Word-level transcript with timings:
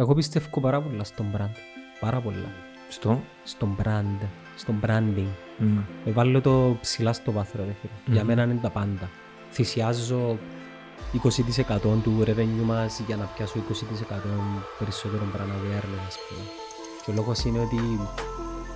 Εγώ 0.00 0.14
πιστεύω 0.14 0.60
πάρα 0.60 0.80
πολλά 0.80 1.04
στον 1.04 1.26
brand. 1.36 1.56
Πάρα 2.00 2.20
πολλά. 2.20 2.52
Στο; 2.88 3.20
Στον 3.44 3.76
brand. 3.82 4.26
Στον 4.56 4.80
branding. 4.86 5.32
Μμ. 5.58 5.78
Ε, 6.04 6.10
Βάλω 6.10 6.40
το 6.40 6.76
ψηλά 6.80 7.12
στο 7.12 7.32
βάθρο, 7.32 7.64
ρε 7.64 7.74
φίλε. 7.80 8.14
Για 8.14 8.24
μένα 8.24 8.42
είναι 8.42 8.58
τα 8.62 8.70
πάντα. 8.70 9.10
Θυσιάζω 9.50 10.38
20% 11.12 12.00
του 12.02 12.22
revenue 12.26 12.64
μας 12.64 13.02
για 13.06 13.16
να 13.16 13.24
πιάσω 13.24 13.58
20% 13.58 13.62
περισσότερο 14.78 15.22
brand 15.34 15.52
awareness, 15.58 16.04
ας 16.06 16.16
πούμε. 16.28 16.44
Και 17.04 17.10
ο 17.10 17.14
λόγος 17.14 17.44
είναι 17.44 17.58
ότι 17.58 18.00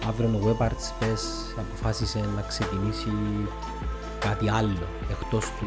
αύριο 0.08 0.28
ο 0.28 0.40
Web 0.46 0.62
Arts 0.66 0.86
Fest 1.00 1.58
αποφάσισε 1.58 2.18
να 2.36 2.42
ξεκινήσει 2.42 3.12
κάτι 4.18 4.48
άλλο 4.48 4.86
εκτός 5.10 5.44
του 5.44 5.66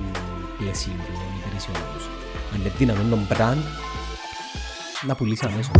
πλαισίου 0.57 0.93
των 1.07 1.37
υπηρεσιών 1.39 1.77
τους. 1.93 2.05
Αν 2.53 2.59
είναι 2.59 2.71
δύναμη 2.77 3.09
τον 3.09 3.27
brand 3.29 3.63
να 5.07 5.15
πουλήσει 5.15 5.45
αμέσως. 5.45 5.71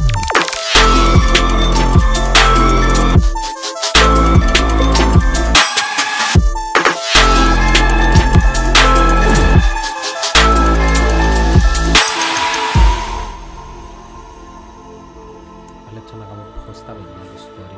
Πάλεψα 15.86 16.16
να 16.16 16.26
κάνω 16.26 16.44
post 16.68 16.84
τα 16.86 16.92
παιδιά 16.92 17.24
στο 17.38 17.52
story 17.52 17.78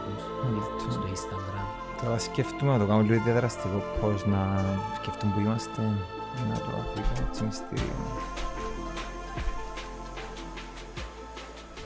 τους, 0.77 0.93
στο 0.93 1.03
Instagram. 1.13 2.03
Τώρα 2.03 2.19
σκέφτομαι 2.19 2.71
να 2.71 2.77
το 2.79 2.85
κάνω 2.85 3.01
λίγο 3.01 3.23
διαδραστικό 3.23 3.83
πώς 4.01 4.25
να 4.25 4.65
σκεφτούμε 5.01 5.33
που 5.33 5.39
είμαστε 5.39 5.81
να 6.49 6.55
το 6.55 6.69
αφήσω 6.81 7.23
έτσι 7.29 7.43
μυστήριο. 7.43 7.95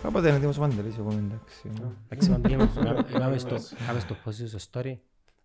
Κάποτε 0.02 0.28
είναι 0.28 0.38
έτοιμος 0.38 0.58
ο 0.58 0.60
Παντελής, 0.60 0.98
εγώ 0.98 1.12
είμαι 1.12 1.22
εντάξει. 1.34 1.72
Εντάξει, 2.10 2.30
Παντελή, 2.30 2.70
είπαμε 3.16 3.38
στο- 3.38 3.56
είπαμε 3.84 4.00
στο 4.00 4.16
post 4.26 4.34
σου 4.34 4.48
στο 4.48 4.60
story, 4.72 4.94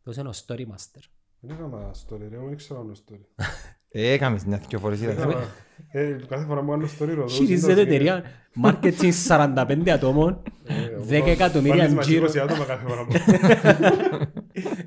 δώσε 0.03 0.21
ένα 0.21 0.33
story 0.47 0.61
master. 0.61 1.01
Δεν 1.41 1.57
έκανα 1.57 1.91
story 1.91 2.19
ρε, 2.29 2.37
εγώ 2.37 2.47
δεν 2.47 2.57
ξέρω 2.57 2.83
να 2.83 2.85
κάνω 2.85 2.97
story. 3.07 3.45
Ε, 3.89 4.11
Έκαμε 4.13 4.41
μια 4.47 4.61
δυο 4.69 4.79
φορές 4.79 5.01
είδα. 5.01 5.13
Έκανα- 5.13 5.47
ε, 5.91 6.17
Κάθε 6.29 6.45
φορά 6.45 6.61
που 6.61 6.71
κάνω 6.71 6.87
story 6.99 7.15
ρωτώ. 7.15 7.29
Χειρίζεται 7.29 7.81
εταιρεία, 7.81 8.25
marketing 8.65 9.13
45 9.29 9.89
ατόμων, 9.89 10.43
10 11.09 11.11
εκατομμύρια 11.27 11.87
γύρω, 11.87 12.27
άτομα 12.43 12.65
κάθε 12.65 12.87
φορά 12.87 13.05
που 13.07 13.13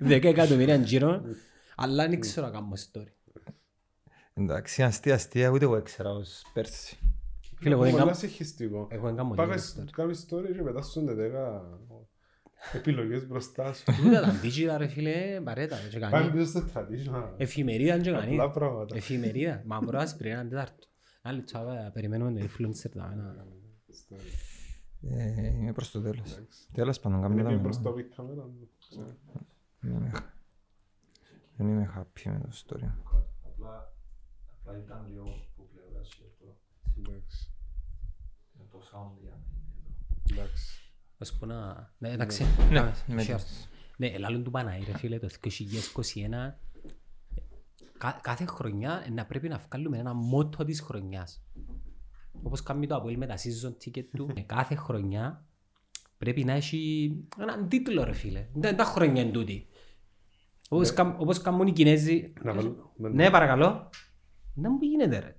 10 0.07 0.23
εκατομμύρια 0.33 0.75
γύρω, 0.75 1.21
αλλά 1.75 2.07
δεν 2.07 2.19
ξέρω 2.19 2.45
να 2.45 2.51
κάνω 2.51 2.71
story. 2.91 3.07
Εντάξει, 4.33 4.83
αστεία, 4.83 5.13
αστεία, 5.13 5.49
ούτε 5.49 5.65
εγώ 5.65 5.75
έξερα 5.75 6.09
ως 6.11 6.41
πέρσι. 6.53 6.97
Φίλε, 7.59 7.73
εγώ 7.73 7.83
δεν 7.83 7.91
Πολλά 7.91 8.03
κάνω- 8.03 8.15
συγχυστικό. 8.17 8.87
Εγώ 8.91 9.05
δεν 9.07 9.15
κάνω 9.15 9.33
Πάμε 9.35 9.55
τίποτα 9.55 9.83
story. 9.83 9.89
κάνεις 9.91 10.27
story 10.29 10.51
και 10.55 10.61
μετά 10.61 10.81
σου 10.81 10.99
είναι 10.99 11.13
δέκα 11.13 11.61
επιλογές 12.73 13.27
μπροστά 13.27 13.73
σου. 13.73 13.83
Τούτα 14.03 14.21
τα 14.21 14.31
digital 14.43 14.75
ρε 14.77 14.87
φίλε, 14.87 15.41
παρέτα, 15.43 15.75
δεν 15.91 15.99
Πάμε 15.99 16.11
κάνει. 16.17 16.31
πίσω 16.31 16.45
στο 16.45 16.63
traditional. 16.73 17.29
Εφημερίδα 17.37 17.97
δεν 17.97 18.13
κάνει. 18.13 18.31
Απλά 18.33 18.49
πράγματα. 18.51 18.95
Εφημερίδα, 18.95 19.61
μαύρο 19.65 19.99
άσπρη, 19.99 20.29
έναν 20.29 20.49
τετάρτο. 20.49 20.87
Άλλη 21.21 21.41
τσάβα, 21.41 21.91
περιμένουμε 21.93 22.39
το 22.39 22.45
influencer 22.45 22.89
τα 22.93 23.09
ένα. 23.13 23.45
Story. 23.89 24.19
Ε, 25.01 25.47
Είμαι 25.47 25.71
προς 25.73 25.91
το 25.91 26.01
τέλος. 26.01 26.39
Τέλος 26.73 26.99
πάντων, 26.99 27.17
Είναι 27.17 27.27
κάνουμε 27.27 27.43
πιο 27.49 27.55
τα 27.57 27.61
μπροστά 27.63 27.81
μένα. 27.81 27.91
από 27.91 27.99
η 27.99 28.03
κάμερα. 28.15 28.49
ξέρω. 28.89 29.15
Δεν 29.79 29.91
είμαι- 29.93 30.11
Δεν 31.57 31.67
είμαι 31.67 31.93
happy 31.97 32.23
με 32.31 32.39
το 32.39 32.49
story. 32.65 32.89
Απλά, 33.45 33.93
απλά 34.55 34.77
ήταν 34.85 35.05
λίγο 35.07 35.23
που 35.55 35.67
πλευρά 35.73 36.03
σου 36.03 36.23
αυτό. 36.29 36.57
Εντάξει. 37.07 37.51
Με 38.53 38.65
το 38.71 38.77
sound 38.91 39.17
για 39.21 39.29
να 39.29 39.37
είναι 39.37 39.93
εδώ. 40.29 40.41
Εντάξει. 40.41 40.81
Ας 41.17 41.33
πω 41.37 41.45
να... 41.45 41.89
Ναι, 41.97 42.09
εντάξει. 42.09 42.43
Ναι, 42.69 42.79
πάμε, 42.79 42.93
με 43.07 43.21
share. 43.23 43.35
τις- 43.35 43.69
Ναι, 43.97 44.07
ελάλλον 44.07 44.43
του 44.43 44.51
Παναή 44.51 44.83
ρε 44.83 44.97
φίλε, 44.97 45.19
το 45.19 45.27
2021 45.27 46.59
κα- 47.97 48.19
κάθε 48.21 48.45
χρονιά 48.45 49.05
να 49.11 49.25
πρέπει 49.25 49.47
να 49.47 49.57
βγάλουμε 49.57 49.97
ένα 49.97 50.13
μότο 50.13 50.63
της 50.65 50.81
χρονιάς. 50.81 51.43
Όπως 52.43 52.63
κάνει 52.63 52.87
το 52.87 52.95
Αποέλ 52.95 53.17
με 53.17 53.25
τα 53.25 53.35
season 53.37 53.73
ticket 53.85 54.05
του. 54.15 54.29
Ε, 54.35 54.41
κάθε 54.41 54.75
χρονιά 54.75 55.45
πρέπει 56.17 56.43
να 56.43 56.53
έχει 56.53 57.11
έναν 57.39 57.67
τίτλο 57.69 58.03
ρε 58.03 58.13
φίλε. 58.13 58.47
Δεν 58.53 58.75
τα 58.75 58.83
χρόνια 58.83 59.21
είναι 59.21 59.31
τούτη. 59.31 59.67
Όπως, 60.69 60.93
κα- 60.93 61.15
όπως 61.19 61.41
κάνουν 61.41 61.67
οι 61.67 61.71
Κινέζοι. 61.73 62.33
Να 62.43 62.53
βάλω- 62.53 62.93
με- 62.97 63.09
Ναι, 63.09 63.29
παρακαλώ. 63.29 63.89
Δεν 64.53 64.71
μου 64.71 64.81
γίνεται 64.81 65.19
ρε. 65.19 65.38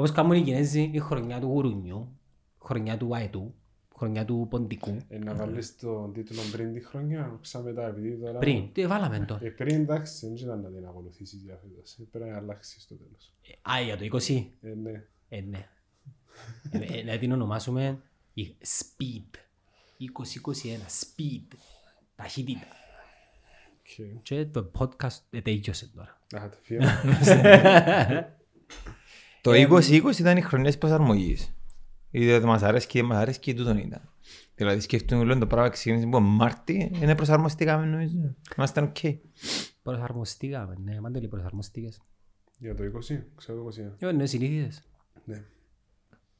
Όπως 0.00 0.12
κάνουν 0.12 0.32
οι 0.32 0.42
Κινέζοι 0.42 0.90
η 0.92 0.98
χρονιά 0.98 1.40
του 1.40 1.46
γουρουνιού, 1.46 2.18
χρονιά 2.62 2.96
του 2.96 3.14
αετού, 3.16 3.54
χρονιά 3.96 4.24
του 4.24 4.46
ποντικού. 4.50 4.96
Ε, 5.08 5.18
Να 5.18 5.34
βάλεις 5.34 5.76
τον 5.76 6.12
τίτλο 6.12 6.40
πριν 6.52 6.72
τη 6.72 6.80
χρονιά, 6.80 7.38
ξαμετά, 7.40 7.86
επειδή 7.86 8.16
τώρα... 8.16 8.38
Πριν, 8.38 8.72
τι 8.72 8.86
βάλαμε 8.86 9.18
τώρα. 9.18 9.44
Ε, 9.44 9.48
πριν 9.48 9.80
εντάξει, 9.80 10.26
δεν 10.26 10.36
ήταν 10.36 10.60
να 10.60 10.68
την 10.70 10.86
ακολουθήσεις 10.86 11.42
για 11.42 11.58
φέτος. 11.62 11.92
Ε, 11.98 12.02
Πρέπει 12.10 12.30
να 12.30 12.36
αλλάξεις 12.36 12.82
στο 12.82 12.94
τέλος. 12.94 13.32
Ε, 13.42 13.70
Α, 13.70 13.80
για 13.80 13.96
το 13.96 14.04
20. 14.26 14.46
Ε, 14.60 14.74
ναι. 14.74 15.04
Ε, 15.28 15.40
ναι. 15.40 15.68
Ε, 16.70 16.98
ε, 16.98 17.02
να 17.02 17.18
την 17.18 17.32
ονομάσουμε 17.32 18.02
η 18.34 18.56
Speed. 18.60 19.38
2021. 19.98 20.06
Speed. 21.00 21.56
Ταχύτητα. 22.16 22.66
Οκ. 23.78 24.22
Και 24.22 24.46
το 24.46 24.70
podcast 24.78 25.18
ε, 25.30 25.40
τέλειωσε 25.40 25.90
τώρα. 25.94 26.42
Α, 26.42 26.48
το 26.48 26.56
φύγαμε. 26.62 28.34
Το 29.40 29.50
2020 29.50 30.18
ήταν 30.18 30.36
οι 30.36 30.40
χρονιές 30.40 30.78
προσαρμογής. 30.78 31.54
Είτε 32.10 32.34
ότι 32.34 32.46
μας 32.46 32.62
αρέσει 32.62 32.86
και 32.86 33.02
μας 33.02 33.18
αρέσει 33.18 33.38
και 33.38 33.54
τούτον 33.54 33.76
ήταν. 33.76 34.08
Δηλαδή 34.54 34.80
σκέφτομαι 34.80 35.24
λέω 35.24 35.38
το 35.38 35.46
πράγμα 35.46 35.68
ξεκίνησε 35.68 36.06
από 36.06 36.20
Μάρτι, 36.20 36.90
είναι 36.94 37.14
προσαρμοστήκαμε 37.14 37.86
νομίζω. 37.86 38.34
Ήμασταν 38.56 38.84
οκ. 38.84 38.96
Προσαρμοστήκαμε, 39.82 40.76
ναι, 40.84 41.00
μάντελοι 41.00 41.28
προσαρμοστήκες. 41.28 42.00
Για 42.58 42.74
το 42.74 42.84
20, 42.84 43.22
ξέρω 43.34 43.62
το 43.62 43.68
21. 43.98 44.08
Ε, 44.08 44.12
ναι, 44.12 44.26
συνήθιζες. 44.26 44.82
Ναι. 45.24 45.44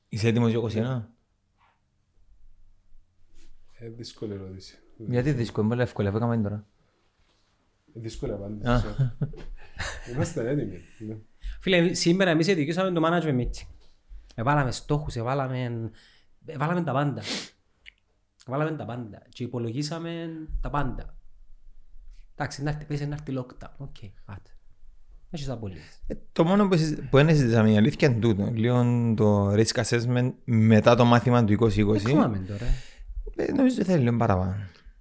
Είσαι 0.09 0.29
έτοιμος 0.29 0.51
για 0.51 0.61
21. 0.61 1.09
Ε, 3.79 3.89
δύσκολη 3.89 4.33
ερώτηση. 4.33 4.79
Γιατί 4.97 5.33
δύσκολο, 5.33 5.69
πολύ 5.69 5.83
εύκολο, 5.83 6.09
αφού 6.09 6.17
έκαμε 6.17 6.37
τώρα. 6.37 6.67
Ε, 7.95 8.01
Δύσκολη 8.01 8.33
απάντηση. 8.33 8.85
Είμαστε 10.13 10.49
έτοιμοι. 10.49 10.81
Ναι. 11.69 11.77
Φίλε, 11.83 11.95
σήμερα 11.95 12.31
εμείς 12.31 12.47
ειδικήσαμε 12.47 12.91
το 13.01 13.03
management 13.07 13.41
meeting. 13.41 13.67
Εβάλαμε 14.35 14.71
στόχους, 14.71 15.17
εβάλαμε, 15.17 15.91
εβάλαμε 16.47 16.83
τα 16.83 16.93
πάντα. 16.93 17.23
Εβάλαμε 18.47 18.77
τα 18.77 18.85
πάντα 18.85 19.23
και 19.29 19.43
υπολογίσαμε 19.45 20.29
τα 20.61 20.71
πάντα. 20.71 21.15
Εντάξει, 22.35 22.63
να 22.63 22.71
έρθει, 22.71 22.85
πέσει 22.85 23.07
να 23.07 23.15
έρθει 23.15 23.33
lockdown. 23.39 23.71
Ok, 23.77 23.97
άτε. 24.25 24.51
Έχεις 25.31 25.49
απολύσεις. 25.49 26.03
Ε, 26.07 26.15
Το 26.33 26.45
μόνο 26.45 26.69
που, 26.69 26.77
συζη- 26.77 27.01
που 27.03 27.17
δεν 27.17 27.29
συζητήσαμε 27.29 27.71
η 27.71 27.77
αλήθεια 27.77 28.09
είναι 28.09 28.19
τούτο. 28.21 28.51
Λίγο 28.55 28.85
το 29.17 29.53
risk 29.53 29.85
assessment 29.85 30.33
μετά 30.45 30.95
το 30.95 31.05
μάθημα 31.05 31.45
του 31.45 31.53
2020. 31.53 31.93
Δεν 31.93 32.03
ξέρουμε 32.05 32.39
τώρα. 32.39 32.67
Ε, 33.37 33.53
νομίζω 33.53 33.75
ότι 33.81 33.85
θέλει 33.91 34.03
λίγο 34.03 34.17
παραπάνω. 34.17 34.57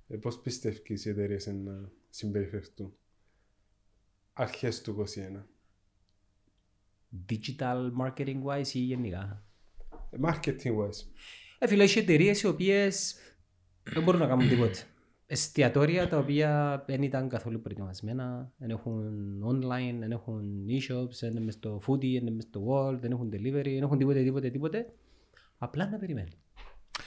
Ε, 0.07 0.15
Πώς 0.17 0.39
πιστεύεις 0.39 1.05
οι 1.05 1.09
εταιρείες 1.09 1.47
να 1.47 1.89
συμπεριφερθούν; 2.09 2.93
Αρχές 4.33 4.81
του 4.81 4.91
21. 4.91 5.45
Digital 7.29 7.89
marketing 8.01 8.43
wise 8.43 8.67
ή 8.73 8.79
γενικά; 8.79 9.43
Ε, 10.09 10.17
Marketing 10.21 10.71
wise. 10.79 11.05
Ε, 11.59 11.67
φίλε, 11.67 11.83
έχει 11.83 11.99
εταιρείες 11.99 12.41
οι 12.41 12.47
οποίες 12.47 13.15
δεν 13.83 14.03
μπορούν 14.03 14.19
να 14.19 14.27
κάνουν 14.27 14.49
τίποτα. 14.49 14.79
Εστιατόρια 15.31 16.07
τα 16.07 16.17
οποία 16.17 16.83
δεν 16.87 17.01
ήταν 17.03 17.29
καθόλου 17.29 17.61
προετοιμασμένα, 17.61 18.51
δεν 18.57 18.69
έχουν 18.69 19.03
online, 19.45 19.95
δεν 19.99 20.11
έχουν 20.11 20.65
e-shops, 20.67 21.11
δεν 21.19 21.31
είναι 21.31 21.39
μες 21.39 21.53
στο 21.53 21.81
foodie, 21.87 21.99
δεν 21.99 22.09
είναι 22.09 22.31
μες 22.31 22.43
στο 22.43 22.65
wall, 22.69 22.97
δεν 22.99 23.11
έχουν 23.11 23.29
delivery, 23.33 23.63
δεν 23.73 23.81
έχουν 23.81 23.97
τίποτε, 23.97 24.23
τίποτε, 24.23 24.49
τίποτε. 24.49 24.93
Απλά 25.57 25.89
να 25.89 25.97
περιμένουν. 25.97 26.33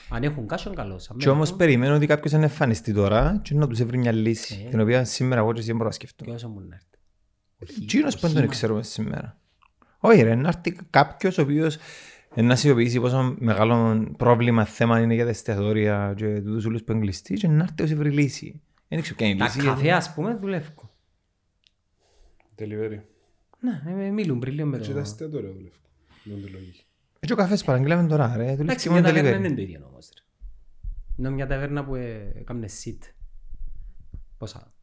Αν 0.09 0.23
έχουν 0.23 0.47
κάσον 0.47 0.75
καλώς. 0.75 1.09
Αν 1.09 1.17
Και 1.17 1.25
δεν 1.25 1.33
όμως 1.33 1.47
έχουν, 1.47 1.57
περιμένω 1.59 1.95
ότι 1.95 2.05
κάποιος 2.05 2.31
να 2.31 2.41
εμφανιστεί 2.41 2.93
τώρα 2.93 3.39
και 3.43 3.53
να 3.53 3.67
τους 3.67 3.79
έβρει 3.79 3.97
μια 3.97 4.11
λύση. 4.11 4.63
Ε. 4.65 4.69
Την 4.69 4.79
οποία 4.79 5.03
σήμερα 5.03 5.41
εγώ 5.41 5.51
και 5.51 5.57
εσύ 5.57 5.67
δεν 5.67 5.75
μπορώ 5.75 5.87
να 5.87 5.93
σκεφτώ. 5.95 6.23
Και 6.25 6.31
όσο 6.31 6.49
μου 6.49 6.59
να 6.59 6.75
έρθει. 6.75 6.87
Εκείνος 7.83 8.15
που 8.15 8.21
δεν 8.21 8.29
τον 8.29 8.37
Οχήμα. 8.37 8.53
ξέρουμε 8.53 8.83
σήμερα. 8.83 9.41
Όχι 10.05 10.21
ρε, 10.21 10.35
να 10.35 10.47
έρθει 10.47 10.75
κάποιος 10.89 11.37
ο 11.37 11.41
οποίος 11.41 11.77
να 12.35 12.55
συνειδητοποιήσει 12.55 12.99
πόσο 12.99 13.35
μεγάλο 13.39 14.07
πρόβλημα 14.17 14.65
θέμα 14.65 14.99
είναι 14.99 15.13
για 15.13 15.23
τα 15.23 15.29
εστιατόρια 15.29 16.13
και 16.17 16.41
τούτους 16.41 16.65
όλους 16.65 16.83
που 16.83 16.91
είναι 16.91 17.01
κλειστοί 17.01 17.33
και 17.33 17.47
να 17.47 17.63
έρθει 17.63 17.83
ως 17.83 17.91
ευρύ 17.91 18.09
λύση. 18.11 18.61
Δεν 18.87 19.01
ξέρω 19.01 19.15
ποια 19.15 19.27
είναι 19.27 19.35
η 19.35 19.39
Τα 19.47 19.53
λύση. 19.55 19.67
καφέ 19.67 19.91
ας 19.91 20.13
πούμε 20.13 20.35
δουλεύουν. 20.41 20.89
Delivery. 22.59 22.99
Ναι, 23.59 24.05
ε, 24.05 24.09
μιλούν 24.09 24.39
πριν 24.39 24.53
λίγο 24.53 24.67
με 24.67 24.77
Και 24.77 24.87
τα 24.87 24.93
το... 24.93 24.99
εστιατόρια 24.99 25.49
δουλεύουν. 25.51 25.79
Με 26.23 26.33
τη 26.33 26.49
λογική. 26.51 26.83
Έτσι 27.19 27.33
ο 27.33 27.35
καφές 27.35 27.63
παραγγείλαμε 27.63 28.07
τώρα 28.07 28.27
ρε. 28.35 28.43
δουλεύει 28.43 28.61
Εντάξει, 28.61 28.87
και 28.87 28.93
μια 28.93 29.01
με 29.01 29.07
ταβέρνα 29.07 29.29
delivery. 29.37 29.39
είναι 29.39 29.55
το 29.55 29.61
ίδιο 29.61 29.85
όμως. 29.91 30.09
ρε. 30.15 30.21
Είναι 31.17 31.29
μια 31.29 31.47
ταβέρνα 31.47 31.85
που 31.85 31.95
ε, 31.95 32.31
έκαμνε 32.39 32.67
sit. 32.83 32.97
Πόσα; 34.37 34.73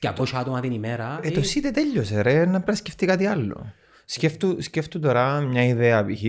200 0.00 0.24
άτομα 0.34 0.60
την 0.60 0.72
ημέρα. 0.72 1.20
Ε, 1.22 1.30
το 1.30 1.42
σύντε 1.42 1.70
τέλειωσε 1.70 2.20
ρε, 2.20 2.38
να 2.44 2.50
πρέπει 2.50 2.70
να 2.70 2.74
σκεφτεί 2.74 3.06
κάτι 3.06 3.26
άλλο. 3.26 3.72
Σκέφτου, 4.08 4.62
σκέφτου 4.62 5.00
τώρα 5.00 5.40
μια 5.40 5.64
ιδέα 5.64 6.04
π.χ. 6.04 6.22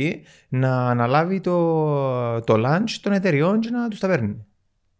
να 0.49 0.89
αναλάβει 0.89 1.39
το, 1.41 2.41
το 2.41 2.53
lunch 2.57 2.89
των 3.01 3.11
εταιριών 3.13 3.59
και 3.59 3.69
να 3.69 3.87
τους 3.87 3.99
τα 3.99 4.07
παίρνει. 4.07 4.45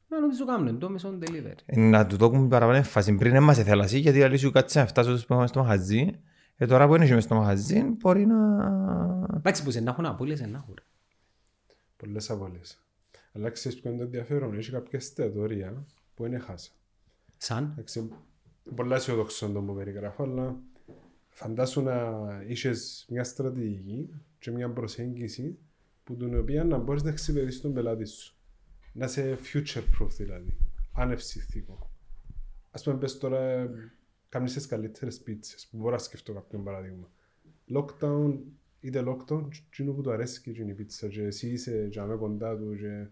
Να 0.08 0.20
νομίζω 0.20 0.46
κάνουν 0.46 0.80
το 0.80 0.90
μέσω 0.90 1.18
delivery. 1.22 1.58
Ε, 1.66 1.80
Να 1.80 2.06
του 2.08 2.18
δώσουμε 2.18 2.48
παραπάνω 2.48 2.78
έμφαση. 2.78 3.16
Πριν 3.16 3.32
δεν 3.32 3.44
μας 3.44 3.58
θέλασαι 3.58 3.98
γιατί 3.98 4.24
άλλη 4.24 4.38
σου 4.38 4.52
κάτσε 4.52 4.80
να 4.80 4.86
φτάσω 4.86 5.18
στο 5.18 5.44
στο 5.48 5.64
μαγαζί. 5.64 6.20
Ε, 6.58 6.66
τώρα 6.66 6.88
που 6.88 6.96
είναι 6.96 7.06
και 7.06 7.14
μες 7.14 7.24
στο 7.24 7.36
μαγαζί 7.36 7.82
μπορεί 7.82 8.26
να... 8.26 8.38
Εντάξει 9.36 9.64
που 9.64 9.72
σε 9.72 9.80
να 9.80 9.92
έχουν 9.92 10.06
απώλειες, 10.06 10.40
σε 10.40 10.46
να 10.46 10.58
έχουν. 10.58 10.80
Πολλές 11.98 12.30
απολύσεις. 12.30 12.84
Αλλά 13.34 13.50
ξέρεις 13.50 13.80
ποιο 13.80 13.90
είναι 13.90 14.00
το 14.00 14.06
ενδιαφέρον; 14.06 14.58
Έχει 14.58 14.72
κάποια 14.72 15.00
εστιατόρια 15.00 15.86
που 16.16 16.26
είναι 16.26 16.40
χάσα. 16.40 16.72
Σαν; 17.38 17.70
Εντάξει, 17.72 18.10
πολλά 18.76 18.96
αισιοδοξό 18.96 19.50
το 19.50 19.62
που 19.62 19.76
περιγράφω, 19.76 20.24
αλλά 20.24 20.56
φαντάσου 21.38 21.82
να 21.82 22.18
είχες 22.48 23.06
μια 23.10 23.24
στρατηγική 23.24 24.10
και 24.40 24.52
μια 24.52 24.70
προσέγγιση 24.70 25.58
που 26.04 26.16
την 26.16 26.40
οποία 26.40 26.64
να 26.64 26.78
μπορείς 26.78 27.04
να 27.04 27.10
εξυπηρετήσεις 27.10 27.62
τον 27.62 27.74
πελάτη 27.74 28.06
σου. 28.06 28.36
Να 28.94 29.06
είσαι 29.06 29.38
future 29.54 29.84
proof 30.00 30.10
δηλαδή. 30.10 30.58
Ανευσυθικό. 30.92 31.92
Ας 32.72 32.84
πούμε 32.84 32.98
πες 32.98 33.18
τώρα 33.18 33.70
κάνεις 34.30 34.54
τις 34.54 34.66
καλύτερες 34.66 35.20
πίτσες 35.20 35.68
που 35.68 35.78
μπορώ 35.78 35.92
να 35.92 35.98
σκεφτώ 35.98 36.34
κάποιον 36.34 36.64
παράδειγμα. 36.64 37.12
Lockdown, 37.74 38.38
είτε 38.80 39.04
lockdown, 39.08 39.48
εκείνο 39.68 39.94
που 39.94 40.02
του 40.02 40.12
αρέσει 40.12 40.42
και 40.42 40.50
εκείνη 40.50 40.72
η 40.72 40.74
πίτσα 40.74 41.08
και 41.08 41.22
εσύ 41.22 41.50
είσαι 41.50 41.88
και 41.88 42.00
αμέ 42.00 42.16
κοντά 42.16 42.58
του 42.58 42.76
και 42.76 43.08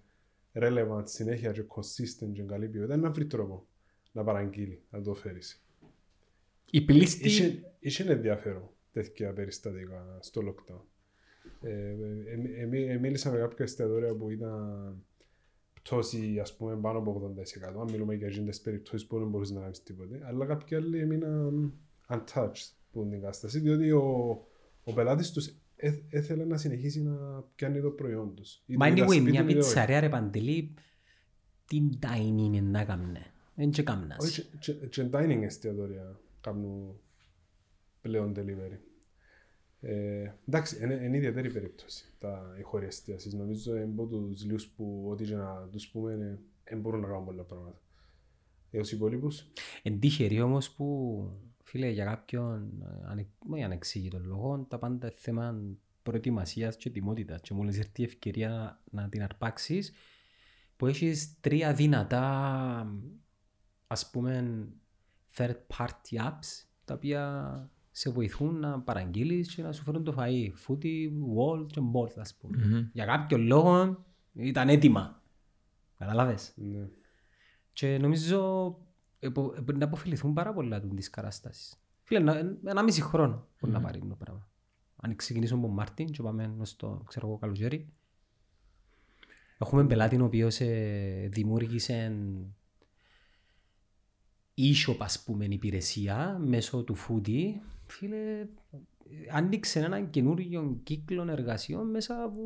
relevant 0.53 1.03
συνέχεια 1.03 1.51
και 1.51 1.63
consistent 1.67 2.31
και 2.33 2.43
καλή 2.43 2.67
ποιότητα, 2.67 2.97
να 2.97 3.11
βρει 3.11 3.25
τρόπο 3.25 3.67
να 4.11 4.23
παραγγείλει, 4.23 4.81
να 4.89 5.01
το 5.01 5.13
φέρεις. 5.13 5.64
Η 6.71 6.81
πλήστη... 6.81 7.27
Είχε, 7.27 7.73
είχε 7.79 8.11
ενδιαφέρον 8.11 8.69
τέτοια 8.91 9.33
περιστατικά 9.33 10.17
στο 10.19 10.41
lockdown. 10.41 10.81
Ε, 11.61 11.69
ε, 11.69 11.95
ε, 12.61 12.77
ε, 12.77 12.93
ε, 12.93 12.97
μίλησα 12.97 13.31
με 13.31 13.37
κάποια 13.37 13.65
εστιατόρια 13.65 14.13
που 14.15 14.29
ήταν 14.29 15.03
πτώση 15.73 16.39
ας 16.41 16.55
πούμε 16.55 16.75
πάνω 16.75 16.99
από 16.99 17.33
80%. 17.75 17.79
Αν 17.79 17.91
μιλούμε 17.91 18.15
για 18.15 18.27
γίνες 18.27 18.61
περιπτώσεις 18.61 19.07
που 19.07 19.19
δεν 19.19 19.27
μπορείς 19.29 19.49
να 19.51 19.61
κάνεις 19.61 19.83
τίποτε. 19.83 20.21
Αλλά 20.25 20.45
κάποιοι 20.45 20.77
άλλοι 20.77 20.99
έμειναν 20.99 21.73
untouched 22.09 22.71
που 22.91 23.01
την 23.09 23.11
κατάσταση 23.11 23.59
διότι 23.59 23.91
ο, 23.91 24.03
ο 24.83 24.93
πελάτης 24.93 25.31
τους 25.31 25.47
ε- 25.75 26.01
έθελε 26.09 26.45
να 26.45 26.57
συνεχίσει 26.57 27.01
να 27.01 27.15
πιάνει 27.55 27.81
το 27.81 27.89
προϊόν 27.89 28.35
τους. 28.35 28.63
Είτε 28.65 28.77
Μα 28.77 28.87
ήταν 28.87 29.07
anyway, 29.07 29.11
σπίτι 29.11 29.29
μια 29.29 29.43
του, 29.43 29.49
είτε 29.49 29.59
όχι. 29.59 29.67
πιτσαρία 29.67 29.99
ρε 29.99 30.09
Παντελή, 30.09 30.73
τι 31.67 31.89
dining 32.01 32.39
είναι 32.39 32.61
να 32.61 32.85
κάνουν. 32.85 33.15
Δεν 33.55 33.69
και 33.69 33.83
κάμνας. 33.83 34.25
Όχι, 34.25 34.41
και- 34.59 34.73
και- 34.73 34.87
και 34.87 35.09
dining 35.13 35.41
εστιατόρια 35.43 36.19
κάνουν 36.45 36.99
πλέον 38.01 38.33
delivery. 38.35 38.77
Ε, 39.81 40.31
εντάξει, 40.47 40.83
είναι, 40.83 40.93
είναι 40.93 41.17
ιδιαίτερη 41.17 41.51
περίπτωση 41.51 42.05
τα 42.19 42.55
οι 42.59 42.61
χώροι 42.61 42.85
εστίασης. 42.85 43.33
Νομίζω 43.33 43.75
είναι 43.75 43.83
από 43.83 44.05
τους 44.05 44.43
λίγους 44.43 44.67
που 44.67 45.05
ό,τι 45.09 45.23
και 45.23 45.35
να 45.35 45.67
τους 45.71 45.87
πούμε 45.87 46.39
δεν 46.63 46.79
μπορούν 46.79 46.99
να 46.99 47.07
κάνουν 47.07 47.25
πολλά 47.25 47.43
πράγματα. 47.43 47.79
Ε, 48.71 48.79
ως 48.79 48.91
υπόλοιπους, 48.91 49.47
Εν 49.83 49.99
τύχερη 49.99 50.41
όμως 50.41 50.71
που, 50.71 51.29
φίλε, 51.63 51.89
για 51.89 52.05
κάποιον 52.05 52.81
ε, 52.81 53.09
ανε, 53.11 53.27
όχι 53.49 53.63
ανεξήγητο 53.63 54.19
λόγο, 54.19 54.65
τα 54.69 54.77
πάντα 54.77 55.07
είναι 55.07 55.15
θέμα 55.17 55.61
προετοιμασίας 56.03 56.77
και 56.77 56.89
ετοιμότητας. 56.89 57.41
Και 57.41 57.53
μόλις 57.53 57.79
έρθει 57.79 58.01
η 58.01 58.05
ευκαιρία 58.05 58.49
να, 58.91 59.01
να 59.01 59.09
την 59.09 59.23
αρπάξεις, 59.23 59.93
που 60.77 60.85
έχεις 60.87 61.39
τρία 61.39 61.73
δυνατά, 61.73 62.87
ας 63.87 64.09
πούμε, 64.09 64.67
third 65.37 65.55
party 65.77 66.17
apps, 66.17 66.65
τα 66.85 66.93
οποία 66.93 67.69
σε 67.91 68.09
βοηθούν 68.09 68.59
να 68.59 68.79
παραγγείλεις 68.81 69.55
και 69.55 69.61
να 69.61 69.71
σου 69.71 69.83
φέρουν 69.83 70.03
το 70.03 70.15
φαΐ. 70.17 70.47
Footy, 70.67 71.09
wall 71.37 71.67
και 71.67 71.81
bolt, 71.93 72.17
ας 72.17 72.35
πούμε. 72.35 72.57
Μμμ. 72.65 72.89
Για 72.93 73.05
κάποιον 73.05 73.41
λόγο 73.41 74.05
ήταν 74.33 74.69
έτοιμα. 74.69 75.23
Καταλάβες; 75.97 76.53
ναι. 76.55 76.87
Και 77.73 77.97
νομίζω 77.97 78.69
επο- 79.19 79.53
ε, 79.57 79.61
μπορεί 79.61 79.77
να 79.77 79.85
αποφεληθούν 79.85 80.33
πάρα 80.33 80.53
πολλά 80.53 80.81
του 80.81 80.87
της 80.87 81.09
κατάστασης. 81.09 81.79
Φίλε, 82.03 82.19
ένα, 82.19 82.57
ένα 82.65 82.83
μισή 82.83 83.01
χρόνο 83.01 83.47
μπορεί 83.59 83.73
να 83.73 83.79
πάρει 83.79 83.99
το 83.99 84.15
πράγμα. 84.15 84.47
Αν 84.95 85.15
ξεκινήσουμε 85.15 85.59
από 85.59 85.73
Μάρτιν 85.73 86.11
και 86.11 86.21
πάμε 86.21 86.55
ως 86.59 86.75
το 86.75 87.03
ξέρω 87.07 87.27
εγώ 87.27 87.37
καλοκαίρι. 87.37 87.93
Έχουμε 89.57 89.85
πελάτη 89.85 90.21
ο 90.21 90.25
οποίος 90.25 90.59
ε, 90.59 91.27
δημιούργησε 91.31 92.15
e-shop 94.57 94.95
ας 94.99 95.23
πούμε 95.23 95.45
υπηρεσία 95.49 96.37
μέσω 96.45 96.83
του 96.83 96.95
foodie. 96.97 97.53
Φίλε, 97.87 98.17
ε, 98.71 98.77
άνοιξε 99.31 99.79
έναν 99.79 100.09
καινούριο 100.09 100.79
κύκλο 100.83 101.27
εργασιών 101.29 101.89
μέσα 101.89 102.23
από 102.23 102.39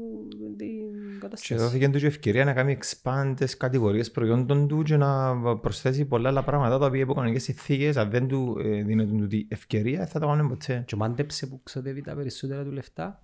την 0.57 0.57
Και 0.57 1.19
κατάσταση. 1.19 1.55
δόθηκε 1.55 1.89
του 1.89 1.97
και 1.99 2.05
ευκαιρία 2.05 2.45
να 2.45 2.53
κάνει 2.53 2.77
expand 2.81 3.33
τις 3.35 3.57
κατηγορίες 3.57 4.11
προϊόντων 4.11 4.67
του 4.67 4.83
και 4.83 4.97
να 4.97 5.35
προσθέσει 5.57 6.05
πολλά 6.05 6.29
άλλα 6.29 6.43
πράγματα 6.43 6.77
τα 6.77 6.85
οποία 6.85 6.99
υπό 6.99 7.13
κανονικές 7.13 7.43
συνθήκες 7.43 7.97
αν 7.97 8.09
δεν 8.09 8.27
του 8.27 8.57
ε, 8.63 8.83
δίνεται 8.83 9.27
την 9.27 9.45
ευκαιρία 9.49 10.07
θα 10.07 10.19
τα 10.19 10.25
κάνουν 10.25 10.47
ποτέ. 10.49 10.83
Και 10.87 10.95
μάντεψε 10.95 11.47
που 11.47 11.63
ξοδεύει 11.63 12.01
τα 12.01 12.15
περισσότερα 12.15 12.63
του 12.63 12.71
λεφτά. 12.71 13.23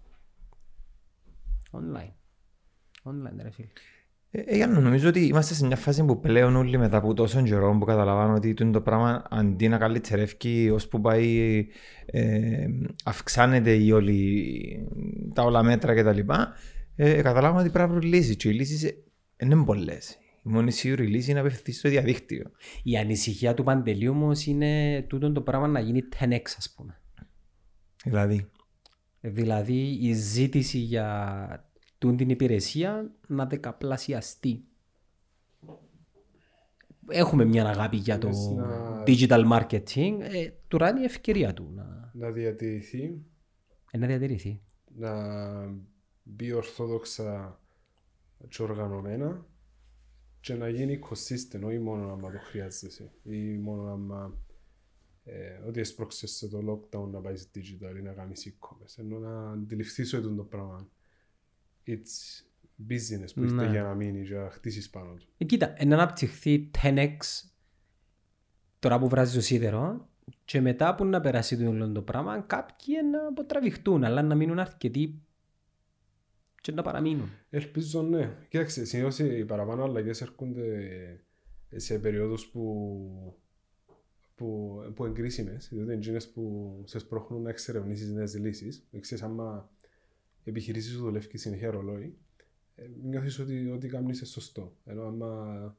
Online. 1.71 2.11
Online 3.03 3.41
ρε 3.41 3.49
φίλε. 3.51 3.67
Ε, 4.35 4.43
ε, 4.45 4.55
για 4.55 4.67
να 4.67 4.79
νομίζω 4.79 5.09
ότι 5.09 5.25
είμαστε 5.25 5.53
σε 5.53 5.65
μια 5.65 5.75
φάση 5.75 6.05
που 6.05 6.19
πλέον 6.19 6.55
όλοι 6.55 6.77
μετά 6.77 6.97
από 6.97 7.13
τόσο 7.13 7.41
καιρό 7.41 7.77
που 7.79 7.85
καταλαβαίνω 7.85 8.33
ότι 8.33 8.53
τούτο 8.53 8.71
το 8.71 8.81
πράγμα 8.81 9.23
αντί 9.29 9.67
να 9.67 9.77
καλυτερεύει 9.77 10.69
ως 10.69 10.87
που 10.87 11.01
πάει 11.01 11.67
ε, 12.05 12.67
αυξάνεται 13.03 13.73
η 13.73 13.91
όλη, 13.91 14.89
τα 15.33 15.43
όλα 15.43 15.63
μέτρα 15.63 15.95
κτλ. 15.95 16.19
Ε, 16.95 17.21
καταλάβαμε 17.21 17.61
ότι 17.61 17.69
πρέπει 17.69 17.89
να 17.89 17.95
βρουν 17.95 18.09
λύσεις 18.09 18.35
και 18.35 18.49
οι 18.49 18.53
λύσεις 18.53 18.83
ε, 18.83 19.03
δεν 19.37 19.51
είναι 19.51 19.65
πολλές. 19.65 20.17
Η 20.43 20.49
μόνη 20.49 20.71
σίγουρη 20.71 21.07
λύση 21.07 21.31
είναι 21.31 21.39
να 21.39 21.45
απευθυνθεί 21.45 21.71
στο 21.71 21.89
διαδίκτυο. 21.89 22.51
Η 22.83 22.97
ανησυχία 22.97 23.53
του 23.53 23.63
Παντελή 23.63 24.07
όμως 24.07 24.45
είναι 24.45 25.01
τούτο 25.09 25.31
το 25.31 25.41
πράγμα 25.41 25.67
να 25.67 25.79
γίνει 25.79 26.01
10x 26.19 26.41
ας 26.57 26.73
πούμε. 26.75 26.99
Δηλαδή, 28.03 28.49
Ε, 29.21 29.29
Δηλαδή 29.29 29.97
η 30.01 30.13
ζήτηση 30.13 30.77
για 30.77 31.64
τούν 32.07 32.17
την 32.17 32.29
υπηρεσία 32.29 33.11
να 33.27 33.45
δεκαπλασιαστεί. 33.45 34.63
Έχουμε 37.07 37.45
μια 37.45 37.65
αγάπη 37.69 37.97
για 37.97 38.17
το 38.17 38.27
Λες 38.27 38.47
να- 38.55 39.03
digital 39.07 39.51
marketing. 39.51 40.17
Ε, 40.21 40.49
τώρα 40.67 40.89
είναι 40.89 40.99
η 40.99 41.03
ευκαιρία 41.03 41.53
του 41.53 41.71
να, 41.75 42.11
Να 42.13 42.31
διατηρηθεί, 42.31 43.21
ε, 43.91 43.97
να 43.97 44.07
διατηρηθεί. 44.07 44.61
να 44.97 45.11
μπει 46.23 46.51
ορθόδοξα 46.53 47.59
και 48.47 48.61
οργανωμένα 48.63 49.45
και 50.39 50.53
να 50.53 50.69
γίνει 50.69 50.99
consistent, 51.09 51.61
όχι 51.63 51.79
μόνο 51.79 52.11
άμα 52.11 52.31
το 52.31 52.37
χρειάζεσαι 52.39 53.11
ή 53.23 53.57
μόνο 53.57 53.91
άμα 53.91 54.37
ε, 55.23 55.59
ότι 55.67 55.79
έσπρωξες 55.79 56.31
σε 56.31 56.47
το 56.47 56.57
lockdown 56.57 57.07
να 57.11 57.19
πάεις 57.21 57.49
digital 57.55 57.97
ή 57.97 58.01
να 58.01 58.11
κάνεις 58.11 58.49
e-commerce, 58.53 58.95
ενώ 58.97 59.19
να 59.19 59.51
αντιληφθείς 59.51 60.13
ότι 60.13 60.35
το 60.35 60.43
πράγμα 60.43 60.87
it's 61.87 62.43
business 62.89 63.33
που 63.35 63.43
ήρθε 63.43 63.55
Ναι. 63.55 63.69
για 63.69 63.83
να 63.83 63.93
μείνει 63.93 64.27
και 64.27 64.35
να 64.35 64.49
χτίσεις 64.49 64.89
πάνω 64.89 65.13
του. 65.13 65.27
Ε, 65.37 65.45
κοίτα, 65.45 65.73
να 65.85 65.95
αναπτυχθεί 65.95 66.71
10x 66.83 67.17
τώρα 68.79 68.99
που 68.99 69.07
βράζει 69.09 69.35
το 69.35 69.41
σίδερο 69.41 70.09
και 70.45 70.61
μετά 70.61 70.95
που 70.95 71.05
να 71.05 71.21
περάσει 71.21 71.57
το 71.57 71.69
όλο 71.69 71.91
το 71.91 72.01
πράγμα 72.01 72.39
κάποιοι 72.39 72.95
να 73.11 73.27
αποτραβηχτούν 73.27 74.03
αλλά 74.03 74.21
να 74.21 74.35
μείνουν 74.35 74.59
αρκετοί 74.59 75.21
και 76.61 76.71
να 76.71 76.81
παραμείνουν. 76.81 77.29
Ελπίζω 77.49 78.01
ναι. 78.01 78.37
Κοίταξε, 78.49 78.85
συνήθως 78.85 79.19
οι 79.19 79.45
παραπάνω 79.45 79.83
αλλαγές 79.83 80.21
έρχονται 80.21 80.89
σε 81.75 81.99
περιόδους 81.99 82.47
που, 82.47 83.37
που, 84.35 84.77
που 84.95 85.05
εγκρίσιμες, 85.05 85.67
διότι 85.69 85.83
είναι 85.85 85.93
εκείνες 85.93 86.29
που 86.29 86.73
σε 86.85 86.99
σπρώχνουν 86.99 87.41
να 87.41 87.49
εξερευνήσεις 87.49 88.09
νέες 88.11 88.35
λύσεις. 88.35 88.87
Ξέρεις, 88.99 89.23
άμα 89.23 89.69
η 90.45 90.49
επιχειρήση 90.49 90.89
σου 90.89 90.99
δουλεύει 90.99 91.37
συνέχεια 91.37 91.71
ρολόι, 91.71 92.17
ε, 92.75 92.89
νιώθεις 93.03 93.39
ότι 93.39 93.69
ό,τι 93.69 93.87
κάνεις 93.87 94.17
είναι 94.17 94.27
σωστό. 94.27 94.77
Ενώ 94.85 95.03
άμα 95.03 95.77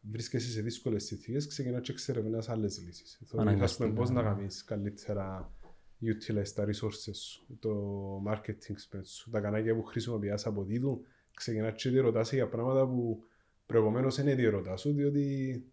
βρίσκεσαι 0.00 0.50
σε 0.50 0.60
δύσκολες 0.60 1.04
συνθήκες, 1.04 1.46
ξεκινάς 1.46 1.80
και 1.80 1.92
εξερευνάς 1.92 2.48
άλλες 2.48 2.82
λύσεις. 2.82 3.20
Θεωρείς, 3.24 3.30
ας 3.30 3.36
πούμε, 3.36 3.50
Αναγκαστικά, 3.50 3.92
πώς 3.92 4.10
να 4.10 4.22
ναι. 4.22 4.28
κάνεις 4.28 4.64
καλύτερα 4.64 5.52
utilize 6.02 6.48
τα 6.54 6.64
resources 6.64 7.14
σου, 7.14 7.46
το 7.58 7.72
marketing 8.26 8.96
spend 8.96 9.04
σου, 9.04 9.30
τα 9.30 9.40
κανάλια 9.40 9.74
που 9.74 9.82
χρησιμοποιάς 9.82 10.46
αποδίδουν, 10.46 11.00
ξεκινάς 11.34 11.82
και 11.82 11.90
διερωτάσαι 11.90 12.34
για 12.34 12.48
πράγματα 12.48 12.86
που 12.86 13.24
προηγουμένως 13.66 14.16
δεν 14.16 14.36
διερωτάσου, 14.36 14.92
διότι 14.92 15.64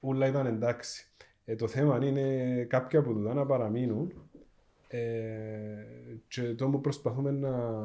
όλα 0.00 0.26
ήταν 0.26 0.46
εντάξει. 0.46 1.04
Ε, 1.44 1.54
το 1.54 1.68
θέμα 1.68 2.06
είναι 2.06 2.64
κάποια 2.64 2.98
από 2.98 3.12
τούτα 3.12 3.34
να 3.34 3.46
παραμείνουν 3.46 4.10
ε, 4.10 4.29
και 6.28 6.54
το 6.54 6.68
που 6.70 6.80
προσπαθούμε 6.80 7.30
να, 7.30 7.80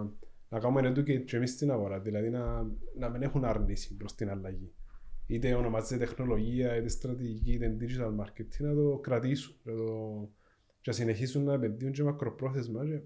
να 0.50 0.60
κάνουμε 0.60 0.90
educate 0.90 1.26
και 1.26 1.38
εμείς 1.38 1.52
στην 1.52 1.72
αγορά, 1.72 2.00
δηλαδή 2.00 2.30
να, 2.30 2.72
να 2.98 3.10
μην 3.10 3.22
έχουν 3.22 3.46
άρνηση 3.46 3.96
προς 3.96 4.16
την 4.16 4.30
αλλαγή. 4.30 4.74
Είτε 5.28 5.54
ονομάζεται 5.54 6.06
τεχνολογία, 6.06 6.76
είτε 6.76 6.88
στρατηγική, 6.88 7.52
είτε 7.52 7.78
digital 7.80 8.16
marketing, 8.20 8.60
να 8.60 8.74
το 8.74 8.98
κρατήσουν. 8.98 9.56
Να 9.64 9.74
το, 9.74 10.30
και 10.82 10.92
να 10.92 10.98
συνεχίσουν 10.98 11.44
να 11.44 11.54
επενδύουν 11.54 11.92
και 11.92 12.04
μακροπρόθεσμα 12.04 12.86
και, 12.86 13.02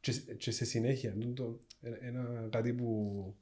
και, 0.00 0.12
και 0.34 0.50
σε 0.50 0.64
συνέχεια. 0.64 1.14
Είναι 1.14 1.32
το, 1.32 1.60
ένα, 1.80 1.96
ένα, 2.00 2.48
κάτι 2.50 2.72
που 2.72 3.34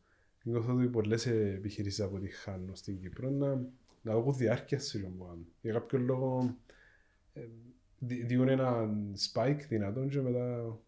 νιώθω 0.42 0.74
ότι 0.74 0.88
πολλές 0.88 1.26
επιχειρήσεις 1.26 2.00
αποτυχάνουν 2.00 2.76
στην 2.76 3.00
Κύπρο 3.00 3.30
να, 3.30 3.54
να 4.02 4.12
έχουν 4.12 4.36
διάρκεια 4.36 4.78
σε 4.78 4.96
αυτό 4.96 5.08
που 5.08 5.24
κάνουν. 5.24 5.46
Για 5.60 5.72
κάποιο 5.72 5.98
λόγο 5.98 6.56
ε, 7.32 7.40
δι- 7.40 7.75
διούν 7.98 8.48
ένα 8.48 8.90
spike 9.32 9.60
δυνατόν 9.68 10.08
και 10.08 10.20
μετά 10.20 10.78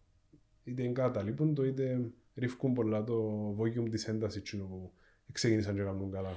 είτε 0.63 0.83
εγκαταλείπουν 0.83 1.53
το 1.53 1.65
είτε 1.65 2.11
ρίφκουν 2.35 2.73
πολλά 2.73 3.03
το 3.03 3.49
volume 3.59 3.89
της 3.89 4.07
έντασης 4.07 4.41
εκείνο 4.41 4.65
που 4.65 4.91
ξεκίνησαν 5.31 5.75
και 5.75 5.81
κάνουν 5.81 6.11
καλά. 6.11 6.29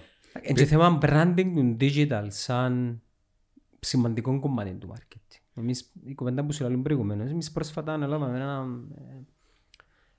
Είναι 0.43 0.59
και 0.59 0.67
θέμα 0.67 0.99
branding 1.03 1.53
του 1.55 1.77
digital 1.81 2.27
σαν 2.29 3.03
σημαντικό 3.81 4.41
κομμάτι 4.41 4.73
του 4.73 4.93
marketing. 4.95 5.41
Εμείς, 5.55 5.93
η 6.05 6.15
κουβέντα 6.15 6.45
που 6.45 6.53
σου 6.53 6.69
λέω 6.69 6.79
προηγουμένως, 6.79 7.31
εμείς 7.31 7.53
πρόσφατα 7.53 7.93
αναλάβαμε 7.93 8.37
ένα, 8.39 8.67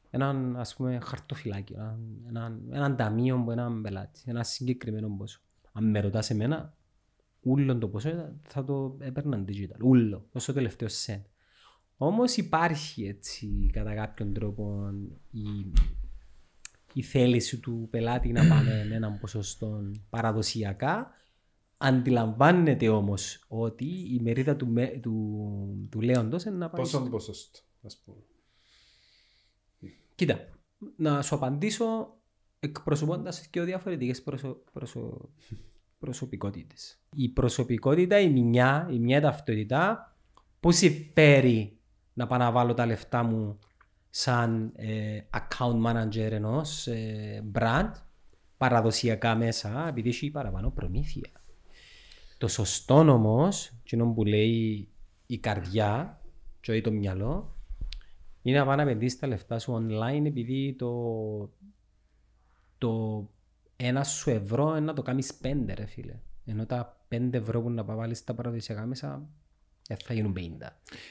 έναν 0.09 0.57
ας 0.57 0.75
πούμε 0.75 0.99
χαρτοφυλάκιο, 1.03 1.77
έναν, 1.77 2.25
έναν, 2.27 2.67
έναν 2.71 2.95
ταμείο 2.95 3.35
από 3.35 3.51
έναν 3.51 3.81
πελάτη, 3.81 4.21
ένα 4.25 4.43
συγκεκριμένο 4.43 5.09
ποσό. 5.17 5.39
Αν 5.71 5.89
με 5.89 5.99
ρωτάς 5.99 6.29
εμένα, 6.29 6.73
ούλο 7.43 7.77
το 7.77 7.87
ποσό 7.87 8.09
ήταν- 8.09 8.39
θα 8.47 8.63
το 8.63 8.97
έπαιρναν 8.99 9.45
digital, 9.49 9.79
ούλο, 9.83 10.25
ως 10.31 10.45
το 10.45 10.53
τελευταίο 10.53 10.87
σεν. 10.87 11.23
Όμως 11.97 12.37
υπάρχει 12.37 13.05
έτσι 13.05 13.69
κατά 13.73 13.93
κάποιον 13.95 14.33
τρόπο 14.33 14.89
η, 15.31 15.71
η 16.93 17.01
θέληση 17.01 17.59
του 17.59 17.87
πελάτη 17.91 18.31
να 18.31 18.47
πάμε 18.47 18.85
με 18.89 18.95
έναν 18.95 19.19
ποσοστό 19.19 19.81
παραδοσιακά. 20.09 21.11
Αντιλαμβάνεται 21.77 22.89
όμως 22.89 23.45
ότι 23.47 23.85
η 23.85 24.19
μερίδα 24.23 24.55
του, 24.55 24.67
με- 24.67 24.99
του, 25.01 25.87
του 25.91 26.01
λέοντος 26.01 26.43
είναι 26.43 26.55
να 26.55 26.69
πάει 26.69 26.81
Πόσο 26.81 26.99
στο- 26.99 27.09
ποσοστό, 27.09 27.59
ας 27.83 27.97
πούμε. 28.05 28.17
Κοίτα, 30.15 30.47
να 30.95 31.21
σου 31.21 31.35
απαντήσω 31.35 32.17
εκπροσωπώντας 32.59 33.47
δύο 33.51 33.63
διαφορετικές 33.65 34.21
προσω... 34.23 34.63
προσω... 34.73 35.29
προσωπικότητες. 36.03 36.99
Η 37.15 37.29
προσωπικότητα, 37.29 38.19
η 38.19 38.29
μια, 38.29 38.87
η 38.91 38.99
μια 38.99 39.21
ταυτότητα, 39.21 40.15
πώς 40.59 40.75
συμφέρει 40.75 41.77
να 42.13 42.27
πάω 42.27 42.39
να 42.39 42.51
βάλω 42.51 42.73
τα 42.73 42.85
λεφτά 42.85 43.23
μου 43.23 43.59
σαν 44.09 44.71
ε, 44.75 45.19
account 45.29 45.85
manager 45.85 46.31
ενός 46.31 46.87
ε, 46.87 47.43
brand, 47.53 47.91
παραδοσιακά 48.57 49.35
μέσα, 49.35 49.87
επειδή 49.87 50.09
έχει 50.09 50.31
παραπάνω 50.31 50.69
προμήθεια. 50.69 51.31
Το 52.37 52.47
σωστό 52.47 52.95
όμως, 52.95 53.71
εκείνο 53.83 54.13
που 54.13 54.23
λέει 54.23 54.87
η 55.25 55.37
καρδιά 55.37 56.21
και 56.59 56.71
όχι 56.71 56.81
το 56.81 56.91
μυαλό, 56.91 57.55
είναι 58.41 58.57
να 58.57 58.65
πάει 58.65 58.75
να 58.75 58.81
επενδύσεις 58.81 59.19
τα 59.19 59.27
λεφτά 59.27 59.59
σου 59.59 59.87
online 59.87 60.25
επειδή 60.25 60.73
το, 60.73 60.93
το 62.77 63.27
ένα 63.87 64.03
σου 64.03 64.29
ευρώ 64.29 64.69
είναι 64.69 64.85
να 64.85 64.93
το 64.93 65.01
κάνεις 65.01 65.33
πέντε 65.33 65.73
ρε 65.73 65.85
φίλε. 65.85 66.13
Ενώ 66.45 66.65
τα 66.65 66.97
πέντε 67.07 67.37
ευρώ 67.37 67.61
που 67.61 67.69
να 67.69 67.83
βάλεις 67.83 68.17
στα 68.17 68.33
παραδοσιακά 68.33 68.85
μέσα 68.85 69.21
δεν 69.87 69.97
θα 70.03 70.13
γίνουν 70.13 70.33
50. 70.37 70.39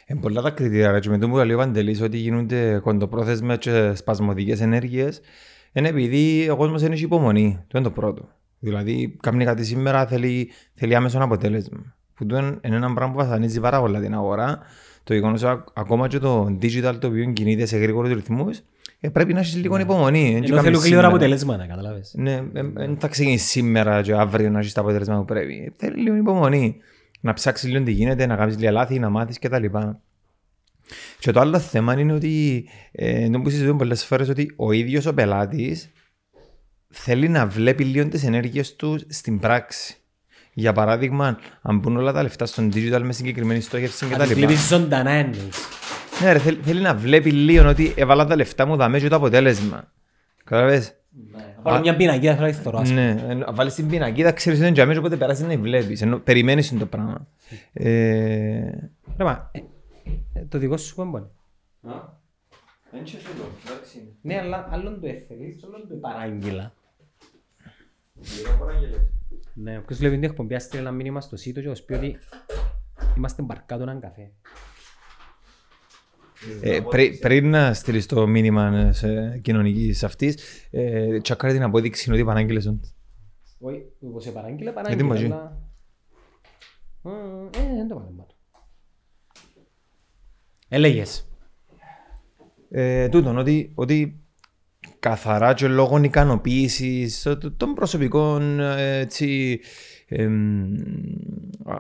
Είναι 0.07 0.21
πολλά 0.21 0.43
τα 0.43 0.51
κριτήρια 0.51 0.91
ρε, 0.91 1.01
και 1.01 1.09
με 1.09 1.19
το 1.19 1.29
που 1.29 1.37
λέει 1.37 1.53
ο 1.53 1.57
Παντελής 1.57 2.01
ότι 2.01 2.17
γίνονται 2.17 2.79
κοντοπρόθεσμες 2.79 3.59
και 3.59 3.95
σπασμωδικές 3.95 4.61
ενέργειες 4.61 5.21
είναι 5.73 5.89
επειδή 5.89 6.49
ο 6.49 6.57
κόσμος 6.57 6.83
δεν 6.83 6.93
έχει 6.93 7.05
υπομονή. 7.05 7.65
Το 7.69 7.79
είναι 7.79 7.89
το 7.89 7.95
πρώτο. 7.95 8.29
Δηλαδή, 8.59 9.17
κάνει 9.23 9.45
κάτι 9.45 9.65
σήμερα 9.65 10.07
θέλει, 10.07 10.51
θέλει 10.75 10.95
άμεσο 10.95 11.19
αποτέλεσμα. 11.19 11.95
Που 12.15 12.27
το 12.27 12.37
είναι 12.37 12.59
είναι 12.63 12.77
ένα 12.77 12.95
πράγμα 12.95 13.15
που 13.15 13.19
βασανίζει 13.19 13.61
πάρα 13.61 13.81
πολλά 13.81 14.01
την 14.01 14.15
αγορά. 14.15 14.59
Το 15.05 15.15
γεγονός 15.15 15.45
ακόμα 15.73 16.09
και 16.09 16.19
το 16.19 16.57
digital 16.63 16.97
το 17.01 17.07
οποίο 17.07 17.33
κινείται 17.33 17.67
σε 17.67 17.77
γρήγορους 17.77 18.13
ρυθμούς 18.13 18.59
ε, 18.59 18.63
πρέπει 19.11 19.33
να 19.33 19.41
έχεις 19.41 19.57
λίγο 19.57 19.79
υπομονή. 19.79 20.35
Εν 20.35 20.41
και 20.41 20.47
Ενώ 20.47 20.47
κάνεις 20.47 20.63
θέλουν 20.63 20.71
γλύωρα 20.71 20.85
σήμερα. 20.85 21.07
αποτελέσματα, 21.09 21.67
καταλάβες. 21.67 22.13
Ναι, 22.17 22.43
δεν 22.53 22.97
θα 22.99 23.09
ξεκινήσεις 23.09 23.51
σήμερα 23.51 24.03
και 24.03 24.13
αύριο 24.13 24.51
να 24.51 24.59
έχεις 24.59 24.73
τα 24.73 24.81
αποτελέσματα 24.81 25.19
που 25.21 25.25
πρέπει. 25.27 25.73
Θέλει 25.77 26.03
λίγο 26.03 26.17
υπομονή. 26.17 26.77
Να 27.21 27.33
ψάξεις 27.33 27.69
λίγο 27.71 27.85
τι 27.85 27.91
γίνεται, 27.91 28.27
να 28.27 28.37
κάνεις 28.37 28.59
λίγα 28.59 28.71
λάθη, 28.71 28.99
να 28.99 29.09
μάθεις 29.09 29.39
κτλ. 29.39 29.65
Και 31.19 31.31
το 31.33 31.41
άλλο 31.41 31.59
θέμα 31.59 31.99
είναι 31.99 32.13
ότι, 32.13 32.65
ε, 32.93 33.25
ενώ 33.25 33.41
που 33.41 33.51
συζητούμε 33.51 33.79
πολλές 33.79 34.05
φορές, 34.05 34.29
ότι 34.29 34.53
ο 34.57 34.73
ίδιος 34.73 35.07
ο 35.07 35.15
πελάτης 35.15 35.91
θέλει 36.89 37.29
να 37.29 37.47
βλέπει 37.47 37.85
λίγο 37.85 38.09
τις 38.09 38.25
ενέργειες 38.25 38.77
του 38.77 39.01
στην 39.09 39.39
πράξη. 39.39 39.97
Για 40.55 40.73
παράδειγμα, 40.73 41.39
αν 41.63 41.79
μπουν 41.79 41.97
όλα 41.97 42.13
τα 42.13 42.23
λεφτά 42.23 42.47
στον 42.47 42.71
digital 42.75 43.01
με 43.03 43.13
συγκεκριμένη 43.13 43.61
στόχευση 43.61 44.05
Αν 44.05 44.11
τις 44.11 44.19
κτλ. 44.27 44.35
βλέπεις 44.35 44.67
ζωντανά 44.69 45.11
εννοείς. 45.11 45.57
Ναι, 46.23 46.33
ρε, 46.33 46.39
θέλει, 46.39 46.57
θέλει 46.63 46.81
να 46.81 46.95
βλέπει 46.95 47.31
λίγο 47.33 47.69
ότι 47.69 47.95
έβαλα 47.97 48.25
τα 48.27 48.37
λεφτά 48.37 48.67
μου 48.67 48.77
δαμέ 48.77 48.99
και 48.99 49.09
το 49.09 49.17
αποτέλεσμα. 49.17 49.93
Κατάλαβες; 50.45 50.95
Να 51.57 51.63
πάρω 51.63 51.81
μια 51.81 51.97
πινακίδα 51.97 52.35
θέλω 52.35 52.47
να 52.47 52.53
τη 52.53 52.59
θωρώ, 52.59 52.79
ας 52.79 52.89
πούμε. 52.89 53.13
Ναι, 53.15 53.33
εν- 53.33 53.45
βάλεις 53.55 53.75
την 53.75 53.89
πινακίδα, 53.89 54.33
ξέρεις 54.33 54.59
ότι 54.59 54.67
είναι 54.69 54.77
τζαμί, 54.77 54.97
οπότε 54.97 55.17
περάσεις 55.17 55.47
να 55.47 55.57
βλέπεις. 55.59 56.03
Ενώ 56.03 56.19
περιμένεις 56.19 56.71
είναι 56.71 56.81
το 56.81 56.87
πράγμα. 56.87 57.27
Ε, 57.73 57.85
Ρε, 59.17 59.25
μα, 59.25 59.51
ε, 59.53 59.59
ε, 60.33 60.45
Το 60.49 60.59
δικό 60.59 60.77
σου 60.77 60.95
πόμπο 60.95 61.19
είναι. 61.19 61.27
Δεν 62.91 63.05
ξέρω 63.05 63.23
το, 63.23 63.71
εντάξει. 63.73 63.99
Ναι, 64.23 64.39
αλλά 64.39 64.69
άλλον 64.71 65.01
το 65.01 65.07
έθελες, 65.07 65.65
άλλον 65.65 65.89
το 65.89 65.95
παράγγειλα. 65.95 66.73
Γύρω 68.15 68.57
παραγγελές. 68.59 69.01
Ναι, 69.55 69.79
όποιος 69.79 69.99
βλέπει 69.99 70.15
την 70.15 70.25
εκπομπή 70.25 70.55
έστειλε 70.55 70.81
ένα 70.81 70.91
μήνυμα 70.91 71.21
στο 71.21 71.37
site 71.37 71.61
και 71.63 71.69
ως 71.69 71.83
πει 71.83 71.93
ότι 71.93 72.19
είμαστε 73.17 73.43
μπαρκάτο 73.43 73.83
έναν 73.83 74.01
καφέ. 74.01 74.31
Ε, 76.61 76.81
πρι- 76.81 77.21
πριν 77.21 77.51
να 77.51 77.75
στείλεις 77.75 78.07
το 78.07 78.27
μήνυμα 78.27 78.93
σε 78.93 79.39
κοινωνικής 79.39 80.05
αυτής, 80.05 80.37
ε, 80.71 81.21
τσακάρε 81.21 81.53
την 81.53 81.63
απόδειξη 81.63 82.13
ότι 82.13 82.25
παράγγειλες 82.25 82.65
τον. 82.65 82.81
Όχι, 83.59 83.83
όπως 84.01 84.23
σε 84.23 84.31
παράγγειλε, 84.31 84.71
Γιατί 84.71 84.83
παράγγειλε, 84.83 85.09
μαζί. 85.09 85.25
αλλά... 85.25 85.59
Ε, 87.05 87.75
δεν 87.77 87.89
το 87.89 87.95
βάλε 87.95 88.07
πάνω. 88.07 88.27
Έλεγες. 90.69 91.27
Ε, 92.71 93.09
τούτον, 93.09 93.39
ότι, 93.39 93.73
ότι 93.75 94.21
καθαρά 94.99 95.55
και 95.55 95.69
λόγω 95.69 96.03
ικανοποίησης 96.03 97.27
ε, 97.27 97.37
των 97.57 97.75
προσωπικών 97.75 98.61
ε, 98.61 98.99
έτσι, 98.99 99.61
εμ, 100.17 100.75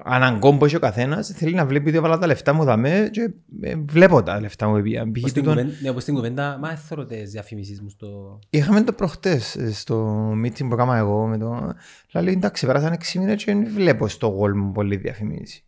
αναγκών 0.05 0.59
που 0.59 0.65
έχει 0.65 0.77
ο 0.77 0.79
καθένας 0.79 1.29
θέλει 1.29 1.55
να 1.55 1.67
βλέπει 1.67 1.89
ότι 1.89 1.97
έβαλα 1.97 2.19
τα 2.19 2.27
λεφτά 2.27 2.53
μου 2.53 2.65
δαμέ 2.65 3.09
και 3.12 3.31
ε, 3.61 3.75
βλέπω 3.89 4.23
τα 4.23 4.41
λεφτά 4.41 4.69
μου 4.69 4.77
επειδή 4.77 4.99
Όπως 4.99 5.11
π.χ. 5.21 5.29
στην 5.29 5.43
τούτον- 5.43 5.57
κουβέντα- 5.62 5.83
ναι, 5.83 5.89
όπως 5.91 6.03
στην 6.03 6.15
κουβέντα, 6.15 6.59
μα 6.59 6.71
έθωρω 6.71 7.07
τις 7.07 7.31
διαφημίσεις 7.31 7.81
μου 7.81 7.89
στο... 7.89 8.39
Είχαμε 8.51 8.83
το 8.83 8.93
προχτές 8.93 9.57
ε, 9.57 9.73
στο 9.73 10.29
meeting 10.45 10.67
που 10.69 10.73
έκανα 10.75 10.97
εγώ 10.97 11.27
με 11.27 11.39
το... 11.39 11.75
Λέει 12.21 12.35
εντάξει 12.35 12.67
πέρασαν 12.67 12.97
6 13.12 13.19
μήνες 13.19 13.45
και 13.45 13.53
δεν 13.55 13.71
βλέπω 13.75 14.09
στο 14.09 14.39
wall 14.41 14.53
μου 14.55 14.73
πολύ 14.73 14.97
διαφημίση. 14.97 15.65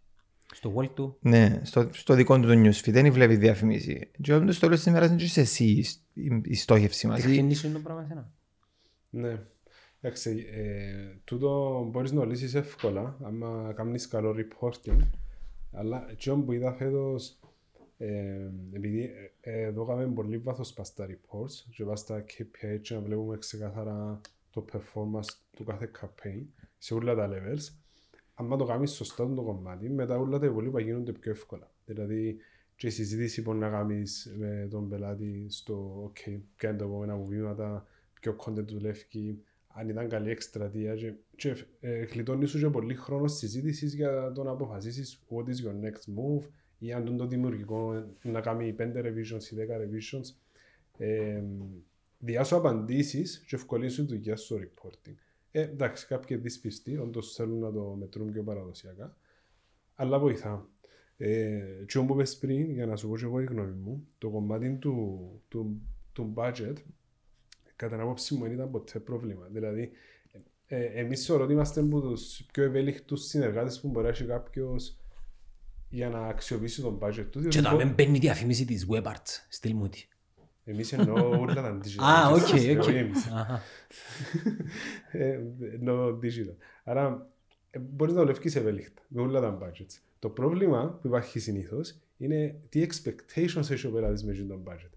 στο 0.55 0.73
wall 0.77 0.89
του; 0.95 1.17
Ναι, 1.21 1.61
στο, 1.63 1.89
στο 1.93 2.15
δικό 2.15 2.41
του 2.41 2.47
το 2.49 2.53
newsfeed 2.55 2.93
δεν 2.93 3.13
βλέπεις 3.13 3.39
διαφημίση. 3.39 4.11
Και 4.21 4.35
όταν 4.35 4.47
το 4.47 4.53
στο 4.53 4.61
τέλος 4.61 4.77
της 4.83 4.87
ημέρας 4.87 5.09
είναι 5.09 5.17
και 5.19 5.27
σε 5.27 5.41
εσύ 5.41 5.65
η, 5.65 5.87
η 6.45 6.55
στόχευση 6.55 7.07
μαζί. 7.07 7.23
Τεχνήσουν 7.35 7.73
το 7.73 7.79
πράγμα 7.79 8.03
εσένα; 8.03 8.31
Ναι. 9.11 9.39
Εντάξει, 10.07 10.47
ε, 10.53 11.17
τούτο 11.25 11.83
μπορείς 11.91 12.13
να 12.13 12.25
λύσεις 12.25 12.55
εύκολα 12.55 13.17
άμα 13.23 13.73
κάνεις 13.77 14.09
καλό 14.09 14.37
reporting. 14.37 14.99
Αλλά 15.73 16.07
αυτό 16.13 16.37
που 16.37 16.53
είδα 16.53 16.73
φέτος, 16.73 17.41
ε, 17.99 18.51
επειδή 18.73 19.11
ε, 19.41 19.63
εδώ 19.63 19.85
κάνουμε 19.85 20.15
πολύ 20.15 20.39
βάθος 20.39 20.73
πας 20.73 20.89
στα 20.89 21.07
reports 21.07 21.53
και 21.71 21.85
πας 21.85 22.01
στα 22.01 22.25
KPI 22.25 22.81
και 22.81 22.95
να 22.95 23.01
βλέπουμε 23.01 23.39
ξεκάθαρα 23.39 24.21
το 24.51 24.65
performance 24.73 25.29
του 25.57 25.65
κάθε 25.65 25.91
campaign 26.01 26.43
σε 26.79 26.95
όλα 26.95 27.15
τα 27.15 27.29
levels. 27.33 27.73
Αν 28.35 28.59
το 28.59 28.65
κάνεις 28.65 28.91
σωστά 28.91 29.35
το 29.35 29.43
κομμάτι, 29.43 29.91
μετά 29.91 30.19
όλα 30.19 30.39
τα 30.39 30.47
υπόλοιπα 30.47 30.81
γίνονται 30.81 31.13
πιο 31.13 31.31
εύκολα. 31.31 31.71
Δηλαδή, 31.85 32.37
και 32.77 32.87
η 32.87 32.91
συζήτηση 32.91 33.43
μπορεί 33.43 33.59
να 33.59 33.71
κάνεις 33.71 34.35
με 34.39 34.69
τον 34.71 34.89
πελάτη 34.89 35.47
στο 35.49 36.05
OK, 36.07 36.41
ποια 36.57 36.69
είναι 36.69 36.79
τα 36.79 36.85
επόμενα 36.85 37.17
μου 37.17 37.27
βήματα, 37.27 37.87
ποιο 38.21 38.37
content 38.39 38.67
δουλεύει, 38.67 39.45
αν 39.77 39.89
ήταν 39.89 40.09
καλή 40.09 40.31
εκστρατεία 40.31 40.95
και, 40.95 41.13
και 41.37 41.67
ε, 41.81 42.05
γλιτώνεις 42.05 42.51
σου 42.51 42.59
και 42.59 42.69
πολύ 42.69 42.95
χρόνο 42.95 43.27
συζήτησης 43.27 43.95
για 43.95 44.33
το 44.33 44.43
να 44.43 44.51
αποφασίσεις 44.51 45.23
what 45.29 45.43
is 45.43 45.67
your 45.67 45.85
next 45.85 46.15
move 46.19 46.49
ή 46.79 46.93
αν 46.93 47.05
τον 47.05 47.17
το 47.17 47.27
δημιουργικό 47.27 48.05
να 48.23 48.41
κάνει 48.41 48.77
5 48.79 48.83
revisions 48.83 49.43
ή 49.51 49.57
10 49.57 49.81
revisions. 49.81 50.35
Ε, 50.99 51.43
διά 52.19 52.45
σου 52.45 52.57
απαντήσεις 52.57 53.39
και 53.39 53.57
ευκολύνεις 53.57 53.93
σου 53.93 54.07
δουλειά 54.07 54.37
στο 54.37 54.57
reporting. 54.57 55.15
Ε, 55.51 55.61
εντάξει, 55.61 56.07
κάποιοι 56.07 56.37
δυσπιστοί, 56.37 56.99
όντως 56.99 57.35
θέλουν 57.35 57.59
να 57.59 57.73
το 57.73 57.97
μετρούν 57.99 58.33
πιο 58.33 58.43
παραδοσιακά, 58.43 59.17
αλλά 59.95 60.19
βοηθά. 60.19 60.69
Ε, 61.17 61.85
και 61.87 61.99
όπως 61.99 62.17
είπες 62.17 62.39
πριν, 62.39 62.71
για 62.71 62.87
να 62.87 62.97
σου 62.97 63.09
πω 63.09 63.17
και 63.17 63.25
εγώ 63.25 63.41
η 63.41 63.45
γνώμη 63.45 63.73
μου, 63.73 64.07
το 64.19 64.31
κομμάτι 64.31 64.77
του, 64.77 65.19
του, 65.49 65.81
του 66.13 66.33
budget, 66.37 66.75
κατά 67.77 67.95
την 67.95 68.05
άποψη 68.05 68.35
μου 68.35 68.43
δεν 68.43 68.53
ήταν 68.53 68.71
ποτέ 68.71 68.99
πρόβλημα. 68.99 69.49
Δηλαδή, 69.51 69.91
ε, 70.67 70.85
εμείς 70.85 71.27
θεωρώ 71.27 71.45
ότι 71.45 71.53
είμαστε 71.53 71.81
από 71.81 72.01
τους 72.01 72.43
πιο 72.53 72.65
ευέλικτους 72.65 73.25
συνεργάτες 73.27 73.81
που 73.81 73.89
μπορεί 73.89 74.05
να 74.05 74.11
έχει 74.13 74.25
κάποιος 74.25 74.97
για 75.89 76.09
να 76.09 76.27
αξιοποιήσει 76.27 76.83
τον 76.83 76.99
budget 77.03 77.27
του. 77.31 77.41
Και 77.41 77.49
διότι 77.49 77.61
να 77.61 77.71
μπο- 77.71 77.77
μην 77.85 77.95
μπαίνει 77.95 78.17
η 78.17 78.21
διαφήμιση 78.21 78.65
της 78.65 78.87
WebArts. 78.91 79.45
Στείλ 79.49 79.75
μου 79.75 79.89
τη. 79.89 80.07
Εμείς 80.65 80.93
εννοώ 80.93 81.29
όλα 81.41 81.55
τα 81.55 81.79
digital. 81.83 82.03
Α, 82.03 82.29
οκ, 82.31 82.37
όχι 82.37 82.79
οκ. 82.79 82.87
εμείς. 82.87 83.27
Αχα. 83.27 83.63
Ε, 85.13 85.41
εννοώ 85.73 86.19
digital. 86.23 86.55
Άρα 86.85 87.31
ε, 87.71 87.79
μπορείς 87.79 88.15
να 88.15 88.21
δουλεύεις 88.21 88.57
ευέλικτα 88.57 89.03
με 89.09 89.21
όλα 89.21 89.41
τα 89.41 89.59
budgets. 89.63 89.99
Το 90.19 90.29
πρόβλημα 90.29 90.99
που 91.01 91.07
υπάρχει 91.07 91.39
συνήθως 91.39 91.95
είναι 92.17 92.61
τι 92.69 92.87
expectations 92.87 93.71
έχει 93.71 93.87
ο 93.87 93.91
πελάτης 93.91 94.25
με 94.25 94.33
τον 94.35 94.63
budget. 94.67 94.94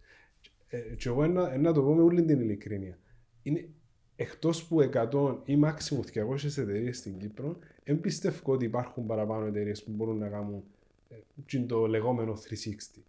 Ε, 0.70 0.78
και 0.78 1.10
εγώ 1.10 1.28
να, 1.28 1.58
να 1.58 1.74
το 1.74 1.82
πω 1.82 1.94
με 1.94 2.02
όλη 2.02 2.26
την 2.26 2.40
ειλικρίνεια. 2.40 2.98
Είναι 3.44 3.68
εκτός 4.16 4.64
που 4.64 4.90
100 5.12 5.38
ή 5.46 5.60
maximum 5.64 6.00
200 6.36 6.44
εταιρείες 6.58 6.98
στην 6.98 7.18
Κύπρο, 7.18 7.58
δεν 7.84 8.00
πιστεύω 8.00 8.54
ότι 8.54 8.66
υπάρχουν 8.66 9.06
παραπάνω 9.06 9.46
εταιρείες 9.46 9.84
που 9.84 9.92
μπορούν 9.92 10.18
να 10.18 10.28
κάνουν 10.28 10.64
ε, 11.10 11.16
τζιν 11.46 11.68
το 11.68 11.86
λεγόμενο 11.86 12.34
360. 12.34 13.02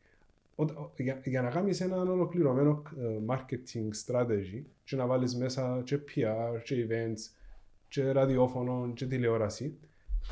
Όταν- 0.54 0.90
για, 0.96 1.20
για 1.24 1.42
να 1.42 1.50
κάνεις 1.50 1.80
ένα 1.80 1.96
ολοκληρωμένο 1.96 2.82
ε, 2.98 3.18
marketing 3.26 3.88
strategy 4.06 4.62
και 4.84 4.96
να 4.96 5.06
βάλεις 5.06 5.36
μέσα 5.36 5.82
και 5.84 5.96
PR, 5.96 6.62
και 6.64 6.86
events, 6.88 7.32
και 7.88 8.10
ραδιόφωνο, 8.10 8.92
και 8.94 9.06
τηλεόραση, 9.06 9.78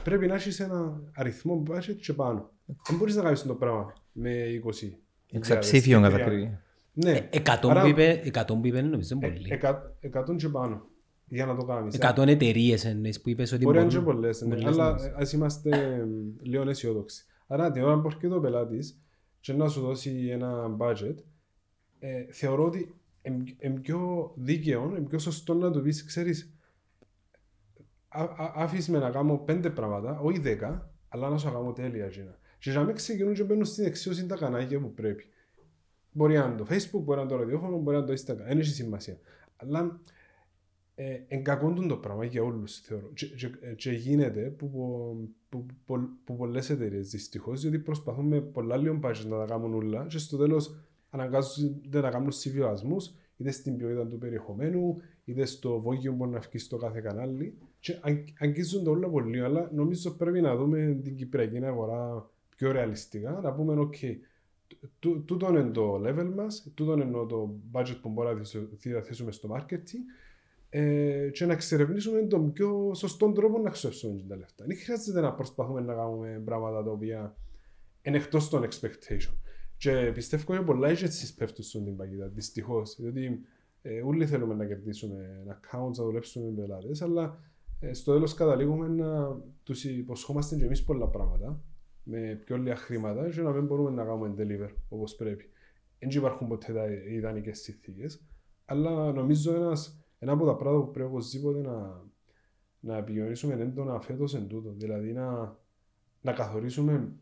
πρέπει 0.05 0.27
να 0.27 0.35
έχεις 0.35 0.61
ένα 0.61 1.01
αριθμό 1.15 1.63
budget 1.71 1.97
και 2.01 2.13
πάνω. 2.13 2.51
Δεν 2.89 2.97
μπορείς 2.99 3.15
να 3.17 3.23
κάνεις 3.23 3.43
το 3.43 3.55
πράγμα 3.55 3.93
με 4.13 4.63
20. 4.65 4.91
Εξαψήφιον 5.33 6.05
30. 6.05 6.11
κατά 6.11 6.25
κρύβη. 6.25 6.59
Ναι, 6.99 7.29
Εκατόν 7.31 7.71
Άρα- 7.71 7.81
που 7.83 7.87
είπε, 7.89 8.21
εκατόν 8.25 8.61
που 8.61 8.67
είπε 8.67 8.81
νομίζω 8.83 9.17
είναι 9.17 9.29
πολύ. 9.29 9.47
ε, 9.51 9.55
εκα- 9.55 9.97
εκατόν 10.01 10.37
και 10.37 10.49
πάνω 10.49 10.87
για 11.29 11.47
να 11.47 11.57
το 11.57 11.65
κάνεις. 11.65 11.95
Εκατόν 11.95 12.29
εταιρείες 12.29 12.85
εννοείς 12.85 13.21
που 13.21 13.29
είπες 13.29 13.53
ότι 13.53 13.65
Μπορεί 13.65 13.77
να 13.77 13.83
είναι 13.83 13.91
και 13.93 13.99
μπορούν. 13.99 14.15
πολλές, 14.15 14.41
ναι, 14.41 14.49
πολλές 14.55 14.65
αλλά 14.73 14.91
να- 14.93 15.13
ας 15.17 15.33
είμαστε 15.33 15.71
εμ, 15.95 16.11
λίγο 16.43 16.69
αισιόδοξοι. 16.69 17.25
Άρα 17.47 17.71
την 17.71 17.83
ώρα 17.83 18.01
που 18.01 18.07
έρχεται 18.07 18.35
ο 18.35 18.41
πελάτης 18.41 19.01
και 19.41 19.53
να 19.53 19.69
σου 19.69 19.81
δώσει 19.81 20.29
ένα 20.33 20.77
budget, 20.79 21.15
ε, 21.99 22.25
θεωρώ 22.31 22.65
ότι 22.65 22.95
είναι 23.59 23.81
πιο 23.81 24.33
δίκαιο, 24.37 24.95
είναι 24.99 25.07
πιο 25.09 25.19
σωστό 25.19 25.55
να 25.55 25.71
του 25.71 25.83
πεις, 25.83 26.05
ξέρεις, 26.05 26.55
α- 28.09 28.23
α- 28.23 28.53
άφησες 28.55 28.89
με 28.89 28.99
να 28.99 29.11
κάνω 29.11 29.37
πέντε 29.39 29.71
πράγματα, 29.71 30.19
όχι 30.21 30.39
δέκα, 30.39 30.91
αλλά 31.09 31.29
να 31.29 31.39
σου 31.39 31.51
κάνω 31.53 31.73
τέλεια 31.73 32.05
εκείνα. 32.05 32.39
Και 32.59 32.71
να 32.73 32.83
μην 32.85 32.95
ξεκινούν 32.95 33.35
και 33.35 33.43
μπαίνουν 33.45 33.65
στην 33.65 33.85
εξίωση 33.85 34.27
τα 34.27 34.37
κανάλια 34.37 34.81
που 34.81 34.95
πρέπει. 34.95 35.25
Μπορεί 36.17 36.35
να 36.35 36.45
είναι 36.45 36.57
το 36.57 36.67
facebook, 36.69 37.01
μπορεί 37.05 37.17
να 37.17 37.21
είναι 37.23 37.31
το 37.31 37.37
ραδιόφωνο, 37.37 37.79
μπορεί 37.79 37.97
να 37.97 38.03
είναι 38.03 38.15
το 38.15 38.23
instagram, 38.23 38.47
δεν 38.47 38.59
έχει 38.59 38.71
σημασία. 38.71 39.19
Αλλά 39.57 40.01
ε, 40.95 41.21
εγκακόντουν 41.29 41.89
το 41.89 41.97
πράγμα 41.97 42.25
για 42.25 42.43
όλους 42.43 42.79
θεωρώ. 42.81 43.11
Και, 43.15 43.27
και, 43.27 43.49
και 43.77 43.91
γίνεται 43.93 44.41
που, 44.41 44.71
που, 44.71 45.29
που, 45.49 45.67
που, 45.85 46.09
που 46.25 46.37
πολλές 46.37 46.71
εταιρείες 46.71 47.11
δυστυχώς, 47.11 47.61
διότι 47.61 47.79
προσπαθούν 47.79 48.27
με 48.27 48.41
πολλά 48.41 48.77
λίγο 48.77 48.99
budget 49.03 49.25
να 49.29 49.39
τα 49.39 49.45
κάνουν 49.45 49.75
όλα 49.75 50.07
και 50.09 50.19
στο 50.19 50.37
τέλος 50.37 50.75
αναγκάζονται 51.11 52.01
να 52.01 52.11
κάνουν 52.11 52.31
συμβιβασμούς 52.33 53.15
είτε 53.37 53.51
στην 53.51 53.77
ποιότητα 53.77 54.07
του 54.07 54.19
περιεχομένου, 54.19 54.97
είτε 55.25 55.45
στο 55.45 55.81
βόγιο 55.81 56.11
που 56.11 56.17
μπορεί 56.17 56.31
να 56.31 56.39
βγει 56.39 56.59
στο 56.59 56.77
κάθε 56.77 57.01
κανάλι 57.01 57.59
και 57.79 57.99
αγ- 58.03 58.29
αγγίζουν 58.39 58.85
το 58.85 58.91
όλα 58.91 59.09
πολύ, 59.09 59.41
αλλά 59.41 59.71
νομίζω 59.75 60.11
πρέπει 60.11 60.41
να 60.41 60.57
δούμε 60.57 60.99
την 61.03 61.17
κυπριακή 61.17 61.65
αγορά 61.65 62.31
πιο 62.57 62.73
ρεαλιστικά, 62.73 63.41
να 63.43 63.53
πούμε 63.53 63.75
ok, 63.79 63.97
τού- 63.97 64.15
τούτο 64.99 65.49
είναι 65.49 65.71
το 65.71 65.95
level 66.05 66.33
μας, 66.35 66.71
τούτο 66.75 66.93
είναι 66.93 67.11
το 67.29 67.55
budget 67.73 67.97
που 68.03 68.09
μπορούμε 68.09 68.35
να 68.35 68.41
διαθέσουμε- 68.41 68.81
διαθέσουμε 68.81 69.33
στο 69.33 69.49
marketing 69.57 70.03
ε, 70.71 71.29
και 71.33 71.47
να 71.47 71.53
εξερευνήσουμε 71.53 72.23
τον 72.23 72.53
πιο 72.53 72.91
σωστό 72.95 73.33
τρόπο 73.33 73.59
να 73.59 73.71
ξοδεύσουμε 73.71 74.25
τα 74.29 74.37
λεφτά. 74.37 74.65
Δεν 74.67 74.77
χρειάζεται 74.77 75.21
να 75.21 75.33
προσπαθούμε 75.33 75.81
να 75.81 75.95
κάνουμε 75.95 76.43
πράγματα 76.45 76.85
τα 76.85 76.91
οποία 76.91 77.37
είναι 78.03 78.17
εκτός 78.17 78.49
των 78.49 78.63
expectation. 78.65 79.35
Και 79.77 80.11
πιστεύω 80.15 80.55
ότι 80.55 80.65
πολλά 80.65 80.89
agencies 80.89 81.35
πέφτουν 81.37 81.65
στην 81.65 81.97
παγίδα, 81.97 82.27
δυστυχώς. 82.27 82.97
Διότι 83.01 83.41
ε, 83.83 84.03
όλοι 84.03 84.27
θέλουμε 84.27 84.55
να 84.55 84.67
κερδίσουμε 84.67 85.45
accounts, 85.49 85.97
να 85.97 86.05
δουλέψουμε 86.05 86.51
με 86.51 86.61
πελάτες, 86.61 87.03
αλλά 87.03 87.39
ε, 87.81 87.93
στο 87.93 88.13
τέλος 88.13 88.35
καταλήγουμε 88.35 88.89
να 88.89 89.37
τους 89.63 89.85
υποσχόμαστε 89.85 90.57
και 90.57 90.65
εμείς 90.65 90.85
πολλά 90.85 91.09
πράγματα 91.09 91.61
με 92.09 92.41
πιο 92.45 92.57
λίγα 92.57 92.77
χρήματα 92.77 93.29
και 93.29 93.41
να 93.41 93.51
μην 93.51 93.67
μπορούμε 93.67 93.91
να 93.91 94.05
κάνουμε 94.05 94.35
deliver 94.39 94.71
όπως 94.89 95.15
πρέπει. 95.15 95.51
Δεν 95.99 96.11
υπάρχουν 96.11 96.49
ποτέ 96.49 96.73
τα 96.73 96.87
ιδανικές 96.91 97.59
συνθήκες, 97.61 98.25
αλλά 98.65 99.13
νομίζω 99.13 99.55
ένας, 99.55 100.05
ένα 100.19 100.33
από 100.33 100.47
τα 100.47 100.57
πράγματα 100.57 100.85
που 100.85 100.91
πρέπει 100.91 101.09
οπωσδήποτε 101.09 101.61
να, 101.61 102.05
να 102.81 102.97
επικοινωνήσουμε 102.97 103.55
έντονα 103.55 104.01
φέτος 104.01 104.35
εν 104.35 104.47
τούτο. 104.47 104.73
Δηλαδή 104.77 105.13
να, 105.13 105.57
να 106.21 106.33
καθορίσουμε 106.33 107.13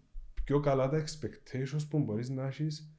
πιο 0.44 0.60
καλά 0.60 0.88
τα 0.88 1.04
expectations 1.04 1.86
που 1.90 1.98
μπορείς 1.98 2.30
να 2.30 2.46
έχεις 2.46 2.94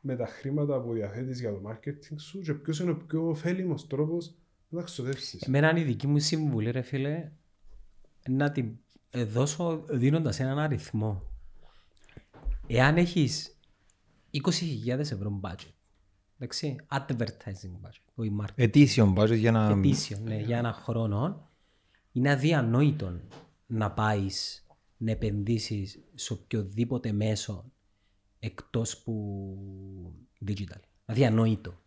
με 0.00 0.16
τα 0.16 0.26
χρήματα 0.26 0.80
που 0.80 0.92
διαθέτεις 0.92 1.40
για 1.40 1.52
το 1.52 1.62
marketing 1.66 2.16
σου 2.16 2.40
και 2.40 2.54
ποιος 2.54 2.80
είναι 2.80 2.90
ο 2.90 2.96
πιο 2.96 3.28
ωφέλιμος 3.28 3.86
τρόπος 3.86 4.34
να 4.68 4.78
τα 4.78 4.84
ξοδεύσεις. 4.84 5.42
Εμένα 5.42 5.78
η 5.78 5.82
δική 5.82 6.06
μου 6.06 6.18
συμβουλή 6.18 6.70
ρε 6.70 6.82
φίλε 6.82 7.30
να 8.28 8.52
την 8.52 8.78
ε, 9.10 9.24
δώσω 9.24 9.84
δίνοντας 9.88 10.40
έναν 10.40 10.58
αριθμό. 10.58 11.22
Εάν 12.66 12.96
έχεις 12.96 13.58
20.000 14.32 14.98
ευρώ 14.98 15.40
budget, 15.42 15.72
εντάξει, 16.38 16.76
advertising 16.88 17.86
budget, 17.86 18.04
όχι 18.14 18.36
marketing, 18.40 18.54
Ετήσιον 18.54 19.14
budget 19.18 19.36
για 19.36 19.50
να... 19.50 19.70
ετήσιο, 19.70 20.18
ναι, 20.24 20.36
για 20.36 20.58
ένα 20.58 20.72
χρόνο, 20.72 21.48
είναι 22.12 22.30
αδιανόητο 22.30 23.20
να 23.66 23.90
πάεις 23.90 24.66
να 24.96 25.10
επενδύσεις 25.10 25.98
σε 26.14 26.32
οποιοδήποτε 26.32 27.12
μέσο 27.12 27.72
εκτός 28.38 29.02
που 29.02 29.56
digital. 30.46 30.80
Αδιανόητο. 31.04 31.80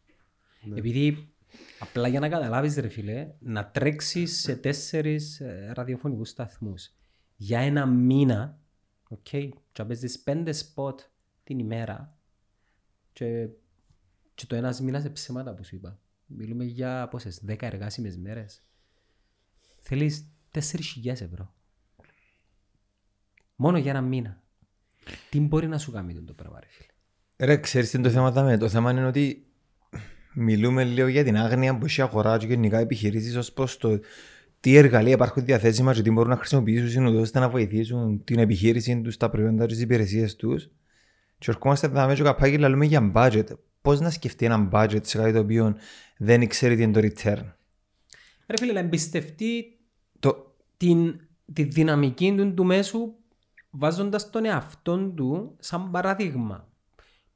Επειδή 0.76 1.34
απλά 1.80 2.08
για 2.08 2.20
να 2.20 2.30
καταλάβεις 2.30 2.76
ρε 2.76 2.88
φίλε, 2.88 3.34
να 3.40 3.72
τρέξεις 3.72 4.40
σε 4.40 4.56
τέσσερις 4.56 5.40
ε, 5.40 5.72
ραδιοφωνικούς 5.76 6.30
σταθμούς 6.30 6.92
για 7.36 7.60
ένα 7.60 7.86
μήνα, 7.86 8.60
οκ, 9.08 9.20
και 9.22 9.54
να 9.78 9.86
παίζεις 9.86 10.20
πέντε 10.20 10.52
σποτ 10.52 11.02
την 11.44 11.60
ημέρα 11.60 12.18
και, 13.14 13.50
και 14.34 14.46
το 14.46 14.56
ένας 14.56 14.82
μήνας 14.82 15.02
σε 15.02 15.10
ψέματα 15.10 15.54
που 15.54 15.64
σου 15.64 15.76
είπα. 15.76 16.00
Μιλούμε 16.26 16.64
για 16.64 17.08
πόσες, 17.08 17.40
δέκα 17.44 17.66
εργάσιμες 17.66 18.18
μέρες. 18.18 18.68
Θέλεις 19.80 20.28
4.000 20.52 21.06
ευρώ. 21.06 21.54
Μόνο 23.56 23.78
για 23.78 23.92
ένα 23.92 24.02
μήνα. 24.02 24.42
Τι 25.30 25.40
μπορεί 25.40 25.68
να 25.68 25.78
σου 25.78 25.92
κάνει 25.92 26.24
το 26.24 26.34
πράγμα 26.34 26.60
ρε 26.60 26.68
φίλε; 26.70 26.88
Ρε, 27.38 27.58
ξέρεις 27.58 27.90
τι 27.90 27.98
είναι 27.98 28.08
το 28.08 28.14
θέμα 28.14 28.32
δάμε. 28.32 28.58
Το 28.58 28.70
θέμα 28.70 28.92
είναι 28.92 29.06
ότι 29.06 29.48
μιλούμε 30.34 30.84
λίγο 30.84 31.08
για 31.08 31.24
την 31.24 31.38
άγνοια 31.38 31.78
που 31.78 31.86
έχει 31.86 32.00
η 32.00 32.04
αγορά 32.04 32.38
και 32.38 32.46
γενικά 32.46 32.80
επιχειρήσεις 32.80 33.36
ως 33.36 33.54
προς 33.54 33.78
το 33.78 34.00
τι 34.64 34.76
εργαλεία 34.76 35.14
υπάρχουν 35.14 35.46
διαθέσιμα 35.46 35.94
και 35.94 36.02
τι 36.02 36.12
μπορούν 36.12 36.30
να 36.30 36.38
χρησιμοποιήσουν 36.38 37.06
ώστε 37.06 37.40
να 37.40 37.50
βοηθήσουν 37.50 38.24
την 38.24 38.40
επιχείρηση 38.40 39.02
τους, 39.02 39.18
τα 39.18 39.30
προϊόντα 39.30 39.66
τους, 39.66 39.74
τις 39.74 39.84
υπηρεσίες 39.84 40.36
τους. 40.36 40.70
Και 41.38 41.52
ερχόμαστε 41.52 41.88
να 41.88 42.02
δούμε 42.02 42.16
και 42.16 42.24
καπάκι 42.24 42.58
να 42.58 42.70
λέμε 42.70 42.86
για 42.86 43.12
budget. 43.16 43.44
Πώς 43.82 44.00
να 44.00 44.10
σκεφτεί 44.10 44.46
ένα 44.46 44.70
budget 44.72 45.00
σε 45.02 45.18
κάτι 45.18 45.34
το 45.34 45.40
οποίο 45.40 45.76
δεν 46.18 46.48
ξέρει 46.48 46.76
τι 46.76 46.82
είναι 46.84 46.92
το 46.92 47.00
return; 47.00 47.44
Ρε 48.48 48.58
φίλε, 48.58 48.74
να 48.74 48.80
εμπιστευτεί 48.80 49.80
Το, 50.20 50.56
την, 50.78 51.20
τη 51.54 51.64
δυναμική 51.64 52.34
του, 52.38 52.54
του 52.54 52.66
μέσου 52.66 53.14
βάζοντας 53.70 54.30
τον 54.30 54.46
εαυτό 54.46 54.98
του 54.98 55.56
σαν 55.60 55.92
παράδειγμα. 55.92 56.68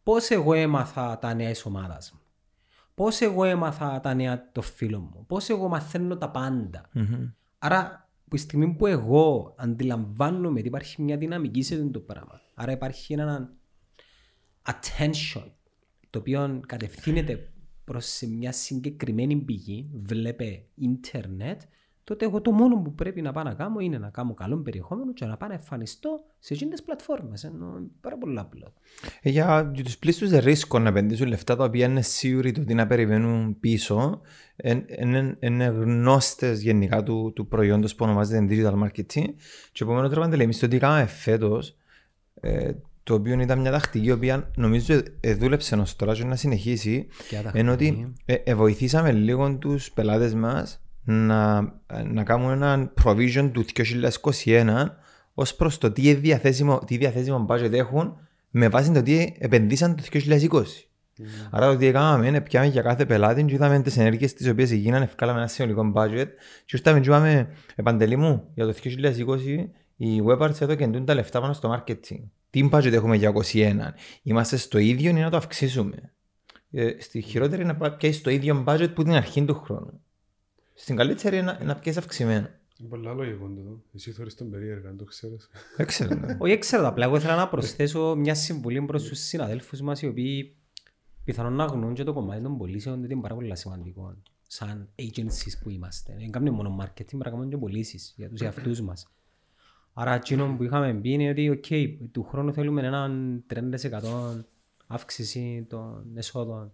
Πώς 0.04 0.30
εγώ 0.30 0.54
έμαθα 0.54 1.18
τα 1.20 1.34
νέα 1.34 1.50
της 1.52 1.66
ομάδας 1.66 2.12
μου; 2.14 2.20
Πώς 2.98 3.22
εγώ 3.22 3.44
έμαθα 3.44 4.00
τα 4.00 4.14
νέα 4.14 4.52
των 4.52 4.64
φίλων 4.64 5.10
μου; 5.14 5.26
Πώς 5.26 5.50
εγώ 5.50 5.68
μαθαίνω 5.68 6.18
τα 6.18 6.32
πάντα; 6.32 6.90
Άρα, 7.58 8.10
από 8.26 8.36
τη 8.36 8.38
στιγμή 8.38 8.74
που 8.74 8.86
εγώ 8.86 9.56
αντιλαμβάνομαι 9.58 10.60
ότι 10.60 10.68
υπάρχει 10.68 11.02
μια 11.02 11.18
δυναμική 11.18 11.62
σε 11.62 11.76
αυτό 11.76 11.90
το 11.90 12.00
πράγμα, 12.00 12.42
άρα 12.56 12.72
υπάρχει 12.72 13.14
ένα 13.14 13.54
attention 14.64 15.52
το 16.10 16.20
οποίο 16.20 16.62
κατευθύνεται 16.66 17.52
προς 17.84 18.06
σε 18.06 18.28
μια 18.28 18.52
συγκεκριμένη 18.52 19.36
πηγή, 19.36 19.90
βλέπε 19.94 20.66
ίντερνετ, 20.76 21.62
τότε 22.08 22.26
εγώ 22.26 22.42
το 22.42 22.52
μόνο 22.52 22.76
που 22.82 22.94
πρέπει 22.94 23.22
να 23.22 23.32
πάω 23.32 23.44
να 23.44 23.54
κάνω 23.54 23.80
είναι 23.80 23.98
να 23.98 24.10
κάνω 24.10 24.34
καλό 24.34 24.58
περιεχόμενο 24.58 25.14
και 25.14 25.26
να 25.26 25.38
πάω 25.38 25.50
να 25.50 25.56
εμφανιστώ 25.56 26.20
σε 26.40 26.54
εκείνες 26.54 26.74
τις 26.74 26.84
πλατφόρμες. 26.86 27.44
Ενώ 27.44 27.80
πάρα 28.02 28.18
πολύ 28.18 28.40
απλό. 28.40 28.74
Ε, 29.22 29.30
για 29.30 29.72
τους 29.84 29.98
πλήστους 29.98 30.30
δεν 30.30 30.44
ρίσκο 30.44 30.80
να 30.80 30.90
επενδύσουν 30.90 31.28
λεφτά 31.28 31.56
τα 31.56 31.64
οποία 31.64 31.86
είναι 31.86 32.02
σίγουροι 32.02 32.52
το 32.52 32.64
τι 32.64 32.74
να 32.74 32.88
περιμένουν 32.88 33.60
πίσω. 33.60 34.22
Εν- 34.56 34.86
εν- 34.88 35.38
Είναι 35.40 35.66
γνώστες 35.66 36.62
γενικά 36.62 37.04
του, 37.04 37.32
του 37.36 37.48
προϊόντος 37.48 37.96
που 37.96 38.06
ονομάζεται 38.06 38.48
digital 38.50 38.84
marketing. 38.84 39.26
Και 39.72 39.84
επομένως 39.84 40.10
τώρα 40.10 40.22
παντελή, 40.22 40.44
εμείς 40.44 40.60
το 40.60 40.68
τι 40.68 40.78
κάναμε 40.78 41.06
φέτος, 41.06 41.76
ε, 42.42 42.72
το 43.04 43.14
οποίο 43.14 43.40
ήταν 43.40 43.60
μια 43.60 43.72
τακτική 43.72 44.06
η 44.06 44.12
οποία 44.12 44.52
νομίζω 44.56 44.94
ε, 44.94 45.04
ε, 45.20 45.34
δούλεψε 45.36 45.76
ως 45.76 45.96
τώρα 45.96 46.14
και 46.14 46.24
να 46.24 46.36
συνεχίσει, 46.36 47.08
Και 47.30 47.40
τα 47.44 47.52
είναι 47.60 47.72
ότι 47.72 47.86
χρόνια. 47.86 48.14
ε, 48.26 48.34
ε, 48.34 48.56
βοηθήσαμε 48.56 49.12
λίγο 49.12 49.56
τους 49.58 49.92
πελάτες 49.92 50.34
μας 50.34 50.82
να, 51.08 51.58
ε, 51.88 52.04
να 52.04 52.24
κάνουν 52.24 52.52
ένα 52.52 52.94
provision 53.04 53.50
του 53.54 53.66
2021 54.46 54.98
ως 55.34 55.56
προς 55.56 55.78
το 55.78 55.92
τι, 55.92 56.14
διαθέσιμο, 56.14 56.80
τι 56.86 56.98
διαθέσιμο 56.98 57.46
budget 57.50 57.72
έχουν 57.72 58.18
με 58.50 58.70
βάση 58.70 58.92
το 58.92 59.02
τι 59.04 59.34
επενδύσαν 59.40 59.96
το 59.96 60.04
2020. 60.12 60.64
Άρα 61.52 61.72
το 61.72 61.78
τι 61.78 61.86
έκαναμε 61.86 62.28
είναι 62.28 62.42
πιάμε 62.42 62.68
για 62.68 62.82
κάθε 62.82 63.06
πελάτη 63.06 63.44
και 63.44 63.54
είδαμε 63.54 63.82
τις 63.82 63.98
ενέργειες 63.98 64.34
τις 64.34 64.48
οποίες 64.48 64.72
έγιναν, 64.72 65.02
ευκάλαμε 65.02 65.40
ένα 65.40 65.48
συνολικό 65.48 65.92
budget 65.96 66.28
και 66.66 66.76
ήρθαμε 66.78 67.00
και 67.00 67.08
είπαμε, 67.08 67.50
επαντελή 67.76 68.16
μου, 68.16 68.50
για 68.54 68.66
το 68.66 68.74
2020 68.84 69.70
οι 69.96 70.22
Webards 70.28 70.62
εδώ 70.62 70.76
κεντούν 70.76 71.06
τα 71.06 71.14
λεφτά 71.14 71.42
πάνω 71.42 71.54
στο 71.54 71.84
marketing. 71.86 72.24
Τι 72.50 72.70
budget 72.72 72.92
έχουμε 72.92 73.16
για 73.16 73.34
2021, 73.54 73.76
είμαστε 74.24 74.58
στο 74.58 74.78
ίδιο 74.78 75.10
ή 75.10 75.14
να 75.14 75.30
το 75.30 75.38
αυξήσουμε; 75.38 76.14
Ε, 76.72 76.92
στη 77.00 77.22
χειρότερη 77.22 77.62
είναι 77.62 77.76
να 77.80 77.92
πιάσει 77.92 78.24
το 78.24 78.30
ίδιο 78.30 78.64
budget 78.68 78.90
που 78.96 79.04
την 79.04 79.14
αρχή 79.14 79.46
του 79.46 79.56
χρόνου. 79.56 80.02
Στην 80.80 80.96
καλύτερη 80.96 81.38
είναι 81.38 81.52
να, 81.52 81.64
να 81.64 81.76
πιάσει 81.76 81.98
αυξημένο. 81.98 82.48
Είναι 82.80 82.90
πολλά 82.90 83.14
λογικό 83.14 83.48
το. 83.48 83.82
Εσύ 83.94 84.12
θεωρείς 84.12 84.36
τον 84.36 84.50
περίεργα, 84.50 84.90
αν 84.90 84.98
το 84.98 85.04
ξέρεις. 85.04 85.50
Excellent. 85.78 86.38
Όχι, 86.38 86.52
έξερα 86.52 86.82
τα 86.82 86.88
απλά. 86.88 87.06
Εγώ 87.06 87.16
ήθελα 87.16 87.36
να 87.36 87.48
προσθέσω 87.48 88.16
μια 88.16 88.36
συμβουλή 88.36 88.82
προς 88.82 89.04
τους 89.04 89.20
συναδέλφους 89.20 89.82
μας 89.82 90.02
οι 90.02 90.08
οποίοι 90.08 90.56
πιθανόν 91.24 91.54
να 91.54 91.66
γνωρούν 91.66 91.94
και 91.94 92.04
το 92.04 92.14
κομμάτι 92.14 92.42
των 92.42 92.58
πωλήσεων 92.58 93.04
ότι 93.04 93.14
είναι 93.14 93.22
πάρα 93.22 93.36
πολύ 93.36 93.58
σημαντικό. 93.58 94.16
Σαν 94.48 94.90
agencies 94.96 95.54
που 95.62 95.70
είμαστε. 95.70 96.16
Δεν 96.20 96.32
κάνουμε 96.32 96.52
μόνο 96.52 96.78
marketing, 96.82 97.06
πρέπει 97.06 97.18
να 97.18 97.30
κάνουμε 97.30 97.48
και 97.48 97.58
πωλήσεις 97.58 98.14
για 98.18 98.30
τους 98.30 98.42
εαυτούς 98.42 98.82
μας. 98.82 99.08
Άρα 99.94 100.14
εκείνο 100.14 100.56
που 100.58 100.64
είχαμε 100.64 100.94
πει 100.94 101.10
είναι 101.10 101.30
ότι 101.30 101.60
okay, 101.64 101.98
του 102.12 102.24
χρόνου 102.24 102.54
θέλουμε 102.54 102.82
έναν 102.82 103.44
30% 103.54 104.44
αύξηση 104.88 105.66
των 105.70 106.12
εσόδων. 106.16 106.72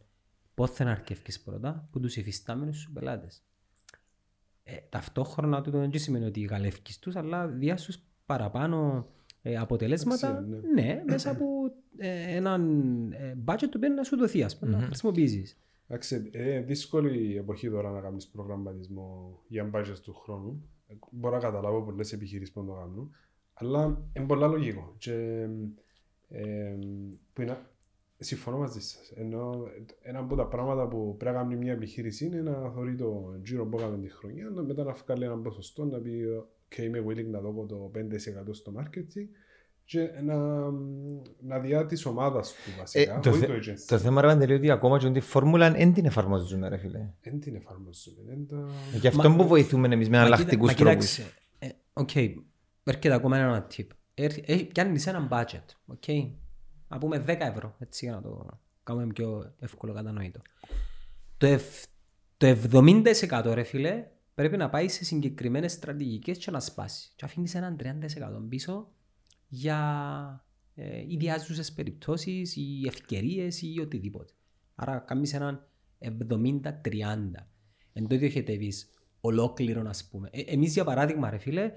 Πότε 0.56 0.84
να 0.84 0.92
αρκεύκεις 0.92 1.42
πρώτα, 1.42 1.88
που 1.92 2.00
τους 2.00 2.16
υφιστάμενους 2.16 2.78
σου 2.78 2.92
πελάτες. 2.92 3.42
Ε, 4.64 4.76
ταυτόχρονα 4.90 5.62
τούτο 5.62 5.78
δεν 5.78 5.92
σημαίνει 5.94 6.26
ότι 6.26 6.42
γαλεύκεις 6.42 7.00
τους, 7.00 7.16
αλλά 7.16 7.48
διάσους 7.48 8.00
παραπάνω 8.26 9.08
ε, 9.42 9.58
αποτελέσματα, 9.58 10.28
Αξία, 10.28 10.62
ναι. 10.76 10.82
ναι. 10.82 11.04
μέσα 11.08 11.32
από 11.32 11.46
ε, 11.98 12.36
έναν 12.36 12.62
ε, 13.12 13.36
budget 13.46 13.68
το 13.70 13.72
οποίο 13.76 13.90
να 13.90 14.04
σου 14.04 14.18
δοθεί, 14.18 14.44
ας 14.44 14.58
πούμε, 14.58 14.72
να 14.72 14.80
χρησιμοποιήσεις. 14.80 15.58
Εντάξει, 15.88 16.30
ε, 16.32 16.60
δύσκολη 16.60 17.32
η 17.32 17.38
εποχή 17.38 17.70
τώρα 17.70 17.92
να 17.92 18.02
κάνεις 18.02 18.28
προγραμματισμό 18.28 19.40
για 19.48 19.70
budget 19.74 20.00
του 20.04 20.14
χρόνου. 20.14 20.70
Ε, 20.88 20.94
Μπορώ 21.12 21.36
να 21.36 21.42
καταλάβω 21.42 21.82
πολλές 21.82 22.14
επιχειρήσεις 22.14 22.54
που 22.54 22.66
το 22.66 22.72
κάνουν, 22.72 23.12
αλλά 23.54 24.02
είναι 24.14 24.26
πολλά 24.26 24.48
λογικό. 24.48 24.96
Και, 24.98 25.48
ε, 26.30 26.78
που 27.34 27.42
είναι, 27.42 27.58
συμφωνώ 28.24 28.58
μαζί 28.58 28.82
σας. 28.82 29.12
Ενώ 29.16 29.68
ένα 30.02 30.20
από 30.20 30.36
τα 30.36 30.48
πράγματα 30.48 30.88
που 30.88 31.16
πρέπει 31.18 31.36
να 31.36 31.42
κάνει 31.42 31.56
μια 31.56 31.72
επιχείρηση 31.72 32.26
είναι 32.26 32.42
να 32.42 32.70
θεωρεί 32.70 32.96
το 32.96 33.40
γύρο 33.46 33.66
που 33.66 33.78
έκαμε 33.80 33.98
τη 33.98 34.10
χρονιά, 34.10 34.50
να 34.54 34.62
μετά 34.64 34.84
να 34.84 34.94
βγάλει 34.94 35.24
ένα 35.24 35.38
ποσοστό, 35.38 35.86
να 35.86 35.98
πει 36.00 36.22
«Ok, 36.70 36.78
είμαι 36.78 37.04
willing 37.08 37.26
να 37.32 37.40
δω 37.40 37.66
το 37.66 37.92
5% 37.96 38.00
στο 38.52 38.74
marketing» 38.78 39.28
και 39.86 40.10
να, 40.24 40.36
να 41.42 41.60
διά 41.60 41.86
της 41.86 42.06
ομάδας 42.06 42.52
του 42.54 42.72
βασικά, 42.80 43.16
Ε, 43.16 43.20
το, 43.20 43.30
όχι 43.30 43.40
θε- 43.40 43.48
το 43.48 43.54
agency. 43.54 43.84
το 43.88 43.98
θέμα 43.98 44.22
ρε 44.22 44.28
Παντελή 44.28 44.54
ότι 44.54 44.72
ακόμα 44.72 44.98
και 45.00 45.10
τη 45.10 45.20
φόρμουλα 45.20 45.72
δεν 45.72 45.94
την 45.94 46.06
εφαρμόζουμε 46.06 46.70
ρε 46.70 46.78
φίλε. 46.78 47.10
Δεν 47.22 47.40
την 47.40 47.56
εφαρμόζουμε. 47.56 48.18
δεν 48.28 48.48
τα- 48.48 48.68
Γι' 49.00 49.08
αυτό 49.08 49.30
Μα- 49.30 49.36
που 49.36 49.48
βοηθούμε 49.48 49.88
εμείς 49.94 50.10
με 50.10 50.16
Μα 50.18 50.22
εναλλακτικούς 50.22 50.70
κοίτα- 50.74 50.84
μα 50.84 50.90
τρόπους. 50.92 51.16
κοίταξε, 51.16 51.36
ε, 51.60 51.70
Οκ, 51.94 52.16
έρχεται 52.84 53.14
ακόμα 53.14 53.38
ένα 53.38 53.68
tip. 53.78 53.88
Έρ- 54.14 54.50
ε, 54.50 54.56
Πιάνεις 54.56 55.08
ένα 55.08 55.28
budget, 55.32 55.66
ok. 55.86 56.04
Να 56.94 57.00
πούμε 57.00 57.24
10 57.28 57.28
ευρώ, 57.40 57.76
έτσι 57.80 58.06
για 58.06 58.14
να 58.14 58.22
το 58.22 58.60
κάνουμε 58.84 59.08
πιο 59.14 59.54
εύκολο 59.60 59.94
κατανοητό. 59.94 60.42
Το, 61.38 61.46
ευ- 61.46 61.86
το 62.38 62.58
70% 62.72 63.52
ρε 63.54 63.64
φίλε 63.64 64.08
πρέπει 64.34 64.58
να 64.58 64.70
πάει 64.70 64.88
σε 64.88 65.04
συγκεκριμένες 65.04 65.72
στρατηγικές 65.72 66.38
και 66.38 66.52
να 66.52 66.60
σπάσει. 66.60 67.12
Και 67.16 67.26
αφήνεις 67.26 67.56
έναν 67.56 67.78
30% 67.84 68.46
πίσω 68.50 68.92
για 69.48 70.46
ε, 70.76 71.04
ιδιάζουσες 71.08 71.74
περιπτώσεις 71.74 72.56
ή 72.56 72.84
ευκαιρίες 72.88 73.62
ή 73.62 73.80
οτιδήποτε. 73.80 74.34
Άρα 74.76 74.98
κάνεις 74.98 75.34
έναν 75.34 75.68
70-30. 76.00 76.10
Εν 77.94 78.08
το 78.08 78.18
διοχετεύεις 78.18 78.90
ολόκληρο, 79.22 79.84
ας 79.88 80.08
πούμε. 80.08 80.30
Ε, 80.32 80.42
εμείς 80.42 80.74
για 80.74 80.84
παράδειγμα, 80.84 81.30
ρε 81.30 81.38
φίλε, 81.38 81.72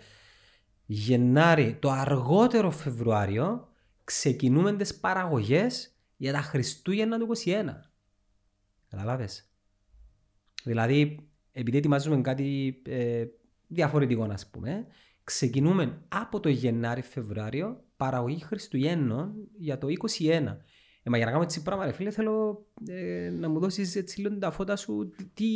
Γενάρη, 0.87 1.77
το 1.81 1.91
αργότερο 1.91 2.71
Φεβρουάριο, 2.71 3.69
ξεκινούμε 4.07 4.77
τις 4.77 4.99
παραγωγές 4.99 5.97
για 6.17 6.33
τα 6.33 6.41
Χριστούγεννα 6.41 7.19
του 7.19 7.29
21. 7.45 7.65
Καταλάβες; 8.89 9.51
Δηλαδή, 10.65 11.29
επειδή 11.53 11.77
ετοιμάζουμε 11.77 12.21
κάτι 12.21 12.83
ε, 12.87 13.25
διαφορετικό, 13.67 14.23
ας 14.23 14.51
πούμε, 14.51 14.87
ξεκινούμε 15.25 16.03
από 16.09 16.41
το 16.41 16.49
Γενάρη-Φεβρουάριο 16.49 17.85
παραγωγή 17.97 18.43
Χριστουγέννων 18.43 19.35
για 19.59 19.79
το 19.79 19.87
21. 20.19 20.57
Ε, 21.03 21.11
μα 21.11 21.17
για 21.17 21.27
να 21.27 21.33
κάνουμε 21.33 21.45
έτσι 21.45 21.63
πράγμα, 21.63 21.85
ρε 21.85 21.93
φίλε, 21.93 22.11
θέλω 22.11 22.67
ε, 22.89 23.31
να 23.31 23.49
μου 23.49 23.59
δώσεις 23.59 23.97
έτσι 23.97 24.21
λίγο 24.21 24.39
τα 24.39 24.51
φώτα 24.51 24.77
σου. 24.77 25.13
Τι, 25.17 25.25
τι 25.25 25.47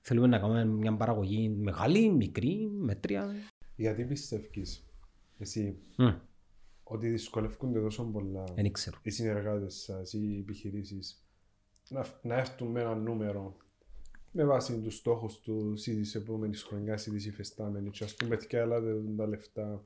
θέλουμε 0.00 0.26
να 0.26 0.38
κάνουμε 0.38 0.64
μια 0.64 0.96
παραγωγή 0.96 1.48
μεγάλη, 1.48 2.10
μικρή, 2.10 2.70
μέτρια. 2.78 3.34
Γιατί 3.76 4.04
πιστεύεις; 4.04 4.84
Εσύ 5.38 5.78
Μμ, 5.96 6.10
ότι 6.92 7.08
δυσκολεύονται 7.08 7.80
τόσο 7.80 8.04
πολλά 8.04 8.44
Δεν 8.54 8.72
ξέρω. 8.72 8.98
οι 9.02 9.10
συνεργάτες 9.10 9.74
σας 9.74 10.12
ή 10.12 10.18
οι 10.22 10.38
επιχειρήσεις 10.38 11.24
να, 11.88 12.06
να 12.22 12.34
έρθουν 12.34 12.68
με 12.68 12.80
ένα 12.80 12.94
νούμερο 12.94 13.56
με 14.32 14.44
βάση 14.44 14.78
τους 14.80 14.94
στόχους 14.96 15.40
τους 15.40 15.86
ή 15.86 15.94
της 15.96 16.14
επόμενης 16.14 16.62
χρονιάς 16.62 17.06
ή 17.06 17.10
της 17.10 17.26
υφεστάμενης 17.26 17.98
και 17.98 18.04
ας 18.04 18.14
πούμε 18.14 18.36
θυκάλατε 18.36 18.94
τα 19.16 19.26
λεφτά 19.26 19.84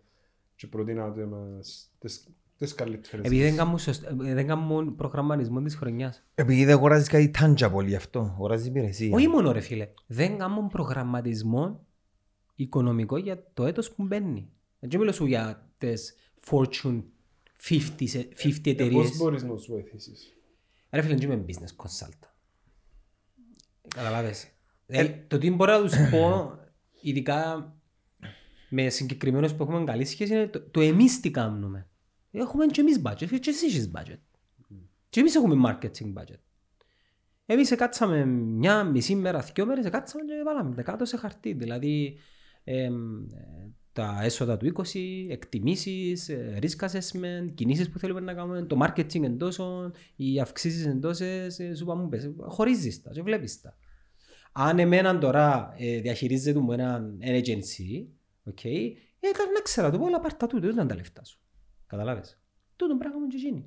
και 0.57 0.67
προτείνατε 0.67 1.25
μας 1.25 1.90
τις, 1.99 2.29
τις 2.59 2.75
καλύτερες 2.75 3.19
Επειδή 3.27 3.37
δεν 3.37 3.45
λύσεις. 3.45 3.59
κάνουν, 3.59 3.79
σωσ- 3.79 4.05
ε, 4.05 4.35
δεν 4.35 4.47
κάνουν 4.47 4.97
προγραμματισμό 4.97 5.62
της 5.62 5.75
χρονιάς. 5.77 6.25
Επειδή 6.35 6.64
δεν 6.64 6.77
αγοράζεις 6.77 7.09
κάτι 7.09 7.31
tangible 7.38 7.85
γι' 7.87 7.95
αυτό, 7.95 8.21
αγοράζεις 8.21 8.67
υπηρεσία. 8.67 9.14
Όχι 9.14 9.29
μόνο 9.29 9.53
ρε 9.53 9.61
φίλε, 9.61 9.88
δεν 10.07 10.38
κάνουν 10.38 10.69
προγραμματισμό 10.69 11.87
οικονομικό 12.55 13.17
για 13.17 13.51
το 13.55 13.64
έτος 13.67 13.93
που 13.93 14.03
μπαίνει. 14.03 14.49
Δεν 14.81 15.01
μιλώ 15.01 15.12
σου 15.12 15.27
για 15.27 15.71
τις 15.79 16.14
Fortune 16.46 17.02
50, 17.68 18.07
σε- 18.07 18.28
50 18.37 18.70
Ε, 18.70 18.70
εταιρείες. 18.70 19.09
Πώς 19.09 19.16
μπορείς 19.16 19.42
να 19.42 19.54
τους 19.54 19.66
βοηθήσεις; 19.66 20.33
Ρε 20.90 21.02
φίλε, 21.02 21.14
δεν 21.14 21.30
είμαι 21.30 21.44
business 21.48 21.85
consultant. 21.85 22.28
Καταλάβες. 23.88 24.48
Δηλαδή, 24.87 25.24
το 25.28 25.38
τι 25.38 25.50
μπορώ 25.50 25.78
να 25.78 25.83
τους 25.88 26.11
πω, 26.11 26.59
ειδικά 27.00 27.72
με 28.68 28.88
συγκεκριμένους 28.88 29.54
που 29.54 29.62
έχουμε 29.62 29.85
καλή 29.85 30.04
σχέση, 30.04 30.33
είναι 30.35 30.46
το, 30.48 30.61
το 30.61 30.80
εμείς 30.80 31.20
τι 31.20 31.30
κάνουμε. 31.30 31.88
Έχουμε 32.30 32.66
και 32.66 32.80
εμείς 32.80 33.02
budget 33.04 33.38
και 33.40 33.50
εσύ 33.50 33.66
έχεις 33.66 33.90
budget. 33.94 34.18
Και 35.09 35.20
εμείς 35.20 35.35
έχουμε 35.35 35.54
marketing 35.68 36.12
budget. 36.20 36.38
Εμείς 37.46 37.74
κάτσαμε 37.74 38.24
μια 38.26 38.85
μισή 38.85 39.14
μέρα, 39.14 39.40
δυο 39.54 39.66
μέρες, 39.66 39.88
κάτσαμε 39.90 40.24
και 40.24 40.33
βάλαμε 40.44 40.74
τα 40.74 40.83
κάτω 40.83 41.04
σε 41.04 41.16
χαρτί. 41.16 41.52
Δηλαδή, 41.52 42.18
εμ, 42.64 43.22
ε, 43.33 43.70
τα 43.94 44.18
έσοδα 44.22 44.57
του 44.57 44.66
20, 44.66 45.26
εκτιμήσεις, 45.28 46.28
ε, 46.28 46.59
risk 46.62 46.85
assessment, 46.88 47.50
κινήσεις 47.54 47.90
που 47.90 47.98
θέλουμε 47.98 48.20
να 48.20 48.35
κάνουμε, 48.35 48.62
το 48.62 48.78
marketing 48.83 49.22
εντός, 49.22 49.61
οι 50.16 50.40
αυξήσεις 50.40 50.87
εντός, 50.87 51.20
ε, 51.20 51.50
σου 51.50 51.83
είπα 51.83 51.94
μου 51.94 52.09
πες, 52.09 52.30
χωρίζεις 52.38 53.02
τα 53.02 53.11
και 53.11 53.22
βλέπεις 53.22 53.61
τα. 53.61 53.76
Αν 54.52 54.78
εμένα 54.78 55.18
τώρα 55.18 55.74
ε, 55.76 56.00
διαχειρίζεται 56.00 56.59
μου 56.59 56.72
έναν 56.72 57.16
ένα 57.20 57.38
agency, 57.38 58.07
okay, 58.50 58.92
ε, 59.20 59.28
ήταν 59.28 59.52
να 59.54 59.61
ξέρω 59.62 59.90
το 59.90 59.98
πω, 59.98 60.07
αλλά 60.07 60.20
πάρ' 60.20 60.35
τα 60.35 60.46
τούτο, 60.46 60.61
δεν 60.66 60.70
ήταν 60.74 60.87
τα 60.88 60.94
λεφτά 60.94 61.24
σου. 61.24 61.38
Καταλάβες. 61.87 62.38
Τούτο 62.76 62.96
πράγμα 62.96 63.18
μου 63.18 63.26
και 63.26 63.37
γίνει. 63.37 63.64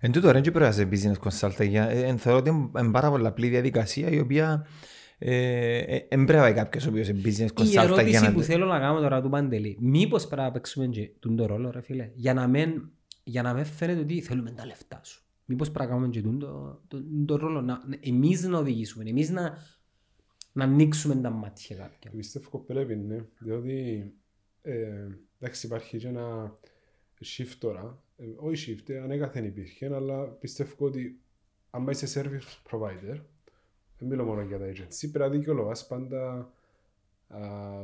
Εν 0.00 0.12
τούτο 0.12 0.30
ρε, 0.30 0.40
δεν 0.40 0.52
πρέπει 0.52 0.58
να 0.58 0.68
είσαι 0.68 0.88
business 0.92 1.28
consultant. 1.28 1.68
για- 1.68 1.88
ε, 1.88 2.02
εν 2.02 2.18
θεωρώ 2.18 2.38
ότι 2.38 2.50
είναι 2.80 2.90
πάρα 2.90 3.10
πολλά 3.10 3.28
απλή 3.28 3.48
διαδικασία 3.48 4.08
η 4.10 4.18
οποία 4.18 4.66
ε, 5.18 5.78
ε, 5.78 6.06
εν 6.08 6.24
πρέπει 6.24 6.32
να 6.32 6.40
πάει 6.40 6.52
κάποιος 6.52 6.86
ο 6.86 6.88
οποίος 6.88 7.08
είναι 7.08 7.20
business 7.24 7.50
Η 7.50 7.52
consultant 7.54 7.64
για 7.64 7.82
ερώτηση 7.82 8.22
να... 8.24 8.32
που 8.32 8.42
θέλω 8.42 8.66
να 8.66 8.78
κάνω 8.78 9.00
τώρα 9.00 9.22
του 9.22 9.28
Παντελή, 9.28 9.76
μήπως 9.80 10.26
πρέπει 10.26 10.42
να 10.42 10.50
παίξουμε 10.50 10.86
και 10.86 11.10
τον 11.18 11.36
το 11.36 11.46
ρόλο, 11.46 11.70
ρε 11.70 11.80
φίλε, 11.80 12.10
για 12.14 12.34
να 12.34 12.46
μην, 12.48 12.90
για 13.24 13.42
να 13.42 13.54
μην 13.54 13.64
φαίνεται 13.64 14.00
ότι 14.00 14.20
θέλουμε 14.20 14.50
τα 14.50 14.66
λεφτά 14.66 15.00
σου. 15.04 15.22
Μήπως 15.44 15.70
πρέπει 15.70 15.88
να 15.88 15.94
κάνουμε 15.94 16.12
και 16.12 16.22
τον 16.22 16.38
το, 16.38 16.80
το, 16.88 17.02
το 17.26 17.36
ρόλο, 17.36 17.60
να, 17.60 17.82
να- 17.86 17.98
εμείς 18.00 18.42
να 18.42 18.58
οδηγήσουμε, 18.58 19.04
εμείς 19.10 19.30
να, 19.30 19.58
να 20.52 20.64
ανοίξουμε 20.64 21.14
τα 21.16 21.30
μάτια 21.30 21.76
κάποια. 21.76 22.10
Πιστεύω 22.16 22.58
πρέπει, 22.58 22.96
ναι. 22.96 23.24
Διότι 23.38 24.12
ε, 24.62 25.06
εντάξει 25.40 25.66
υπάρχει 25.66 25.98
και 25.98 26.08
ένα 26.08 26.56
shift 27.24 27.54
τώρα. 27.58 28.02
Ε, 28.16 28.24
όχι 28.36 28.76
shift, 28.78 28.88
ε, 28.90 28.98
ανέκαθεν 28.98 29.44
υπήρχε, 29.44 29.94
αλλά 29.94 30.22
πιστεύω 30.24 30.86
ότι 30.86 31.20
αν 31.70 31.86
είσαι 31.86 32.22
service 32.22 32.70
provider, 32.70 33.20
δεν 33.98 34.08
μιλώ 34.08 34.24
μόνο 34.24 34.42
για 34.42 34.58
τα 34.58 34.64
agency, 34.64 35.08
πρέπει 35.12 35.18
να 35.18 35.28
δικαιολογάς 35.28 35.86
πάντα 35.86 36.52
α, 37.28 37.38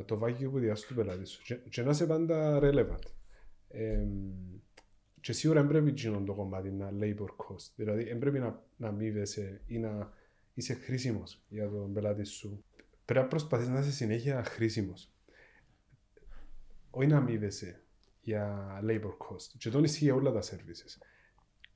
το 0.04 0.18
βάγιο 0.18 0.50
που 0.50 0.58
διάσου 0.58 0.86
του 0.86 0.94
πελάτη 0.94 1.24
σου 1.24 1.42
και, 1.42 1.54
και 1.54 1.82
να 1.82 1.90
είσαι 1.90 2.06
πάντα 2.06 2.58
relevant. 2.62 3.02
Ε, 3.68 4.06
και 5.20 5.32
σίγουρα 5.32 5.60
δεν 5.60 5.68
πρέπει 5.68 5.90
γίνον 5.90 6.24
το 6.24 6.34
κομμάτι 6.34 6.70
να 6.70 6.90
labor 7.00 7.26
cost, 7.26 7.70
δηλαδή 7.76 8.04
δεν 8.04 8.18
πρέπει 8.18 8.38
να, 8.38 8.62
να 8.76 8.88
αμείβεσαι 8.88 9.60
ή 9.66 9.78
να 9.78 10.12
είσαι 10.54 10.74
χρήσιμος 10.74 11.42
για 11.48 11.68
τον 11.70 11.92
πελάτη 11.92 12.24
σου. 12.24 12.64
Πρέπει 13.04 13.24
να 13.24 13.30
προσπαθείς 13.30 13.68
να 13.68 13.78
είσαι 13.78 13.92
συνέχεια 13.92 14.44
χρήσιμος. 14.44 15.12
όχι 16.90 17.06
να 17.06 17.16
αμείβεσαι 17.16 17.82
για 18.20 18.68
labor 18.84 19.12
cost. 19.28 19.50
Και 19.58 19.70
τον 19.70 19.84
ισχύει 19.84 20.04
για 20.04 20.14
όλα 20.14 20.32
τα 20.32 20.40
services. 20.42 20.98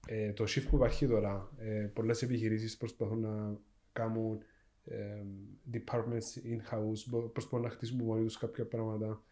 Ε, 0.07 0.33
το 0.33 0.45
shift 0.45 0.67
που 0.71 0.77
υπάρχει 0.77 1.07
τώρα, 1.07 1.51
ε, 1.59 1.91
πολλές 1.95 2.23
επιχειρήσεις 2.23 2.77
προσπαθούν 2.77 3.21
να 3.21 3.59
κάνουν 3.95 4.39
ε, 4.85 5.23
departments 5.73 6.31
in-house, 6.53 7.05
μπο- 7.11 7.29
προσπαθούν 7.29 7.61
να 7.65 7.71
χτίσουν 7.71 8.05
μόνοι 8.05 8.25
τους 8.25 8.39
κάποια 8.39 8.65
πράγματα. 8.67 9.23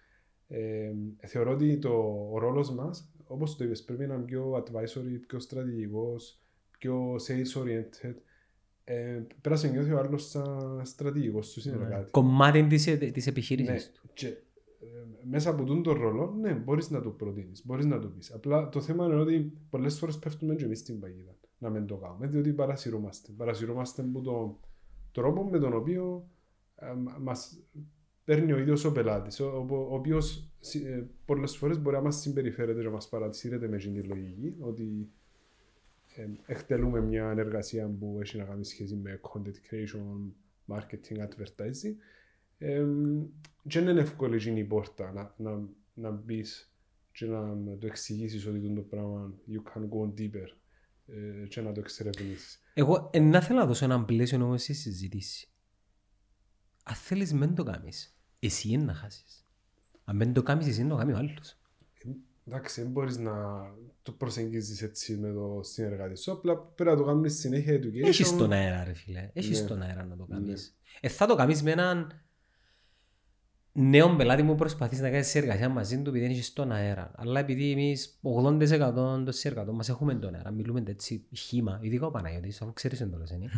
Ε, 0.48 0.92
θεωρώ 1.26 1.50
ότι 1.52 1.78
το, 1.78 1.90
ο 2.32 2.38
ρόλος 2.38 2.70
μας, 2.74 3.12
όπως 3.26 3.56
το 3.56 3.64
είπες, 3.64 3.82
πρέπει 3.84 4.06
να 4.06 4.14
είναι 4.14 4.22
πιο 4.24 4.52
advisory, 4.64 5.20
πιο 5.26 5.38
στρατηγικός, 5.40 6.40
πιο 6.78 7.14
sales 7.14 7.62
oriented. 7.62 8.14
Ε, 8.84 8.94
πρέπει 9.28 9.48
να 9.48 9.56
σε 9.56 9.68
νιώθει 9.68 9.92
ο 9.92 9.98
άλλος 9.98 10.28
σαν 10.28 10.80
στρατηγικός 10.84 11.52
του 11.52 11.60
συνεργάτη. 11.60 12.10
Κομμάτι 12.10 12.66
της, 12.66 12.84
της 12.84 12.98
Ναι, 13.26 13.30
επιχείρησης 13.32 13.90
του. 13.92 14.08
και 14.14 14.26
ε, 14.26 14.36
μέσα 15.22 15.50
από 15.50 15.64
τον 15.64 15.82
τον 15.82 15.94
ρόλο, 16.00 16.36
ναι, 16.40 16.52
μπορείς 16.52 16.90
να 16.90 17.00
το 17.00 17.10
προτείνεις, 17.10 17.66
μπορείς 17.66 17.84
να 17.86 17.98
το 17.98 18.08
πεις. 18.08 18.32
Απλά 18.32 18.68
το 18.68 18.80
θέμα 18.80 19.04
είναι 19.06 19.14
ότι 19.14 19.52
πολλές 19.70 19.98
φορές 19.98 20.18
πέφτουμε 20.18 20.54
και 20.54 20.64
εμείς 20.64 20.78
στην 20.78 21.00
παγίδα 21.00 21.36
να 21.62 21.70
μην 21.70 21.86
το 21.86 21.96
κάνουμε, 21.96 22.26
διότι 22.26 22.52
παρασυρώμαστε. 22.52 23.32
Παρασυρώμαστε 23.36 24.02
από 24.02 24.20
τον 24.20 24.56
τρόπο 25.12 25.44
με 25.44 25.58
τον 25.58 25.72
οποίο 25.74 26.28
ε, 26.76 26.92
μα- 26.92 27.18
μας 27.18 27.58
παίρνει 28.24 28.52
ο 28.52 28.58
ίδιος 28.58 28.84
ο 28.84 28.92
πελάτης, 28.92 29.40
ο, 29.40 29.66
ο, 29.70 29.76
ο 29.76 29.94
οποίος 29.94 30.50
συ- 30.60 30.84
ε, 30.86 31.06
πολλές 31.24 31.56
φορές 31.56 31.78
μπορεί 31.80 31.96
να 31.96 32.02
μας 32.02 32.16
συμπεριφέρεται 32.20 32.80
και 32.80 32.86
να 32.86 32.92
μας 32.92 33.08
παρατηρείται 33.08 33.68
με 33.68 33.76
την 33.76 34.04
λογική, 34.06 34.56
ότι 34.60 35.10
ε, 36.16 36.26
εκτελούμε 36.46 37.00
μια 37.00 37.34
εργασία 37.36 37.88
που 37.88 38.18
έχει 38.20 38.36
να 38.36 38.44
κάνει 38.44 38.64
σχέση 38.64 38.94
με 38.96 39.20
content 39.22 39.72
creation, 39.74 40.30
marketing, 40.66 41.18
advertising 41.18 41.94
ε, 42.58 42.84
και 43.68 43.80
δεν 43.80 43.88
είναι 43.88 44.00
εύκολη 44.00 44.34
εκείνη 44.34 44.60
η 44.60 44.64
πόρτα 44.64 45.12
να, 45.12 45.34
να, 45.36 45.68
να 45.94 46.10
μπεις 46.10 46.72
και 47.12 47.26
να 47.26 47.56
το 47.78 47.86
εξηγήσεις 47.86 48.46
ότι 48.46 48.72
το 48.74 48.80
πράγμα 48.80 49.32
you 49.48 49.72
can 49.72 49.80
go 49.82 50.20
deeper 50.20 50.48
ε, 51.12 51.46
και 51.46 51.60
να 51.60 51.72
το 51.72 51.80
εξερευνήσεις. 51.80 52.62
Εγώ 52.74 53.10
ε, 53.12 53.18
να 53.20 53.40
θέλω 53.40 53.58
να 53.58 53.66
δώσω 53.66 53.84
ένα 53.84 54.04
πλαίσιο 54.04 54.44
όμως 54.44 54.62
στη 54.62 54.72
συζήτηση. 54.72 55.46
Αν 56.84 56.94
θέλεις 56.94 57.32
μεν 57.32 57.54
το 57.54 57.62
κάνεις, 57.62 58.16
εσύ 58.38 58.68
είναι 58.68 58.84
να 58.84 58.94
χάσεις. 58.94 59.46
Αν 60.04 60.18
δεν 60.18 60.32
το 60.32 60.42
κάνεις, 60.42 60.66
εσύ 60.66 60.80
είναι 60.80 60.88
να 60.88 60.94
το 60.94 61.00
κάνεις 61.00 61.14
ο 61.14 61.18
άλλος. 61.18 61.56
Εντάξει, 62.46 62.82
δεν 62.82 62.90
μπορείς 62.90 63.16
να 63.16 63.32
το 64.02 64.12
προσεγγίζεις 64.12 64.82
έτσι 64.82 65.16
με 65.16 65.32
το 65.32 65.60
συνεργάτη 65.62 66.16
σου. 66.16 66.32
Απλά 66.32 66.58
πρέπει 66.58 66.90
να 66.90 66.96
το 66.96 67.04
κάνουμε 67.04 67.28
συνέχεια 67.28 67.74
education. 67.76 68.04
Έχεις 68.06 68.36
τον 68.36 68.52
αέρα 68.52 68.84
ρε 68.84 68.92
φίλε, 68.92 69.30
έχεις 69.32 69.60
Ναι. 69.60 69.66
τον 69.66 69.82
αέρα 69.82 70.04
να 70.04 70.16
το 70.16 70.24
κάνεις. 70.24 70.76
Ε, 71.00 71.08
θα 71.08 71.26
το 71.26 71.34
κάνεις 71.34 71.62
με 71.62 71.70
έναν 71.70 72.22
νέο 73.72 74.16
πελάτη 74.16 74.42
που 74.44 74.54
προσπαθείς 74.54 75.00
να 75.00 75.10
κάνεις 75.10 75.34
εργασία 75.34 75.68
μαζί 75.68 76.02
του 76.02 76.08
επειδή 76.08 76.20
δεν 76.24 76.30
έχεις 76.30 76.52
τον 76.52 76.72
αέρα. 76.72 77.10
Αλλά 77.16 77.40
επειδή 77.40 77.70
εμείς 77.70 78.18
80% 78.22 78.92
των 78.94 79.32
συνεργατών 79.32 79.74
μας 79.74 79.88
έχουμε 79.88 80.14
τον 80.14 80.34
αέρα, 80.34 80.50
μιλούμε 80.50 80.82
έτσι 80.86 81.24
χήμα, 81.36 81.78
ειδικά 81.82 82.06
ο 82.06 82.10
Παναγιώτης, 82.10 82.62
αφού 82.62 82.72
ξέρεις 82.72 83.00
εντός 83.00 83.30
είναι. 83.30 83.50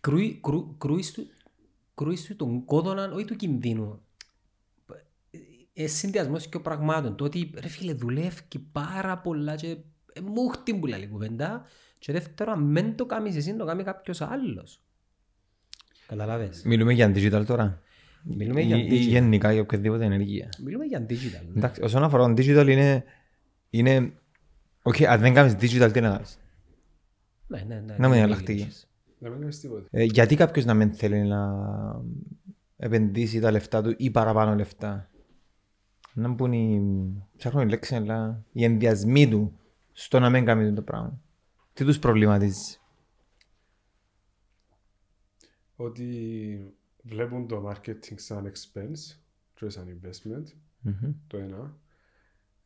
Κρούει- 0.00 0.40
κρού- 0.40 0.78
κρούεις 0.78 1.12
του- 1.12 1.26
κρούεις 1.94 2.24
του 2.24 2.36
τον 2.36 2.64
κόδωνα, 2.64 3.12
όχι 3.12 3.24
του 3.24 3.36
κινδύνου. 3.36 4.00
Ε, 5.74 5.86
συνδυασμός 5.86 6.46
και 6.48 6.56
ο 6.56 6.60
πραγμάτων. 6.60 7.16
Το 7.16 7.24
ότι 7.24 7.50
ρε 7.60 7.68
φίλε 7.68 7.92
δουλεύει 7.94 8.58
πάρα 8.72 9.18
πολλά 9.18 9.56
και 9.56 9.76
ε, 10.12 10.20
μου 10.20 10.48
χτύν 10.48 10.80
που 10.80 10.86
λέει 10.86 11.08
κουβέντα 11.08 11.64
και 11.98 12.12
δεύτερο 12.12 12.52
αν 12.52 12.72
δεν 12.72 12.96
το 12.96 13.06
κάνεις 13.06 13.36
εσύ 13.36 13.56
το 13.56 13.64
κάνει 13.64 13.82
κάποιος 13.82 14.20
άλλος. 14.20 14.80
Καταλάβες. 16.06 16.62
Μιλούμε 16.64 16.92
για 16.92 17.12
digital 17.14 17.44
τώρα. 17.46 17.82
Μιλούμε 18.22 18.60
Ή- 18.62 18.64
για 18.64 18.76
ή 18.76 18.88
digital. 18.90 19.08
γενικά 19.08 19.52
για 19.52 19.60
οποιαδήποτε 19.62 20.04
ενεργεία. 20.04 20.48
Μιλούμε 20.64 20.84
για 20.84 21.06
digital. 21.08 21.44
ναι. 21.46 21.58
Εντάξει, 21.58 21.82
όσον 21.82 22.02
αφορά 22.02 22.26
το 22.26 22.32
digital 22.42 22.66
είναι... 22.68 23.04
είναι... 23.70 24.12
Okay, 24.82 25.04
αν 25.04 25.20
δεν 25.20 25.34
κάνεις 25.34 25.52
digital, 25.52 25.90
τι 25.92 26.00
να 26.00 26.10
κάνεις. 26.10 26.38
Ναι, 27.46 27.64
ναι, 27.68 27.74
ναι. 27.74 27.80
Να 27.80 28.08
μην 28.08 28.10
ναι, 28.10 28.16
εναλλακτική. 28.16 28.60
ναι. 28.62 28.68
Να 29.18 29.28
μην 29.30 29.40
κάνεις 29.40 29.60
τίποτα. 29.60 29.86
Ε, 29.90 30.02
γιατί 30.04 30.36
κάποιος 30.36 30.64
να 30.64 30.74
μην 30.74 30.92
θέλει 30.92 31.22
να 31.22 31.48
επενδύσει 32.76 33.40
τα 33.40 33.50
λεφτά 33.50 33.82
του 33.82 33.94
ή 33.96 34.10
παραπάνω 34.10 34.54
λεφτά; 34.54 35.10
Να 36.14 36.28
μπουν 36.28 36.52
οι... 36.52 36.82
Ψάχνω 37.36 37.60
η 37.62 37.66
λέξη, 37.68 37.94
αλλά 37.94 38.44
οι 38.52 38.64
ενδιασμοί 38.64 39.28
του 39.28 39.58
στο 39.92 40.20
να 40.20 40.30
μην 40.30 40.44
κάνει 40.44 40.72
το 40.72 40.82
πράγμα. 40.82 41.20
Τι 41.72 41.84
τους 41.84 41.98
προβληματίζεις; 41.98 42.80
Ότι 45.76 46.06
βλέπουν 47.02 47.46
το 47.46 47.68
marketing 47.68 48.14
σαν 48.16 48.52
expense 48.52 49.16
και 49.54 49.68
σαν 49.68 50.00
investment. 50.00 50.44
Μμμ. 50.80 51.12
Το 51.26 51.36
ένα. 51.36 51.76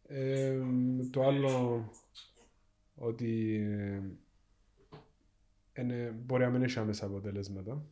Ε, 0.09 0.59
το 1.11 1.27
άλλο 1.27 1.85
ότι 2.95 3.55
ε, 3.55 4.03
είναι, 5.83 6.15
μπορεί 6.25 6.43
να 6.45 6.51
μην 6.51 6.63
έχει 6.63 6.79
άμεσα 6.79 7.07
αποτελέσματα. 7.07 7.85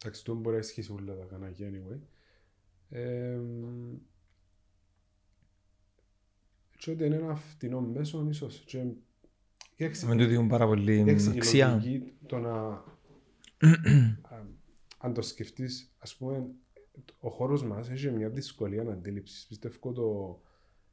Εντάξει, 0.00 0.24
το 0.24 0.34
μπορεί 0.34 0.54
να 0.54 0.60
ισχύσει 0.60 0.92
όλα 0.92 1.16
τα 1.16 1.24
κανάκια 1.24 1.70
anyway. 1.70 1.98
Ε, 2.90 3.38
και 6.78 6.90
ότι 6.90 7.04
είναι 7.04 7.16
ένα 7.16 7.34
φτηνό 7.34 7.80
μέσο 7.80 8.26
ίσως. 8.28 8.62
Και, 8.66 8.84
κοίταξε, 9.76 10.06
Με 10.06 10.16
το 10.16 10.26
δίνουν 10.26 10.48
πάρα 10.48 10.66
πολύ 10.66 10.98
κοίταξε, 10.98 11.30
η 11.30 11.36
αξία. 11.36 11.68
λογική 11.70 12.12
το 12.26 12.38
να 12.38 12.54
α, 14.22 14.25
αν 15.06 15.14
το 15.14 15.22
σκεφτείς, 15.22 15.94
ας 15.98 16.16
πούμε, 16.16 16.46
ο 17.20 17.30
χώρος 17.30 17.64
μας 17.64 17.90
έχει 17.90 18.10
μια 18.10 18.28
δυσκολία 18.28 18.82
αντίληψης. 18.82 19.46
Πιστεύω 19.46 19.92
το 19.92 20.40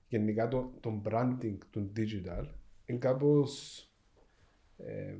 γενικά 0.07 0.47
το, 0.47 0.73
το 0.79 1.01
branding 1.05 1.57
του 1.69 1.91
digital 1.97 2.45
είναι 2.85 2.97
κάπως 2.99 3.81
ε, 4.77 5.15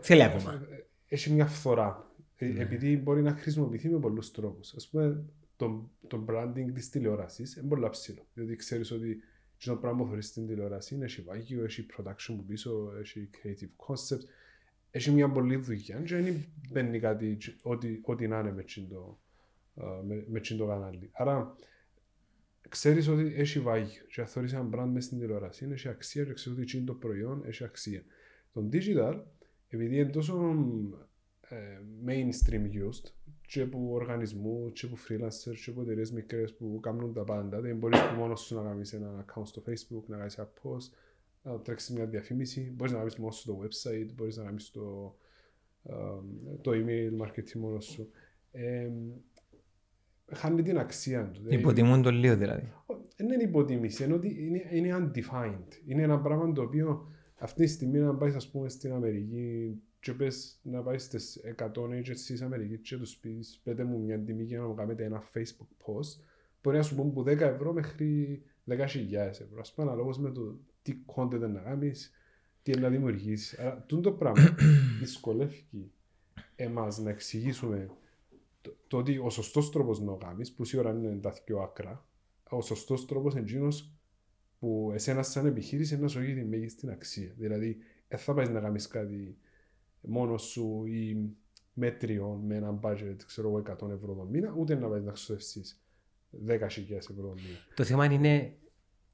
Θέλει 0.00 0.22
ακόμα. 0.22 0.52
ε, 0.70 0.86
έχει 1.06 1.32
μια 1.32 1.46
φθορά. 1.46 2.12
Ε, 2.36 2.46
Ναι. 2.46 2.62
Επειδή 2.62 2.96
μπορεί 2.96 3.22
να 3.22 3.32
χρησιμοποιηθεί 3.34 3.88
με 3.88 3.98
πολλούς 3.98 4.30
τρόπους. 4.30 4.74
Ας 4.74 4.88
πούμε, 4.88 5.24
το, 5.56 5.90
το 6.06 6.24
branding 6.28 6.70
της 6.74 6.88
τηλεόρασης 6.90 7.56
είναι 7.56 7.68
πολύ 7.68 7.90
ψηλό. 7.90 8.26
Διότι 8.34 8.56
ξέρεις 8.56 8.90
ότι 8.90 9.20
το 9.64 9.76
πράγμα 9.76 9.98
που 10.02 10.06
θεωρείς 10.06 10.26
στην 10.26 10.46
τηλεόραση 10.46 10.98
έχει 11.02 11.22
βάγιο, 11.22 11.64
έχει 11.64 11.86
production 11.96 12.34
που 12.36 12.44
πίσω, 12.44 12.92
έχει 13.00 13.30
creative 13.32 13.86
concept. 13.86 14.22
Έχει 14.90 15.10
μια 15.10 15.30
πολλή 15.30 15.56
δουλειά 15.56 16.00
και 16.00 16.20
δεν 16.20 16.44
μπαίνει 16.70 17.00
κάτι 17.00 17.36
τσι- 17.36 17.58
ό,τι, 17.62 18.00
ό,τι 18.02 18.28
να 18.28 18.38
είναι 18.38 18.52
με 18.52 18.62
τσιν 18.62 18.88
το, 18.88 19.18
ε, 19.74 19.82
με, 20.06 20.24
με 20.28 20.40
τσιν 20.40 20.56
το 20.56 20.66
κανάλι. 20.66 21.10
Άρα, 21.12 21.56
ξέρεις 22.68 23.08
ότι 23.08 23.34
έχει 23.36 23.60
βάγιο 23.60 24.02
και 24.08 24.20
αν 24.20 24.26
θεωρείς 24.26 24.52
ένα 24.52 24.68
brand 24.72 24.88
μες 24.92 25.04
στην 25.04 25.18
τηλεόραση 25.18 25.68
έχει 25.70 25.88
αξία 25.88 26.24
και 26.24 26.32
ξέρεις 26.32 26.58
ότι 26.58 26.66
τσιν 26.66 26.84
το 26.84 26.94
προϊόν 26.94 27.42
έχει 27.46 27.64
αξία. 27.64 28.02
Το 28.52 28.68
digital, 28.72 29.20
επειδή 29.68 29.96
είναι 29.96 30.10
τόσο 30.10 30.54
ε, 31.40 31.56
mainstream 32.06 32.62
used 32.62 33.12
και 33.46 33.60
από 33.60 33.88
οργανισμού, 33.92 34.72
και 34.72 34.86
από 34.86 34.96
freelancers, 35.08 35.56
και 35.64 35.70
από 35.70 35.82
εταιρείες 35.82 36.12
μικρές 36.12 36.54
που 36.54 36.80
κάνουν 36.82 37.12
τα 37.12 37.24
πάντα. 37.24 37.60
Δεν 37.60 37.76
μπορείς 37.76 38.00
που 38.00 38.14
μόνος 38.14 38.40
σου 38.40 38.54
να 38.54 38.62
κάνεις 38.62 38.92
ένα 38.92 39.24
account 39.24 39.46
στο 39.46 39.62
facebook, 39.66 40.02
να 40.06 40.16
κάνεις 40.16 40.38
ένα 40.38 40.50
post, 40.62 40.92
να 41.42 41.60
τρέξεις 41.60 41.96
μια 41.96 42.06
διαφήμιση, 42.06 42.72
μπορείς 42.76 42.92
να 42.92 42.98
κάνεις 42.98 43.16
μόνος 43.16 43.36
σου 43.36 43.46
το 43.46 43.58
website, 43.62 44.14
μπορείς 44.14 44.36
να 44.36 44.44
κάνεις 44.44 44.70
το, 44.70 45.16
ε, 45.82 45.92
το 46.60 46.70
email 46.74 47.22
marketing 47.22 47.58
μόνος 47.58 47.84
σου. 47.84 48.10
Ε, 48.50 48.90
χάνει 50.32 50.62
την 50.62 50.78
αξία 50.78 51.30
του. 51.30 51.42
Υποτιμούν 51.48 52.02
το 52.02 52.10
λίγο 52.10 52.36
δηλαδή. 52.36 52.72
Δεν 53.16 53.30
είναι 53.30 53.42
υποτίμηση, 53.42 54.04
είναι 54.04 54.14
ότι 54.14 54.46
είναι, 54.46 54.62
είναι 54.70 54.96
undefined. 54.96 55.72
Είναι 55.86 56.02
ένα 56.02 56.20
πράγμα 56.20 56.52
το 56.52 56.62
οποίο 56.62 57.12
αυτή 57.38 57.64
τη 57.64 57.70
στιγμή 57.70 57.98
να 57.98 58.14
πάεις 58.14 58.34
ας 58.34 58.50
πούμε 58.50 58.68
στην 58.68 58.92
Αμερική 58.92 59.80
και 60.00 60.12
πες 60.12 60.60
να 60.62 60.82
πάεις 60.82 61.02
στις 61.02 61.40
100 61.56 61.88
agencies 61.88 62.16
της 62.26 62.42
Αμερικής 62.42 62.80
και 62.80 62.96
τους 62.96 63.16
πεις 63.16 63.60
πέτε 63.64 63.84
μου 63.84 64.00
μια 64.00 64.20
τιμή 64.20 64.44
για 64.44 64.58
να 64.58 64.66
μου 64.66 64.74
κάνετε 64.74 65.04
ένα 65.04 65.22
facebook 65.34 65.86
post 65.86 66.22
μπορεί 66.62 66.76
να 66.76 66.82
σου 66.82 66.94
πούν 66.94 67.08
από 67.08 67.20
10 67.20 67.26
ευρώ 67.26 67.72
μέχρι 67.72 68.42
10.000 68.66 68.76
ευρώ. 69.12 69.60
Ας 69.60 69.74
πούμε 69.74 69.86
αναλόγως 69.86 70.18
με 70.18 70.30
το 70.30 70.58
τι 70.82 70.96
content 71.14 71.40
να 71.40 71.60
κάνεις, 71.60 72.12
τι 72.62 72.78
να 72.78 72.88
δημιουργήσεις. 72.88 73.58
Άρα 73.58 73.84
τούτο 73.86 74.10
το 74.10 74.16
πράγμα 74.16 74.54
δυσκολεύει 75.00 75.90
εμάς 76.56 76.98
να 76.98 77.10
εξηγήσουμε 77.10 77.90
το, 78.60 78.76
το 78.86 78.96
ότι 78.96 79.18
ο 79.18 79.30
σωστός 79.30 79.70
τρόπος 79.70 80.00
να 80.00 80.06
το 80.06 80.14
κάνεις, 80.14 80.52
που 80.52 80.64
σίγουρα 80.64 80.90
είναι 80.90 81.16
τα 81.16 81.34
πιο 81.44 81.58
άκρα, 81.58 82.06
ο 82.50 82.60
σωστός 82.60 83.06
τρόπος 83.06 83.32
είναι 83.32 83.42
εκείνος 83.42 83.92
που 84.58 84.90
εσένα 84.94 85.22
σαν 85.22 85.46
επιχείρηση 85.46 85.94
είναι 85.94 86.02
να 86.02 86.08
σου 86.08 86.20
έχει 86.20 86.34
τη 86.34 86.44
μέγιστη 86.44 86.90
αξία. 86.90 87.34
Δηλαδή, 87.36 87.78
δεν 88.08 88.18
θα 88.18 88.34
πάεις 88.34 88.48
να 88.48 88.60
κάνεις 88.60 88.86
κάτι 88.86 89.38
μόνος 90.00 90.42
σου 90.42 90.84
ή 90.86 91.30
μέτριο 91.72 92.40
με 92.44 92.56
ένα 92.56 92.78
budget, 92.82 93.16
ξέρω 93.26 93.48
εγώ, 93.48 93.58
100 93.58 93.90
ευρώ 93.90 94.14
το 94.14 94.26
μήνα, 94.30 94.54
ούτε 94.56 94.74
να 94.74 94.88
πάεις 94.88 95.04
να 95.04 95.12
ξοδεύσεις 95.12 95.82
10.000 96.46 96.58
ευρώ 96.90 97.28
το 97.28 97.34
μήνα. 97.34 97.58
Το 97.74 97.84
θέμα 97.84 98.04
είναι 98.04 98.56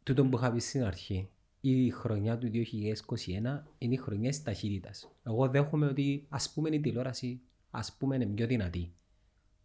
τούτο 0.03 0.27
που 0.27 0.37
είχα 0.37 0.53
πει 0.53 0.61
στην 0.61 0.83
αρχή. 0.83 1.29
Η 1.67 1.91
χρονιά 1.91 2.39
του 2.39 2.51
2021 2.53 3.63
είναι 3.79 3.95
η 3.95 3.97
χρονιά 3.97 4.31
της 4.31 4.43
ταχύτητας. 4.43 5.11
Εγώ 5.23 5.49
δέχομαι 5.49 5.87
ότι 5.87 6.27
ας 6.29 6.53
πούμε 6.53 6.69
η 6.69 6.81
τηλεόραση 6.81 7.41
ας 7.71 7.97
πούμε 7.97 8.15
είναι 8.17 8.27
πιο 8.27 8.47
δυνατή. 8.47 8.93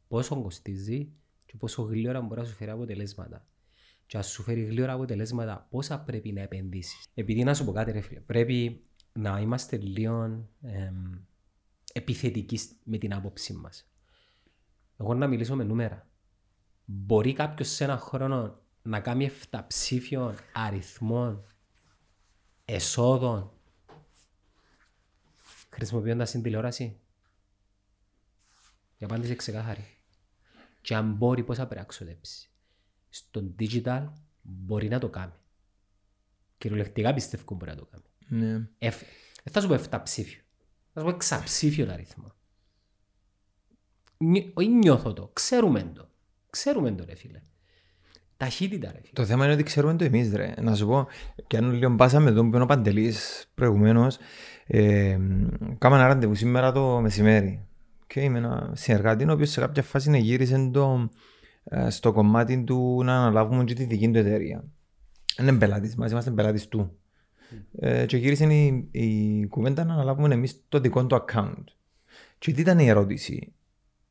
Πόσο 0.08 0.42
κοστίζει 0.42 1.12
και 1.46 1.58
πόσο 1.58 1.82
γλύωρα 1.82 2.22
μπορεί 2.22 2.40
να 2.40 2.46
σου 2.46 2.54
φέρει 2.56 2.72
αποτελέσματα. 2.72 3.46
Και 4.06 4.18
αν 4.18 4.24
σου 4.24 4.44
φέρει 4.44 4.62
γλύωρα 4.64 4.94
αποτελέσματα, 4.94 5.68
πόσα 5.70 6.00
πρέπει 6.00 6.32
να 6.32 6.42
επενδύσεις. 6.42 7.06
Επειδή 7.14 7.44
να 7.44 7.54
σου 7.54 7.66
πω 7.66 7.72
κάτι 7.72 7.92
ρε 7.92 8.02
φίλε, 8.02 8.20
πρέπει 8.20 8.84
να 9.14 9.40
είμαστε 9.40 9.78
λίγο 9.78 10.24
εμ, 10.62 11.20
επιθετικοί 11.94 12.58
σ- 12.58 12.72
με 12.84 12.98
την 12.98 13.14
άποψή 13.14 13.54
μας. 13.54 13.92
Εγώ 14.98 15.14
να 15.14 15.28
μιλήσω 15.28 15.56
με 15.56 15.64
νούμερα. 15.64 16.08
Μπορεί 16.86 17.34
κάποιος 17.34 17.68
σε 17.70 17.84
ένα 17.84 17.98
χρόνο 17.98 18.60
να 18.82 19.00
κάνει 19.00 19.26
εφταψήφιων 19.26 20.36
αριθμών 20.54 21.44
εσόδων 22.74 23.52
χρησιμοποιώντας 25.70 26.32
την 26.32 26.42
τηλεόραση. 26.42 27.00
Η 28.98 29.06
απάντηση 29.06 29.28
είναι 29.28 29.36
ξεκάθαρη. 29.36 29.98
Και 30.82 30.96
αν 30.96 31.14
μπορεί, 31.14 31.44
πώς 31.44 31.58
θα 31.58 31.66
πρέπει 31.66 31.82
να 31.82 31.88
ξοδέψει. 31.88 32.50
Στο 33.10 33.54
digital 33.60 34.08
μπορεί 34.42 34.88
να 34.88 35.00
το 35.00 35.10
κάνει. 35.10 35.34
Κυριολεκτικά 36.58 37.14
πιστεύω 37.14 37.56
μπορεί 37.56 37.72
να 37.72 37.78
το 37.78 37.86
κάνει. 37.86 38.04
Ναι. 38.28 38.68
Εφ, 38.78 39.02
δεν 39.44 39.54
θα 39.54 39.62
σου 39.62 39.68
πω 39.68 39.74
εφταψήφιο. 39.74 40.42
Θα 40.94 41.00
σου 41.00 41.06
πω 41.06 41.12
εξαψήφιο 41.16 41.92
αριθμό. 41.92 42.32
Νι- 44.18 44.58
Όχι 44.58 44.68
νιώθω 44.70 45.14
το. 45.14 45.28
Ξέρουμε 45.34 45.84
το. 45.84 46.10
Ξέρουμε 46.50 46.92
το 46.92 47.06
ρε 47.06 47.16
φίλε. 47.16 47.42
Ταχύτητα 48.40 48.92
ρε 48.92 48.98
φίλε. 48.98 49.12
Το 49.14 49.26
θέμα 49.26 49.44
είναι 49.44 49.54
ότι 49.54 49.64
ξέρουμε 49.64 49.96
το 49.96 50.04
εμείς 50.04 50.34
ρε. 50.34 50.54
Να 50.62 50.76
σου 50.76 50.88
πω, 50.88 51.08
και 51.48 51.58
αν 51.58 51.72
λίγο 51.72 51.96
πάσαμε 51.96 52.32
τον 52.32 52.50
που 52.50 52.56
είναι 52.56 52.64
ο 52.64 52.68
Παντελής 52.68 53.50
προηγουμένως, 53.56 54.18
ε, 54.68 55.18
κάμαμε 55.78 56.02
ένα 56.02 56.08
ραντεβού 56.08 56.36
σήμερα 56.36 56.72
το 56.72 57.00
μεσημέρι. 57.02 57.66
Και 58.08 58.22
είμαι 58.22 58.38
ένα 58.38 58.72
συνεργάτη, 58.76 59.30
ο 59.30 59.32
οποίος 59.32 59.50
σε 59.50 59.60
κάποια 59.60 59.84
φάση 59.84 60.18
γύρισε 60.20 60.70
το, 60.74 61.10
ε, 61.64 61.90
στο 61.90 62.12
κομμάτι 62.12 62.64
του 62.64 63.02
να 63.04 63.16
αναλάβουμε 63.16 63.64
και 63.64 63.74
τη 63.74 63.84
δική 63.84 64.12
του 64.12 64.18
εταιρεία. 64.18 64.64
Είναι 65.40 65.54
πελάτης 65.54 65.96
μας, 65.96 66.12
είμαστε 66.12 66.32
πελάτης 66.32 66.68
του. 66.68 66.98
Ε, 67.80 68.06
και 68.06 68.18
γύρισε 68.18 68.46
η, 68.46 68.88
η 68.92 69.46
κουβέντα 69.48 69.84
να 69.84 69.94
αναλάβουμε 69.94 70.34
εμείς 70.34 70.64
το 70.70 70.80
δικό 70.80 71.06
του 71.06 71.26
account. 71.26 71.64
Και 72.40 72.52
τι 72.52 72.62
ήταν 72.62 72.80
η 72.80 72.88
ερώτηση; 72.88 73.54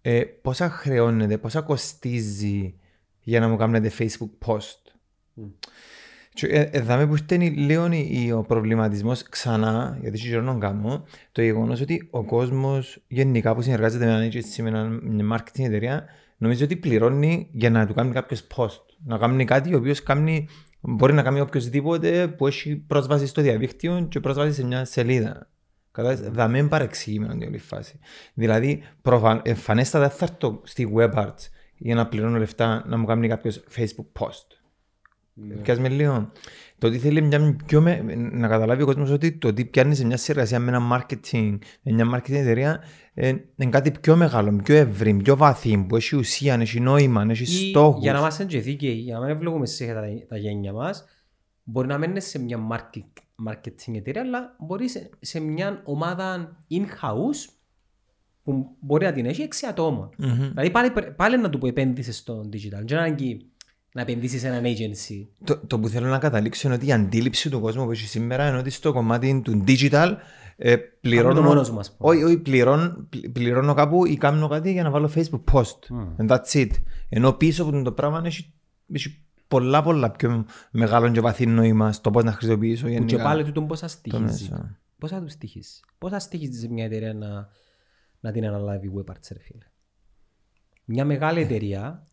Ε, 0.03 0.23
πόσα 0.43 0.71
χρεώνεται, 0.71 1.39
πόσα 1.39 1.61
κοστίζει 1.61 2.75
για 3.29 3.41
να 3.41 3.49
μου 3.49 3.57
κάνετε 3.57 3.93
Facebook 3.99 4.31
post. 4.47 4.93
Και 6.33 6.47
ε, 6.47 6.61
εδάμε 6.73 7.07
που 7.07 7.13
ήρθε 7.15 7.37
λίγο 7.49 7.89
η- 7.93 8.33
ο 8.33 8.43
προβληματισμός 8.43 9.23
ξανά, 9.23 9.99
γιατί 10.01 10.19
έχει 10.19 10.37
να 10.37 10.55
κάνω, 10.55 11.05
το 11.33 11.43
γεγονός 11.43 11.81
ότι 11.81 12.09
ο 12.11 12.25
κόσμος 12.25 13.05
γενικά 13.09 13.55
που 13.55 13.63
συνεργάζεται 13.63 14.05
με 14.05 14.11
έναν 14.13 14.29
agency, 14.31 14.63
με 14.63 14.69
ένα- 14.69 14.99
μια 15.03 15.37
marketing 15.37 15.65
εταιρεία, 15.65 16.05
νομίζω 16.37 16.65
ότι 16.65 16.77
πληρώνει 16.77 17.49
για 17.53 17.71
να 17.71 17.87
του 17.87 17.95
κάνει 17.95 18.13
κάποιος 18.13 18.47
post. 18.57 18.83
Να 19.05 19.19
κάνει 19.19 19.45
κάτι 19.45 19.75
ο 19.75 19.79
οποίος 19.79 20.03
κάνει, 20.03 20.49
μπορεί 20.81 21.13
να 21.13 21.23
κάνει 21.23 21.41
οποιοδήποτε 21.41 22.29
που 22.29 22.47
έχει 22.47 22.77
πρόσβαση 22.77 23.27
στο 23.27 23.43
διαδίκτυο 23.43 24.07
και 24.11 24.21
πρόσβαση 24.21 24.53
σε 24.53 24.65
μια 24.65 24.85
σελίδα. 24.85 25.51
Κατάλαβες, 25.93 26.29
δαμε 26.31 26.59
είναι 26.59 26.69
παρεξηγημένο 26.69 27.33
την 27.37 27.49
όλη 27.49 27.59
φάση. 27.59 27.99
Δηλαδή, 28.35 28.83
προφαν- 29.03 29.47
εμφανέστατα 29.49 30.09
θα 30.11 30.25
έρθω 30.31 30.61
στη 30.65 30.93
web 30.97 31.15
arts 31.15 31.49
για 31.79 31.95
να 31.95 32.07
πληρώνω 32.07 32.39
λεφτά 32.39 32.85
να 32.87 32.97
μου 32.97 33.07
κάνει 33.07 33.29
κάποιος 33.29 33.65
Facebook 33.77 34.21
post. 34.21 34.47
Πιάσ' 35.63 35.79
με 35.79 35.89
λίγο. 35.89 36.33
Το 36.79 36.87
ότι 36.87 36.99
θέλει 36.99 37.23
μια 37.23 37.57
πιο 37.67 37.81
με, 37.81 38.03
να 38.33 38.49
καταλάβει 38.49 38.83
ο 38.83 38.87
κόσμος 38.87 39.11
ότι 39.11 39.33
το 39.33 39.49
ότι 39.49 39.65
πιάνει 39.65 39.95
σε 39.95 40.05
μια 40.05 40.17
συνεργασία 40.17 40.59
με 40.59 40.77
ένα 40.77 40.81
marketing, 40.93 41.59
με 41.83 41.93
μια 41.93 42.05
marketing 42.15 42.33
εταιρεία, 42.33 42.83
ε, 43.15 43.29
είναι 43.29 43.71
κάτι 43.71 43.91
πιο 43.91 44.17
μεγάλο, 44.17 44.61
πιο 44.65 44.75
ευρύ, 44.75 45.15
πιο 45.15 45.37
βαθύ, 45.37 45.85
που 45.89 45.97
έχει 45.97 46.17
ουσία, 46.17 46.55
έχει 46.55 46.81
νόημα, 46.81 47.27
έχει 47.31 47.43
Ή, 47.43 47.71
στόχους. 47.71 48.03
Για 48.03 48.13
να 48.13 48.19
είμαστε 48.19 48.45
και 48.45 48.61
δίκαιοι, 48.61 48.93
για 48.93 49.19
να 49.19 49.27
μην 49.27 49.37
βλέπουμε 49.37 49.67
σε 49.67 49.87
τα, 49.87 50.03
τα 50.29 50.37
γένια 50.37 50.73
μας, 50.73 51.05
μπορεί 51.63 51.87
να 51.87 51.99
μην 51.99 52.11
είναι 52.11 52.21
σε 52.21 52.39
μια 52.39 52.59
market- 52.71 53.49
marketing 53.49 53.95
εταιρεία, 53.95 54.21
αλλά 54.23 54.57
μπορείς 54.59 54.91
σε, 54.91 55.11
σε 55.21 55.41
μια 55.41 55.83
ομάδα 55.85 56.57
in-house 56.71 57.58
που 58.49 58.67
μπορεί 58.81 59.05
να 59.05 59.13
την 59.13 59.27
έχει 59.27 59.43
έξι 59.43 59.67
ατόμων. 59.67 60.11
Μμμ. 60.19 60.49
Δηλαδή 60.49 60.71
πάλι, 60.71 60.91
πρέ- 60.91 61.11
πάλι 61.11 61.39
να 61.41 61.51
του 61.51 61.59
πω 61.59 61.67
επένδυσες 61.67 62.17
στο 62.17 62.41
digital. 62.53 62.71
Δεν 62.71 62.85
είναι 62.89 62.99
ανάγκη 62.99 63.47
να 63.93 64.01
επενδύσεις 64.01 64.41
σε 64.41 64.47
έναν 64.49 64.63
agency. 64.65 65.27
Το, 65.45 65.57
το 65.67 65.79
που 65.79 65.89
θέλω 65.89 66.07
να 66.09 66.19
καταλήξω 66.19 66.67
είναι 66.69 66.77
ότι 66.77 66.87
η 66.87 66.93
αντίληψη 66.93 67.51
του 67.51 67.61
κόσμου 67.61 67.85
που 67.85 67.91
έχει 67.91 68.07
σήμερα 68.07 68.49
είναι 68.49 68.59
ότι 68.59 68.71
στο 68.71 68.93
κομμάτι 68.93 69.41
του 69.45 69.65
digital 69.67 70.15
ε, 70.57 70.77
το 70.77 70.83
πληρώνω, 71.01 71.43
μόνος 71.43 71.71
μου, 71.71 71.79
ας 71.79 71.97
πούμε. 71.97 72.11
όχι, 72.11 72.23
όχι, 72.23 72.39
πληρώνω, 72.39 73.07
πλη- 73.09 73.29
πληρώνω 73.31 73.75
κάπου 73.75 74.07
ή 74.07 74.17
κάνω 74.17 74.49
κάτι 74.49 74.73
για 74.73 74.83
να 74.83 74.91
βάλω 74.91 75.11
Facebook 75.15 75.43
post. 75.53 75.79
And 76.19 76.29
that's 76.29 76.53
it. 76.53 76.71
Ενώ 77.09 77.33
πίσω 77.33 77.63
από 77.63 77.83
το 77.83 77.93
πράγμα 77.93 78.23
έχει, 78.25 78.53
έχει 78.93 79.23
πολλά 79.49 79.83
πολλά 79.83 80.11
πιο 80.11 80.47
μεγάλο 80.71 81.11
και 81.11 81.21
βαθύ 81.21 81.47
νόημα 81.47 81.93
στο 81.93 82.11
πώς 82.11 82.25
να 82.25 82.33
χρησιμοποιήσω 82.33 82.83
Που 82.83 82.89
και 82.89 82.95
γενικά 82.95 83.23
πάλι 83.23 83.45
τούτον 83.45 83.67
πώς 83.67 83.79
θα 83.81 83.87
το 83.87 83.93
στοιχίζει. 83.93 84.23
μέσο. 84.23 84.77
Πώς 84.99 85.11
θα 85.11 85.21
του 85.21 85.29
στοιχίζει. 85.29 85.81
Πώς 85.99 86.11
θα 86.11 86.19
στοιχίζεις 86.19 86.61
σε 86.61 86.69
μια 86.69 86.85
εταιρεία 86.85 87.15
να, 87.15 87.49
να 88.21 88.33
την 88.33 88.47
αναλάβει 88.47 88.93
web 88.97 89.11
arts, 89.13 89.29
ρε 89.33 89.41
φίλε. 89.41 89.65
Μια 90.85 91.05
μεγάλη 91.05 91.41
εταιρεία, 91.41 92.07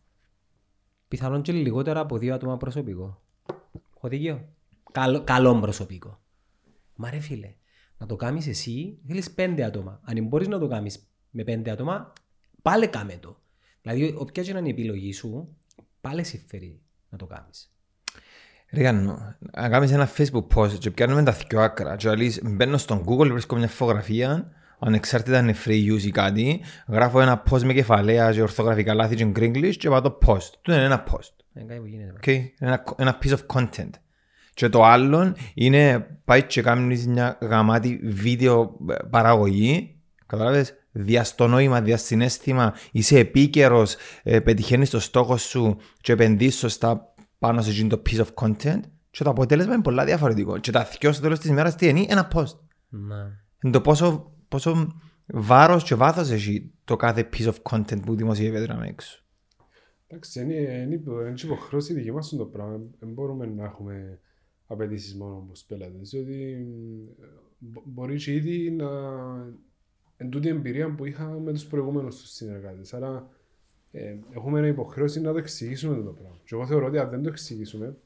πιθανόν 1.08 1.42
και 1.42 1.52
λιγότερα 1.52 2.00
από 2.00 2.18
δύο 2.18 2.34
άτομα 2.34 2.56
προσωπικό. 2.56 3.22
Έχω 3.96 4.08
δίκιο. 4.08 4.48
Καλό, 4.92 5.24
καλό 5.24 5.60
προσωπικό. 5.60 6.20
Μα 6.94 7.10
ρε 7.10 7.18
φίλε, 7.18 7.54
να 7.98 8.06
το 8.06 8.16
κάνεις 8.16 8.46
εσύ, 8.46 8.98
θέλεις 9.06 9.30
πέντε 9.30 9.64
άτομα. 9.64 10.00
Αν 10.04 10.26
μπορείς 10.26 10.48
να 10.48 10.58
το 10.58 10.68
κάνεις 10.68 11.08
με 11.30 11.44
πέντε 11.44 11.70
άτομα, 11.70 12.12
πάλι 12.62 12.88
κάμε 12.88 13.16
το. 13.16 13.40
Δηλαδή, 13.82 14.14
όποια 14.18 14.42
και 14.42 14.52
να 14.52 14.58
είναι 14.58 14.68
η 14.68 14.70
επιλογή 14.70 15.12
σου, 15.12 15.56
πάλι 16.00 16.24
συμφέρει 16.24 16.80
να 17.08 17.18
το 17.18 17.26
κάνεις. 17.26 17.70
Ρε 18.70 18.80
Γιάννο, 18.80 19.36
να 19.38 19.68
κάνεις 19.68 19.90
ένα 19.90 20.08
facebook 20.16 20.46
post 20.54 20.78
και 20.78 20.90
πιάνουμε 20.90 21.22
τα 21.22 21.32
δυο 21.32 21.60
άκρα 21.60 21.96
και 21.96 22.14
λες, 22.14 22.40
μπαίνω 22.44 22.76
στον 22.76 23.04
Google, 23.06 23.30
βρίσκω 23.30 23.56
μια 23.56 23.68
φωτογραφία 23.68 24.52
ανεξάρτητα 24.78 25.38
αν 25.38 25.48
είναι 25.48 25.56
free 25.64 25.94
use 25.94 26.02
ή 26.02 26.10
κάτι 26.10 26.60
γράφω 26.88 27.20
ένα 27.20 27.42
post 27.50 27.62
με 27.62 27.72
κεφαλαία 27.72 28.32
και 28.32 28.42
ορθογραφικά 28.42 28.94
λάθη 28.94 29.14
και 29.14 29.32
English 29.36 29.74
και 29.76 29.88
πάω 29.88 30.00
το 30.00 30.18
post. 30.26 30.50
Του 30.62 30.72
είναι 30.72 30.84
ένα 30.84 31.04
post. 31.10 31.44
Είναι 31.54 31.64
κάτι 31.66 31.80
που 31.80 31.86
γίνεται. 31.86 32.12
Okay. 32.22 32.40
Ένα, 32.58 32.84
ένα 32.96 33.18
piece 33.22 33.32
of 33.32 33.56
content. 33.56 33.90
Και 34.54 34.68
το 34.68 34.84
άλλο 34.84 35.34
είναι 35.54 36.06
πάει 36.24 36.42
και 36.42 36.62
κάνεις 36.62 37.06
μια 37.06 37.38
γαμάτη 37.40 38.00
βίντεο 38.04 38.76
ε, 38.90 38.94
παραγωγή. 39.10 39.96
Καταλάβες, 40.26 40.74
δια 40.92 41.24
στο 41.24 41.46
νόημα, 41.46 41.80
δια 41.80 41.96
συνέστημα, 41.96 42.74
είσαι 42.92 43.18
επίκαιρος, 43.18 43.96
ε, 44.22 44.40
πετυχαίνεις 44.40 44.90
το 44.90 45.00
στόχο 45.00 45.36
σου 45.36 45.76
και 46.00 46.12
επενδύεις 46.12 46.56
σωστά 46.56 47.14
πάνω 47.38 47.62
σε 47.62 47.70
εκείνο 47.70 47.88
το 47.88 48.02
piece 48.06 48.20
of 48.20 48.44
content 48.44 48.80
και 49.10 49.24
το 49.24 49.30
αποτέλεσμα 49.30 49.74
είναι 49.74 49.82
πολλά 49.82 50.04
διαφορετικό. 50.04 50.58
Και 50.58 50.70
τα 50.70 50.88
δυο 51.00 51.12
στο 51.12 51.22
τέλος 51.22 51.38
της 51.38 51.50
ημέρας 51.50 51.74
τι 51.74 51.88
είναι, 51.88 52.06
ένα 52.08 52.30
post. 52.34 52.58
Να. 52.88 53.16
Είναι 53.62 53.72
το 53.72 53.80
πόσο, 53.80 54.32
πόσο 54.48 54.96
βάρος 55.26 55.84
και 55.84 55.94
βάθος 55.94 56.30
έχει 56.30 56.72
το 56.84 56.96
κάθε 56.96 57.28
piece 57.32 57.52
of 57.52 57.56
content 57.70 58.02
που 58.04 58.16
δημοσιεύεται 58.16 58.74
να 58.74 58.84
έξω. 58.84 59.20
Εντάξει, 60.06 60.40
είναι, 60.40 60.54
είναι, 60.54 60.94
υπο- 60.94 61.20
είναι 61.20 61.32
και 61.32 61.46
υποχρέωση 61.46 61.94
δική 61.94 62.12
μας 62.12 62.28
το 62.36 62.44
πράγμα. 62.44 62.80
Δεν 62.98 63.08
μπορούμε 63.12 63.46
να 63.46 63.64
έχουμε 63.64 64.18
απαιτήσεις 64.66 65.14
μόνο 65.14 65.36
από 65.36 65.52
τους 65.52 65.62
πελάτες. 65.62 66.10
Διότι 66.10 66.66
μπο- 67.58 67.82
μπορείς 67.84 68.24
και 68.24 68.32
ήδη 68.34 68.70
να... 68.70 68.86
Εν 70.16 70.30
τούτη 70.30 70.46
η 70.46 70.50
εμπειρία 70.50 70.94
που 70.94 71.04
είχα 71.04 71.28
με 71.28 71.52
τους 71.52 71.66
προηγούμενους 71.66 72.20
τους 72.20 72.30
συνεργάτες. 72.30 72.94
Άρα 72.94 73.28
ε, 73.92 74.16
έχουμε 74.34 74.58
ένα 74.58 74.68
υποχρέωση 74.68 75.20
να 75.20 75.32
το 75.32 75.38
εξηγήσουμε 75.38 75.94
το 75.94 76.10
πράγμα. 76.10 76.40
Και 76.44 76.54
εγώ 76.54 76.66
θεωρώ 76.66 76.86
ότι 76.86 76.98
αν 76.98 77.08
δεν 77.10 77.22
το 77.22 77.28
εξηγήσουμε, 77.28 77.96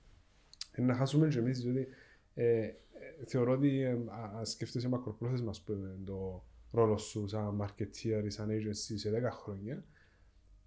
είναι 0.77 0.87
να 0.87 0.95
χάσουμε 0.95 1.29
και 1.29 1.39
εμείς, 1.39 1.61
διότι 1.63 1.87
ε, 2.35 2.61
ε, 2.63 2.75
θεωρώ 3.27 3.53
ότι 3.53 3.81
ε, 3.81 3.91
α- 3.91 4.33
αν 4.39 4.47
σκέφτεσαι 4.47 4.89
μακροπρόθεσμα, 4.89 5.51
ας 5.51 5.63
πούμε, 5.63 5.99
το 6.05 6.45
ρόλο 6.71 6.97
σου 6.97 7.27
σαν 7.29 7.61
marketeer 7.63 8.23
ή 8.25 8.31
σαν 8.31 8.49
agency 8.51 8.95
σε 8.97 9.11
10 9.11 9.31
χρόνια, 9.31 9.85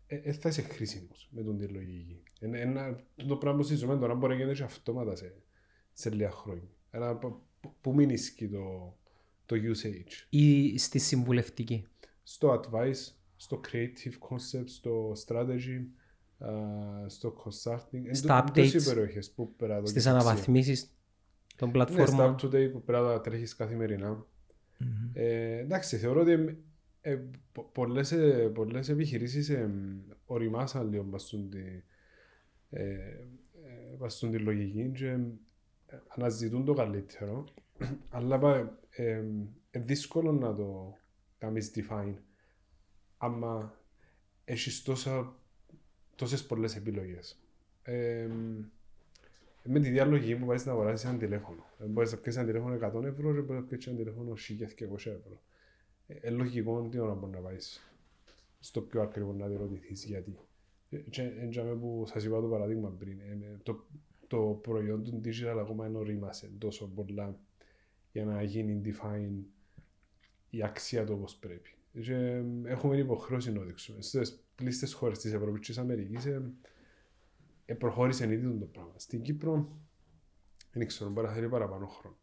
ε, 0.07 0.15
ε, 0.15 0.31
θα 0.33 0.49
είσαι 0.49 0.61
χρήσιμος 0.61 1.29
με 1.31 1.43
τον 1.43 1.57
τη 1.57 1.67
λογική. 1.67 2.23
Ένα, 2.39 2.57
ένα, 2.57 3.03
το 3.27 3.35
πράγμα 3.35 3.59
που 3.59 3.65
συζητούμε 3.65 3.97
τώρα 3.97 4.15
μπορεί 4.15 4.31
να 4.33 4.37
γίνεται 4.39 4.57
και 4.57 4.63
αυτόματα 4.63 5.15
σε, 5.15 5.35
σε 5.93 6.09
λίγα 6.09 6.31
χρόνια. 6.31 6.69
Ένα, 6.91 7.15
π- 7.15 7.25
π- 7.59 7.67
πού 7.81 7.93
μην 7.93 8.09
ισχύει 8.09 8.49
το, 8.49 8.97
το 9.45 9.55
usage. 9.55 10.11
Ή 10.29 10.77
στη 10.77 10.99
συμβουλευτική. 10.99 11.85
Στο 12.23 12.61
advice, 12.61 13.11
στο 13.35 13.61
creative 13.71 14.27
concept, 14.29 14.63
στο 14.65 15.11
strategy, 15.25 15.85
α, 16.37 16.49
στο 17.09 17.35
consulting. 17.45 18.05
Εν 18.05 18.15
Στα 18.15 18.43
τω- 18.43 18.47
εν 18.47 18.53
τόσες 18.65 18.83
updates, 18.83 18.93
περιοχές 18.93 19.31
που 19.31 19.55
πρέπει 19.55 19.73
να 19.73 19.79
το 19.81 19.85
Στις 19.87 20.05
έχεις 20.05 20.15
αξία. 20.17 20.29
αναβαθμίσεις 20.29 20.91
των 21.55 21.69
Ναι, 21.69 21.85
στα 21.85 21.93
πλατφόρμων. 21.95 22.35
up-to-date 22.35 22.69
που 22.71 22.81
πρέπει 22.83 23.03
να 23.05 23.21
τρέχεις 23.21 23.55
καθημερινά. 23.55 24.25
Ε, 25.13 25.57
εντάξει, 25.57 25.97
θεωρώ 25.97 26.21
ότι 26.21 26.63
ε, 27.01 27.19
πο- 27.51 27.69
πολλές, 27.73 28.11
ε, 28.11 28.49
πολλές 28.53 28.89
επιχειρήσεις 28.89 29.49
ε, 29.49 29.69
οριμάσαν 30.25 30.89
λίγο 30.89 31.03
πας 31.03 31.21
στον 31.23 31.49
τη, 31.49 31.59
ε, 32.69 32.83
ε, 32.89 33.95
πας 33.97 34.13
στον 34.15 34.31
τη 34.31 34.37
λογική 34.39 34.91
και 34.95 35.07
ε, 35.87 35.97
αναζητούν 36.07 36.65
το 36.65 36.73
καλύτερο. 36.73 37.43
Αλλά 38.09 38.39
πά, 38.39 38.79
ε, 38.89 39.23
ε, 39.71 39.79
δύσκολο 39.79 40.31
να 40.31 40.55
το 40.55 40.97
κάνεις 41.37 41.71
define 41.75 42.13
άμα 43.17 43.77
έχεις 44.45 44.83
τόσα, 44.83 45.35
τόσες 46.15 46.45
πολλές 46.45 46.75
επιλογές. 46.75 47.39
Ε, 49.63 49.69
με 49.69 49.79
τη 49.79 49.89
διάλογη 49.89 50.35
που 50.35 50.45
πάει 50.45 50.57
να 50.65 50.71
αγοράσεις 50.71 51.09
ένα 51.09 51.17
τηλέφωνο. 51.17 51.65
Ε, 51.79 51.85
Μπορείς 51.85 52.11
να 52.11 52.17
πιέσεις 52.17 52.39
ένα 52.41 52.47
τηλέφωνο 52.51 52.75
100 52.75 53.03
ευρώ 53.03 53.33
και 53.33 53.39
μπορείς 53.41 53.61
να 53.61 53.67
πιέσεις 53.67 53.87
ένα 53.87 53.97
τηλέφωνο 53.97 54.33
1200 54.33 55.11
ευρώ. 55.11 55.41
Ε, 56.07 56.13
ε, 56.21 56.29
λογικό 56.29 56.87
τι 56.91 56.99
ώρα 56.99 57.13
μπορεί 57.13 57.31
να 57.31 57.39
πάεις 57.39 57.93
στο 58.59 58.81
πιο 58.81 59.01
ακριβό 59.01 59.33
να 59.33 59.47
διερωτηθείς 59.47 60.05
γιατί. 60.05 60.37
Ε, 60.89 60.97
Και 60.97 61.21
έτσι 61.39 61.61
που 61.79 62.03
σας 62.07 62.23
είπα 62.23 62.41
το 62.41 62.47
παράδειγμα 62.47 62.89
πριν, 62.99 63.19
ε, 63.19 63.45
ε, 63.45 63.57
το, 63.63 63.85
το 64.27 64.59
προϊόν 64.61 65.03
του 65.03 65.21
digital 65.23 65.57
ακόμα 65.59 65.83
δεν 65.83 65.95
ορίμασε 65.95 66.51
τόσο 66.57 66.87
πολλά 66.87 67.39
για 68.11 68.25
να 68.25 68.43
γίνει 68.43 68.81
define 68.85 69.43
η 70.49 70.63
αξία 70.63 71.05
του 71.05 71.13
όπως 71.13 71.35
πρέπει. 71.35 71.75
Και 72.01 72.13
ε, 72.13 72.43
έχουμε 72.65 72.97
υποχρέωση 72.97 73.51
να 73.51 73.59
το 73.59 73.65
δείξουμε. 73.65 74.01
Στις 74.01 74.43
πλήστες 74.55 74.93
χώρες 74.93 75.19
της 75.19 75.33
Ευρώπης 75.33 75.59
και 75.59 75.67
της 75.67 75.77
Αμερικής 75.77 76.25
ε, 77.65 77.71
ε, 77.71 77.75
προχώρησε 77.75 78.23
ήδη 78.33 78.57
το 78.59 78.65
πράγμα. 78.65 78.91
Στην 78.95 79.21
Κύπρο 79.21 79.67
δεν 80.73 80.87
ξέρω, 80.87 81.09
μπορεί 81.09 81.27
να 81.27 81.33
θέλει 81.33 81.47
παραπάνω 81.49 81.85
χρόνο. 81.87 82.15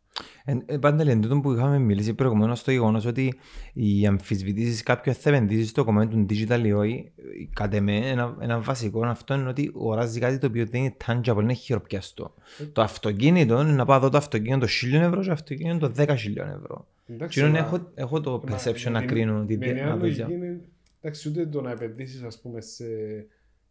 Ε, 0.44 0.56
ε, 0.66 0.78
Παντελή, 0.78 1.10
εν 1.10 1.20
τούτο 1.20 1.40
που 1.40 1.52
είχαμε 1.52 1.78
μιλήσει 1.78 2.14
προηγουμένως 2.14 2.58
στο 2.58 2.70
γεγονός 2.70 3.04
ότι 3.04 3.34
οι 3.72 4.06
αμφισβητήσεις 4.06 4.82
κάποιου 4.82 5.14
θα 5.14 5.30
επενδύσει 5.30 5.66
στο 5.68 5.84
κομμάτι 5.84 6.08
του 6.08 6.26
digital 6.30 6.62
ή 6.64 6.72
όχι, 6.72 7.12
ε, 7.16 7.22
κατ' 7.52 7.74
εμέ 7.74 7.96
ένα, 7.96 8.36
ένα 8.40 8.60
βασικό 8.60 9.06
αυτό 9.06 9.34
είναι 9.34 9.48
ότι 9.48 9.70
οράζει 9.74 10.20
κάτι 10.20 10.38
το 10.38 10.46
οποίο 10.46 10.66
δεν 10.66 10.80
είναι 10.80 10.96
tangible, 11.06 11.38
είναι 11.42 11.52
χειροπιαστό. 11.52 12.34
Το 12.72 12.82
αυτοκίνητο 12.82 13.60
είναι 13.60 13.72
να 13.72 13.84
πάω 13.84 13.98
δω 14.00 14.08
το 14.08 14.16
αυτοκίνητο 14.16 14.66
1000 14.66 14.92
ευρώ 15.00 15.20
και 15.20 15.26
το 15.26 15.32
αυτοκίνητο 15.32 15.92
10.000 15.96 16.36
ευρώ. 16.36 16.86
Εντάξει, 17.06 17.40
Και 17.40 17.46
είναι 17.46 17.58
αλλά- 17.58 17.66
έχω, 17.66 17.90
έχω 17.94 18.20
το 18.20 18.42
Μα, 18.48 18.56
perception 18.56 18.82
με 18.84 18.90
να 18.90 18.98
την- 18.98 19.08
κρίνω 19.08 19.44
τι 19.44 19.58
με 19.58 19.66
τι- 19.66 19.72
μια 19.72 19.84
να 19.86 19.94
λογική 19.94 20.22
δω. 20.22 20.30
είναι, 20.32 20.60
εντάξει, 21.00 21.28
ούτε 21.28 21.46
το 21.46 21.60
να 21.60 21.70
επενδύσεις 21.70 22.22
ας 22.22 22.40
πούμε 22.40 22.60
σε, 22.60 22.84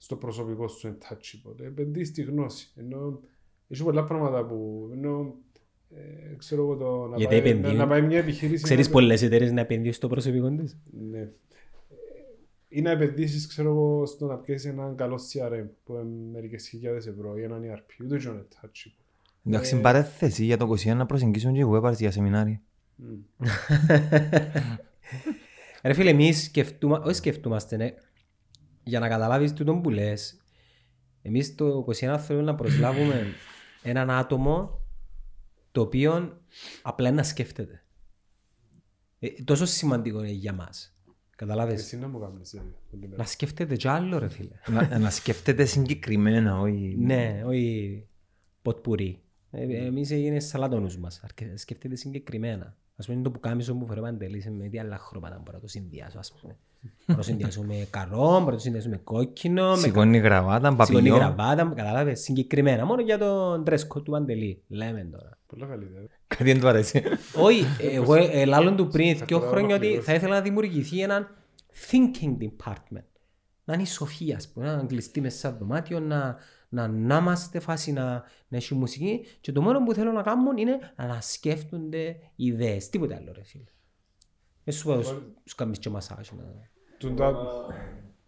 στο 0.02 0.16
προσωπικό 0.16 0.68
σου 0.68 0.88
είναι 0.88 0.98
touchable. 1.10 1.60
Επενδύεις 1.60 2.08
στη 2.08 2.22
γνώση. 2.22 2.72
Ενώ 2.76 3.20
έχει 3.68 3.84
πολλά 3.84 4.04
πράγματα 4.04 4.46
που 4.46 4.90
ενώ, 4.94 5.36
ε, 5.90 6.36
ξέρω 6.38 6.62
εγώ 6.62 6.76
το 6.76 7.08
να 7.08 7.18
Γιατί 7.18 7.36
πάει, 7.36 7.44
να, 7.44 7.50
επενδύουν. 7.50 7.76
να 7.78 7.88
πάει 7.88 8.02
μια 8.02 8.18
επιχείρηση 8.18 8.64
Ξέρεις 8.64 8.86
να- 8.88 8.92
πολλές 8.94 9.22
εταιρείες 9.22 9.52
να 9.52 9.62
επενδύουν 9.62 9.94
στο 9.94 10.08
προσωπικό 10.08 10.50
της; 10.56 10.78
Ναι. 11.10 11.20
Ε, 11.20 11.30
Ή 12.72 12.82
να 12.82 12.92
επενδύσεις, 12.92 13.48
ξέρω 13.48 13.70
εγώ, 13.70 14.06
στο 14.06 14.26
να 14.26 14.38
πιέσεις 14.38 14.72
έναν 14.72 14.96
καλό 14.96 15.20
CRM 15.34 15.66
που 15.84 15.94
είναι 15.94 16.04
μερικές 16.32 16.68
χιλιάδες 16.68 17.08
ευρώ 17.08 17.38
ή 17.38 17.44
έναν 17.44 17.64
ERP. 17.64 18.04
Ούτε 18.06 18.18
και 18.18 18.28
είναι 18.28 18.46
touchable. 18.62 19.04
Εντάξει, 19.46 19.76
Ε, 19.76 19.80
παρέθεση 19.80 20.46
για 20.46 20.58
το 20.58 20.66
21 20.66 20.98
να 20.98 21.06
προσεγγίσουν 21.06 21.54
και 21.54 21.66
webars 21.66 21.96
για 21.98 22.12
σεμινάρια. 22.12 22.62
Μμ. 22.96 23.06
Ρε 25.84 25.94
φίλε, 25.94 26.10
εμείς 26.10 26.44
σκεφτούμε, 26.44 27.00
όχι 27.04 27.14
σκεφτούμαστε, 27.16 27.78
ναι, 27.78 27.94
για 28.90 29.00
να 29.00 29.08
καταλάβεις 29.08 29.54
τούτο 29.54 29.76
που 29.76 29.90
λες, 29.90 30.38
εμείς 31.22 31.56
το 31.56 31.86
21 32.00 32.18
θέλουμε 32.20 32.46
να 32.46 32.56
προσλάβουμε 32.56 33.26
έναν 33.84 34.10
άτομο 34.10 34.82
το 35.72 35.82
οποίο 35.82 36.42
απλά 36.82 37.08
είναι 37.08 37.18
να 37.18 37.24
σκέφτεται. 37.24 37.84
Ε, 39.20 39.28
τόσο 39.44 39.66
σημαντικό 39.66 40.20
είναι 40.20 40.32
για 40.32 40.54
μας. 40.54 40.94
Καταλάβες; 41.36 41.82
Εσύ 41.82 41.98
να 41.98 42.08
μου 42.08 42.20
κάνεις 42.20 42.50
δηλαδή, 42.50 42.76
όλη 42.94 43.08
μέρα. 43.08 43.22
Να 43.22 43.28
σκέφτεται 43.28 43.76
κι 43.76 43.88
άλλο 43.88 44.18
ρε 44.20 44.30
φίλε. 44.30 44.56
να, 44.68 44.98
να 45.00 45.10
σκέφτεται 45.10 45.66
συγκεκριμένα, 45.66 46.60
όχι... 46.60 46.96
ναι, 47.00 47.42
όχι 47.46 48.08
ποτπουρί. 48.62 49.22
Ε, 49.52 49.86
εμείς 49.86 50.12
έγινε 50.12 50.40
σαλάτονους 50.40 50.98
μας. 50.98 51.20
Αρκε- 51.24 51.58
Σκέφτεται 51.58 51.96
συγκεκριμένα. 51.96 52.78
Ας 52.96 53.06
πούμε 53.06 53.18
είναι 53.18 53.28
το 53.28 53.32
πουκάμισο 53.32 53.76
που 53.76 53.86
φορέ 53.86 54.02
παντελής 54.02 54.50
με 54.50 54.68
τι 54.70 54.80
άλλα 54.80 54.98
χρώματα 54.98 55.38
μπορώ 55.38 55.52
να 55.52 55.60
το 55.60 55.68
συνδυάσω 55.68 56.20
ας 56.20 56.34
πούμε. 56.42 56.58
Μπορώ 56.82 56.92
να 57.06 57.16
το 57.16 57.22
συνδυάσω 57.24 57.62
με 57.62 57.88
καρό, 57.90 58.18
μπορώ 58.30 58.46
να 58.46 58.52
το 58.52 58.60
συνδυάσω 58.60 58.90
με 58.90 58.98
κόκκινο, 58.98 59.70
με 59.70 59.78
Σηκώνει 59.78 60.18
γραβάτα, 60.18 60.70
Σηκώνει 60.70 60.76
παπηλιό. 60.78 61.16
γραβάτα, 61.16 61.74
κατάλαβες, 61.76 62.20
συγκεκριμένα. 62.20 62.86
Μόνο 62.86 63.02
για 63.02 63.18
τον 63.18 63.64
dress 63.68 63.88
code 63.88 64.04
του 64.04 64.12
Παντελή. 64.12 64.64
Λέμε 64.68 65.08
τώρα. 65.12 65.38
Πολλά 65.48 65.66
καλή 65.66 65.84
ιδέα. 65.86 66.04
Κάτι 66.28 66.44
δεν 66.44 66.60
του 66.60 66.68
αρέσει. 66.68 67.04
Όχι, 67.36 67.66
εγώ 67.96 68.16
ε, 68.16 68.46
λάλλον 68.46 68.76
του 68.76 68.88
πριν 68.88 69.16
Θα 69.18 69.26
δύο 69.26 69.40
το 69.40 69.46
χρόνια 69.46 69.76
ότι 69.76 69.86
ολοκληρώσω. 69.86 70.02
θα 70.12 70.14
ήθελα 70.14 70.34
να 70.34 70.42
δημιουργηθεί 70.42 71.02
ένα 71.02 71.28
thinking 71.92 72.38
department. 72.44 73.04
Να 73.64 73.74
είναι 73.74 73.84
η 73.84 73.86
σοφία, 73.86 74.36
ας 74.36 74.50
πούμε, 74.50 74.76
να 74.76 74.84
κλειστεί 74.86 75.22
μέσα 75.22 75.38
στο 75.50 75.58
δωμάτιο, 75.58 76.00
να, 76.00 76.36
να, 76.70 76.88
να 76.88 77.18
είμαστε 77.18 77.60
φάση 77.60 77.92
να, 77.92 78.04
να 78.48 78.58
έχει 78.58 78.76
μουσική 78.76 79.26
και 79.42 79.52
το 79.52 79.62
μόνο 79.62 79.84
που 79.84 79.94
θέλω 79.94 80.12
να 80.12 80.22
κάνουν 80.22 80.58
είναι 80.58 80.78
να 80.96 81.18
σκέφτονται 81.22 82.16
ιδέες. 82.36 82.90
Τίποτε 82.90 83.16
άλλο 83.16 83.32
ρε 83.36 83.44
φίλε. 83.44 83.64
Δεν 84.70 84.78
σου 84.78 84.86
πω, 84.86 85.02
σου- 85.02 85.34
σου 85.46 85.56
κάνεις 85.56 85.80
και 85.80 85.90
μασάζ. 85.90 86.32
να- 86.32 86.70
Τον 86.98 87.16
τα- 87.16 87.66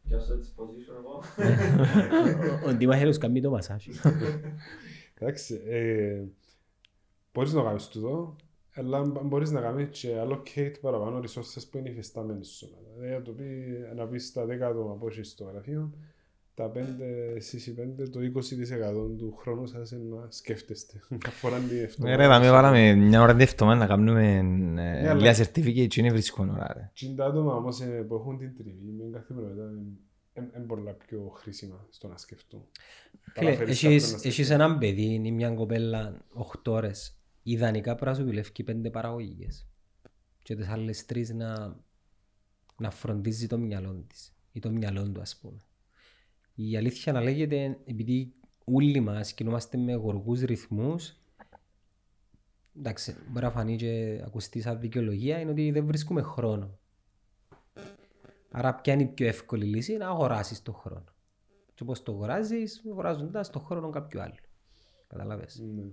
Ποια 0.08 0.20
στο 0.20 0.34
έτσι 0.34 0.52
position 0.58 0.96
εγώ. 1.00 1.22
Ο- 2.66 2.70
Ο 2.70 2.74
Ντίμα 2.74 2.94
θέλει 2.96 3.06
να 3.08 3.14
σου 3.14 3.20
κάνει 3.20 3.42
το 3.42 3.50
μασάζ. 3.50 3.86
Εντάξει, 5.14 5.62
ε, 5.66 6.22
μπορείς 7.34 7.54
να 7.54 7.64
κάνεις 7.64 7.88
τούτο, 7.88 8.36
αλλά 8.76 9.02
μπ- 9.02 9.24
μπορείς 9.24 9.52
να 9.52 9.62
κάνεις 9.62 10.00
και 10.00 10.10
allocate 10.24 10.74
παραπάνω 10.82 11.20
resources 11.20 11.64
που 11.72 11.78
είναι 11.78 11.90
υφιστάμενοι 11.90 12.46
σου. 12.46 12.70
Δηλαδή, 12.96 13.14
να 13.16 13.22
το 13.22 13.32
πει, 13.32 13.44
να 13.96 14.08
πεις 14.08 14.32
τα 14.32 14.46
10 14.46 14.68
άτομα 14.68 14.94
που 14.94 15.08
έχεις 15.08 15.30
στο 15.30 15.44
γραφείο, 15.44 15.92
τα 16.62 16.72
5, 16.72 17.36
εσείς 17.36 17.68
οι 17.68 17.76
5, 18.04 18.10
το 18.10 18.20
20% 18.20 19.18
του 19.18 19.36
χρόνου 19.38 19.66
σας 19.68 19.92
είναι 19.92 20.16
να 20.16 20.28
σκέφτεστε. 20.32 21.02
Αφορά 21.28 21.58
την 21.60 21.78
Ε, 21.78 21.82
εβδομάδα. 21.82 22.16
Ρε, 22.16 22.28
πάμε 22.28 22.50
βάλαμε 22.52 22.94
μια 22.94 23.22
ώρα 23.22 23.34
δεύτερο 23.36 23.74
να 23.76 23.88
κάνουμε 23.88 24.42
Ναι, 24.42 25.00
ε, 25.00 25.10
αλλά- 25.10 25.14
λίγα 25.14 25.36
certificate 25.36 25.88
και 25.88 26.00
είναι 26.00 26.10
βρίσκον 26.12 26.50
ώρα. 26.50 26.74
ρε. 26.74 26.92
Τι 26.94 27.06
είναι 27.06 27.16
τα 27.16 27.26
άτομα 27.26 27.54
όμως 27.56 27.82
ε, 27.82 27.86
που 27.86 28.16
έχουν 28.16 28.38
την 28.38 28.56
τριβή 28.58 28.92
με 28.92 29.10
καθημερινότητα 29.18 29.72
είναι 30.56 30.66
πολλά 30.68 30.92
πιο 30.94 31.32
χρήσιμα 31.36 31.88
στο 31.90 32.08
να 32.08 32.18
σκεφτούν. 32.18 32.62
Φίλε, 33.34 33.46
Παραφέρεις 33.46 33.76
κάποιον 33.82 33.92
έχεις, 33.94 34.12
να 34.12 34.18
έχεις 34.18 34.34
σκεφτεί. 34.34 34.54
έναν 34.54 34.78
παιδί 34.78 35.22
ή 35.24 35.32
μια 35.32 35.50
κοπέλα 35.50 36.26
8 36.34 36.72
ώρες. 36.72 37.16
Ιδανικά 37.44 37.96
πρέπει 37.96 38.12
να 38.12 38.18
σου 38.18 38.24
δουλεύει 38.24 38.64
πέντε 38.64 38.90
παραγωγικές. 38.90 39.68
Και 40.44 40.56
τις 40.56 40.68
άλλες 40.68 41.06
τρεις 41.06 41.34
να, 41.34 41.78
να 42.78 42.92
φροντίζει 42.92 43.48
το 43.48 43.58
μυαλό 43.58 44.04
της 44.08 44.34
ή 44.52 44.60
το 44.60 44.70
μυαλό 44.72 45.12
του 45.12 45.22
ας 45.22 45.38
πούμε. 45.42 45.58
Η 46.56 46.78
αλήθεια 46.78 47.14
να 47.14 47.22
λέγεται, 47.22 47.80
επειδή 47.86 48.34
όλοι 48.64 49.00
μας 49.00 49.34
κινούμαστε 49.34 49.78
με 49.78 49.94
γοργούς 49.94 50.42
ρυθμούς, 50.42 51.16
εντάξει, 52.78 53.16
μπορεί 53.30 53.46
να 53.46 53.52
φανεί 53.52 53.76
και 53.76 54.22
ακουστεί 54.26 54.62
σαν 54.62 54.80
δικαιολογία, 54.80 55.40
είναι 55.40 55.52
ότι 55.52 55.72
δεν 55.72 55.86
βρίσκουμε 55.86 56.22
χρόνο. 56.22 56.80
Άρα 58.52 58.76
ποια 58.76 58.94
είναι 58.94 59.04
η 59.04 59.08
πιο 59.08 59.28
εύκολη 59.28 59.66
λύση, 59.66 59.98
να 59.98 60.08
αγοράσεις 60.08 60.62
το 60.62 60.72
χρόνο. 60.72 61.06
Και 61.74 61.84
πώς 61.84 62.04
το 62.04 62.12
αγοράζεις, 62.12 62.82
αγοράζοντας 62.90 63.50
το 63.50 63.60
χρόνο 63.60 63.90
κάποιου 63.90 64.22
άλλου. 64.22 64.36
Καταλάβες. 65.08 65.60
Ναι. 65.60 65.84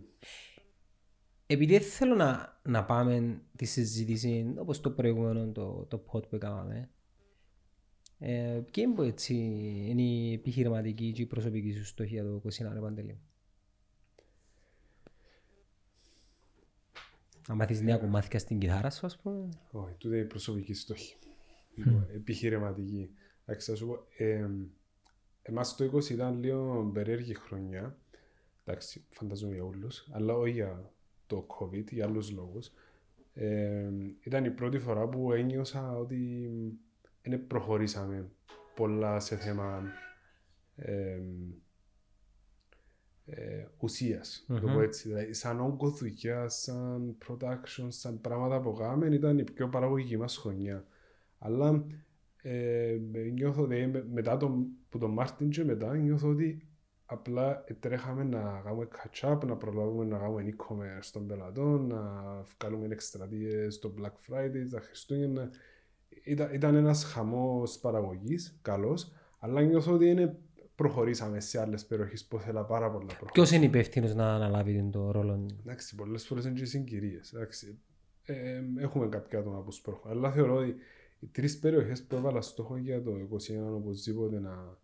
Επειδή 1.46 1.78
δεν 1.78 1.88
θέλω 1.88 2.14
να, 2.14 2.60
να 2.62 2.84
πάμε 2.84 3.42
τη 3.56 3.64
συζήτηση 3.64 4.54
όπως 4.58 4.80
το 4.80 4.90
προηγούμενο 4.90 5.52
το, 5.52 5.86
το 5.88 6.04
pod 6.12 6.28
που 6.28 6.34
έκαναμε, 6.36 6.90
ε, 8.18 8.60
ποια 8.70 8.82
είναι, 8.82 8.94
που 8.94 9.02
έτσι, 9.02 9.34
είναι 9.88 10.02
η 10.02 10.32
επιχειρηματική 10.32 11.12
και 11.12 11.22
η 11.22 11.26
προσωπική 11.26 11.72
σου 11.72 11.84
στόχη 11.84 12.14
για 12.14 12.24
το 12.24 12.42
29 12.44 12.72
ρε 12.72 12.80
Παντελή; 12.80 13.18
Να 17.48 17.54
μάθεις 17.54 17.80
νέα 17.80 17.96
κομμάτια 17.96 18.38
στην 18.38 18.58
κιθάρα 18.58 18.90
σου, 18.90 19.06
ας 19.06 19.18
πούμε. 19.18 19.48
Όχι, 19.70 19.94
τούτε 19.98 20.14
είναι 20.14 20.24
η 20.24 20.28
προσωπική 20.28 20.74
στόχη. 20.74 21.16
Λοιπόν, 21.74 22.06
Επιχειρηματική. 22.14 23.10
Εντάξει, 23.44 23.70
θα 23.70 23.76
σου 23.76 23.86
πω, 23.86 24.06
ε, 24.16 24.48
εμάς 25.42 25.76
το 25.76 25.84
20 25.84 26.10
ήταν 26.10 26.38
λίγο 26.38 26.90
περίεργη 26.94 27.34
χρονιά. 27.34 27.98
Εντάξει, 28.64 29.04
φανταζόμαι 29.10 29.54
για 29.54 29.64
όλους, 29.64 30.08
αλλά 30.10 30.34
όχι 30.34 30.52
για 30.52 30.92
το 31.26 31.46
COVID, 31.58 31.90
για 31.90 32.04
άλλους 32.04 32.30
λόγους. 32.30 32.70
Ε, 33.34 33.90
ήταν 34.22 34.44
η 34.44 34.50
πρώτη 34.50 34.78
φορά 34.78 35.08
που 35.08 35.32
ένιωσα 35.32 35.96
ότι 35.96 36.50
δεν 37.28 37.46
προχωρήσαμε 37.46 38.30
πολλά 38.74 39.20
σε 39.20 39.36
θέμα 39.36 39.82
ε, 40.76 41.20
ε, 43.24 43.66
ουσίας, 43.78 44.44
να 44.48 44.60
το 44.60 44.66
πω 44.66 44.72
Μμμ. 44.72 44.80
έτσι. 44.80 45.08
Δηλαδή, 45.08 45.32
σαν 45.32 45.60
όγκο 45.60 45.90
δουλειά, 45.90 46.48
σαν 46.48 47.16
production, 47.26 47.86
σαν 47.88 48.20
πράγματα 48.20 48.60
που 48.60 48.72
κάναμε, 48.72 49.06
ήταν 49.06 49.38
η 49.38 49.44
πιο 49.44 49.68
παραγωγική 49.68 50.16
μας 50.16 50.36
χρονιά. 50.36 50.84
Αλλά 51.38 51.84
ε, 52.42 52.98
νιώθω 53.32 53.62
ότι 53.62 53.86
με- 53.86 54.06
μετά 54.12 54.36
τον, 54.36 54.66
που 54.88 54.98
τον 54.98 55.10
Μάρτιν 55.10 55.50
και 55.50 55.64
μετά 55.64 55.96
νιώθω 55.96 56.28
ότι 56.28 56.68
απλά 57.06 57.64
τρέχαμε 57.80 58.24
να 58.24 58.60
κάνουμε 58.64 58.88
catch-up, 58.92 59.38
να 59.46 59.56
προλάβουμε 59.56 60.04
να 60.04 60.18
κάνουμε 60.18 60.54
e-commerce 60.56 61.08
των 61.12 61.26
πελατών, 61.26 61.86
να 61.86 62.02
βγάλουμε 62.58 62.86
εκστρατείες 62.90 63.74
στο 63.74 63.94
Black 63.98 64.32
Friday, 64.32 64.66
τα 64.70 64.80
Χριστούγεννα. 64.80 65.50
Ήταν, 66.24 66.54
ήταν 66.54 66.74
ένας 66.74 67.04
χαμός 67.04 67.78
παραγωγής, 67.78 68.58
καλός, 68.62 69.12
αλλά 69.38 69.62
νιώθω 69.62 69.92
ότι 69.92 70.06
είναι 70.06 70.38
προχωρήσαμε 70.74 71.40
σε 71.40 71.60
άλλες 71.60 71.86
περιοχές 71.86 72.24
που 72.24 72.36
ήθελα 72.36 72.64
πάρα 72.64 72.90
πολλά 72.90 73.06
προχωρήσαμε. 73.06 73.30
Ποιος 73.32 73.50
είναι 73.50 73.64
υπεύθυνος 73.64 74.14
να 74.14 74.34
αναλάβει 74.34 74.88
τον 74.92 75.10
ρόλο; 75.10 75.46
Εντάξει, 75.60 75.94
πολλές 75.94 76.26
φορές 76.26 76.44
είναι 76.44 76.58
και 76.58 76.64
συγκυρίες. 76.64 77.32
Εντάξει, 77.32 77.78
ε, 78.22 78.62
έχουμε 78.76 79.08
κάποια 79.08 79.38
άτομα 79.38 79.62
που 79.62 79.72
σπρώχουν. 79.72 80.10
Αλλά 80.10 80.32
θεωρώ 80.32 80.54
ότι 80.54 80.74
οι 81.18 81.26
τρεις 81.26 81.58
περιοχές 81.58 82.02
που 82.02 82.16
έβαλα 82.16 82.40
στόχο 82.40 82.76
για 82.76 83.02
το 83.02 83.18
21 83.18 83.74
οπωσδήποτε 83.74 84.40
να, 84.40 84.78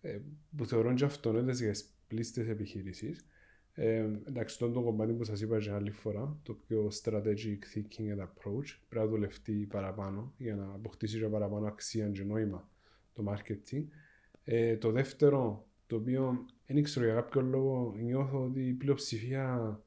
ε, 0.00 0.20
που 0.56 0.66
θεωρώ 0.66 0.94
και 0.94 1.04
αυτονόητες 1.04 1.60
για 1.60 1.70
τις 1.70 1.90
πλήστες 2.06 2.48
επιχειρήσεις. 2.48 3.26
Ε, 3.78 4.08
εντάξει, 4.24 4.58
το 4.58 4.70
κομμάτι 4.70 5.12
που 5.12 5.24
σας 5.24 5.40
είπα 5.40 5.58
και 5.58 5.70
άλλη 5.70 5.90
φορά, 5.90 6.38
το 6.42 6.54
πιο 6.54 6.88
strategic 7.02 7.58
thinking 7.74 8.16
and 8.16 8.20
approach, 8.20 8.76
πρέπει 8.88 9.04
να 9.04 9.06
δουλευτεί 9.06 9.52
παραπάνω 9.52 10.32
για 10.38 10.56
να 10.56 10.64
αποκτήσει 10.64 11.18
και 11.18 11.26
παραπάνω 11.26 11.66
αξία 11.66 12.08
και 12.08 12.22
νόημα 12.22 12.68
το 13.12 13.24
marketing. 13.28 13.84
Ε, 14.44 14.76
το 14.76 14.90
δεύτερο, 14.90 15.66
το 15.86 15.96
οποίο 15.96 16.46
δεν 16.66 16.82
ξέρω 16.82 17.06
για 17.06 17.14
κάποιο 17.14 17.40
λόγο, 17.40 17.94
νιώθω 17.98 18.44
ότι 18.44 18.68
η 18.68 18.72
πλειοψηφία 18.72 19.80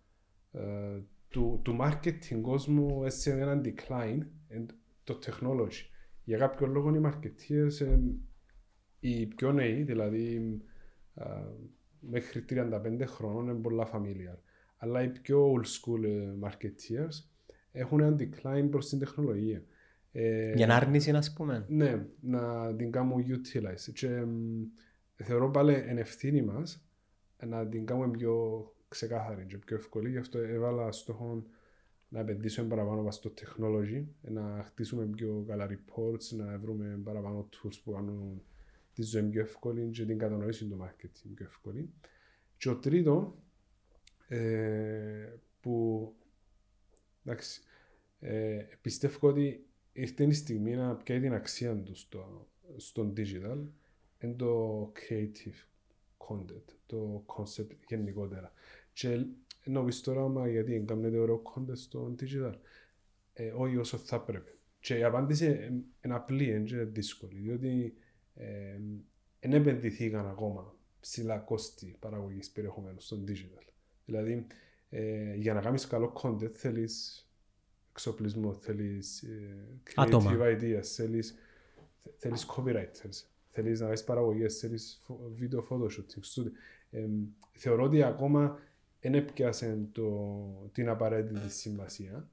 ε, 0.51 0.99
του, 1.29 1.59
του 1.63 1.77
marketing 1.81 2.41
κόσμου 2.41 2.97
είναι 2.99 3.09
σε 3.09 3.31
έναν 3.31 3.61
decline, 3.65 4.19
εν, 4.47 4.65
το 5.03 5.19
technology. 5.25 5.89
Για 6.23 6.37
κάποιο 6.37 6.67
λόγο 6.67 6.95
οι 6.95 7.01
marketeers, 7.03 7.81
ε, 7.81 7.99
οι 8.99 9.25
πιο 9.25 9.51
νέοι, 9.51 9.83
δηλαδή 9.83 10.57
ε, 11.15 11.23
μέχρι 11.99 12.45
35 12.49 13.03
χρόνων, 13.05 13.43
είναι 13.49 13.59
πολλά 13.61 13.89
familiar. 13.93 14.37
Αλλά 14.77 15.03
οι 15.03 15.09
πιο 15.09 15.53
old 15.53 15.65
school 15.65 16.03
ε, 16.03 16.47
marketeers 16.47 17.23
έχουν 17.71 17.99
ένα 17.99 18.15
decline 18.19 18.67
προς 18.69 18.89
την 18.89 18.99
τεχνολογία. 18.99 19.63
Ε, 20.11 20.53
Για 20.53 20.67
να 20.67 20.75
άρνηση, 20.75 21.11
να 21.11 21.21
πούμε. 21.35 21.65
ναι, 21.67 22.05
να 22.19 22.75
την 22.75 22.91
κάνουμε 22.91 23.25
utilize. 23.27 23.91
Και 23.93 24.07
εμ, 24.07 24.63
θεωρώ 25.15 25.49
πάλι 25.51 25.73
εν 25.73 25.97
ευθύνη 25.97 26.41
μας 26.41 26.83
να 27.47 27.67
την 27.67 27.85
κάνουμε 27.85 28.09
πιο 28.09 28.63
ξεκάθαρη 28.87 29.45
και 29.45 29.57
πιο 29.57 29.75
εύκολη. 29.75 30.09
Γι' 30.09 30.17
αυτό 30.17 30.37
έβαλα 30.37 30.91
στόχο 30.91 31.43
να 32.09 32.19
επενδύσουμε 32.19 32.67
παραπάνω 32.67 32.97
πάνω 32.97 33.11
στο 33.11 33.33
technology, 33.41 34.03
να 34.21 34.63
χτίσουμε 34.65 35.05
πιο 35.05 35.43
καλά 35.47 35.67
reports, 35.69 36.37
να 36.37 36.57
βρούμε 36.57 36.99
παραπάνω 37.03 37.49
tools 37.51 37.75
που 37.83 37.91
κάνουν 37.91 38.41
τη 38.99 39.05
ζωή 39.05 39.23
πιο 39.23 39.41
εύκολη 39.41 39.89
και 39.89 40.05
την 40.05 40.17
κατανόηση 40.17 40.65
του 40.65 40.77
marketing 40.81 41.31
πιο 41.35 41.45
εύκολη. 41.45 41.93
Και 42.57 42.69
ο 42.69 42.77
τρίτο, 42.77 43.43
ε, 44.27 45.33
που 45.61 46.15
εντάξει, 47.23 47.61
ε, 48.19 48.65
πιστεύω 48.81 49.27
ότι 49.27 49.65
ήρθε 49.91 50.23
η 50.23 50.31
στιγμή 50.31 50.75
να 50.75 50.95
πιάει 50.95 51.19
την 51.19 51.33
αξία 51.33 51.75
του 51.75 51.95
στο, 51.95 52.47
στον 52.77 53.13
digital 53.17 53.63
είναι 54.19 54.33
το 54.33 54.91
creative 54.95 55.67
content, 56.17 56.73
το 56.85 57.25
concept 57.27 57.69
γενικότερα. 57.87 58.51
Και 58.93 59.25
νομίζω 59.65 60.01
τώρα, 60.03 60.27
μα 60.27 60.47
γιατί 60.47 60.71
δεν 60.71 60.85
κάνετε 60.85 61.17
ωραίο 61.17 61.41
content 61.55 61.77
στο 61.77 62.15
digital, 62.19 62.53
ε, 63.33 63.51
όχι 63.55 63.77
όσο 63.77 63.97
θα 63.97 64.21
πρέπει. 64.21 64.51
Και 64.79 64.97
η 64.97 65.03
απάντηση 65.03 65.45
ε, 65.45 65.65
είναι 66.05 66.15
απλή, 66.15 66.49
είναι 66.49 66.83
δύσκολη, 66.83 67.39
διότι 67.39 67.93
ε, 67.95 68.08
δεν 69.39 69.53
επενδυθήκαν 69.53 70.27
ακόμα 70.27 70.75
ψηλά 70.99 71.37
κόστη 71.37 71.95
παραγωγής 71.99 72.49
περιεχομένου 72.51 72.99
στο 72.99 73.23
digital. 73.27 73.63
Δηλαδή, 74.05 74.47
ε, 74.89 75.33
για 75.35 75.53
να 75.53 75.61
κάνεις 75.61 75.87
καλό 75.87 76.13
content 76.23 76.51
θέλεις 76.53 77.23
εξοπλισμό, 77.91 78.53
θέλεις 78.53 79.21
ε, 79.23 79.67
Άτομα. 79.95 80.31
creative 80.33 80.59
ideas, 80.61 80.83
θέλεις, 80.83 81.35
θέλεις 82.17 82.45
copywriters, 82.55 83.23
θέλεις 83.49 83.79
να 83.79 83.85
κάνεις 83.85 84.03
παραγωγές, 84.03 84.57
θέλεις 84.57 84.99
φο- 85.03 85.31
video 85.39 85.59
photoshooting, 85.69 86.23
studio. 86.35 86.51
Ε, 86.91 87.05
θεωρώ 87.51 87.83
ότι 87.83 88.03
ακόμα 88.03 88.59
δεν 89.01 89.13
έπιασε 89.13 89.87
το, 89.91 90.69
την 90.71 90.89
απαραίτητη 90.89 91.49
σημασία. 91.51 92.29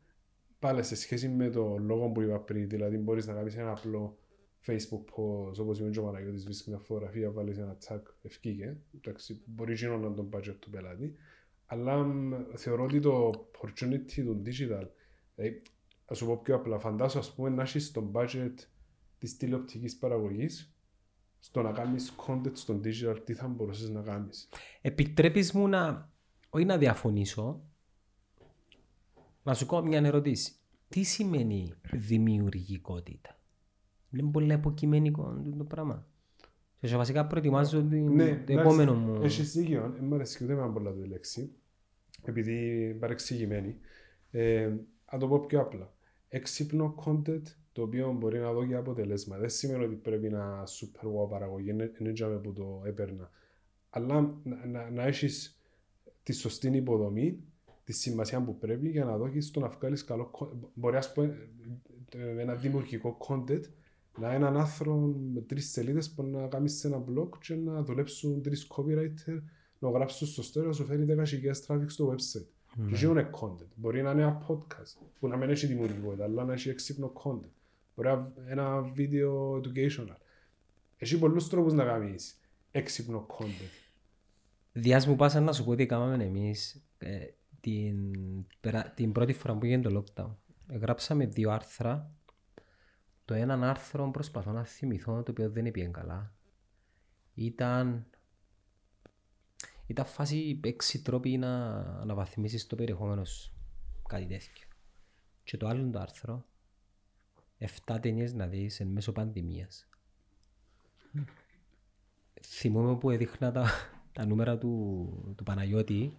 Πάλι 0.58 0.82
σε 0.82 0.94
σχέση 0.96 1.28
με 1.28 1.50
το 1.50 1.76
λόγο 1.78 2.08
που 2.08 2.20
είπα 2.20 2.40
πριν, 2.40 2.68
δηλαδή 2.68 2.96
μπορείς 2.96 3.26
να 3.26 3.32
κάνεις 3.34 3.56
ένα 3.56 3.70
απλό 3.70 4.18
Facebook 4.66 5.04
post, 5.16 5.58
όπως 5.58 5.78
είπε 5.78 5.90
και 5.90 5.98
ο 5.98 6.04
Παναγιώτης, 6.04 6.44
βρίσκει 6.44 6.68
μια 6.68 6.78
φωτογραφία, 6.78 7.30
βάλεις 7.30 7.58
ένα 7.58 7.76
tag, 7.88 8.00
ευκήγε. 8.22 8.76
Εντάξει, 8.94 9.42
μπορεί 9.44 9.76
και 9.76 9.86
να 9.86 10.14
τον 10.14 10.28
budget 10.32 10.56
του 10.58 10.70
πελάτη. 10.70 11.14
Αλλά 11.66 11.96
μ, 11.96 12.32
θεωρώ 12.54 12.84
ότι 12.84 13.00
το 13.00 13.30
opportunity 13.30 14.22
του 14.24 14.42
digital, 14.44 14.86
δηλαδή, 15.34 15.62
ας 16.04 16.18
σου 16.18 16.26
πω 16.26 16.36
πιο 16.36 16.54
απλά, 16.54 16.78
φαντάσου 16.78 17.18
ας 17.18 17.34
πούμε 17.34 17.48
να 17.48 17.62
έχεις 17.62 17.90
το 17.90 18.10
budget 18.14 18.54
της 19.18 19.36
τηλεοπτικής 19.36 19.96
παραγωγής, 19.96 20.74
στο 21.38 21.62
να 21.62 21.72
κάνεις 21.72 22.14
content 22.26 22.52
στο 22.52 22.80
digital, 22.84 23.16
τι 23.24 23.34
θα 23.34 23.48
μπορούσες 23.48 23.90
να 23.90 24.02
κάνεις. 24.02 24.48
Επιτρέπεις 24.80 25.52
μου 25.52 25.68
να, 25.68 26.10
όχι 26.50 26.64
να 26.64 26.78
διαφωνήσω, 26.78 27.60
να 29.42 29.54
σου 29.54 29.66
κάνω 29.66 29.86
μια 29.86 29.98
ερώτηση. 29.98 30.52
Τι 30.88 31.02
σημαίνει 31.02 31.74
δημιουργικότητα; 31.92 33.35
Είναι 34.18 34.30
πολύ 34.30 34.52
υποκειμενικό 34.52 35.42
το 35.58 35.64
πράγμα. 35.64 36.06
Και 36.80 36.86
σε 36.86 36.96
βασικά 36.96 37.26
προετοιμάζω 37.26 37.82
την- 37.82 38.12
Ναι, 38.14 38.24
το 38.24 38.30
εντάξει, 38.32 38.52
επόμενο 38.52 38.94
μου. 38.94 39.22
Έχεις 39.22 39.52
δίκιο, 39.52 39.92
δεν 39.94 40.04
μ' 40.04 40.14
αρέσει 40.14 40.44
ούτε 40.44 40.54
με 40.54 40.70
πολλά 40.72 40.92
τη 40.92 41.08
λέξη, 41.08 41.52
επειδή 42.24 42.82
είναι 42.84 42.94
παρεξηγημένη. 42.94 43.76
Ε, 44.30 44.72
να 45.12 45.18
το 45.18 45.28
πω 45.28 45.38
πιο 45.40 45.60
απλά. 45.60 45.94
Έξυπνο 46.28 46.94
content 47.06 47.42
το 47.72 47.82
οποίο 47.82 48.12
μπορεί 48.12 48.38
να 48.38 48.52
δω 48.52 48.66
και 48.66 48.74
αποτελέσμα. 48.74 49.36
Δεν 49.38 49.48
σημαίνει 49.48 49.84
ότι 49.84 49.94
πρέπει 49.94 50.28
να 50.28 50.62
super 50.64 51.06
wow 51.06 51.28
παραγωγή, 51.28 51.70
είναι 51.70 51.92
είναι 52.00 52.12
τζάμε 52.12 52.36
που 52.38 52.52
το 52.52 52.82
έπαιρνα. 52.84 53.30
Αλλά 53.90 54.38
να, 54.44 54.66
να, 54.66 54.90
να 54.90 55.02
έχεις 55.02 55.60
τη 56.22 56.32
σωστή 56.32 56.68
υποδομή, 56.76 57.38
τη 57.84 57.92
σημασία 57.92 58.42
που 58.42 58.58
πρέπει 58.58 58.88
για 58.88 59.04
να 59.04 59.16
δώσεις 59.16 59.50
το 59.50 59.60
να 59.60 59.68
βγάλεις 59.68 60.04
καλό 60.04 60.30
content. 60.32 60.68
Μπορεί 60.74 60.96
ας 60.96 61.12
πούμε 61.12 61.48
ε, 62.16 62.40
ένα 62.40 62.54
δημιουργικό 62.54 63.16
content 63.28 63.60
να 64.20 64.26
είναι 64.26 64.36
έναν 64.36 64.56
άνθρωπο 64.56 64.96
με 65.34 65.40
τρεις 65.40 65.70
σελίδες 65.70 66.10
που 66.10 66.22
να 66.22 66.46
κάνεις 66.46 66.78
σε 66.78 66.86
ένα 66.86 67.04
blog 67.08 67.28
και 67.40 67.54
να 67.54 67.82
δουλέψουν 67.82 68.42
τρεις 68.42 68.66
copywriter 68.76 69.42
να 69.78 69.90
γράψουν 69.90 70.26
στο 70.26 70.42
story 70.62 70.66
να 70.66 70.72
σου 70.72 70.84
φέρει 70.84 71.06
10.000 71.08 71.14
traffic 71.66 71.84
στο 71.86 72.10
website. 72.14 72.46
Και 72.88 72.94
αυτό 72.94 73.10
είναι 73.10 73.30
content. 73.40 73.66
Μπορεί 73.74 74.02
να 74.02 74.10
είναι 74.10 74.22
ένα 74.22 74.46
podcast 74.48 75.06
που 75.20 75.28
να 75.28 75.36
μην 75.36 75.50
έχει 75.50 75.66
δημιουργικότητα, 75.66 76.24
αλλά 76.24 76.44
να 76.44 76.52
έχει 76.52 76.68
έξυπνο 76.68 77.12
content. 77.24 77.50
Μπορεί 77.94 78.08
να 78.08 78.12
είναι 78.12 78.50
ένα 78.52 78.92
video 78.96 79.56
educational. 79.60 80.16
Έχει 80.96 81.18
πολλούς 81.18 81.48
τρόπους 81.48 81.72
να 81.72 81.84
κάνεις 81.84 82.38
έξυπνο 82.70 83.26
content. 83.38 83.70
Διάς 84.72 85.06
μου 85.06 85.16
πάσα 85.16 85.40
να 85.40 85.52
σου 85.52 85.64
πω 85.64 85.74
τι 85.74 85.86
κάναμε 85.86 86.24
εμείς 86.24 86.84
ε, 86.98 87.18
την, 87.60 87.96
περα- 88.60 88.92
την 88.96 89.12
πρώτη 89.12 89.32
φορά 89.32 89.54
που 89.56 89.64
έγινε 89.66 89.82
το 89.82 90.04
lockdown. 90.04 90.34
Γράψαμε 90.80 91.26
δύο 91.26 91.50
άρθρα. 91.50 92.10
Το 93.26 93.34
έναν 93.34 93.64
άρθρο 93.64 94.10
προσπαθώ 94.10 94.52
να 94.52 94.64
θυμηθώ 94.64 95.22
το 95.22 95.30
οποίο 95.30 95.50
δεν 95.50 95.70
πήγε 95.70 95.86
καλά. 95.86 96.32
Ήταν, 97.34 98.06
ήταν 99.86 100.04
φάση 100.04 100.60
έξι 100.64 101.02
τρόποι 101.02 101.36
να 101.36 101.66
αναβαθμίσεις 101.78 102.66
το 102.66 102.76
περιεχόμενο 102.76 103.24
σου. 103.24 103.52
Κάτι 104.08 104.26
τέτοιο. 104.26 104.66
Και 105.44 105.56
το 105.56 105.66
άλλο 105.66 105.90
το 105.90 105.98
άρθρο, 105.98 106.44
7 107.86 107.98
ταινίες 108.00 108.32
να 108.32 108.46
δεις 108.46 108.80
εν 108.80 108.86
μέσω 108.86 109.12
πανδημίας. 109.12 109.88
Θυμούμαι 112.42 112.96
που 112.96 113.10
έδειχνα 113.10 113.52
τα, 113.52 113.70
τα 114.12 114.26
νούμερα 114.26 114.58
του, 114.58 115.34
του 115.36 115.44
Παναγιώτη 115.44 116.16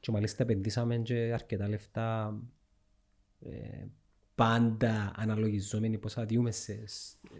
και 0.00 0.10
μάλιστα 0.10 0.42
επενδύσαμε 0.42 0.98
και 0.98 1.32
αρκετά 1.32 1.68
λεφτά 1.68 2.38
ε, 3.40 3.86
πάντα 4.40 5.12
αναλογιζόμενοι 5.16 5.98
πόσα 5.98 6.24
διούμε 6.24 6.50
σε, 6.50 6.84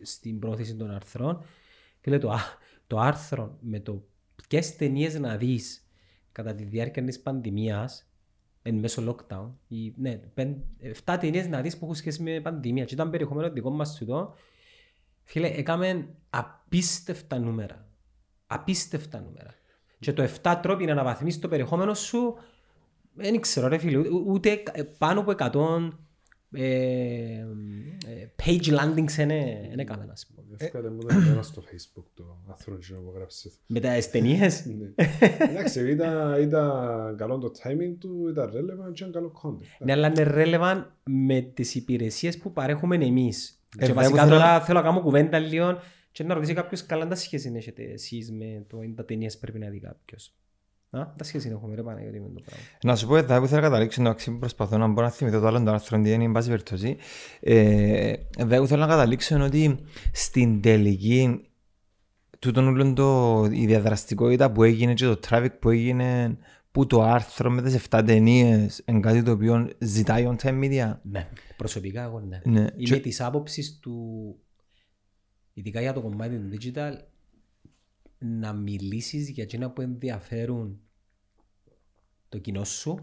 στην 0.02 0.38
πρόθεση 0.38 0.76
των 0.76 0.90
αρθρών. 0.90 1.42
Φίλε, 2.00 2.18
το, 2.18 2.30
α- 2.30 2.58
το 2.86 2.98
άρθρο 2.98 3.58
με 3.60 3.80
το 3.80 4.04
ποιες 4.48 4.76
ταινίες 4.76 5.18
να 5.18 5.36
δεις 5.36 5.86
κατά 6.32 6.54
τη 6.54 6.64
διάρκεια 6.64 7.04
της 7.04 7.20
πανδημίας 7.20 8.10
εν 8.62 8.74
μέσω 8.74 9.02
lockdown, 9.16 9.50
οι, 9.68 9.92
ναι, 9.96 10.16
πεν, 10.16 10.64
7 11.04 11.16
ταινίες 11.20 11.48
να 11.48 11.60
δεις 11.60 11.76
που 11.78 11.84
έχουν 11.84 11.96
σχέση 11.96 12.22
με 12.22 12.40
πανδημία 12.40 12.84
και 12.84 12.94
ήταν 12.94 13.10
περιεχομένο 13.10 13.50
δικό 13.52 13.70
μας 13.70 13.94
τούτο, 13.96 14.34
φίλε, 15.22 15.46
έκαμε 15.48 16.08
απίστευτα 16.30 17.38
νούμερα. 17.38 17.88
Απίστευτα 18.46 19.20
νούμερα. 19.20 19.54
Και 19.98 20.12
το 20.12 20.28
7 20.42 20.58
τρόποι 20.62 20.84
να 20.84 20.92
αναβαθμίσεις 20.92 21.40
το 21.40 21.48
περιεχόμενο 21.48 21.94
σου, 21.94 22.34
δεν 23.14 23.40
ξέρω 23.40 23.68
ρε 23.68 23.78
φίλε, 23.78 23.98
ού- 23.98 24.24
ούτε 24.26 24.54
κα- 24.54 24.86
πάνω 24.98 25.20
από 25.20 25.30
100 25.30 25.78
ε, 25.82 25.86
ε, 25.86 25.96
page 28.44 28.68
landings 28.78 29.12
δεν 29.16 29.30
έκαμε 29.78 30.04
να 30.04 30.12
πούμε. 30.34 30.56
Εύκολα 30.58 30.90
μου 30.90 30.98
το 31.00 31.08
ένα 31.30 31.42
στο 31.42 31.62
facebook 31.72 32.04
το 32.14 32.36
άρθρο 32.50 32.78
που 33.04 33.12
γράψες. 33.14 33.52
Με 33.66 33.80
τα 33.80 33.90
ταινίες, 34.12 34.64
Ναι. 34.66 34.92
Εντάξει, 35.38 35.90
ήταν, 35.90 36.42
ήταν 36.42 37.16
καλό 37.16 37.38
το 37.38 37.50
timing 37.62 37.94
του, 37.98 38.28
ήταν 38.28 38.48
relevant 38.48 38.92
και 38.92 39.04
ήταν 39.04 39.12
καλό 39.12 39.32
content. 39.44 39.66
ναι, 39.84 39.92
αλλά 39.92 40.06
είναι 40.06 40.26
relevant 40.34 40.84
με 41.04 41.40
τις 41.40 41.74
υπηρεσίες 41.74 42.38
που 42.38 42.52
παρέχουμε 42.52 42.96
εμείς. 42.96 43.48
Ε, 43.78 43.78
και 43.78 43.86
βέβαια, 43.86 43.94
βασικά 44.02 44.22
θέλω- 44.24 44.34
τώρα 44.36 44.60
θέλω 44.60 44.78
να 44.78 44.84
κάνω 44.84 45.00
κουβέντα 45.00 45.38
λίγο 45.38 45.78
και 46.12 46.24
να 46.24 46.34
ρωτήσει 46.34 46.54
κάποιος 46.54 46.86
καλά 46.86 47.06
τα 47.06 47.14
σχέση 47.14 47.52
έχετε 47.56 47.82
εσείς 47.82 48.32
με 48.32 48.64
το 48.68 48.82
είναι 48.82 48.94
τα 48.94 49.04
ταινίες 49.04 49.38
πρέπει 49.38 49.58
να 49.58 49.68
δει 49.68 49.80
κάποιος. 49.80 50.34
Α, 50.90 51.12
τα 51.16 51.24
σχέση 51.24 51.48
έχουμε 51.48 51.74
ρε 51.74 51.82
Παναγιώτη 51.82 52.20
με 52.20 52.28
το 52.34 52.40
πράγμα. 52.44 52.64
Να 52.84 52.96
σου 52.96 53.06
πω 53.06 53.16
εδώ 53.16 53.40
που 53.40 53.46
θέλω 53.46 53.60
να 53.60 53.66
καταλήξω, 53.68 54.02
εντάξει, 54.02 54.30
προσπαθώ 54.38 54.78
να 54.78 54.86
μπορώ 54.86 55.06
να 55.06 55.12
θυμηθώ 55.12 55.40
το 55.40 55.46
άλλο 55.46 55.62
το 55.62 55.70
άρθρο, 55.70 56.00
τι 56.02 56.12
είναι, 56.12 56.24
εν 56.24 56.32
πάση 56.32 56.48
περιπτώσει. 56.48 56.96
Ε, 57.40 58.12
εδώ 58.38 58.60
που 58.60 58.66
θέλω 58.66 58.80
να 58.80 58.86
καταλήξω 58.86 59.34
είναι 59.34 59.44
ότι 59.44 59.78
στην 60.12 60.60
τελική 60.60 61.44
τούτον 62.38 62.66
όλο 62.68 62.92
το, 62.92 63.44
η 63.52 63.66
διαδραστικότητα 63.66 64.52
που 64.52 64.62
έγινε 64.62 64.94
και 64.94 65.04
το 65.04 65.20
traffic 65.28 65.48
που 65.60 65.70
έγινε 65.70 66.38
που 66.72 66.86
το 66.86 67.02
άρθρο 67.02 67.50
με 67.50 67.62
τις 67.62 67.86
7 67.90 68.02
ταινίες 68.06 68.82
είναι 68.86 69.00
κάτι 69.00 69.22
το 69.22 69.30
οποίο 69.30 69.70
ζητάει 69.78 70.28
on 70.28 70.36
time 70.46 70.60
media. 70.64 70.96
Ναι, 71.02 71.28
προσωπικά 71.56 72.02
εγώ 72.02 72.20
ναι. 72.20 72.40
Ναι. 72.44 72.60
Είμαι 72.60 72.68
Και- 72.76 73.00
της 73.00 73.20
άποψης 73.20 73.78
του, 73.78 74.36
ειδικά 75.52 75.80
για 75.80 75.92
το 75.92 76.00
κομμάτι 76.00 76.36
του 76.38 76.56
digital, 76.56 76.92
να 78.20 78.52
μιλήσεις 78.52 79.28
για 79.30 79.42
εκείνα 79.42 79.70
που 79.70 79.80
ενδιαφέρουν 79.80 80.80
το 82.28 82.38
κοινό 82.38 82.64
σου, 82.64 82.98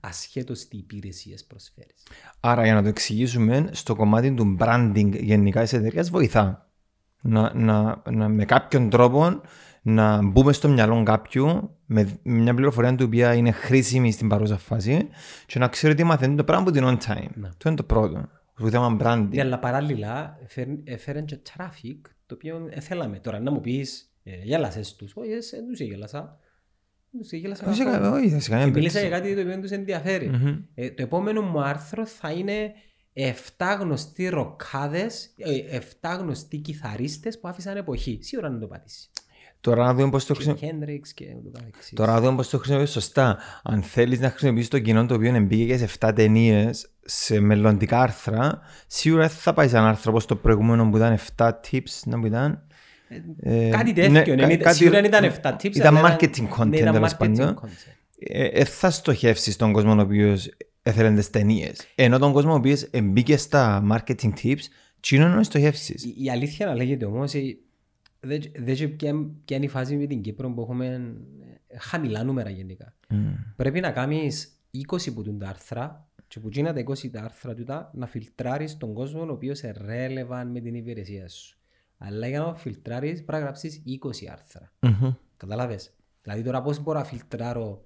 ασχέτως 0.00 0.68
τι 0.68 0.76
υπηρεσίες 0.76 1.44
προσφέρεις. 1.44 2.06
Άρα 2.40 2.64
για 2.64 2.74
να 2.74 2.82
το 2.82 2.88
εξηγήσουμε, 2.88 3.68
στο 3.72 3.94
κομμάτι 3.94 4.34
του 4.34 4.56
branding 4.60 5.10
γενικά 5.20 5.62
της 5.62 5.72
εταιρείας 5.72 6.10
βοηθά. 6.10 6.70
Να, 7.20 7.54
να, 7.54 8.02
να, 8.10 8.28
με 8.28 8.44
κάποιον 8.44 8.90
τρόπο 8.90 9.40
να 9.82 10.22
μπούμε 10.26 10.52
στο 10.52 10.68
μυαλό 10.68 11.02
κάποιου 11.02 11.70
με 11.86 12.18
μια 12.22 12.54
πληροφορία 12.54 12.94
του 12.94 13.04
οποία 13.06 13.34
είναι 13.34 13.50
χρήσιμη 13.50 14.12
στην 14.12 14.28
παρούσα 14.28 14.58
φάση 14.58 15.08
και 15.46 15.58
να 15.58 15.68
ξέρει 15.68 15.92
ότι 15.92 16.04
μαθαίνει 16.04 16.36
το 16.36 16.44
πράγμα 16.44 16.64
που 16.64 16.70
την 16.70 16.84
on 16.84 16.96
time. 16.96 17.28
Ναι. 17.34 17.48
Αυτό 17.48 17.68
είναι 17.68 17.76
το 17.76 17.82
πρώτο. 17.84 18.28
Το 18.58 18.68
θέμα 18.70 18.96
branding. 19.00 19.28
Ναι, 19.30 19.40
αλλά 19.40 19.58
παράλληλα 19.58 20.38
έφερ- 20.42 20.68
έφεραν 20.88 21.24
και 21.24 21.38
traffic 21.56 22.00
το 22.26 22.34
οποίο 22.34 22.68
ε, 22.70 22.80
θέλαμε. 22.80 23.18
Τώρα 23.18 23.40
να 23.40 23.50
μου 23.50 23.60
πεις, 23.60 24.00
ε, 24.02 24.15
γέλασες 24.42 24.94
τους. 24.96 25.12
Όχι, 25.16 25.30
ε, 25.30 25.38
δεν 25.50 25.66
τους 25.68 25.80
γέλασα. 25.80 26.38
Δεν 27.10 27.20
τους 27.20 27.32
γέλασα 27.32 27.70
Όχι, 27.70 27.84
καθόλου. 27.84 28.14
όχι, 28.14 28.40
σε 28.40 28.50
κανένα 28.50 28.68
Ε, 28.68 28.72
Μίλησα 28.72 29.00
για 29.00 29.08
περίπτωση. 29.08 29.34
κάτι 29.34 29.42
το 29.44 29.48
οποίο 29.50 29.60
τους 29.62 29.70
ενδιαφέρει. 29.78 30.28
Μμμ. 30.28 30.58
Ε, 30.74 30.90
το 30.90 31.02
επόμενο 31.02 31.42
μου 31.42 31.60
άρθρο 31.62 32.06
θα 32.06 32.30
είναι 32.30 32.72
7 33.12 33.76
γνωστοί 33.80 34.28
ροκάδες, 34.28 35.34
ε, 35.70 35.76
7 35.76 36.16
γνωστοί 36.20 36.56
κιθαρίστες 36.58 37.40
που 37.40 37.48
άφησαν 37.48 37.76
εποχή. 37.76 38.18
Σίγουρα 38.22 38.48
να 38.50 38.58
το 38.58 38.66
πατήσεις. 38.66 39.10
Τώρα 39.60 39.84
να 39.84 39.94
δούμε 39.94 40.10
πώς 40.10 40.26
το 40.26 40.34
Και 40.34 40.42
χρησιμοποιούμε. 40.44 40.84
Hendrix 40.86 41.08
και 41.14 41.24
ούτω 41.38 41.50
καθεξής. 41.58 41.92
Τώρα 41.94 42.12
να 42.12 42.20
δούμε 42.20 42.36
πώς 42.36 42.48
το 42.48 42.56
χρησιμοποιείς 42.58 42.90
σωστά. 42.90 43.38
Αν 43.62 43.82
θέλεις 43.82 44.20
να 44.20 44.30
χρησιμοποιήσεις 44.30 44.68
το 44.68 44.78
κοινό 44.78 45.06
το 45.06 45.14
οποίο 45.14 45.40
μπήκε 45.40 45.76
σε 45.76 45.84
7 46.00 46.12
ταινίες 46.14 46.90
σε 47.04 47.40
μελλοντικά 47.40 48.00
άρθρα, 48.00 48.60
σίγουρα 48.86 49.28
θα 49.28 49.54
πάει 49.54 49.68
σε 49.68 49.76
ένα 49.76 49.88
άρθρο 49.88 50.10
όπως 50.10 50.26
το 50.26 50.36
προηγούμενο 50.36 50.90
που 50.90 50.96
ήταν 50.96 51.12
7 51.36 51.60
tips, 51.70 52.00
να 52.04 52.20
που 52.20 52.26
ήταν. 52.26 52.66
Ε, 53.40 53.68
Κάτι 53.68 53.92
ναι, 53.92 54.08
τέτοιο. 54.08 54.36
κα- 54.36 54.46
ναι, 54.46 54.56
κάτι- 54.56 54.76
Σίγουρα 54.76 55.04
ήταν 55.04 55.24
7 55.24 55.56
tips. 55.56 55.74
Ήταν 55.76 55.96
αλλά 55.96 56.16
marketing 56.20 56.48
content, 56.58 56.66
ναι, 56.68 56.76
ήταν 56.76 56.92
τέλος 56.92 57.12
marketing 57.14 57.18
πάντων. 57.36 57.58
content. 57.62 57.92
ε, 58.18 58.44
ε, 58.44 58.64
θα 58.64 58.90
στοχεύσεις 58.90 59.56
τον 59.56 59.72
κόσμο 59.72 59.92
ο 59.92 60.00
οποίος 60.00 60.50
έθελε 60.82 61.14
τις 61.14 61.30
ταινίες. 61.30 61.86
Ενώ 61.94 62.18
τον 62.18 62.32
κόσμο 62.32 62.52
ο 62.52 62.56
οποίος 62.56 62.88
μπήκε 63.02 63.36
στα 63.36 63.86
marketing 63.92 64.32
tips, 64.42 64.60
τσίνο 65.00 65.28
να 65.28 65.42
στοχεύσεις. 65.42 66.04
Η- 66.04 66.14
Η 66.24 66.30
αλήθεια 66.30 66.66
να 66.66 66.74
λέγεται 66.74 67.04
όμως, 67.04 67.34
ε, 67.34 67.40
δεν 68.20 68.40
δεν 68.58 68.74
ξέρω 68.74 68.90
ποια 68.90 69.14
ποια 69.44 69.56
είναι 69.56 69.64
η 69.64 69.68
φάση 69.68 69.96
με 69.96 70.06
την 70.06 70.20
Κύπρο 70.20 70.50
που 70.50 70.60
έχουμε 70.60 70.86
ε, 71.66 71.76
χαμηλά 71.78 72.24
νούμερα 72.24 72.50
γενικά. 72.50 72.94
Πρέπει 73.56 73.80
να 73.80 73.90
κάνεις 73.90 74.48
20 74.70 75.12
που 75.14 75.22
τούν 75.22 75.38
τα 75.38 75.48
άρθρα 75.48 76.08
και 76.28 76.40
που 76.40 76.48
γίνα 76.48 76.72
τα 76.72 76.80
20 76.80 77.10
τα 77.10 77.20
άρθρα 77.22 77.54
τούτα 77.54 77.90
να 77.94 78.06
φιλτράρεις 78.06 78.76
τον 78.76 78.92
κόσμο 78.94 79.20
ο 79.22 79.30
οποίος 79.32 79.60
είναι 79.60 79.74
relevant 79.88 80.46
με 80.52 80.60
την 80.60 80.74
υπηρεσία 80.74 81.28
σου. 81.28 81.58
Αλλά 81.98 82.28
για 82.28 82.38
να 82.38 82.44
το 82.44 82.54
φιλτράρεις 82.54 83.12
πρέπει 83.12 83.32
να 83.32 83.38
γράψεις 83.38 83.82
20 83.86 84.26
άρθρα. 84.32 84.72
Καταλάβες. 85.36 85.94
Δηλαδή 86.22 86.42
τώρα 86.42 86.62
πώς 86.62 86.82
μπορώ 86.82 86.98
να 86.98 87.04
φιλτράρω 87.04 87.84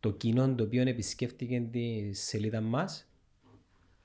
το 0.00 0.10
κοινό 0.10 0.54
το 0.54 0.64
οποίο 0.64 0.82
επισκέφτηκε 0.88 1.60
τη 1.60 2.12
σελίδα 2.12 2.60
μας 2.60 3.06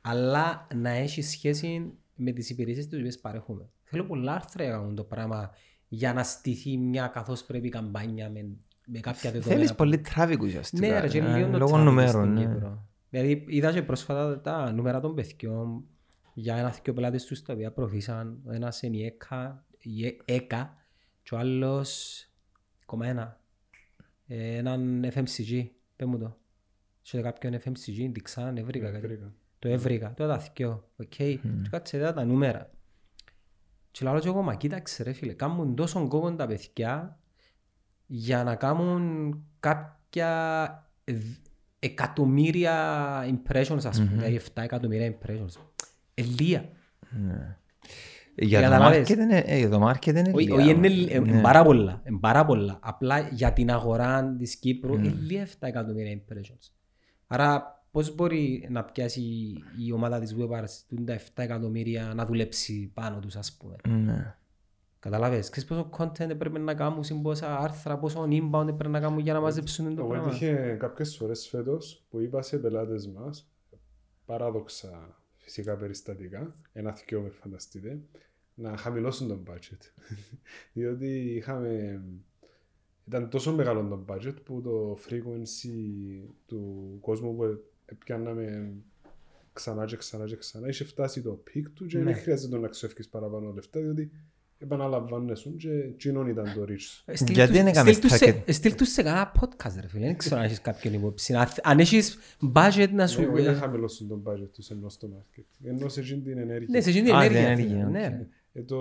αλλά 0.01 0.67
να 0.75 0.89
έχει 0.89 1.21
σχέση 1.21 1.93
με 2.15 2.31
τις 2.31 2.49
υπηρεσίες 2.49 2.87
τις 2.87 2.99
οποίες 2.99 3.19
παρέχουμε. 3.19 3.69
Θέλω 3.83 4.03
πολλά 4.03 4.33
άρθρα 4.33 4.63
για 4.63 4.71
να 4.73 4.77
κάνουν 4.79 4.95
το 4.95 5.03
πράγμα 5.03 5.51
για 5.87 6.13
να 6.13 6.23
στηθεί 6.23 6.77
μια 6.77 7.07
καθώς 7.07 7.43
πρέπει 7.43 7.69
καμπάνια 7.69 8.29
με, 8.29 8.45
με 8.87 8.99
κάποια 8.99 9.31
δεδομένα. 9.31 9.55
Θέλεις 9.55 9.69
που- 9.69 9.75
πολύ 9.75 10.01
traffic 10.15 10.37
ουσιαστικά. 10.41 10.87
ναι, 10.87 10.99
ρε, 10.99 11.07
και 11.07 11.17
ε, 11.17 11.37
λίγο 11.37 11.49
το 11.51 11.57
Λόγω 11.57 11.75
traffic 11.75 11.83
νούμερων. 11.83 12.23
στην 12.23 12.33
ναι. 12.33 12.53
Κύπρο. 12.53 12.85
Δηλαδή 13.09 13.45
είδα 13.47 13.73
και 13.73 13.81
πρόσφατα 13.83 14.41
τα 14.41 14.71
νούμερα 14.71 14.99
των 14.99 15.15
παιδιών 15.15 15.83
για 16.39 16.55
ένα 16.55 16.69
δύο 16.83 16.93
πελάτες 16.93 17.25
τους 17.25 17.41
τα 17.41 17.53
οποία 17.53 17.71
προωθήσαν. 17.71 18.41
Ο 18.45 18.51
ένας 18.51 18.81
είναι 18.81 18.97
η 18.97 19.05
ΕΚΑ, 19.05 19.65
η 19.79 20.05
Ε- 20.05 20.15
ΕΚΑ 20.25 20.75
και 21.23 21.35
ο 21.35 21.37
άλλος 21.37 22.21
1,1. 22.85 23.41
Ε, 24.27 24.55
έναν 24.57 25.03
FMCG, 25.13 25.65
πες 25.95 26.07
μου 26.07 26.17
το. 26.17 26.37
Σε 27.01 27.21
κάποιον 27.21 27.53
FMCG, 27.53 28.09
δείξαν, 28.11 28.57
έβρικα 28.57 28.91
κάτι. 28.91 29.07
Βρήκα. 29.07 29.33
Το 29.59 29.69
έβρικα, 29.69 30.13
το 30.13 30.27
τα 30.27 30.39
θυκιό, 30.39 30.89
οκ. 30.97 31.05
Και 31.07 31.39
κάτσε 31.69 31.97
είδα 31.97 32.13
τα 32.13 32.25
νούμερα. 32.25 32.69
Και 33.91 34.05
λέω 34.05 34.19
και 34.19 34.27
εγώ, 34.27 34.41
μα 34.41 34.55
κοίταξε 34.55 35.03
ρε 35.03 35.13
φίλε, 35.13 35.33
κάνουν 35.33 35.75
τόσο 35.75 36.07
κόμμα 36.07 36.35
τα 36.35 36.47
παιδιά 36.47 37.19
για 38.05 38.43
να 38.43 38.55
κάνουν 38.55 39.33
κάποια 39.59 40.91
δ- 41.05 41.45
εκατομμύρια 41.79 42.75
impressions, 43.25 43.85
ας 43.85 43.97
πούμε, 43.97 44.09
δηλαδή 44.15 44.35
7 44.55 44.61
εκατομμύρια 44.63 45.17
impressions. 45.17 45.61
Ελία. 46.19 46.69
Για 48.35 48.59
το 48.61 48.65
Καταλάβες. 48.69 49.07
market 49.09 49.17
είναι, 49.17 49.37
ε, 49.45 49.57
για 49.57 49.69
το 49.69 49.87
market 49.89 50.05
είναι 50.05 50.31
Όχι, 50.35 50.47
λίγα. 50.49 50.55
όχι, 50.55 50.69
είναι 50.69 50.87
ε, 51.13 51.19
Ναι. 51.19 51.41
πάρα 51.41 51.63
πολλά, 51.63 52.01
ε, 52.03 52.09
πάρα 52.19 52.45
πολλά. 52.45 52.79
Απλά 52.81 53.19
για 53.19 53.53
την 53.53 53.71
αγορά 53.71 54.35
της 54.37 54.55
Κύπρου, 54.55 54.93
ελία 54.93 55.41
7 55.41 55.67
εκατομμύρια 55.67 56.21
impressions. 56.21 56.71
Άρα, 57.27 57.81
πώς 57.91 58.15
μπορεί 58.15 58.67
να 58.69 58.83
πιάσει 58.83 59.21
η 59.85 59.91
ομάδα 59.91 60.19
της 60.19 60.35
Webars 60.39 60.97
τα 61.05 61.13
7 61.13 61.43
εκατομμύρια 61.43 62.11
να 62.15 62.25
δουλέψει 62.25 62.91
πάνω 62.93 63.19
τους, 63.19 63.35
ας 63.35 63.57
πούμε; 63.57 63.75
Ναι. 63.97 64.35
Καταλάβες, 64.99 65.49
ξέρεις 65.49 65.69
πόσο 65.69 65.89
content 65.97 66.37
πρέπει 66.37 66.59
να 66.59 66.73
κάνουν, 66.73 67.21
πόσα 67.21 67.57
άρθρα, 67.59 67.97
πόσο 67.97 68.27
inbound 68.29 68.65
πρέπει 68.77 68.89
να 68.91 68.99
κάνουν 68.99 69.19
για 69.19 69.33
να 69.33 69.39
μαζέψουν 69.39 69.95
το 69.95 70.01
Εγώ 70.01 70.09
πράγμα; 70.09 70.27
έτυχε 70.27 70.75
κάποιες 70.79 71.17
φορές 71.17 71.47
φέτος 71.47 72.05
που 72.09 72.19
είπα 72.19 72.41
σε 72.41 72.57
πελάτες 72.57 73.07
μας, 73.07 73.51
παράδοξα 74.25 75.21
φυσικά 75.47 75.75
περιστατικά, 75.77 76.53
ένα 76.73 76.93
θυκιό 76.93 77.21
με 77.21 77.29
φανταστείτε, 77.29 77.99
να 78.55 78.77
χαμηλώσουν 78.77 79.27
τον 79.27 79.43
budget. 79.47 79.91
Διότι 80.73 81.33
είχαμε... 81.35 82.01
Ήταν 83.07 83.29
τόσο 83.29 83.53
μεγάλο 83.55 83.87
το 83.87 84.13
budget 84.13 84.35
που 84.43 84.61
το 84.61 84.97
frequency 85.07 86.27
του 86.45 86.97
κόσμου 87.01 87.35
που 87.35 87.63
πιάνναμε 87.97 88.73
ξανά 89.53 89.85
και 89.85 89.95
ξανά 89.95 90.25
και 90.25 90.35
ξανά 90.35 90.67
είχε 90.67 90.83
φτάσει 90.83 91.21
το 91.21 91.43
peak 91.47 91.63
του 91.73 91.85
και 91.85 91.97
Ναι. 91.97 92.03
δεν 92.03 92.15
χρειάζεται 92.15 92.57
να 92.57 92.67
ξεφύγεις 92.67 93.09
παραπάνω 93.09 93.51
λεφτά 93.51 93.79
διότι 93.79 94.11
επαναλαμβάνεσουν 94.59 95.57
και 95.57 95.69
εκείνον 95.69 96.27
ήταν 96.27 96.53
το 96.55 96.65
reach. 96.67 97.01
Ε, 97.05 97.15
στείλ 97.15 97.35
Γιατί 97.35 97.51
τους- 97.51 97.57
δεν 97.61 97.67
έκαμες 97.67 97.95
στείλ 97.95 98.09
τους 98.09 98.17
σε- 98.17 98.43
target? 98.45 98.51
Στείλ 98.53 98.75
τους 98.75 98.89
σε 98.89 99.03
κανένα 99.03 99.31
podcast 99.39 99.73
ρε 99.81 99.87
φίλε, 99.87 100.05
δεν 100.05 100.17
ξέρω 100.17 100.37
αν 100.37 100.43
έχεις 100.45 100.61
κάποιον 100.61 100.93
υπόψη. 100.93 101.33
Αν- 101.33 101.47
Αν 101.63 101.79
έχεις 101.79 102.17
budget 102.53 102.89
να 102.91 103.07
σου... 103.07 103.21
Ναι, 103.21 103.27
όχι 103.27 103.43
να 103.45 103.51
ε, 103.51 103.53
χαμηλώσουν 103.53 104.07
τον 104.07 104.21
budget 104.25 104.49
τους 104.53 104.69
ενώ 104.69 104.89
στο 104.89 105.09
market. 105.17 105.43
Ενώ 105.63 105.89
σε 105.89 105.99
εκείνη 105.99 106.21
την 106.21 106.37
ενέργεια. 106.37 106.67
Ναι, 106.69 106.81
σε 106.81 106.89
εκείνη 106.89 107.05
την 107.05 107.15
Α, 107.15 107.23
ενέργεια. 107.23 107.55
την 107.55 107.65
φίλε. 107.65 107.79
ενέργεια, 107.79 107.89
Ναι, 107.99 108.05
οκ. 108.05 108.19
ρε. 108.19 108.27
Ε, 108.53 108.61
το... 108.63 108.77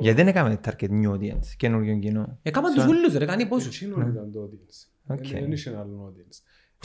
Γιατί 0.00 0.16
δεν 0.16 0.28
έκαμε 0.28 0.60
target 0.64 0.88
new 0.90 1.10
audience, 1.12 1.46
καινούριο 1.56 1.98
κοινό. 1.98 2.38
Έκαναν 2.42 2.74
τους 2.74 2.84
ούλους 2.86 3.14
ρε, 3.14 3.24
κάνει 3.24 3.46
πόσους. 3.46 3.76
Εκείνον 3.82 4.08
ήταν 4.10 4.30
το 4.32 4.50
audience. 4.50 4.86
Οκ. 5.14 5.26
Δεν 5.26 5.52
είχε 5.52 5.70
άλλο 5.70 6.12
audience. 6.14 6.38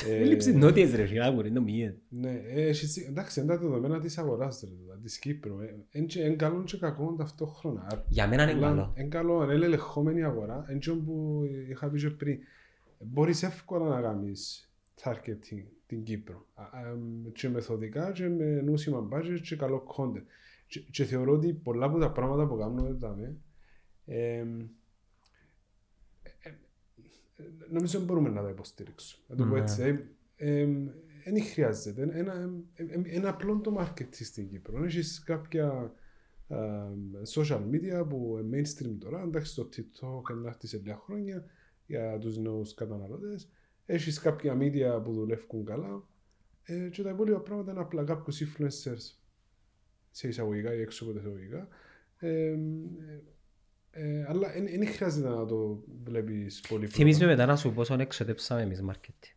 Ε, 0.08 0.24
Λείψη 0.24 0.54
νότιες 0.54 0.96
ρε, 0.96 1.06
φίλε, 1.06 1.28
άκουρε, 1.28 1.50
το 1.50 1.62
μοιέ. 1.62 1.96
Ναι, 2.10 2.42
ε, 2.48 2.68
έχεις- 2.68 3.08
εντάξει, 3.08 3.40
είναι 3.40 3.50
τα 3.50 3.58
δεδομένα 3.58 4.00
της 4.00 4.18
αγοράς, 4.18 4.62
ρε, 4.64 4.70
τούτα, 4.76 5.00
της 5.04 5.20
Κύπρου. 5.20 5.56
Είναι 5.92 6.36
καλό 6.36 6.64
και 6.64 6.78
κακό 6.78 7.16
ταυτόχρονα. 7.18 8.06
Για 8.08 8.28
μένα 8.28 8.52
είναι 8.52 8.60
καλό. 8.62 8.94
Είναι 8.98 9.08
καλό, 9.08 9.44
είναι 9.44 9.54
ελεγχόμενη 9.66 10.24
αγορά. 10.24 10.66
Είναι 10.70 10.80
και 10.80 10.92
που 10.92 11.42
είχα 11.70 11.90
πει 11.90 12.00
και 12.00 12.10
πριν. 12.10 12.38
Μπορείς 13.00 13.44
εύκολα 13.44 13.88
να 13.90 14.02
κάνεις 14.02 14.72
targeting 15.04 15.64
την 15.88 16.04
Κύπρο. 16.04 16.46
Α, 16.54 16.64
α, 16.64 16.90
εμ, 16.90 17.32
Και 17.32 17.50
μεθοδικά 17.50 18.12
και 18.12 18.28
με 18.28 18.62
νούσιμα 18.62 19.08
budget 19.12 19.40
και 19.42 19.56
καλό 19.56 19.84
content. 19.98 20.24
Και, 20.68 20.80
και 20.92 21.04
θεωρώ 21.04 21.34
ότι 21.34 21.54
πολλά 21.54 21.86
από 21.86 22.00
τα 22.00 22.12
πράγματα 22.12 22.48
που 22.48 22.58
κάνουμε 22.58 22.88
εδώ 22.90 23.08
εμ, 23.08 23.20
ε, 24.06 24.38
ε, 24.38 24.46
νομίζω 27.70 27.98
δεν 27.98 28.08
μπορούμε 28.08 28.30
να 28.30 28.42
τα 28.42 28.50
υποστηρίξουμε. 28.50 29.24
Να 29.28 29.36
το 29.36 29.44
πω 29.44 29.54
Ναι. 29.56 29.62
έτσι. 29.62 29.82
Ε, 30.36 30.60
εμ, 30.60 30.88
Δεν 31.26 31.44
χρειάζεται. 31.44 32.02
Ένα, 32.02 32.14
ένα, 32.16 32.34
ένα, 32.76 33.04
ένα 33.06 33.30
απλό 33.30 33.60
το 33.60 33.76
market 33.80 34.08
στην 34.12 34.48
Κύπρο. 34.50 34.84
Έχεις 34.84 35.24
κάποια 35.24 35.94
α, 36.48 36.58
social 37.36 37.62
media 37.72 38.06
που 38.10 38.38
είναι 38.42 38.62
mainstream 38.62 38.96
τώρα. 39.00 39.22
Εντάξει, 39.22 39.56
το 39.56 39.70
TikTok 39.76 40.36
να 40.42 40.48
έρθεις 40.50 40.70
σε 40.70 40.78
λίγα 40.78 40.96
χρόνια 40.96 41.44
για 41.86 42.18
τους 42.18 42.38
νέους 42.38 42.74
καταναλωτές. 42.74 43.50
Έχεις 43.86 44.20
κάποια 44.20 44.58
media 44.60 45.02
που 45.04 45.14
δουλεύουν 45.14 45.66
καλά. 45.66 46.08
Ε, 46.64 46.90
και 46.90 47.04
τα 47.04 47.10
υπόλοιπα 47.10 47.40
πράγματα 47.42 47.72
είναι 47.72 47.80
απλά 47.80 48.04
κάποιους 48.04 48.42
influencers 48.44 49.18
σε 50.12 50.28
εισαγωγικά 50.28 50.74
ή 50.74 50.82
έξω 50.82 51.04
από 51.04 51.14
τα 51.14 51.20
εισαγωγικά. 51.20 51.68
Ε, 53.92 54.02
ε, 54.04 54.20
ε, 54.20 54.26
αλλά 54.30 54.48
δεν 54.78 54.88
χρειάζεται 54.88 55.30
να 55.30 55.46
το 55.46 55.84
βλέπεις 56.04 56.62
πολύ 56.70 56.88
Θυμίζουμε 56.88 57.26
μετά 57.26 57.46
να 57.46 57.56
σου 57.56 57.74
πόσο 57.74 57.96
εξοδέψαμε 58.00 58.62
εμείς 58.62 58.84
marketing. 58.90 59.28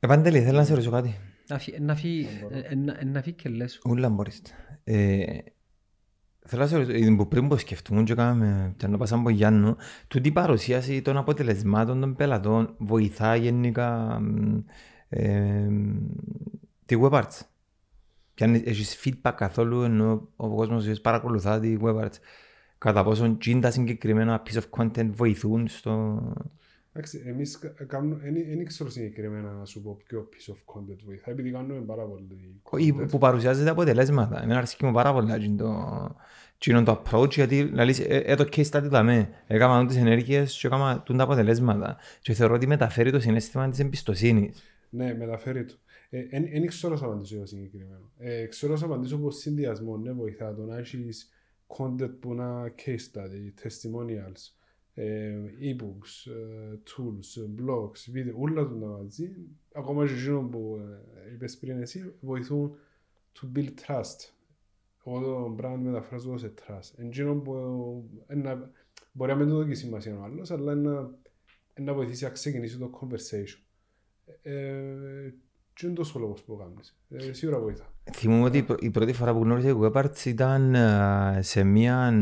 Ε, 0.00 0.06
Παντελή, 0.06 0.40
θέλω 0.42 0.56
να 0.58 0.64
σε 0.64 0.70
ρωτήσω 0.72 0.90
κάτι. 0.90 1.14
Να 1.48 1.58
φύγει- 1.58 1.80
Να 1.80 1.94
φύγει 1.94 2.26
ε, 2.50 2.58
ε, 2.58 2.74
να- 2.74 3.04
να 3.04 3.22
φύγει 3.22 3.36
και 3.36 3.48
λες. 3.48 3.80
Ούλα 3.84 4.08
μπορείς. 4.08 4.42
Ε, 4.84 5.24
Θέλω 6.50 6.62
να 6.62 6.68
σε 6.68 6.76
ρωτήσω, 6.76 7.12
ε, 7.12 7.14
που 7.16 7.28
πριν 7.28 7.48
που 7.48 7.56
σκεφτούμε 7.56 8.02
και 8.02 8.14
κάναμε 8.14 8.74
και 8.76 8.86
να 8.86 8.96
πάσαμε 8.96 9.20
από 9.20 9.30
Γιάννου, 9.30 9.76
τούτη 10.08 10.28
η 10.28 10.32
παρουσίαση 10.32 11.02
των 11.02 11.16
αποτελεσμάτων 11.16 12.00
των 12.00 12.14
πελατών 12.16 12.74
βοηθά 12.78 13.36
γενικά 13.36 14.18
μ, 14.20 14.58
ε, 15.08 15.68
τη 16.86 16.96
WebArts. 17.02 17.40
Και 18.34 18.44
αν 18.44 18.54
έχεις 18.54 19.00
feedback 19.04 19.32
καθόλου 19.36 19.82
ενώ 19.82 20.28
ο 20.36 20.54
κόσμος 20.54 21.00
παρακολουθά 21.00 21.60
τη 21.60 21.76
WebArts, 21.82 22.14
κατά 22.78 23.04
πόσον 23.04 23.38
τζιν 23.38 23.60
τα 23.60 23.70
συγκεκριμένα 23.70 24.42
piece 24.46 24.58
of 24.58 24.82
content 24.82 25.10
βοηθούν 25.14 25.68
στο... 25.68 26.22
Εντάξει, 26.92 27.22
εμείς 27.26 27.58
κα- 27.58 27.84
κάνουμε, 27.86 28.16
δεν 28.56 28.64
ξέρω 28.66 28.90
συγκεκριμένα 28.90 29.52
να 29.52 29.64
σου 29.64 29.82
πω 29.82 29.98
ποιο 30.06 30.28
piece 30.32 30.52
of 30.52 30.56
content 30.74 30.96
βοηθάει, 31.04 31.34
επειδή 31.34 31.50
κάνουμε 31.50 31.80
πάρα 31.80 32.02
πολύ 32.02 32.26
Ή 32.76 32.94
content. 33.00 33.08
που 33.10 33.18
παρουσιάζεται 33.18 33.70
αποτελέσματα. 33.70 34.42
Εμένα 34.42 34.58
αρέσκει 34.58 34.84
μου 34.84 34.92
πάρα 34.92 35.12
πολύ 35.12 35.38
τζιν 35.38 35.56
το, 35.56 35.74
τζιν 36.58 36.84
το 36.84 37.02
approach 37.04 37.30
γιατί 37.30 37.62
λαλείς, 37.72 37.98
ε, 38.00 38.04
ε, 38.16 38.34
το 38.34 38.48
case 38.52 38.70
study 38.70 38.82
δαμε. 38.88 39.28
Έκανα 39.46 39.86
τις 39.86 39.96
ενέργειες 39.96 40.58
και 40.58 40.66
έκανα 40.66 41.02
τούν 41.02 41.16
τα 41.16 41.22
αποτελέσματα. 41.22 41.96
Και 42.20 42.32
θεωρώ 42.32 42.54
ότι 42.54 42.66
μεταφέρει 42.66 43.10
το 43.10 43.20
συνέστημα 43.20 43.68
της 43.68 43.78
εμπιστοσύνης. 43.78 44.62
Ναι, 44.90 45.14
μεταφέρει 45.14 45.64
το. 45.64 45.74
Δεν 46.50 46.66
ξέρω 46.66 46.92
να 46.92 46.98
σου 46.98 47.04
απαντήσω 47.06 47.34
για 47.34 47.42
το 47.42 47.48
συγκεκριμένο. 47.48 48.10
Ε, 48.18 48.46
ξέρω 48.46 48.72
να 48.72 48.78
σου 48.78 48.84
απαντήσω 48.84 49.18
πως 49.18 49.36
συνδυασμό 49.36 49.96
ναι, 49.96 50.12
βοηθά 50.12 50.54
το 50.54 50.62
να 50.62 50.78
έχεις 50.78 51.30
content 51.68 52.10
που 52.20 52.32
είναι 52.32 52.74
case 52.84 53.12
study, 53.12 53.62
testimonials, 53.66 54.52
ε, 54.94 55.36
e-books, 55.60 56.30
ε, 56.32 56.74
tools, 56.86 57.42
ε, 57.42 57.62
blogs, 57.62 58.10
βίντεο, 58.10 58.34
όλα 58.38 58.66
του 58.66 58.78
τα 58.80 58.86
μαζί, 58.86 59.36
ακόμα 59.72 60.06
και 60.06 60.12
εκείνο 60.12 60.42
που 60.42 60.80
ε, 61.28 61.32
είπες 61.34 61.58
πριν 61.58 61.80
εσύ, 61.80 62.12
βοηθούν 62.20 62.74
to 63.40 63.56
build 63.58 63.70
trust. 63.86 64.32
Εγώ 65.04 65.20
το 65.20 65.56
brand 65.60 65.78
μεταφράζω 65.80 66.36
σε 66.38 66.54
trust. 66.66 66.92
Εκείνο 66.96 67.34
που 67.34 67.54
ε, 68.26 68.34
να- 68.34 68.70
μπορεί 69.12 69.30
να 69.32 69.36
μην 69.38 69.48
το 69.48 69.54
δώσει 69.54 69.74
σημασία 69.74 70.18
ο 70.18 70.22
άλλος, 70.22 70.50
αλλά 70.50 70.74
να, 70.74 71.10
να 71.80 71.94
βοηθήσει 71.94 72.24
να 72.24 72.30
ξεκινήσει 72.30 72.78
το 72.78 72.90
conversation. 73.00 73.62
Ε, 75.78 75.80
τι 75.80 75.86
είναι 75.86 75.94
τόσο 75.94 76.18
λόγος 76.18 76.42
που 76.42 76.56
κάνεις. 76.56 76.96
Ε, 77.10 77.32
σίγουρα 77.32 77.58
βοηθά. 77.60 77.92
Θυμούμαι 78.12 78.44
ότι 78.44 78.58
η 78.58 78.62
πρω- 78.62 78.80
η 78.80 78.90
πρώτη 78.90 79.12
φορά 79.12 79.32
που 79.32 79.38
γνώρισα 79.42 79.68
η 79.68 79.74
WebArts 79.80 80.24
ήταν 80.24 80.74
ε, 80.74 81.38
σε 81.42 81.62
μια 81.64 82.12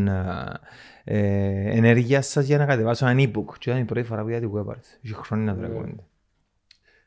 ε, 1.04 1.18
ε, 1.18 1.76
ενέργειας 1.76 2.26
σας 2.26 2.46
για 2.46 2.58
να 2.58 2.66
κατεβάσω 2.66 3.06
ένα 3.06 3.30
e-book. 3.30 3.58
Και 3.58 3.70
ήταν 3.70 3.82
η 3.82 3.84
πρώτη 3.84 4.06
φορά 4.06 4.22
που 4.22 4.28
είδα 4.28 4.40
τη 4.40 4.48
WebArts. 4.54 4.98
Είχε 5.00 5.14
χρόνια 5.14 5.44
να 5.44 5.60
Ναι. 5.60 5.66
τραγούδι. 5.68 5.96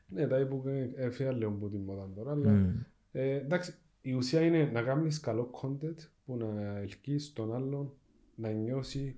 Ναι, 0.06 0.26
τα 0.26 0.36
e-book 0.48 0.66
ε, 0.66 1.04
έφυγαν 1.06 1.36
λίγο 1.36 1.50
από 1.50 1.68
την 1.68 1.80
μόδα 1.80 2.08
τώρα, 2.14 2.30
αλλά 2.30 2.50
Μμ. 2.50 2.70
ε, 3.12 3.34
εντάξει, 3.34 3.74
η 4.00 4.12
ουσία 4.12 4.40
είναι 4.40 4.70
να 4.72 4.82
κάνεις 4.82 5.20
καλό 5.20 5.50
content 5.62 5.96
που 6.24 6.36
να 6.36 6.78
ελκύεις 6.78 7.32
τον 7.32 7.54
άλλον 7.54 7.92
να 8.34 8.50
νιώσει 8.50 9.16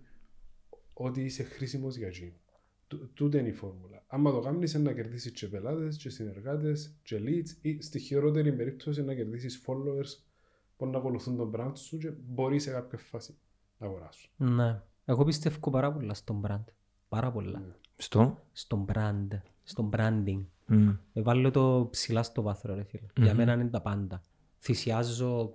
ότι 0.92 1.20
είσαι 1.20 1.42
χρήσιμος 1.42 1.96
για 1.96 2.06
εκείνο. 2.06 2.32
Τού- 2.96 3.10
Τούτη 3.14 3.38
είναι 3.38 3.48
η 3.48 3.52
φόρμουλα. 3.52 4.04
Άμα 4.06 4.30
το 4.30 4.40
κάνεις 4.40 4.72
είναι 4.74 4.82
να 4.82 4.92
κερδίσεις 4.92 5.32
και 5.32 5.46
πελάτες, 5.48 5.96
και 5.96 6.08
συνεργάτες, 6.10 6.94
και 7.02 7.20
leads 7.24 7.48
ή 7.60 7.82
στη 7.82 7.98
χειρότερη 7.98 8.52
περίπτωση 8.52 9.02
να 9.02 9.14
κερδίσεις 9.14 9.62
followers 9.66 10.22
που 10.76 10.86
να 10.86 10.98
ακολουθούν 10.98 11.36
τον 11.36 11.52
brand 11.56 11.72
σου 11.74 11.98
και 11.98 12.10
μπορείς 12.26 12.62
σε 12.62 12.70
κάποια 12.70 12.98
φάση 12.98 13.34
να 13.78 13.86
αγοράσουν. 13.86 14.30
Ναι. 14.36 14.80
Εγώ 15.04 15.24
πιστεύω 15.24 15.70
πάρα 15.70 15.92
πολλά 15.92 16.14
στον 16.14 16.42
brand. 16.46 16.64
Πάρα 17.08 17.32
πολλά. 17.32 17.58
Ναι. 17.58 17.74
Στο; 17.96 18.42
Στον 18.52 18.86
brand. 18.92 19.28
Στον 19.62 19.90
branding. 19.96 20.44
Μμ. 20.66 20.88
Ε, 21.12 21.22
Βάλω 21.22 21.50
το 21.50 21.88
ψηλά 21.90 22.22
στο 22.22 22.42
βάθρο, 22.42 22.74
ρε 22.74 22.82
φίλε. 22.84 23.06
Για 23.16 23.34
μένα 23.34 23.52
είναι 23.52 23.68
τα 23.68 23.80
πάντα. 23.80 24.22
Θυσιάζω 24.60 25.54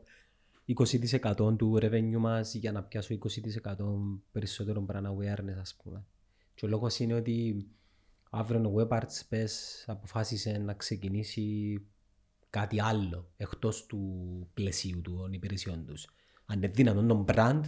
20% 0.65 1.57
του 1.57 1.77
revenue 1.81 2.17
μας 2.19 2.53
για 2.53 2.71
να 2.71 2.83
πιάσω 2.83 3.13
20% 3.13 3.75
περισσότερο 4.31 4.85
brand 4.91 5.03
awareness, 5.05 5.57
ας 5.59 5.75
πούμε. 5.83 6.03
Και 6.57 6.65
ο 6.65 6.69
λόγος 6.69 6.99
είναι 6.99 7.13
ότι 7.13 7.67
αύριο 8.29 8.69
ο 8.69 8.73
WebArts 8.77 9.21
πες 9.29 9.83
αποφάσισε 9.87 10.57
να 10.57 10.73
ξεκινήσει 10.73 11.77
κάτι 12.49 12.81
άλλο 12.81 13.31
εκτός 13.37 13.85
του 13.85 14.01
πλαισίου 14.53 15.01
του 15.01 15.15
των 15.17 15.33
υπηρεσιών 15.33 15.85
τους. 15.85 16.07
Αν 16.45 16.57
είναι 16.57 16.67
δυνατόν 16.67 17.07
τον 17.07 17.25
brand 17.27 17.61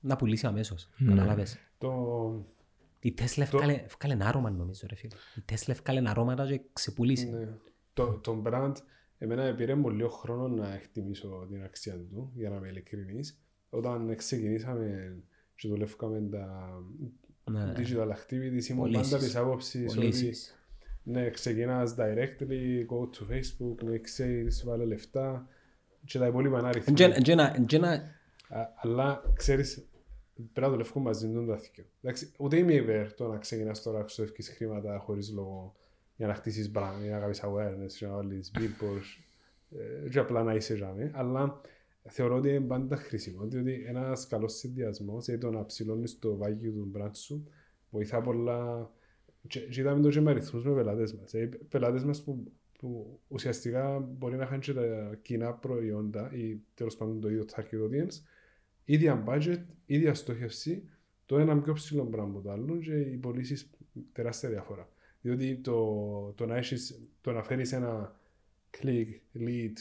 να 0.00 0.16
πουλήσει 0.16 0.46
αμέσως. 0.46 0.88
Καταλάβες. 1.06 1.58
Το, 1.78 2.46
Η 3.00 3.14
Tesla 3.18 3.38
ευκάλε, 3.38 3.72
ευκάλε 3.72 4.12
ένα 4.12 4.26
άρωμα 4.28 4.50
νομίζω 4.50 4.86
ρε 4.88 4.94
φίλε. 4.94 5.14
Η 5.36 5.42
Tesla 5.50 5.68
ευκάλε 5.68 5.98
ένα 5.98 6.10
αρώματα 6.10 6.46
και 6.46 6.60
ξεπουλήσει. 6.72 7.30
Ναι. 7.30 7.48
Το, 7.92 8.12
το 8.12 8.42
brand, 8.46 8.74
εμένα 9.18 9.54
πήρε 9.54 9.74
μου 9.74 9.90
λίγο 9.90 10.08
χρόνο 10.08 10.48
να 10.48 10.74
εκτιμήσω 10.74 11.46
την 11.50 11.62
αξία 11.62 11.98
του, 11.98 12.32
για 12.34 12.50
να 12.50 12.56
είμαι 12.56 12.68
ειλικρινής. 12.68 13.40
Όταν 13.70 14.16
ξεκινήσαμε 14.16 15.16
και 15.54 15.68
δουλεύκαμε 15.68 16.20
τα 16.20 16.74
Ναι. 17.50 17.72
digital 17.76 18.08
activities, 18.08 18.64
ήμουν 18.68 18.82
Πωλήσεις. 18.82 19.10
πάντα 19.10 19.24
της 19.24 19.36
άποψης 19.36 19.84
ότι 19.90 19.94
Πωλήσεις. 19.94 20.58
ναι, 21.02 21.30
ξεκινάς 21.30 21.94
directly, 21.98 22.86
go 22.90 23.00
to 23.16 23.32
Facebook, 23.32 23.84
make 23.84 24.20
sales, 24.22 24.64
βάλε 24.64 24.84
λεφτά 24.84 25.48
και 26.04 26.18
τα 26.18 26.26
υπόλοιπα 26.26 26.58
είναι 26.58 26.68
αριθμοί. 26.68 26.92
Εντζένα- 26.92 27.16
εντζένα- 27.16 27.54
εντζένα- 27.56 28.10
Α- 28.48 28.68
Αλλά 28.76 29.22
ξέρεις, 29.34 29.88
πρέπει 30.34 30.60
να 30.60 30.68
δουλεύουμε 30.70 31.04
μαζί 31.04 31.26
με 31.26 31.34
τον 31.34 31.44
δάθηκιο. 31.46 31.84
Εντάξει, 32.02 32.32
ούτε 32.38 32.56
είμαι 32.56 32.72
υπέρ 32.74 33.12
το 33.14 33.28
να 33.28 33.38
ξεκινάς 33.38 33.82
τώρα 33.82 33.98
να 33.98 34.04
ξοδεύεις 34.04 34.48
χρήματα 34.48 34.98
χωρίς 34.98 35.32
λόγο 35.32 35.74
για 36.16 36.26
να 36.26 36.34
χτίσεις 36.34 36.70
brand, 36.74 37.02
για 37.02 37.12
να 37.12 37.18
κάνεις 37.18 37.42
awareness, 37.44 37.88
για 37.98 38.08
να 38.08 38.14
βάλεις 38.14 38.50
billboards 38.58 39.22
ε, 40.04 40.08
και 40.08 40.18
απλά 40.18 40.42
να 40.42 40.54
είσαι 40.54 40.74
ζάμε. 40.76 41.10
Αλλά 41.14 41.60
θεωρώ 42.08 42.36
ότι 42.36 42.48
είναι 42.48 42.60
πάντα 42.60 42.96
χρήσιμο, 42.96 43.46
διότι 43.46 43.84
ένας 43.86 44.26
καλός 44.26 44.54
συνδυασμός, 44.54 45.24
δηλαδή 45.24 45.44
το 45.44 45.50
να 45.50 45.64
ψηλώνεις 45.64 46.18
το 46.18 46.38
value 46.42 46.72
του 46.72 46.90
brand 46.96 47.10
σου, 47.12 47.48
βοηθά 47.90 48.20
πολλά 48.20 48.90
και, 49.46 49.60
και 49.60 49.80
είδαμε 49.80 50.02
το 50.02 50.08
και 50.08 50.20
με 50.20 50.30
αριθμούς 50.30 50.64
με 50.64 50.74
πελάτες 50.74 51.14
μας. 51.14 51.30
Δηλαδή, 51.30 51.56
πελάτες 51.56 52.04
μας 52.04 52.22
που, 52.22 52.52
που 52.78 53.20
ουσιαστικά 53.28 53.98
μπορεί 53.98 54.36
να 54.36 54.44
είχαν 54.44 54.60
και 54.60 54.72
τα 54.72 55.18
κοινά 55.22 55.52
προϊόντα 55.52 56.32
ή 56.32 56.60
τέλος 56.74 56.96
πάντων 56.96 57.20
το 57.20 57.28
ίδιο 57.28 57.44
target 57.54 57.88
audience, 57.88 58.22
ίδια 58.84 59.24
budget, 59.26 59.62
ίδια 59.86 60.14
στόχευση, 60.14 60.88
το 61.26 61.38
ένα 61.38 61.60
πιο 61.60 61.72
ψηλό 61.72 62.04
πράγμα 62.04 62.30
από 62.30 62.40
το 62.40 62.50
άλλο 62.50 62.78
και 62.78 63.00
οι 63.00 63.16
πωλήσεις 63.16 63.70
τεράστια 64.12 64.48
διαφορά. 64.48 64.88
Διότι 65.20 65.56
το, 65.56 66.32
το, 66.34 66.46
να, 66.46 66.56
έχεις, 66.56 67.08
το 67.20 67.32
να 67.32 67.42
φέρεις 67.42 67.72
ένα 67.72 68.16
click, 68.78 69.06
lead, 69.34 69.72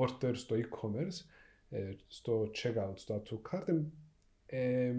order 0.00 0.30
στο 0.32 0.56
e-commerce, 0.56 1.24
ε, 1.24 1.36
στο 2.06 2.50
checkout, 2.54 2.92
στο 2.94 3.22
add 3.22 3.32
to 3.32 3.40
cart, 3.50 3.64
ε, 4.46 4.86
ε, 4.86 4.94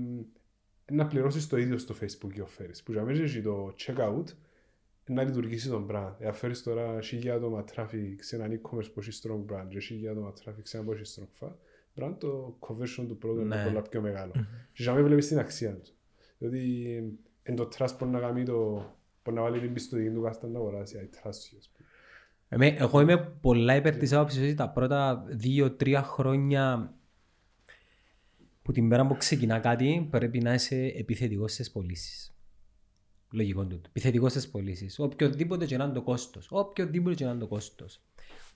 να 0.92 1.08
πληρώσεις 1.08 1.48
το 1.48 1.58
ίδιο 1.58 1.78
στο 1.78 1.96
Facebook 2.02 2.32
και 2.34 2.44
offeres. 2.44 2.80
Που 2.86 2.92
για 2.92 3.04
μένα 3.04 3.24
έχει 3.24 3.42
το 3.42 3.74
checkout 3.78 4.24
να 5.06 5.24
λειτουργήσει 5.24 5.70
τον 5.70 5.88
brand. 5.92 6.14
Εάν 6.20 6.34
φέρεις 6.34 6.64
τώρα 6.64 7.02
χίλια 7.02 7.34
άτομα 7.34 7.64
traffic 7.76 8.16
σε 8.20 8.36
έναν 8.36 8.52
e-commerce 8.62 8.92
που 8.94 9.00
έχει 9.00 9.20
strong 9.24 9.54
brand 9.54 9.66
και 9.70 9.80
χίλια 9.80 10.12
άτομα 10.12 10.34
traffic 10.46 10.62
σε 10.64 10.78
ένα 10.78 10.86
που 10.86 10.92
έχει 10.92 11.04
strong 11.16 11.44
fa- 11.48 11.54
brand, 11.96 12.16
το 12.20 12.58
conversion 12.60 13.06
του 13.08 13.18
πρώτου 13.18 13.40
είναι 13.42 13.56
Ναι. 13.56 13.64
πολλά 13.64 13.82
πιο 13.82 14.02
μεγάλο. 14.02 14.32
Και 14.74 14.84
για 14.84 14.94
μένα 14.94 15.06
βλέπεις 15.06 15.28
την 15.28 15.40
αξία 15.40 15.76
του. 15.76 15.92
Διότι 16.38 17.04
εν 17.44 17.56
το 17.56 17.68
trust 17.78 17.96
μπορεί 18.00 18.12
να 18.12 18.20
κάνει 18.20 18.44
το... 18.46 18.64
μπορεί 19.24 19.38
να 19.38 19.42
βάλει 19.42 19.60
την 19.60 19.74
πιστοτική 19.74 20.10
του 20.10 20.22
κάθε 20.22 20.48
να 20.48 20.58
αγοράσει. 20.60 20.96
I 21.02 21.16
trust 21.16 21.28
you. 21.28 21.58
ας 21.60 21.70
πούμε. 21.76 21.88
Εμέ- 21.88 22.39
Εγώ 22.50 23.02
είμαι 23.02 23.18
πολλά 23.18 23.76
υπέρ 23.76 23.98
της 23.98 24.14
άποψης 24.14 24.42
ότι 24.42 24.54
τα 24.54 24.70
πρώτα 24.70 25.24
δύο-τρία 25.28 26.04
χρόνια 26.04 26.94
που 28.62 28.72
την 28.72 28.90
πέρα 28.90 29.08
που 29.08 29.18
ξεκινά 29.18 29.60
κάτι 29.60 30.08
πρέπει 30.10 30.40
να 30.40 30.54
είσαι 30.54 30.94
επιθετικός 30.98 31.54
στις 31.54 31.72
πωλήσεις. 31.72 32.34
Λογικό 33.32 33.66
τούτο. 33.66 33.90
Επιθετικός 33.90 34.32
στις 34.32 34.50
πωλήσεις. 34.50 35.00
Οποιοδήποτε 35.00 35.66
και 35.66 35.78
να 35.78 35.84
είναι 35.84 35.94
το 35.94 36.02
κόστος. 36.02 36.48
Οποιοδήποτε 36.52 37.16
και 37.16 37.26
να 37.26 37.32
είναι 37.32 37.40
το 37.40 37.48
κόστος. 37.48 38.02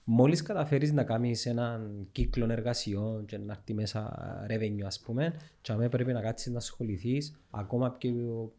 Μόλις 0.04 0.42
καταφέρεις 0.42 0.92
να 0.92 1.04
κάνεις 1.04 1.46
έναν 1.46 2.08
κύκλο 2.12 2.52
εργασιών 2.52 3.24
και 3.24 3.38
να 3.38 3.52
έρθει 3.52 3.74
μέσα 3.74 4.16
revenue 4.50 4.84
ας 4.84 5.00
πούμε 5.00 5.34
και 5.60 5.72
αμέ 5.72 5.88
πρέπει 5.88 6.12
να 6.12 6.20
κάτσεις 6.20 6.52
να 6.52 6.58
ασχοληθείς 6.58 7.40
ακόμα 7.50 7.90
πιο 7.90 8.52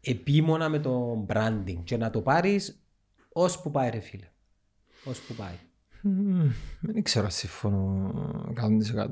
επίμονα 0.00 0.68
με 0.68 0.78
το 0.78 1.24
branding 1.28 1.80
και 1.84 1.96
να 1.96 2.10
το 2.10 2.20
πάρεις 2.22 2.83
ως 3.36 3.60
που 3.62 3.70
πάει 3.70 3.90
ρε 3.90 4.00
φίλε. 4.00 4.28
Ως 5.04 5.20
που 5.20 5.34
πάει. 5.34 5.54
Μμμ, 6.02 6.50
Δεν 6.80 7.02
ξέρω 7.02 7.24
αν 7.24 7.30
συμφωνώ 7.30 8.12
100%. 8.94 9.08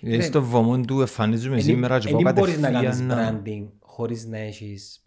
Ναι. 0.00 0.16
Ε, 0.16 0.20
Στο 0.20 0.42
βωμό 0.42 0.80
του 0.80 1.00
εμφανίζουμε 1.00 1.60
σήμερα 1.60 1.98
και 1.98 2.10
πω 2.10 2.18
Δεν 2.22 2.34
μπορείς 2.34 2.58
να 2.58 2.70
κάνεις 2.70 2.88
κατευθείαν 2.88 3.06
να- 3.34 3.42
branding 3.44 3.68
χωρίς 3.80 4.26
να 4.26 4.38
έχεις 4.38 5.06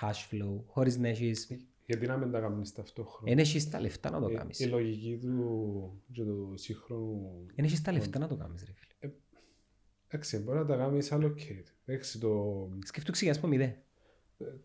cash 0.00 0.30
flow, 0.34 0.60
χωρίς 0.66 0.96
να 0.98 1.08
έχεις... 1.08 1.48
Γιατί 1.86 2.06
να 2.06 2.16
μην 2.16 2.30
τα 2.30 2.40
κάνεις 2.40 2.72
ταυτόχρονα; 2.72 3.28
Δεν 3.28 3.38
έχεις 3.38 3.70
τα 3.70 3.80
λεφτά 3.80 4.10
να 4.10 4.20
το 4.20 4.28
Ε, 4.28 4.32
κάνεις. 4.34 4.60
Η 4.60 4.64
λογική 4.66 5.18
του 5.20 6.02
και 6.12 6.22
του 6.22 6.52
σύγχρονου 6.56 7.46
Δεν 7.54 7.64
έχεις 7.64 7.82
τα 7.82 7.92
λεφτά 7.92 8.18
να 8.18 8.26
το 8.28 8.36
κάνεις 8.36 8.64
ρε 8.66 8.72
φίλε. 8.74 9.12
Εντάξει, 10.08 10.38
μπορεί 10.38 10.58
να 10.58 10.66
τα 10.66 10.76
κάνεις 10.76 11.08
allocate. 11.12 11.64
Εντάξει, 11.84 12.18
το, 12.18 12.68
Σκεφτού 12.84 13.12
ξεκινάς 13.12 13.36
από 13.38 13.46
μηδέν. 13.46 13.74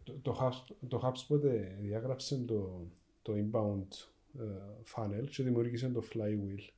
Το, 0.04 0.14
το, 0.22 0.38
Hubs- 0.42 0.76
το 0.88 1.02
HubSpot 1.04 1.44
ε, 1.44 1.76
διάγραψε 1.80 2.38
το, 2.38 2.88
το 3.22 3.34
inbound 3.34 3.88
ε, 4.40 4.46
funnel 4.96 5.26
και 5.30 5.44
δημιούργησε 5.44 5.90
το 5.90 6.04
flywheel. 6.14 6.70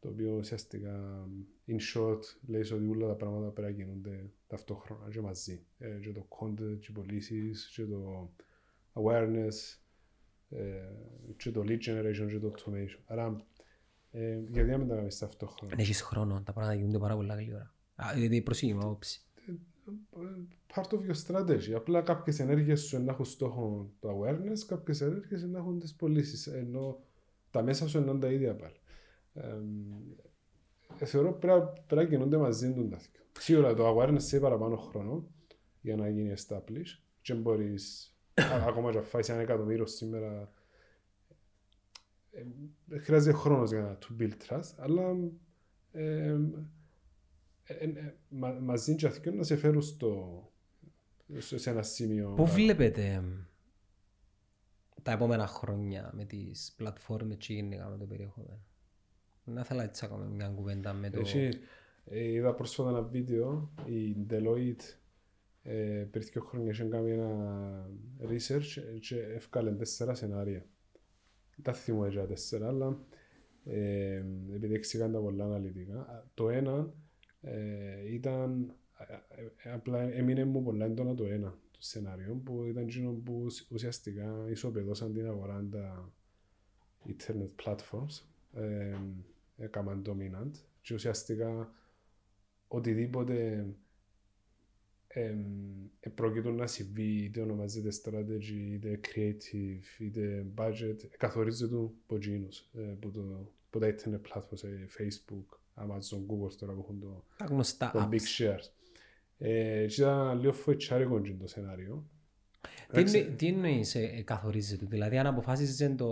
το 0.00 0.08
οποίο 0.08 0.36
ουσιαστικά 0.36 1.26
in 1.66 1.78
short 1.94 2.20
λέει 2.46 2.60
ότι 2.60 2.86
όλα 2.86 3.06
τα 3.06 3.14
πράγματα 3.14 3.48
πρέπει 3.48 3.72
να 3.72 3.84
γίνονται 3.84 4.30
ταυτόχρονα 4.46 5.08
και 5.10 5.20
μαζί. 5.20 5.64
Ε, 5.78 5.98
και 6.02 6.12
το 6.12 6.26
content, 6.40 6.78
και 6.80 6.86
οι 6.88 6.92
πωλήσεις, 6.92 7.72
και 7.74 7.84
το 7.84 8.30
awareness, 8.92 9.78
ε, 10.50 10.88
και 11.36 11.50
το 11.50 11.60
lead 11.66 11.78
generation, 11.78 12.26
και 12.28 12.38
το 12.38 12.54
automation. 12.56 13.00
Άρα, 13.06 13.46
ε, 14.10 14.40
γιατί 14.48 14.70
να 14.70 14.78
μην 14.78 14.88
τα 14.88 14.94
κάνεις 14.94 15.18
ταυτόχρονα; 15.18 15.72
Αν 15.72 15.78
έχεις 15.78 16.02
χρόνο, 16.02 16.42
τα 16.42 16.52
πράγματα 16.52 16.74
γίνονται 16.74 16.98
πάρα 16.98 17.14
πολλά 17.14 17.34
γλύωρα. 17.34 17.74
Α, 17.94 18.10
Δηλαδή 18.14 18.42
προσήγημα 18.42 18.84
όψη. 18.84 19.23
Part 20.74 20.88
of 20.92 21.00
your 21.08 21.26
strategy. 21.26 21.72
Απλά 21.74 22.00
κάποιες 22.02 22.38
ενέργειες 22.38 22.80
σου 22.80 23.02
να 23.02 23.12
έχουν 23.12 23.24
στόχο 23.24 23.90
το 24.00 24.20
awareness, 24.20 24.58
κάποιες 24.66 25.00
ενέργειες 25.00 25.42
να 25.42 25.58
έχουν 25.58 25.78
τις 25.78 25.94
πωλήσεις. 25.94 26.46
Ενώ 26.46 27.02
τα 27.50 27.62
μέσα 27.62 27.88
σου 27.88 27.98
είναι 27.98 28.18
τα 28.18 28.30
ίδια 28.30 28.56
πάλι. 28.56 28.76
Ε, 30.98 31.04
θεωρώ 31.04 31.32
πρέπει, 31.32 31.80
πρέπει 31.86 32.02
να 32.02 32.04
κινούνται 32.04 32.36
μαζί 32.36 32.72
τους 32.72 32.88
τα 32.88 32.96
δύο. 32.96 33.22
Σίγουρα 33.38 33.74
το 33.74 33.96
awareness 33.98 34.20
σε 34.20 34.40
παραπάνω 34.40 34.76
χρόνο 34.76 35.28
για 35.80 35.96
να 35.96 36.08
γίνει 36.08 36.34
established 36.36 36.98
και 37.20 37.34
μπορείς 37.34 38.14
α- 38.34 38.64
ακόμα 38.66 38.90
και 38.90 38.96
να 38.96 39.02
φάεις 39.02 39.28
ένα 39.28 39.40
εκατομμύριο 39.40 39.86
σήμερα 39.86 40.52
ε, 42.88 42.98
χρειάζεται 42.98 43.36
χρόνος 43.36 43.70
για 43.70 43.80
να 43.80 43.98
to 43.98 44.22
build 44.22 44.32
trust 44.48 44.74
αλλά 44.76 45.16
ε, 45.92 46.26
ε, 46.26 46.26
ε, 46.26 46.36
μα, 46.36 46.70
μαζί 48.60 48.94
και 48.94 49.06
αυτοί 49.06 49.30
να 49.30 49.42
σε 49.42 49.56
φέρουν 49.56 49.82
στο, 49.82 50.42
σε 51.38 51.58
σε 51.58 51.70
ένα 51.70 51.82
σημείο. 51.82 52.32
Πού 52.36 52.46
βλέπετε 52.46 53.04
εμ, 53.06 53.44
τα 55.02 55.12
επόμενα 55.12 55.46
χρόνια 55.46 56.10
με 56.14 56.24
τις 56.24 56.74
πλατφόρμες 56.76 57.36
και 57.36 57.54
γενικά 57.54 57.88
με 57.88 57.96
το 57.96 58.04
περιεχόμενο; 58.04 58.60
Να 59.44 59.60
ήθελα 59.60 59.82
έτσι 59.82 60.04
να 60.04 60.10
κάνουμε 60.10 60.34
μια 60.34 60.48
κουβέντα 60.48 60.92
με 60.92 61.10
το... 61.10 61.20
Έχει, 61.20 61.48
ε, 62.04 62.22
είδα 62.22 62.54
πρόσφατα 62.54 62.88
ένα 62.88 63.02
βίντεο, 63.02 63.72
η 63.84 64.16
Deloitte 64.30 64.96
ε, 65.62 66.06
πριν 66.10 66.26
δύο 66.32 66.42
χρόνια 66.42 66.70
είχε 66.70 66.84
κάνει 66.84 67.10
ένα 67.10 67.90
research 68.20 68.98
και 69.00 69.16
έφκαλε 69.16 69.70
τέσσερα 69.70 70.14
σενάρια. 70.14 70.66
Τα 71.62 71.72
θυμώ 71.72 72.06
για 72.06 72.26
τέσσερα, 72.26 72.68
αλλά 72.68 72.98
ε, 73.64 74.22
επειδή 74.54 74.74
εξηγάνε 74.74 75.12
τα 75.12 75.20
πολλά 75.20 75.44
αναλυτικά. 75.44 76.28
Το 76.34 76.48
ένα 76.48 76.94
ε, 77.44 78.12
ήταν, 78.12 78.74
ε, 78.98 79.68
ε, 79.68 79.72
απλά 79.72 80.00
έμεινε 80.00 80.44
μου 80.44 80.62
πολλά 80.62 80.84
έντονα 80.84 81.14
το 81.14 81.24
ένα 81.24 81.58
το 81.70 81.78
σενάριο 81.78 82.34
που 82.44 82.64
ήταν 82.64 82.82
εκείνο 82.82 83.12
που 83.12 83.42
ουσ- 83.44 83.70
ουσιαστικά 83.70 84.46
ισοπεδώσαν 84.50 85.12
την 85.12 85.26
αγορά 85.26 85.66
τα 85.70 86.12
internet 87.06 87.64
platforms 87.64 88.22
ε, 88.52 88.96
έκαναν 89.56 90.02
dominant 90.06 90.50
και 90.80 90.94
ουσιαστικά 90.94 91.72
οτιδήποτε 92.68 93.66
ε, 95.06 95.34
ε, 96.00 96.08
πρόκειται 96.08 96.50
να 96.50 96.66
συμβεί 96.66 97.24
είτε 97.24 97.40
ονομάζεται 97.40 97.88
strategy, 98.02 98.72
είτε 98.72 99.00
creative, 99.02 100.00
είτε 100.00 100.46
budget, 100.56 100.96
ε, 101.04 101.16
καθορίζεται 101.16 101.74
από 101.74 102.16
εκείνους, 102.16 102.70
ε, 102.74 102.90
από, 102.90 103.10
το, 103.10 103.50
από 103.66 103.78
τα 103.78 103.94
internet 103.94 104.20
platforms, 104.32 104.64
ε, 104.64 104.86
Facebook, 104.98 105.58
Amazon, 105.74 106.18
Google 106.28 106.52
τώρα 106.58 106.72
που 106.72 106.80
έχουν 106.82 107.00
το, 107.00 107.24
Τα 107.36 107.44
γνωστά 107.44 107.90
το 107.92 108.08
big 108.12 108.14
apps. 108.14 108.44
shares. 108.44 108.68
Ε, 109.38 109.86
και 109.86 110.00
ήταν 110.02 110.38
λίγο 110.40 110.52
φοητσάρικο 110.52 111.16
εκείνο 111.16 111.36
το 111.40 111.46
σενάριο. 111.46 112.04
Τι, 112.92 113.00
εννο- 113.00 113.36
τι 113.36 113.46
εννοείς 113.46 113.94
ε, 113.94 114.00
ε, 114.02 114.22
καθορίζεται, 114.22 114.86
δηλαδή 114.88 115.18
αν 115.18 115.26
αποφάσιζε 115.26 115.88
το, 115.88 116.08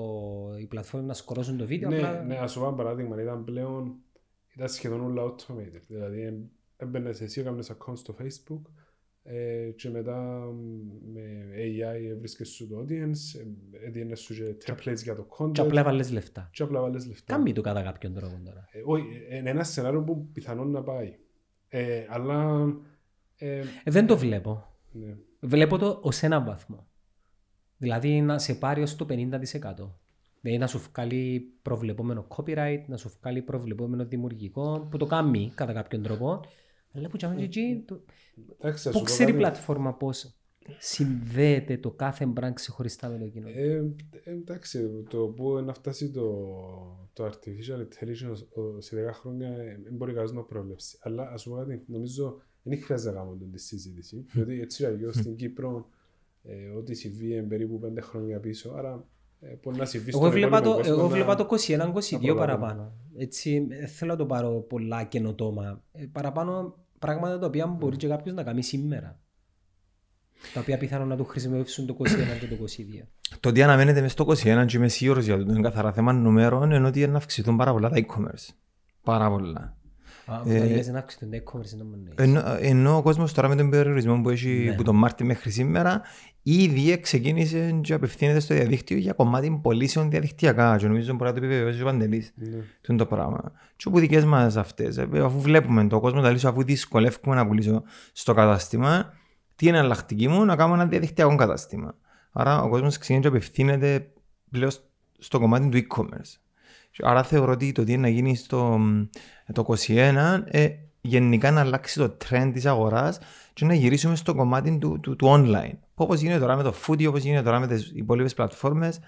η 0.59 0.67
πλατφόρμα 0.67 1.07
να 1.07 1.15
σκορώσουν 1.15 1.57
το 1.57 1.67
βίντεο, 1.67 1.89
Ναι, 1.89 1.97
απλά... 1.97 2.23
ναι, 2.23 2.37
ας 2.37 2.53
σου 2.53 2.59
πω 2.61 2.67
ένα 2.67 2.75
παράδειγμα, 2.77 3.23
ήταν 3.23 3.45
πλέον, 3.45 3.95
ήταν 4.55 4.69
σχεδόν 4.69 5.01
όλα 5.01 5.23
automated. 5.35 5.81
Δηλαδή, 5.89 6.21
ε, 6.23 6.35
έμπαινες 6.77 7.21
εσύ, 7.21 7.41
έκανες 7.41 7.73
account 7.73 7.97
στο 7.97 8.17
Facebook 8.21 8.61
ε, 9.25 9.71
και 9.77 9.91
μετά 9.91 10.17
μ, 10.53 11.13
με 11.13 11.23
AI 11.57 12.11
έβρισκες 12.11 12.49
σου 12.49 12.69
το 12.69 12.79
audience, 12.79 13.41
ε, 13.81 13.87
έδινες 13.87 14.21
σου 14.21 14.35
και 14.35 14.57
templates 14.67 15.03
για 15.03 15.15
το 15.15 15.27
content 15.39 15.53
Και 15.53 15.61
απλά 15.61 15.81
έβαλες 15.81 16.11
λεφτά. 16.13 16.49
και 16.53 16.63
απλά 16.63 16.81
βάλες 16.81 17.07
λεφτά. 17.07 17.33
Κάμει 17.35 17.53
το 17.53 17.61
κατά 17.61 17.83
κάποιον 17.83 18.15
τρόπο 18.15 18.41
τώρα. 18.45 18.69
Ε, 18.73 18.81
όχι, 18.85 19.05
ε, 19.31 19.37
είναι 19.37 19.51
ένα 19.51 19.65
σενάριο 19.65 20.03
που 20.03 20.29
πιθανόν 20.33 20.71
να 20.71 20.83
πάει. 20.83 21.17
Ε, 21.69 22.05
αλλά, 22.09 22.67
ε, 23.37 23.59
Ε, 23.59 23.91
δεν 23.91 24.07
το 24.07 24.17
βλέπω. 24.17 24.77
ναι. 24.93 25.17
Βλέπω 25.41 25.79
το 25.79 25.99
ως 26.03 26.23
έναν 26.23 26.45
βαθμό. 26.45 26.87
Δηλαδή 27.77 28.21
να 28.21 28.39
σε 28.39 28.55
πάρει 28.55 28.83
ως 28.83 28.97
το 28.97 29.07
50%. 29.09 29.99
Δηλαδή 30.41 30.59
να 30.61 30.67
σου 30.67 30.79
βγάλει 30.93 31.41
προβλεπόμενο 31.63 32.27
copyright, 32.37 32.83
να 32.87 32.97
σου 32.97 33.13
βγάλει 33.21 33.43
προβλεπόμενο 33.43 34.05
δημιουργικό, 34.05 34.87
που 34.91 34.97
το 34.97 35.07
κάνει 35.07 35.53
κατά 35.55 35.73
κάποιον 35.73 36.03
τρόπο. 36.03 36.41
Αλλά 36.95 37.09
που 37.09 37.17
τσάμε 37.17 37.35
και 37.35 37.45
εκεί, 37.45 37.83
το- 37.87 38.01
Εντάξει, 38.59 38.89
ας 38.89 38.95
Πού 38.95 38.99
σου 38.99 39.05
πω 39.05 39.11
ξέρει 39.11 39.31
η 39.31 39.33
κάτι. 39.33 39.45
πλατφόρμα 39.45 39.95
πώς 39.95 40.35
συνδέεται 40.79 41.77
το 41.79 41.91
κάθε 41.91 42.33
brand 42.37 42.51
ξεχωριστά 42.55 43.09
με 43.09 43.19
το 43.19 43.29
κοινό. 43.29 43.49
Ε, 43.49 43.73
ε, 44.25 44.31
εντάξει, 44.31 44.89
το 45.09 45.19
που 45.19 45.61
να 45.65 45.75
φτάσει 45.75 46.11
το, 46.11 46.31
το 47.13 47.25
artificial 47.27 47.79
intelligence 47.81 48.47
ο- 48.63 48.81
σε 48.81 48.97
10 48.97 49.13
χρόνια 49.13 49.49
ε, 49.49 49.81
δεν 49.85 49.93
μπορεί 49.95 50.13
κανείς 50.13 50.33
να 50.33 50.43
προβλέψει. 50.43 50.99
Αλλά 51.01 51.31
ας 51.31 51.43
πούμε 51.45 51.65
κάτι, 51.65 51.83
νομίζω 51.87 52.41
δεν 52.63 52.83
χρειάζεται 52.83 53.11
να 53.15 53.17
κάνουμε 53.19 53.37
τη 53.53 53.59
συζήτηση. 53.61 54.25
Διότι 54.33 54.61
έτσι 54.61 54.85
αλλιώς 54.87 55.15
στην 55.15 55.37
Κύπρο 55.37 55.89
ε, 56.45 56.69
ό,τι 56.69 56.95
συμβεί 56.95 57.33
είναι 57.33 57.43
περίπου 57.43 57.81
5 57.85 57.99
χρόνια 58.03 58.41
πίσω, 58.41 58.71
άρα 58.77 59.07
ε, 59.41 59.55
μπορεί 59.63 59.77
να 59.79 59.85
συμβεί 59.85 60.09
Εγώ 60.11 60.19
στον 60.19 60.31
βλέπα 60.31 60.47
υπόλοιπο 60.59 60.71
το, 60.71 60.77
κόσμο 60.77 60.93
εγώ 60.99 61.03
να- 61.09 61.15
βλέπα 61.15 61.35
το 61.35 61.47
21-22 61.51 62.19
προλάβουμε. 62.19 62.35
παραπάνω. 62.35 62.93
Έτσι, 63.17 63.67
ε, 63.71 63.87
θέλω 63.87 64.11
να 64.13 64.17
το 64.19 64.27
πάρω 64.27 64.61
πολλά 64.61 65.05
καινοτόμα. 65.05 65.85
Ε, 65.93 66.07
παραπάνω 66.13 66.77
πράγματα 67.03 67.39
τα 67.39 67.47
οποία 67.47 67.67
μπορεί 67.67 67.97
και 67.97 68.09
κάποιος 68.09 68.35
να 68.35 68.43
κάνει 68.43 68.63
σήμερα. 68.63 69.19
Τα 70.55 70.61
οποία 70.61 70.79
πιθανόν 70.79 71.09
να 71.09 71.17
του 71.17 71.25
χρησιμεύσουν 71.25 71.87
το 71.87 71.97
21 71.99 72.05
και 72.41 72.47
το 72.47 72.57
22. 73.03 73.07
Το 73.41 73.49
ότι 73.49 73.63
αναμένεται 73.63 74.01
μες 74.01 74.13
στο 74.13 74.25
21 74.29 74.65
και 74.67 74.77
είμαι 74.77 74.89
σίγουρος 74.89 75.25
για 75.25 75.37
το 75.37 75.43
είναι 75.43 75.61
καθαρά 75.61 75.93
θέμα 75.93 76.13
νούμερων 76.13 76.71
είναι 76.71 76.87
ότι 76.87 77.01
είναι 77.01 77.13
να 77.13 77.17
αυξηθούν 77.19 77.57
πάρα 77.57 77.73
πολλά 77.73 77.89
τα 77.89 77.97
e-commerce. 77.97 78.55
Πάρα 79.03 79.29
πολλά. 79.29 79.77
Α, 80.27 80.43
Ε, 80.47 80.57
όταν 80.57 80.71
λες 80.71 80.89
να 80.89 80.99
αυξηθούν 80.99 81.31
τα 81.31 81.37
e-commerce, 81.37 81.77
να 81.79 81.85
μου 81.85 81.91
εννοείς. 81.95 82.15
Ενώ, 82.17 82.57
ενώ 82.61 82.97
ο 82.97 83.03
κόσμος 83.03 83.33
τώρα 83.33 83.49
με 83.49 83.57
τον 83.57 83.71
περιορισμό 83.71 84.21
που 84.21 84.31
έχει 84.31 84.49
Ναι. 84.49 84.71
από 84.71 84.83
τον 84.83 84.97
Μάρτιο 84.97 85.27
μέχρι 85.27 85.51
σήμερα 85.51 86.01
ήδη 86.43 87.01
ξεκίνησε 87.01 87.79
και 87.83 87.95
απευθύνεται 87.95 88.41
στο 88.41 88.55
διαδίκτυο 88.55 88.97
για 88.97 89.13
κομμάτι 89.13 89.59
πωλήσεων 89.63 90.11
διαδικτυακά 90.11 90.77
και 90.77 90.87
νομίζω 90.87 91.13
μπορεί 91.15 91.31
να 91.33 91.39
το 91.41 91.45
επιβεβαιώσεις 91.45 91.81
ο 91.83 91.85
Παντελής 91.85 92.33
Ναι. 92.37 92.47
αυτό 92.57 92.93
είναι 92.93 92.99
το 92.99 93.07
πράγμα. 93.07 93.53
Και 93.77 93.85
όπου 93.89 93.99
δικές 93.99 94.25
μας 94.25 94.57
αυτές, 94.57 94.97
ε, 94.97 95.09
αφού 95.23 95.41
βλέπουμε 95.41 95.87
το 95.87 96.01
κόσμο, 96.01 96.21
δηλαδή 96.21 96.47
αφού 96.47 96.63
δυσκολεύουμε 96.65 97.35
να 97.35 97.47
πουλήσω 97.47 97.83
στο 98.13 98.35
κατάστημα, 98.35 99.13
τι 99.57 99.67
είναι 99.67 99.79
αλλακτική 99.79 100.29
μου, 100.29 100.45
να 100.45 100.57
κάνω 100.57 100.75
ένα 100.75 100.87
διαδικτυακό 100.87 101.35
κατάστημα. 101.37 101.95
Άρα 102.33 102.63
ο 102.63 102.69
κόσμος 102.69 102.99
ξεκινάει 102.99 103.21
και 103.23 103.29
απευθύνεται 103.29 104.09
πλέον 104.51 104.71
στο 105.19 105.39
κομμάτι 105.39 105.69
του 105.69 105.87
e-commerce. 105.87 106.37
Και 106.93 107.03
Άρα 107.05 107.23
θεωρώ 107.23 107.53
ότι 107.53 107.73
το 107.73 107.85
τι 107.85 107.93
είναι 107.93 108.01
να 108.01 108.09
γίνει 108.09 108.37
στο 108.37 108.81
το 109.53 109.65
21 109.87 110.43
ε, 110.45 110.69
γενικά 111.01 111.51
να 111.51 111.61
αλλάξει 111.61 111.99
το 111.99 112.17
trend 112.25 112.51
της 112.53 112.67
αγοράς 112.67 113.19
και 113.53 113.65
να 113.65 113.75
γυρίσουμε 113.75 114.17
στο 114.17 114.35
κομμάτι 114.35 114.79
του, 114.79 115.01
του, 115.01 115.17
του 115.17 115.27
online. 115.29 115.77
Όπως 115.95 116.21
γίνεται 116.21 116.41
τώρα 116.41 116.57
με 116.57 116.63
το 116.63 116.75
foodie, 116.87 117.09
όπως 117.09 117.23
γίνεται 117.23 117.43
τώρα 117.43 117.59
με 117.59 117.67
τις 117.67 117.93
υπόλοιπες 117.95 118.35
πλατφόρμες, 118.35 119.01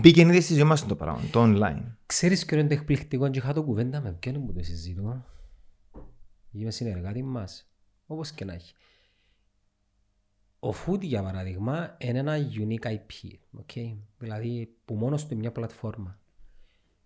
μπήκε 0.00 0.20
ήδη 0.20 0.40
στη 0.40 0.54
ζωή 0.54 0.64
μας 0.64 0.86
το 0.86 0.96
πράγμα, 0.96 1.20
το 1.30 1.42
online. 1.44 1.82
Ξέρεις 2.06 2.44
ποιο 2.44 2.58
είναι 2.58 2.68
το 2.68 2.74
εκπληκτικό 2.74 3.30
και 3.30 3.38
είχα 3.38 3.52
το 3.52 3.62
κουβέντα 3.62 4.00
με 4.00 4.12
ποιον 4.12 4.46
που 4.46 4.52
το 4.52 4.62
συζητώ. 4.62 5.24
Είμαι 6.52 6.70
συνεργάτη 6.70 7.22
μας. 7.22 7.66
Όπως 8.06 8.30
και 8.30 8.44
να 8.44 8.52
έχει. 8.52 8.74
Ο 10.60 10.68
Food 10.68 11.00
για 11.00 11.22
παράδειγμα 11.22 11.96
είναι 11.98 12.18
ένα 12.18 12.36
unique 12.36 12.86
IP. 12.86 13.30
Okay? 13.60 13.96
Δηλαδή 14.18 14.76
που 14.84 14.94
μόνος 14.94 15.26
του 15.26 15.36
μια 15.36 15.52
πλατφόρμα. 15.52 16.21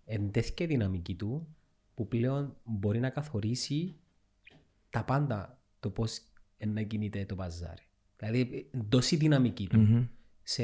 Εντέθηκε 0.09 0.63
η 0.63 0.67
δυναμική 0.67 1.15
του 1.15 1.55
που 1.93 2.07
πλέον 2.07 2.57
μπορεί 2.63 2.99
να 2.99 3.09
καθορίσει 3.09 3.95
τα 4.89 5.03
πάντα 5.03 5.61
το 5.79 5.89
πώς 5.89 6.21
να 6.67 6.81
κινείται 6.81 7.25
το 7.25 7.35
παζάρι. 7.35 7.81
Δηλαδή 8.17 8.69
τόση 8.89 9.15
δυναμική 9.15 9.67
του 9.67 9.79
Μμμ. 9.79 10.05
σε 10.43 10.63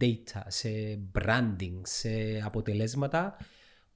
data, 0.00 0.42
σε 0.46 0.68
branding, 1.12 1.80
σε 1.82 2.40
αποτελέσματα 2.44 3.36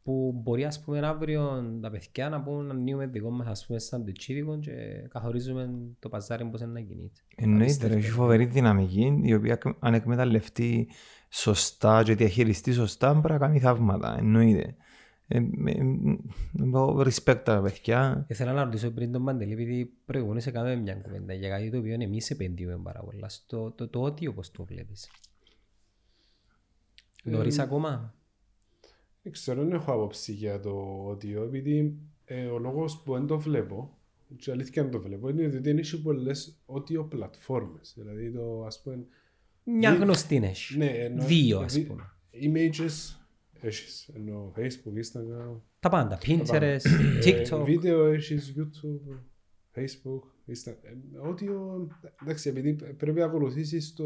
που 0.05 0.41
μπορεί 0.43 0.65
ας 0.65 0.81
πούμε 0.81 1.07
αύριο 1.07 1.65
τα 1.81 1.91
παιδιά 1.91 2.29
να 2.29 2.43
πούν 2.43 2.67
να 2.67 2.73
ανοίγουμε 2.73 3.07
δικό 3.07 3.31
μας 3.31 3.47
ας 3.47 3.67
πούμε 3.67 3.79
σαν 3.79 4.05
τετσίδικο 4.05 4.59
και 4.59 4.73
καθορίζουμε 5.09 5.71
το 5.99 6.09
παζάρι 6.09 6.45
πώς 6.45 6.61
είναι 6.61 6.73
να 6.73 6.81
κινείται. 6.81 7.21
Εννοείται, 7.37 7.63
ρε, 7.65 7.71
Απίστευτο. 7.71 7.97
έχει 7.97 8.11
φοβερή 8.11 8.45
δυναμική, 8.45 9.21
η 9.23 9.35
οποία 9.35 9.59
αν 9.79 9.95
εκμεταλλευτεί 9.95 10.89
σωστά 11.29 12.03
και 12.03 12.15
διαχειριστεί 12.15 12.73
σωστά, 12.73 13.15
μπορεί 13.15 13.33
να 13.33 13.39
κάνει 13.39 13.61
θαύματα. 13.61 14.17
Εννοείται. 14.19 14.77
Ε, 15.29 15.39
ε, 15.39 15.71
ε, 15.71 15.83
εγώ 16.63 17.01
respect 17.01 17.41
τα 17.45 17.61
παιδιά. 17.63 18.27
Ήθελα 18.29 18.53
να 18.53 18.65
ρωτήσω 18.65 18.91
πριν 18.91 19.13
τον 19.13 19.25
Παντελή, 19.25 19.53
επειδή 19.53 19.93
προηγούμενος 20.05 20.47
έκαμε 20.47 20.77
μια 20.77 20.95
κουβέντα 20.95 21.33
για 21.33 21.49
κάτι 21.49 21.71
το 21.71 21.79
οποίο 21.79 21.95
εμείς 22.01 22.31
επενδύουμε 22.31 22.81
πάρα 22.83 23.01
πολλά. 23.01 23.29
Στο, 23.29 23.71
το, 23.71 23.89
το 23.89 24.03
ότι 24.03 24.27
όπως 24.27 24.51
το 24.51 24.65
βλέπεις. 24.65 25.11
Νωρίς 27.25 27.59
ακόμα; 27.59 28.15
Δεν 29.25 29.33
ξέρω, 29.33 29.62
δεν 29.64 29.72
έχω 29.72 29.93
άποψη 29.93 30.33
για 30.33 30.61
το 30.61 31.09
audio, 31.11 31.43
επειδή 31.47 31.97
ε, 32.25 32.45
ο 32.47 32.59
λόγος 32.59 33.03
που 33.03 33.12
δεν 33.12 33.27
το 33.27 33.39
βλέπω, 33.39 33.99
και 34.37 34.51
αλήθεια 34.51 34.83
δεν 34.83 34.91
το 34.93 35.01
βλέπω, 35.01 35.29
είναι 35.29 35.47
ότι 35.47 35.59
δεν 35.59 35.79
έχει 35.79 36.03
πολλές 36.03 36.59
audio 36.66 37.07
πλατφόρμες. 37.09 37.95
Δηλαδή 37.97 38.31
το, 38.33 38.64
ας 38.64 38.83
πούμε, 38.83 39.07
Μια 39.64 39.93
Δι- 39.93 40.03
γνωστή 40.03 40.37
έχει. 40.37 40.77
ναι, 40.79 40.87
ενώ, 40.87 41.25
Δύο, 41.25 41.59
ας 41.59 41.72
δι- 41.75 41.87
πούμε. 41.87 42.11
Images 42.33 43.16
έχεις, 43.61 44.09
ενώ 44.14 44.53
Facebook, 44.57 44.99
Instagram, 45.03 45.61
Τα 45.81 45.89
πάντα. 45.89 46.18
Pinterest, 46.27 46.61
Ε, 46.61 46.79
TikTok. 47.25 47.62
Βίντεο 47.64 48.07
έχεις 48.07 48.55
YouTube, 48.59 49.18
Facebook, 49.75 50.22
Instagram. 50.53 50.83
Ε, 50.83 51.29
Audio, 51.29 51.87
εντάξει, 52.22 52.49
επειδή 52.49 52.72
πρέπει 52.97 53.18
να 53.18 53.25
ακολουθήσεις 53.25 53.95
το 53.95 54.05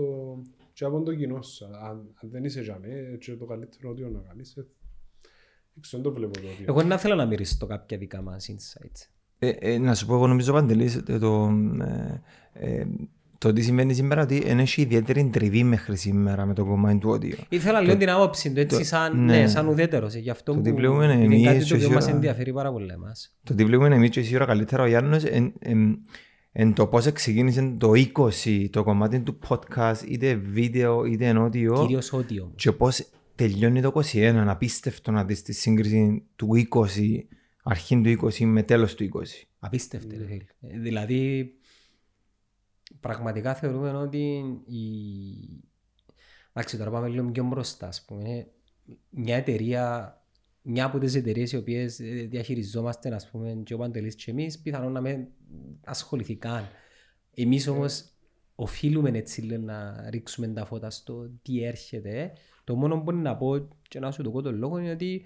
και 0.72 0.84
από 0.84 1.02
το 1.02 1.14
κοινό 1.14 1.42
σου. 1.42 1.64
Αν, 1.64 1.74
αν 2.14 2.30
δεν 2.30 2.44
είσαι 2.44 2.62
για 2.62 2.78
μέ, 2.78 3.16
και 3.20 3.36
το 3.36 3.44
καλύτερο 3.44 3.90
audio 3.92 4.10
να 4.12 4.20
κάνεις, 4.28 4.56
ε, 4.56 4.66
δεν 5.78 5.80
ξέρω, 5.80 6.02
δεν 6.02 6.12
το 6.12 6.18
βλέπω 6.18 6.32
το 6.40 6.40
audio. 6.46 6.64
Εγώ 6.68 6.82
να 6.82 6.98
θέλω 6.98 7.14
να 7.14 7.26
μυριστώ 7.26 7.66
κάποια 7.66 7.98
δικά 7.98 8.22
μας 8.22 8.50
insights. 8.52 9.08
Ε, 9.38 9.48
ε, 9.48 9.78
να 9.78 9.94
σου 9.94 10.06
πω, 10.06 10.14
εγώ 10.14 10.26
νομίζω 10.26 10.52
Παντελής, 10.52 10.94
ε, 11.08 11.18
το, 11.18 11.50
ε, 12.52 12.76
ε, 12.80 12.86
το 13.38 13.52
τι 13.52 13.62
συμβαίνει 13.62 13.94
σήμερα 13.94 14.22
ότι 14.22 14.40
δεν 14.40 14.58
έχει 14.58 14.80
ιδιαίτερη 14.82 15.28
τριβή 15.32 15.64
μέχρι 15.64 15.96
σήμερα 15.96 16.46
με 16.46 16.54
το 16.54 16.64
κομμάτι 16.64 16.98
του 16.98 17.12
audio. 17.20 17.34
Ήθελα 17.48 17.80
λίγο 17.80 17.96
την 17.96 18.10
άποψη 18.10 18.52
του, 18.52 18.60
έτσι 18.60 18.78
το- 18.78 18.84
σαν, 18.84 19.24
ναι. 19.24 19.38
ναι, 19.38 19.46
σαν 19.46 19.66
ουδέτερος. 19.68 20.14
ε, 20.14 20.18
Γι' 20.18 20.30
αυτό 20.30 20.52
Το 20.52 20.58
που 20.58 20.64
τι 20.64 20.72
βλέπουμε 20.72 21.04
είναι 21.04 21.24
εμείς 21.24 21.44
κάτι 21.46 21.58
και 21.58 21.68
το 21.68 21.74
οποίο 21.76 21.90
μας 21.90 22.02
σίγουρα- 22.04 22.14
ενδιαφέρει 22.14 22.52
πάρα 22.52 22.72
πολύ 22.72 22.92
εμάς. 22.92 23.36
Το 23.44 23.54
τι 23.54 23.64
βλέπουμε 23.64 23.94
εμείς 23.94 24.10
και 24.10 24.22
σίγουρα 24.22 24.44
καλύτερα 24.44 24.82
ο 24.82 24.86
Γιάννος 24.86 25.24
εν, 25.24 25.52
εν, 25.58 25.98
εν 26.52 26.72
το 26.74 26.86
πώς 26.86 27.12
ξεκίνησε 27.12 27.74
το 27.78 27.90
20, 27.94 28.68
το 28.70 28.82
κομμάτι 28.82 29.20
του 29.20 29.38
podcast, 29.48 29.96
είτε 30.08 30.34
βίντεο 30.34 31.04
είτε 31.04 31.32
audio 31.36 31.50
Κυρίως 31.80 32.12
audio 32.14 32.40
όμως. 32.42 32.54
και 32.56 32.72
πώς 32.72 33.06
τελειώνει 33.38 33.80
το 33.80 33.92
21, 34.12 34.44
απίστευτο 34.48 35.10
να 35.10 35.24
δεις 35.24 35.42
τη 35.42 35.52
σύγκριση 35.52 36.28
του 36.36 36.48
20, 36.70 36.86
αρχή 37.62 38.00
του 38.00 38.30
20 38.30 38.44
με 38.44 38.62
τέλος 38.62 38.94
του 38.94 39.04
20. 39.04 39.08
Απίστευτο, 39.58 40.16
ρε 40.16 40.24
φίλε. 40.24 40.44
Ε, 40.60 40.78
Δηλαδή, 40.78 41.52
πραγματικά 43.00 43.54
θεωρούμε 43.54 43.90
ότι 43.90 44.44
η... 44.66 44.82
Εντάξει, 46.52 46.76
τώρα 46.76 46.90
πάμε 46.90 47.08
λίγο 47.08 47.30
πιο 47.30 47.44
μπροστά, 47.44 47.86
ας 47.86 48.04
πούμε. 48.04 48.46
Μια 49.10 49.36
εταιρεία, 49.36 50.14
μια 50.62 50.84
από 50.84 50.98
τις 50.98 51.14
εταιρείες 51.14 51.52
οι 51.52 51.56
οποίες 51.56 52.00
ε, 52.00 52.04
διαχειριζόμαστε, 52.04 53.14
ας 53.14 53.30
πούμε, 53.30 53.60
και 53.64 53.74
ο 53.74 53.78
Παντελής 53.78 54.14
και 54.14 54.30
εμείς, 54.30 54.58
πιθανόν 54.58 54.92
να 54.92 55.00
μην 55.00 55.26
ασχοληθεί 55.84 56.36
καν. 56.36 56.68
Εμείς 57.34 57.68
όμως 57.68 58.04
οφείλουμε 58.54 59.10
έτσι 59.18 59.40
λίγο 59.40 59.62
να 59.62 60.10
ρίξουμε 60.10 60.48
τα 60.48 60.64
φώτα 60.64 60.90
στο 60.90 61.30
τι 61.42 61.64
έρχεται. 61.64 62.32
Το 62.68 62.76
μόνο 62.76 62.96
που 62.96 63.02
μπορεί 63.02 63.16
να 63.16 63.36
πω 63.36 63.68
και 63.88 63.98
να 63.98 64.10
σου 64.10 64.22
το 64.22 64.30
πω 64.30 64.42
τον 64.42 64.58
λόγο 64.58 64.78
είναι 64.78 64.90
ότι 64.90 65.24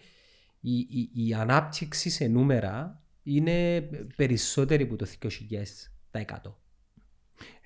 η, 0.60 0.76
η, 0.78 1.10
η 1.12 1.34
ανάπτυξη 1.34 2.10
σε 2.10 2.26
νούμερα 2.26 3.02
είναι 3.22 3.80
περισσότερη 4.16 4.82
από 4.82 4.96
το 4.96 5.06
2000%. 6.12 6.52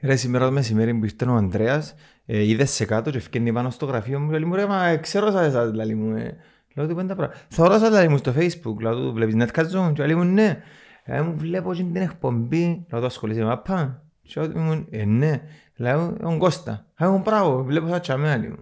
Ρε 0.00 0.16
σήμερα 0.16 0.44
το 0.44 0.50
μεσημέρι 0.50 0.94
που 0.94 1.04
ήρθε 1.04 1.24
ο 1.24 1.34
Ανδρέας, 1.34 1.94
ε, 2.26 2.42
είδες 2.42 2.70
σε 2.70 2.84
κάτω 2.84 3.10
και 3.10 3.16
ευκαινεί 3.16 3.52
πάνω 3.52 3.70
στο 3.70 3.86
γραφείο 3.86 4.20
μου, 4.20 4.30
λέει 4.30 4.44
μου 4.44 4.54
ρε 4.54 4.66
μα 4.66 4.86
ε, 4.86 4.96
ξέρω 4.96 5.30
σας 5.30 5.46
εσάς, 5.46 5.72
λέει 5.72 5.94
μου, 5.94 6.16
ε. 6.16 6.36
λέω 6.74 6.88
του 6.88 6.94
πέντε 6.94 7.14
πράγματα. 7.14 7.40
Θωρώ 7.48 7.78
σας 7.78 7.90
λέει 7.90 8.08
μου 8.08 8.16
στο 8.16 8.32
facebook, 8.36 8.80
λέω 8.80 8.94
του 8.94 9.12
βλέπεις 9.12 9.34
Netcast 9.38 9.92
και 9.94 10.06
λέει 10.06 10.14
μου 10.14 10.24
ναι. 10.24 10.62
Λέει 11.06 11.20
μου 11.20 11.34
βλέπω 11.36 11.74
και 11.74 11.82
την 11.82 11.96
εκπομπή, 11.96 12.86
λέω 12.90 13.00
του 13.00 13.06
ασχολείσαι 13.06 13.40
με 13.40 13.46
μάπα. 13.46 14.02
Και 14.22 14.40
λέω 14.40 14.52
του 14.52 14.58
μου 14.58 14.86
ε 14.90 15.04
ναι. 15.04 15.42
Λέω 15.76 16.16
ο 16.22 16.38
Κώστα, 16.38 16.86
λέει 17.00 17.10
μου 17.10 17.18
μπράβο, 17.18 17.64
βλέπω 17.64 17.88
σαν 17.88 18.00
τσαμέα 18.00 18.38
λέει 18.38 18.48
μου. 18.48 18.58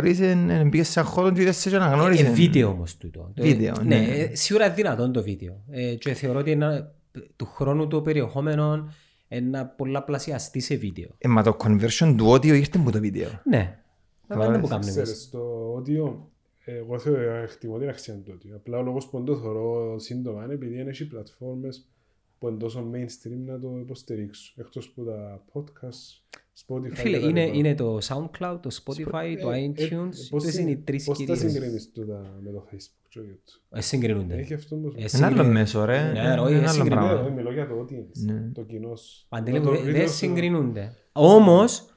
Θεωρείς 0.00 0.20
ε, 0.20 0.66
πήγες 0.70 0.88
σε 0.88 1.00
έναν 1.00 1.12
χώρο 1.12 1.32
και 1.32 1.40
είδες 1.42 1.56
σε 1.56 1.70
και 1.70 1.76
αναγνώρισε. 1.76 2.26
Ε, 2.26 2.30
βίντεο 2.30 2.68
όμως 2.68 2.96
τούτο. 2.96 3.32
Το- 3.34 3.42
Βίντεο, 3.42 3.74
ναι. 3.84 3.98
ναι. 3.98 4.04
ε, 4.06 4.34
σίγουρα 4.34 4.66
είναι 4.66 4.74
δυνατόν 4.74 5.12
το 5.12 5.22
βίντεο. 5.22 5.62
Ε, 5.70 5.94
και 5.94 6.14
θεωρώ 6.14 6.38
ότι 6.38 6.50
είναι, 6.50 6.90
του 7.36 7.46
χρόνου 7.46 7.86
το 7.88 8.02
περιεχόμενο 8.02 8.88
ένα 9.28 9.66
πολλαπλασιαστεί 9.66 10.60
σε 10.60 10.76
βίντεο. 10.76 11.08
Ε, 11.18 11.28
μα 11.28 11.42
το 11.42 11.56
conversion 11.64 12.14
του 12.16 12.32
audio 12.32 12.46
ήρθε 12.46 12.78
από 12.78 12.90
το 12.90 12.98
βίντεο. 13.00 13.28
Ναι. 13.44 13.78
Να 14.26 14.34
Καλά, 14.36 14.46
πάμε 14.46 14.58
που 14.60 14.66
κάνουμε 14.68 14.90
Ξέρεις, 14.90 15.08
εμείς. 15.10 15.30
το 15.30 15.74
audio, 15.76 16.16
εγώ 16.64 16.98
θεωρώ, 16.98 17.20
εκτιμώ 17.34 17.78
την 17.78 17.88
αξία 17.88 18.14
του 18.14 18.32
audio. 18.38 18.52
Απλά 18.54 18.78
ο 18.78 18.82
λόγος 18.82 19.06
που 19.08 19.16
δεν 19.16 19.26
το 19.26 19.36
θεωρώ 19.36 19.98
σύντομα 19.98 20.44
είναι 20.44 20.54
επειδή 20.54 20.80
είναι 20.80 20.90
οι 21.00 21.04
πλατφόρμες 21.04 21.88
που 22.44 22.50
είναι 22.50 22.58
τόσο 22.58 22.90
mainstream 22.94 23.38
να 23.46 23.58
το 23.60 23.78
υποστηρίξουν. 23.80 24.54
Εκτός 24.64 24.90
που 24.90 25.04
τα 25.04 25.44
podcast, 25.52 26.22
Spotify 26.66 26.90
Φίλε, 26.94 27.16
και 27.16 27.22
τα 27.22 27.28
είναι, 27.28 27.44
λοιπά. 27.44 27.56
είναι 27.56 27.74
το 27.74 27.98
SoundCloud, 28.02 28.58
το 28.62 28.70
Spotify, 28.84 29.36
το 29.42 29.50
Ε, 29.50 29.58
ε, 29.62 29.72
iTunes. 29.76 30.08
πώς 30.08 30.28
Τούτες 30.42 30.58
είναι 30.58 30.70
οι 30.70 30.74
συν- 30.74 30.86
τρεις 30.86 31.04
Πώς 31.04 31.18
τα 31.18 31.24
κυρίες. 31.24 31.52
συγκρίνεις 31.52 31.92
τούτα 31.92 32.38
με 32.42 32.50
το 32.50 32.66
Facebook 32.70 33.06
και 33.08 33.18
το 33.18 33.24
YouTube; 33.28 33.78
Ε, 33.78 33.80
συγκρινούνται. 33.80 34.34
Έχει 34.34 34.54
αυτό 34.54 34.76
όμως. 34.76 34.94
Ε, 34.94 34.98
Ένα 34.98 35.08
συγκρι- 35.08 35.38
άλλο 35.38 35.44
μέσο 35.44 35.84
ρε, 35.84 36.12
Ναι, 36.12 36.18
ένα 36.18 36.42
όχι, 36.42 36.54
άλλο 36.54 36.68
συγκρινούμε. 36.68 37.00
Ναι, 37.06 37.10
πράγμα. 37.12 37.28
ρε, 37.28 37.34
μιλώ 37.34 37.52
για 37.52 37.66
το 37.68 37.80
audience, 37.80 38.24
Ναι. 38.24 38.50
το 38.54 38.62
κοινό 38.62 38.96
σου. 38.96 39.26
Παντελή 39.28 39.60
Το 39.60 39.70
μου, 39.70 39.76
βίντεο 39.78 39.92
δεν 39.92 40.08
σου- 40.08 40.14
συγκρινούνται. 40.14 40.96
Όμως, 41.12 41.94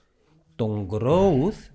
τον 0.55 0.87
growth 0.91 1.71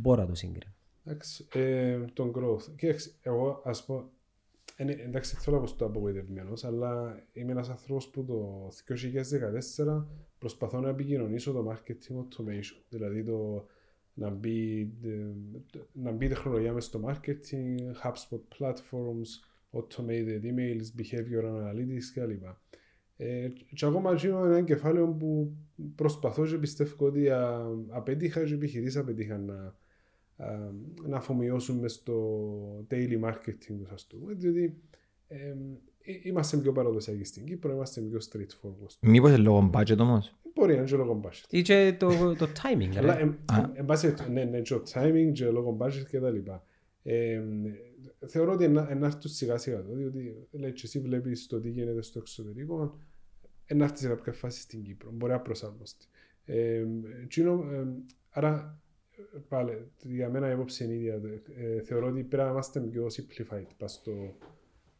μπορώ 0.00 0.20
να 0.22 0.26
το 0.28 0.34
συγκρίνω. 0.34 0.72
Εντάξει, 1.04 1.46
ε, 1.52 1.98
τον 2.12 2.32
growth. 2.36 2.74
Κοίταξε, 2.76 3.12
εγώ 3.22 3.62
ας 3.64 3.84
πω, 3.84 3.94
είναι, 3.94 4.11
εντάξει, 4.88 5.36
θέλω 5.36 5.56
να 5.56 5.62
πω 5.62 5.68
στο 5.68 5.84
απογοητευμένος, 5.84 6.64
αλλά 6.64 7.22
είμαι 7.32 7.52
ένας 7.52 7.68
άνθρωπος 7.68 8.08
που 8.10 8.24
το 8.24 8.68
2014 9.84 10.06
προσπαθώ 10.38 10.80
να 10.80 10.88
επικοινωνήσω 10.88 11.52
το 11.52 11.70
marketing 11.70 12.16
automation. 12.16 12.84
Δηλαδή 12.88 13.22
το 13.22 13.66
να 14.14 14.30
μπει, 14.30 14.92
ε, 15.02 15.26
να 15.92 16.10
μπει 16.12 16.28
τεχνολογία 16.28 16.72
μες 16.72 16.84
στο 16.84 17.00
marketing, 17.04 17.76
HubSpot 18.02 18.40
platforms, 18.58 19.30
automated 19.72 20.42
emails, 20.42 21.00
behavioral 21.00 21.54
analytics 21.62 22.08
κλπ. 22.14 22.42
Ε, 23.16 23.48
και 23.74 23.86
ακόμα 23.86 24.14
και 24.14 24.28
είναι 24.28 24.38
ένα 24.38 24.62
κεφάλαιο 24.62 25.08
που 25.08 25.56
προσπαθώ 25.94 26.46
και 26.46 26.58
πιστεύω 26.58 27.06
ότι 27.06 27.28
α, 27.28 27.66
απέτυχα 27.88 28.44
και 28.44 28.50
οι 28.50 28.54
επιχειρήσεις 28.54 28.96
απέτυχαν 28.96 29.44
να, 29.44 29.54
α, 29.54 29.74
να 31.08 31.16
αφομοιώσουν 31.16 31.78
μες 31.78 31.92
στο 31.92 32.86
daily 32.90 33.20
marketing 33.24 33.76
τους 33.78 33.90
ας 33.92 34.06
το 34.06 34.16
πούμε, 34.16 34.32
διότι 34.32 34.74
ε, 35.28 35.36
ε, 36.02 36.12
είμαστε 36.22 36.56
πιο 36.56 36.72
παραδοσιακοί 36.72 37.24
στην 37.24 37.44
Κύπρο, 37.44 37.72
είμαστε 37.72 38.00
πιο 38.00 38.18
straightforward. 38.30 38.96
Μήπως 39.00 39.30
είναι 39.30 39.38
λόγω 39.38 39.70
budget 39.74 39.98
όμως; 39.98 40.36
Μπορεί 40.54 40.72
να 40.72 40.78
είναι 40.78 40.86
και 40.86 40.96
λόγω 40.96 41.20
budget. 41.24 41.44
Ή 41.50 41.62
και 41.62 41.94
το, 41.98 42.34
το 42.34 42.46
timing. 42.62 42.96
Αλλά 42.96 43.14
ρε. 43.14 43.22
εν- 43.22 43.38
εν- 43.58 43.70
εν 43.74 43.84
πάση 43.84 44.02
περιπτώσει, 44.02 44.30
ναι, 44.30 44.44
ναι, 44.44 44.60
και 44.60 44.74
το 44.74 44.82
timing 44.94 45.30
και 45.32 45.44
λόγω 45.50 45.76
budget 45.80 46.04
και 46.10 46.20
τα 46.20 46.30
λοιπά. 46.30 46.64
Ε, 47.02 47.42
θεωρώ 48.26 48.52
ότι 48.52 48.68
να 48.68 48.94
να 48.94 49.06
έρθουν 49.06 49.30
σιγά 49.30 49.56
σιγά 49.58 49.82
το, 49.82 49.94
διότι 49.94 50.36
λέει, 50.50 50.72
και 50.72 50.82
εσύ 50.84 51.00
βλέπεις 51.00 51.46
το 51.46 51.60
τι 51.60 51.70
γίνεται 51.70 52.02
στο 52.02 52.18
εξωτερικό, 52.18 52.98
να 53.74 53.84
έρθει 53.84 53.98
σε 53.98 54.08
κάποια 54.08 54.32
φάση 54.32 54.60
στην 54.60 54.82
Κύπρο, 54.82 55.10
μπορεί 55.12 55.32
να 55.32 55.40
προσαρμοστεί. 55.40 56.06
Ε, 56.44 56.86
εκείνο, 57.22 57.64
ε, 57.72 57.86
άρα, 58.30 58.80
ε, 58.81 58.81
πάλι, 59.48 59.90
για 60.02 60.28
μένα 60.28 60.48
η 60.48 60.52
άποψη 60.52 60.84
είναι 60.84 60.92
η 60.92 60.96
ίδια. 60.96 61.20
Ε, 61.56 61.80
θεωρώ 61.80 62.06
ότι 62.06 62.22
πρέπει 62.22 62.44
να 62.44 62.50
είμαστε 62.50 62.80
πιο 62.80 63.06
simplified 63.06 63.66
πας 63.78 63.92
στο 63.92 64.12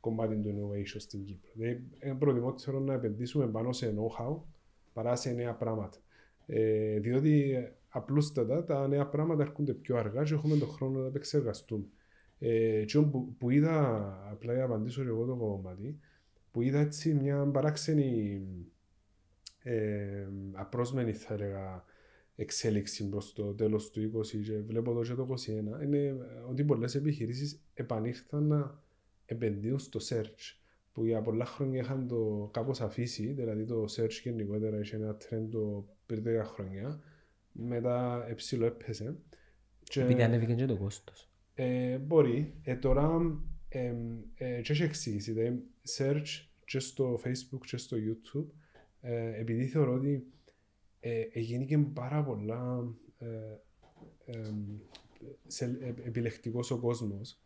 κομμάτι 0.00 0.36
του 0.36 0.48
innovation 0.48 0.96
στην 0.98 1.24
Κύπρο. 1.24 1.50
Δηλαδή, 1.54 1.84
είναι 2.04 2.14
προτιμότερο 2.14 2.80
να 2.80 2.94
επενδύσουμε 2.94 3.46
πάνω 3.46 3.72
σε 3.72 3.94
know-how 3.96 4.36
παρά 4.92 5.16
σε 5.16 5.30
νέα 5.30 5.54
πράγματα. 5.54 5.98
Ε, 6.46 6.98
διότι 6.98 7.52
ε, 7.52 7.72
απλούστατα 7.88 8.64
τα 8.64 8.88
νέα 8.88 9.06
πράγματα 9.06 9.42
έρχονται 9.42 9.72
πιο 9.72 9.96
αργά 9.96 10.22
και 10.22 10.34
έχουμε 10.34 10.56
τον 10.56 10.68
χρόνο 10.68 10.96
να 10.96 11.02
τα 11.02 11.08
επεξεργαστούμε. 11.08 11.84
Ε, 12.38 12.78
εκείνο 12.78 13.04
που, 13.04 13.34
που 13.38 13.50
είδα, 13.50 14.06
απλά 14.30 14.52
για 14.52 14.66
να 14.66 14.74
απαντήσω 14.74 15.02
και 15.02 15.08
εγώ 15.08 15.24
το 15.24 15.34
κομμάτι, 15.34 15.98
που 16.50 16.62
είδα 16.62 16.78
έτσι 16.78 17.14
μια 17.14 17.50
παράξενη 17.52 18.42
ε, 19.62 20.26
απρόσμενη 20.52 21.12
θα 21.12 21.34
έλεγα 21.34 21.84
εξέλιξη 22.42 23.08
προς 23.08 23.32
το 23.32 23.54
τέλος 23.54 23.90
του 23.90 24.12
20 24.14 24.26
και 24.44 24.58
βλέπω 24.58 24.90
εδώ 24.90 25.02
και 25.02 25.14
το 25.14 25.34
21 25.80 25.82
είναι 25.84 26.16
ότι 26.48 26.64
πολλές 26.64 26.94
επιχειρήσεις 26.94 27.62
επανήλθαν 27.74 28.46
να 28.46 28.82
επενδύουν 29.26 29.78
στο 29.78 30.00
search 30.08 30.56
που 30.92 31.04
για 31.04 31.22
πολλά 31.22 31.44
χρόνια 31.44 31.80
είχαν 31.80 32.08
το 32.08 32.50
κάπως 32.52 32.80
αφήσει, 32.80 33.26
δηλαδή 33.26 33.64
το 33.64 33.84
search 33.96 34.20
γενικότερα 34.22 34.80
είχε 34.80 34.96
ένα 34.96 35.16
trend 35.16 35.46
το 35.50 35.88
πριν 36.06 36.24
10 36.26 36.44
χρόνια, 36.44 37.00
μετά 37.52 38.26
εψηλό 38.28 38.66
έπεσε. 38.66 39.16
Και, 39.82 40.00
Επειδή 40.02 40.22
ανέβηκε 40.22 40.54
και 40.54 40.66
το 40.66 40.76
κόστος. 40.76 41.30
ε, 41.54 41.96
μπορεί. 41.96 42.54
Ε, 42.62 42.76
τώρα 42.76 43.20
ε, 43.68 43.94
ε, 44.34 44.60
και 44.60 44.72
έχει 44.72 44.82
εξήγηση. 44.82 45.32
Δηλαδή, 45.32 45.62
search 45.98 46.46
και 46.64 46.78
στο 46.78 47.20
facebook 47.24 47.60
και 47.66 47.76
στο 47.76 47.96
youtube 47.96 48.46
ε, 49.00 49.40
επειδή 49.40 49.66
θεωρώ 49.66 49.94
ότι 49.94 50.26
ε, 51.04 51.20
έγινε 51.32 51.84
πάρα 51.94 52.24
πολλά 52.24 52.94
ε, 53.18 53.26
ε, 54.24 54.54
σε, 55.46 55.64
ε, 55.64 55.94
επιλεκτικός 56.06 56.70
ο 56.70 56.78
κόσμος 56.78 57.38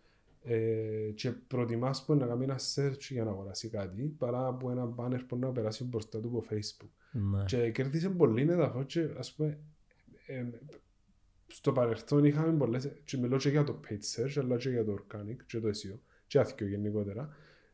ε, 0.42 1.10
και 1.14 1.30
προτιμάς 1.30 2.04
που 2.04 2.14
να 2.14 2.26
κάνει 2.26 2.44
ένα 2.44 2.58
search 2.74 3.00
για 3.10 3.24
να 3.24 3.30
αγοράσει 3.30 3.68
κάτι 3.68 4.02
παρά 4.18 4.46
από 4.46 4.70
ένα 4.70 4.94
banner 4.96 5.20
που 5.28 5.36
να 5.36 5.52
περάσει 5.52 5.84
μπροστά 5.84 6.20
του 6.20 6.28
από 6.28 6.44
facebook. 6.50 6.88
Ναι. 7.12 7.44
Και 7.44 7.70
κέρδισε 7.70 8.08
πολύ 8.08 8.42
έδαφο 8.42 8.82
και 8.82 9.08
ας 9.18 9.34
πούμε 9.34 9.58
ε, 10.26 10.44
στο 11.46 11.72
παρελθόν 11.72 12.24
είχαμε 12.24 12.56
πολλές, 12.56 12.92
και 13.04 13.16
μιλώ 13.16 13.36
και 13.36 13.48
για 13.48 13.64
το 13.64 13.80
paid 13.88 14.20
search, 14.20 14.40
αλλά 14.40 14.56
και 14.56 14.68
για 14.68 14.84
το 14.84 14.94
organic 14.94 15.36
και 15.46 15.60
το 15.60 15.68
SEO, 15.68 15.98
και 16.26 16.38
άθικιο 16.38 16.66
γενικότερα. 16.66 17.28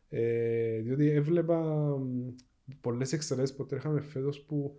Ε, 0.08 0.78
διότι 0.80 1.10
έβλεπα 1.10 1.60
μ, 1.98 2.28
πολλές 2.80 3.12
εξαιρέσεις 3.12 3.56
που 3.56 3.66
τρέχαμε 3.66 4.00
φέτος 4.00 4.40
που 4.40 4.76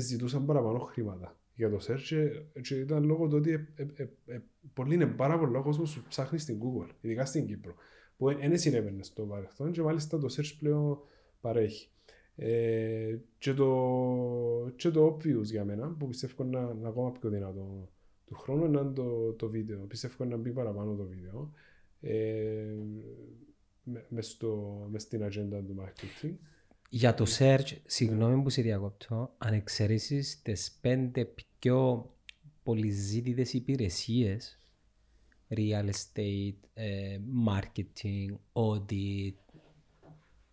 ζητούσαν 0.00 0.46
παραπάνω 0.46 0.78
χρήματα 0.78 1.36
για 1.54 1.70
το 1.70 1.78
search 1.88 2.00
και, 2.00 2.42
και 2.60 2.74
ήταν 2.74 3.04
λόγω 3.04 3.28
του 3.28 3.36
ότι 3.36 3.52
ε, 3.52 3.66
ε, 3.74 3.86
ε, 3.96 4.08
ε, 4.26 4.42
πολύ 4.74 4.94
είναι 4.94 5.06
πάρα 5.06 5.38
πολλά 5.38 5.60
κόσμος 5.60 5.94
που 5.96 6.08
ψάχνει 6.08 6.38
στην 6.38 6.58
Google, 6.60 6.88
ειδικά 7.00 7.24
στην 7.24 7.46
Κύπρο, 7.46 7.74
που 8.16 8.34
δεν 8.34 8.58
συνέβαινε 8.58 9.02
στο 9.02 9.22
παρελθόν 9.22 9.72
και 9.72 9.82
μάλιστα 9.82 10.18
το 10.18 10.34
search 10.36 10.56
πλέον 10.58 10.98
παρέχει. 11.40 11.90
Ε, 12.36 13.16
και, 13.38 13.54
το, 13.54 14.72
και 14.76 14.90
το 14.90 15.06
obvious 15.06 15.44
για 15.44 15.64
μένα, 15.64 15.88
που 15.98 16.08
πιστεύω 16.08 16.44
να 16.44 16.60
είναι 16.60 16.88
ακόμα 16.88 17.12
πιο 17.12 17.30
δυνατό 17.30 17.88
του 18.26 18.34
χρόνου, 18.34 18.64
είναι 18.64 18.92
το, 18.94 19.32
το 19.32 19.48
βίντεο. 19.48 19.78
Πιστεύω 19.78 20.24
να 20.24 20.36
μπει 20.36 20.50
παραπάνω 20.50 20.94
το 20.94 21.04
βίντεο. 21.04 21.52
Ε, 22.00 22.74
με, 23.84 24.06
μες 24.08 24.26
στο, 24.26 24.86
μες 24.90 25.02
στην 25.02 25.24
ατζέντα 25.24 25.62
του 25.62 25.76
marketing. 25.80 26.34
Για 26.94 27.14
το 27.14 27.26
search, 27.38 27.76
συγγνώμη 27.86 28.42
που 28.42 28.50
σε 28.50 28.62
διακόπτω, 28.62 29.34
αν 29.38 29.52
εξαιρέσεις 29.52 30.42
τις 30.42 30.78
πέντε 30.80 31.24
πιο 31.58 32.10
πολυζήτητες 32.62 33.52
υπηρεσίες, 33.52 34.58
real 35.48 35.90
estate, 35.90 36.54
ε, 36.74 37.18
marketing, 37.46 38.36
audit, 38.52 39.34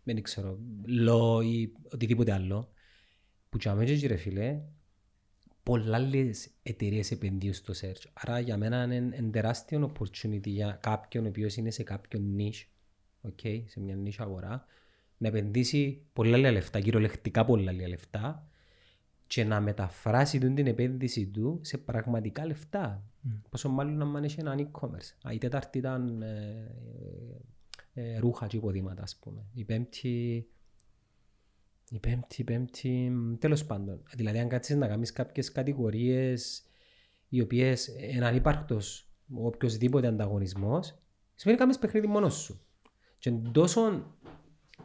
δεν 0.03 0.21
ξέρω, 0.21 0.59
law 1.07 1.43
ή 1.45 1.71
οτιδήποτε 1.93 2.31
άλλο, 2.31 2.71
που 3.49 3.57
για 3.57 3.75
μένα 3.75 4.07
ρε 4.07 4.15
φίλε, 4.15 4.61
πολλά 5.63 5.97
άλλες 5.97 6.49
εταιρείες 6.63 7.11
επενδύουν 7.11 7.53
στο 7.53 7.73
search. 7.81 8.09
Άρα 8.13 8.39
για 8.39 8.57
μένα 8.57 8.83
είναι 8.83 8.95
είναι 8.95 9.31
τεράστιο 9.31 9.91
opportunity 9.93 10.47
για 10.47 10.79
κάποιον 10.81 11.25
ο 11.25 11.27
οποίος 11.27 11.55
είναι 11.55 11.71
σε 11.71 11.83
κάποιο 11.83 12.21
niche, 12.37 12.65
okay, 13.29 13.63
σε 13.67 13.79
μια 13.79 13.97
niche 14.05 14.17
αγορά, 14.17 14.65
να 15.19 15.27
επενδύσει 15.27 16.01
πολλά 16.13 16.37
άλλα 16.37 16.51
λεφτά, 16.51 16.79
κυριολεκτικά 16.79 17.45
πολλά 17.45 17.71
άλλα 17.71 17.87
λεφτά 17.87 18.49
και 19.27 19.43
να 19.43 19.61
μεταφράσει 19.61 20.39
την, 20.39 20.55
την 20.55 20.67
επένδυση 20.67 21.27
του 21.27 21.59
σε 21.63 21.77
πραγματικά 21.77 22.45
λεφτά. 22.45 23.03
Πόσο 23.49 23.69
μάλλον 23.69 24.11
να 24.11 24.19
έχει 24.19 24.39
ένα 24.39 24.55
e-commerce. 24.57 25.27
Α, 25.27 25.33
Η 25.33 25.37
τέταρτη 25.37 25.77
ήταν 25.77 26.21
ε, 26.21 26.71
ε, 27.93 28.13
ε, 28.13 28.19
ρούχα 28.19 28.47
και 28.47 28.57
υποδήματα, 28.57 29.03
ας 29.03 29.17
πούμε. 29.19 29.45
Η 29.53 29.63
πέμπτη... 29.65 30.47
Η 31.89 31.99
πέμπτη, 31.99 32.41
η 32.41 32.43
πέμπτη... 32.43 33.09
μ, 33.09 33.37
Τέλος 33.37 33.65
πάντων. 33.65 34.03
Δηλαδή, 34.15 34.39
αν 34.39 34.47
κάτσεις 34.47 34.75
να 34.75 34.87
κάνεις 34.87 35.11
κάποιες 35.11 35.51
κατηγορίες 35.51 36.63
οι 37.29 37.41
οποίες 37.41 37.87
είναι 37.87 38.25
ανύπαρκτος 38.25 39.09
ο 39.33 39.45
οποιοσδήποτε 39.45 40.07
ανταγωνισμός, 40.07 40.99
σημαίνει 41.35 41.59
κάνεις 41.59 41.79
παιχνίδι 41.79 42.07
μόνος 42.07 42.35
σου. 42.35 42.61
Και 43.17 43.29
είναι 43.29 43.49
τόσο 43.49 43.81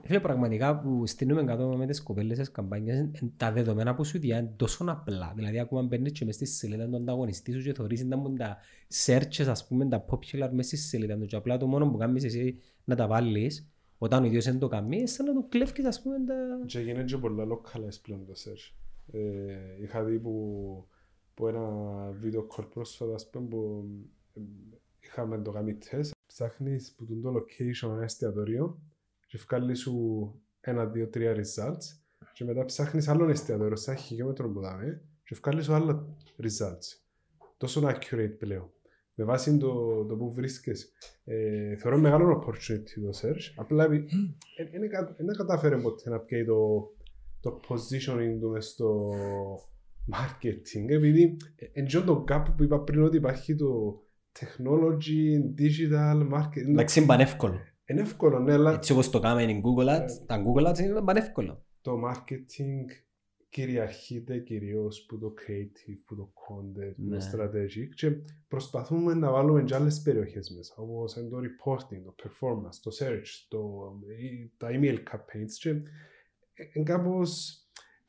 Φίλε, 0.03 0.21
πραγματικά 0.21 0.81
που 0.81 1.07
στείλουμε 1.07 1.45
κάτω 1.45 1.77
με 1.77 1.87
τις 1.87 2.03
κοπέλες 2.03 2.39
τις 2.39 2.51
καμπάνιες, 2.51 2.99
ε, 2.99 3.11
τα 3.37 3.53
δεδομένα 3.53 3.95
που 3.95 4.05
σου 4.05 4.19
διά 4.19 4.39
είναι 4.39 4.53
τόσο 4.57 4.85
απλά. 4.89 5.33
Δηλαδή, 5.37 5.59
ακόμα 5.59 5.83
μπαίνεις 5.83 6.13
και 6.13 6.25
μες 6.25 6.35
στη 6.35 6.47
σελίδα 6.47 6.89
του 6.89 6.97
ανταγωνιστή 6.97 7.53
σου 7.53 7.63
και 7.63 7.73
θωρείς 7.73 8.05
να 8.05 8.17
μπουν 8.17 8.37
τα 8.37 8.57
searches, 9.07 9.47
ας 9.49 9.67
πούμε, 9.67 9.89
τα 9.89 10.05
popular 10.09 10.49
μες 10.53 10.67
στη 10.67 10.77
σελίδα 10.77 11.19
του. 11.19 11.27
Και 11.27 11.37
απλά 11.37 11.57
το 11.57 11.67
μόνο 11.67 11.91
που 11.91 11.97
κάνεις 11.97 12.25
εσύ 12.25 12.59
να 12.85 12.97
τα 12.97 13.07
βάλεις, 13.07 13.69
όταν 13.99 14.23
ο 14.23 14.27
ίδιος 14.27 14.45
δεν 14.45 14.59
το 14.59 14.69
κάνει, 14.69 15.09
σαν 15.09 15.27
να 15.27 15.33
το 15.35 15.47
κλέφκεις, 15.49 15.85
ας 15.85 16.03
πούμε, 16.03 16.17
τα... 16.25 16.35
Και 16.67 16.81
γίνεται 16.81 17.05
και 17.05 17.17
πολλά 17.17 17.45
localized 17.45 18.01
πλέον 18.03 18.27
το 18.27 18.33
search. 18.37 18.75
Ε, 19.13 19.83
είχα 19.83 20.05
δει 20.05 20.19
που, 20.19 20.87
που 21.35 21.47
ένα 21.47 21.67
βίντεο 22.11 22.47
call 22.57 22.69
πρόσφατα, 22.71 23.15
ας 23.15 23.31
πούμε, 23.31 23.49
που 23.49 23.87
ε, 24.35 24.41
είχαμε 25.01 25.39
το 25.39 25.51
κάνει 25.51 25.75
τεστ. 25.75 26.13
Ψάχνεις 26.27 26.95
που 26.97 27.07
τον 27.07 27.23
το 27.23 27.33
location 27.33 27.89
ένα 27.91 28.03
εστιατόριο 28.03 28.79
και 29.35 29.41
βγάλει 29.49 29.75
σου 29.75 29.95
ένα, 30.61 30.87
δύο, 30.87 31.09
τρία 31.09 31.35
results 31.35 31.99
και 32.33 32.45
μετά 32.45 32.65
ψάχνεις 32.65 33.09
άλλον 33.09 33.31
εστιατόριο 33.31 33.77
σαν 33.77 33.97
χιλιόμετρο 33.97 34.51
που 34.51 34.61
δάμε 34.61 35.03
και 35.25 35.37
βγάλεις 35.43 35.65
σου 35.65 35.75
άλλα 35.75 36.07
results. 36.43 37.03
Τόσο 37.57 37.83
accurate 37.85 38.39
πλέον. 38.39 38.71
Με 39.15 39.25
βάση 39.25 39.57
το, 39.57 40.05
το 40.05 40.17
που 40.17 40.33
βρίσκεσαι. 40.33 40.87
Ε, 41.25 41.77
θεωρώ 41.77 41.99
μεγάλο 41.99 42.45
opportunity 42.45 43.03
το 43.03 43.19
search. 43.23 43.53
Απλά 43.57 43.89
δεν 43.89 45.31
κατάφερε 45.37 45.77
ποτέ 45.77 46.11
να 46.11 46.19
πιέει 46.19 46.45
το, 46.45 46.93
το 47.41 47.61
positioning 47.69 48.39
του 48.41 48.51
μες 48.51 48.67
στο 48.67 49.11
marketing. 50.13 50.89
Επειδή 50.89 51.37
εν 51.73 51.87
το 51.87 52.25
gap 52.29 52.45
που 52.57 52.63
είπα 52.63 52.81
πριν 52.81 53.03
ότι 53.03 53.17
υπάρχει 53.17 53.55
το 53.55 54.03
technology, 54.41 55.61
digital, 55.61 56.29
marketing. 56.33 56.69
Εντάξει, 56.69 56.99
είναι 56.99 57.09
πανεύκολο. 57.09 57.61
Είναι 57.87 58.01
εύκολο, 58.01 58.39
ναι, 58.39 58.53
αλλά 58.53 58.73
Έτσι 58.73 58.93
όπως 58.93 59.11
το 59.11 59.21
κάνουμε 59.21 59.45
in 59.47 59.57
Google 59.67 59.89
Ads, 59.89 60.11
τα 60.27 60.43
Google 60.45 60.71
Ads 60.71 60.79
είναι 60.79 61.03
πανεύκολο. 61.03 61.65
το 61.81 61.93
marketing 62.09 62.85
κυριαρχείται 63.49 64.39
κυρίως 64.39 65.05
που 65.09 65.19
το 65.19 65.33
creative, 65.41 65.99
που 66.05 66.17
το 66.17 66.33
content, 66.35 66.95
που 66.97 67.03
Ναι. 67.09 67.19
το 67.19 67.25
strategic 67.33 67.89
και 67.95 68.11
προσπαθούμε 68.49 69.15
να 69.15 69.31
βάλουμε 69.31 69.63
και 69.63 69.75
άλλες 69.75 70.01
περιοχές 70.03 70.51
μέσα 70.51 70.75
όπως 70.77 71.17
είναι 71.17 71.29
το 71.29 71.37
reporting, 71.37 72.01
το 72.05 72.15
performance, 72.23 72.77
το 72.83 72.91
search, 72.99 73.47
το, 73.49 73.61
ή- 74.19 74.53
τα 74.57 74.69
email 74.71 74.95
campaigns 74.97 75.53
και 75.61 75.69
είναι 76.75 76.85
κάπως 76.85 77.59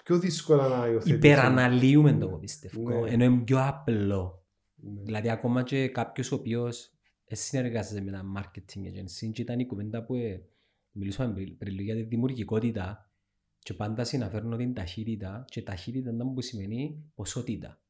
πιο 0.04 0.20
δύσκολα 0.20 0.68
να 0.68 0.88
υιοθετήσουμε. 0.88 1.16
Υπεραναλύουμε 1.18 2.12
το, 2.12 2.26
εγώ 2.26 2.34
Ναι. 2.36 2.40
πιστεύω. 2.40 2.90
Ναι. 2.90 3.12
Ενώ 3.12 3.24
είναι 3.24 3.44
πιο 3.44 3.58
απλό. 3.68 4.46
Ναι. 4.76 5.02
Δηλαδή, 5.02 5.30
ακόμα 5.30 5.64
και 5.64 5.88
κάποιος 5.88 6.32
ο 6.32 6.36
οποίος 6.36 6.95
ε, 7.26 7.36
συνεργάζεται 7.36 8.02
με 8.02 8.10
ένα 8.10 8.24
marketing 8.38 8.80
agency 8.80 9.32
και 9.34 9.42
ήταν 9.42 9.60
η 9.60 9.66
κουβέντα 9.66 10.04
που 10.04 10.16
ε, 10.16 10.46
μιλούσαμε 10.92 11.34
πριν 11.34 11.58
πριν 11.58 11.74
λίγο 11.74 11.84
για 11.84 11.96
τη 11.96 12.04
δημιουργικότητα 12.04 13.10
και 13.60 13.74
πάντα 13.74 14.04
συναφέρνω 14.04 14.58
την 14.58 14.74
ταχύτητα 14.74 15.46
και 15.48 15.62
ταχύτητα 15.62 16.12
ήταν 16.12 16.34
που 16.34 16.42
σημαίνει 16.42 17.12
ποσότητα. 17.16 17.82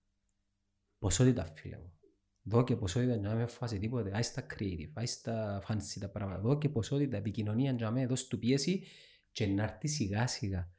Ποσότητα, 0.99 1.53
φίλε 1.55 1.77
μου. 1.77 1.93
Δω 2.41 2.63
και 2.63 2.75
ποσότητα 2.75 3.15
για 3.15 3.29
να 3.29 3.35
με 3.35 3.45
φάσει 3.45 3.79
τίποτε. 3.79 4.11
Άι 4.13 4.21
στα 4.21 4.45
creative, 4.53 4.91
άι 4.93 5.05
στα 5.05 5.63
fancy 5.67 5.97
τα 5.99 6.09
πράγματα. 6.09 6.41
Δω 6.41 6.57
και 6.57 6.69
ποσότητα, 6.69 7.17
επικοινωνία 7.17 7.71
για 7.71 7.85
να 7.85 7.91
με 7.91 8.05
δώσει 8.05 8.29
του 8.29 8.39
πίεση 8.39 8.83
και 9.31 9.47
να 9.47 9.63
έρθει 9.63 9.87
σιγά 9.87 10.27
σιγά. 10.27 10.73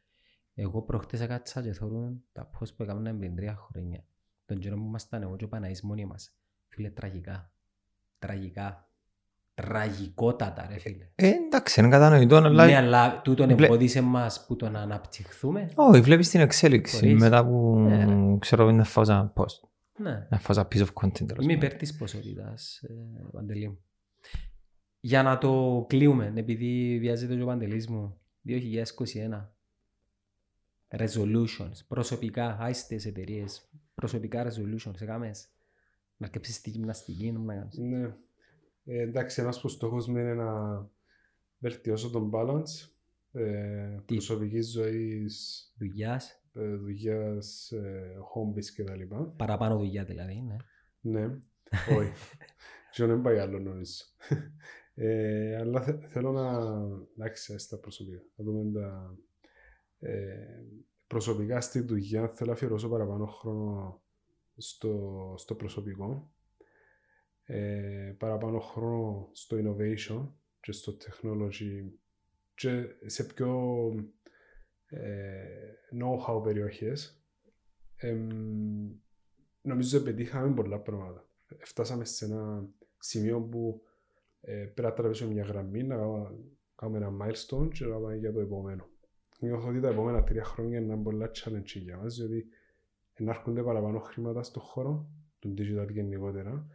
Εγώ 0.54 0.82
προχτές 0.82 1.20
έκατσα 1.20 1.62
και 1.62 1.72
θεωρούν 1.72 2.24
τα 2.32 2.50
post 2.50 2.74
που 2.76 2.82
έκαναμε 2.82 3.14
πριν 3.14 3.34
τρία 3.34 3.56
χρόνια. 3.56 4.04
Τον 4.44 4.58
καιρό 4.58 4.76
που 4.76 4.84
ήμασταν 4.84 5.22
εγώ 5.22 5.36
και 5.36 5.44
ο 5.44 5.48
Παναής 5.48 5.82
μόνοι 5.82 6.06
μας. 6.06 6.36
Φίλε, 6.68 6.90
τραγικά. 6.90 7.55
Τραγικά. 8.26 8.88
Τραγικότατα 9.54 10.66
ρε 10.70 10.78
φίλε. 10.78 11.08
Ε, 11.14 11.28
εντάξει, 11.28 11.80
είναι 11.80 11.88
κατανοητό, 11.88 12.36
αλλά... 12.36 12.66
Ναι, 12.66 12.76
αλλά 12.76 13.20
τούτον 13.24 13.46
Βλέ- 13.54 13.64
εμπόδισε 13.70 14.00
μας 14.00 14.44
που 14.46 14.56
το 14.56 14.68
να 14.70 14.80
αναπτυχθούμε. 14.80 15.70
Όχι, 15.74 16.00
βλέπεις 16.00 16.28
την 16.30 16.40
εξέλιξη 16.40 16.96
Χωρίς. 16.98 17.20
μετά 17.20 17.46
που 17.46 17.76
Ναι, 17.78 18.04
ρε. 18.04 18.36
ξέρω 18.38 18.70
να 18.70 18.84
φάω 18.84 19.04
ένα 19.08 19.32
post, 19.36 19.68
Ναι. 19.98 20.26
να 20.30 20.38
φάω 20.38 20.56
ένα 20.58 20.68
piece 20.72 20.86
of 20.86 21.04
content. 21.04 21.26
τέλος 21.26 21.44
Είμαι 21.44 21.54
πάντων. 21.54 21.68
υπέρ 21.68 21.74
της 21.74 21.96
ποσότητας, 21.96 22.82
ε, 22.82 22.92
Παντελή 23.32 23.68
μου. 23.68 23.78
Για 25.00 25.22
να 25.22 25.38
το 25.38 25.84
κλείουμε, 25.88 26.32
επειδή 26.36 26.98
βιάζεται 27.00 27.34
και 27.36 27.42
ο 27.42 27.46
Παντελής 27.46 27.88
μου, 27.88 28.16
2021. 28.42 29.50
Resolutions, 30.88 31.78
προσωπικά, 31.88 32.56
άιστες 32.60 33.06
εταιρείες, 33.06 33.68
προσωπικά 33.94 34.46
resolutions, 34.46 35.00
έκαμες. 35.00 35.46
Να 36.16 36.26
αρκεψεις 36.26 36.60
τη 36.60 36.70
γυμναστική, 36.70 37.32
να 37.32 37.54
κάνεις. 37.54 37.78
Ναι. 37.78 38.16
Ε, 38.84 39.00
εντάξει, 39.02 39.40
ένας 39.40 39.60
που 39.60 39.68
στόχος 39.68 40.06
μου 40.08 40.16
είναι 40.16 40.34
να 40.34 40.50
βελτιώσω 41.58 42.10
τον 42.10 42.30
balance 42.34 42.88
ε, 43.32 43.96
Τι; 44.04 44.14
προσωπικής 44.14 44.70
ζωής, 44.70 45.64
Δουλειάς, 45.78 46.42
ε, 46.52 46.74
δουλειάς, 46.76 47.70
ε, 47.72 48.16
hobbies 48.34 48.64
κτλ. 48.76 49.14
παραπάνω 49.36 49.76
δουλειά 49.76 50.04
δηλαδή, 50.04 50.40
ναι. 50.40 50.56
Ναι, 51.00 51.38
όχι. 51.96 52.12
Και 52.92 53.04
δεν 53.04 53.20
πάει 53.22 53.38
άλλο 53.38 53.58
νομίζω. 53.58 54.04
Ε, 54.94 55.56
αλλά 55.56 55.82
θε- 55.82 56.04
θέλω 56.08 56.32
να 56.32 56.72
εντάξει 57.16 57.58
στα 57.58 57.78
προσωπικά. 57.78 58.22
Να 58.36 58.44
δούμε 58.44 58.80
τα 58.80 59.16
ε, 59.98 60.64
προσωπικά 61.06 61.60
στη 61.60 61.80
δουλειά. 61.80 62.28
Θέλω 62.28 62.48
να 62.50 62.52
αφιερώσω 62.56 62.88
παραπάνω 62.88 63.26
χρόνο 63.26 64.00
στο, 64.56 65.34
στο 65.36 65.54
προσωπικό. 65.54 66.30
Ε, 67.42 68.14
παραπάνω 68.18 68.58
χρόνο 68.60 69.28
στο 69.32 69.56
innovation 69.60 70.28
και 70.60 70.72
στο 70.72 70.96
technology 70.96 71.90
και 72.54 72.84
σε 73.06 73.24
πιο 73.24 73.60
ε, 74.86 75.72
know-how 76.00 76.42
περιοχές. 76.42 77.20
Εμ, 77.96 78.28
νομίζω 79.62 79.98
ότι 79.98 80.10
πετύχαμε 80.10 80.54
πολλά 80.54 80.80
πράγματα. 80.80 81.28
Φτάσαμε 81.58 82.04
σε 82.04 82.24
ένα 82.24 82.68
σημείο 82.98 83.40
που 83.40 83.82
ε, 84.40 84.52
πρέπει 84.52 84.82
να 84.82 84.92
τραβήσουμε 84.92 85.32
μια 85.32 85.44
γραμμή, 85.44 85.82
να 85.82 85.96
κάνουμε- 85.96 86.34
κάνουμε 86.74 86.98
ένα 86.98 87.16
milestone 87.24 87.68
και 87.72 87.84
να 87.84 87.94
πάμε 87.96 88.16
για 88.16 88.32
το 88.32 88.40
επόμενο. 88.40 88.88
Νιώθω 89.40 89.68
ότι 89.68 89.80
τα 89.80 89.88
επόμενα 89.88 90.24
τρία 90.24 90.44
χρόνια 90.44 90.78
είναι 90.78 90.96
πολλά 90.96 91.30
challenge 91.34 91.64
για 91.64 91.96
μας, 91.96 92.16
διότι 92.16 92.46
να 93.22 93.30
έρχονται 93.30 93.62
παραπάνω 93.62 93.98
χρήματα 93.98 94.42
στον 94.42 94.62
χώρο, 94.62 95.10
του 95.38 95.54
digital 95.58 95.88
γενικότερα 95.90 96.66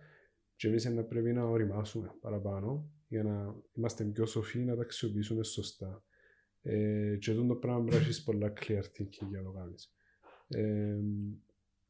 και 0.55 0.68
εμείς 0.68 0.85
να 0.85 1.03
πρέπει 1.03 1.34
να 1.34 1.43
οριμάσουμε 1.43 2.15
παραπάνω 2.22 2.91
για 3.07 3.23
να 3.23 3.55
είμαστε 3.73 4.03
πιο 4.03 4.26
σοφοί 4.26 4.59
να 4.59 4.76
τα 4.76 4.81
αξιοποιήσουμε 4.81 5.43
σωστά. 5.43 6.03
Ε, 6.61 7.15
και 7.19 7.31
αυτό 7.31 7.45
το 7.45 7.55
πράγμα 7.55 7.84
πρέπει 7.84 7.95
να 7.95 8.01
έχεις 8.01 8.23
πολλά 8.23 8.53
clear 8.59 8.81
thinking 8.81 9.27
για 9.30 9.41
να 9.41 9.43
το 9.43 9.51
κάνεις. 9.51 9.93
Ε, 10.47 10.97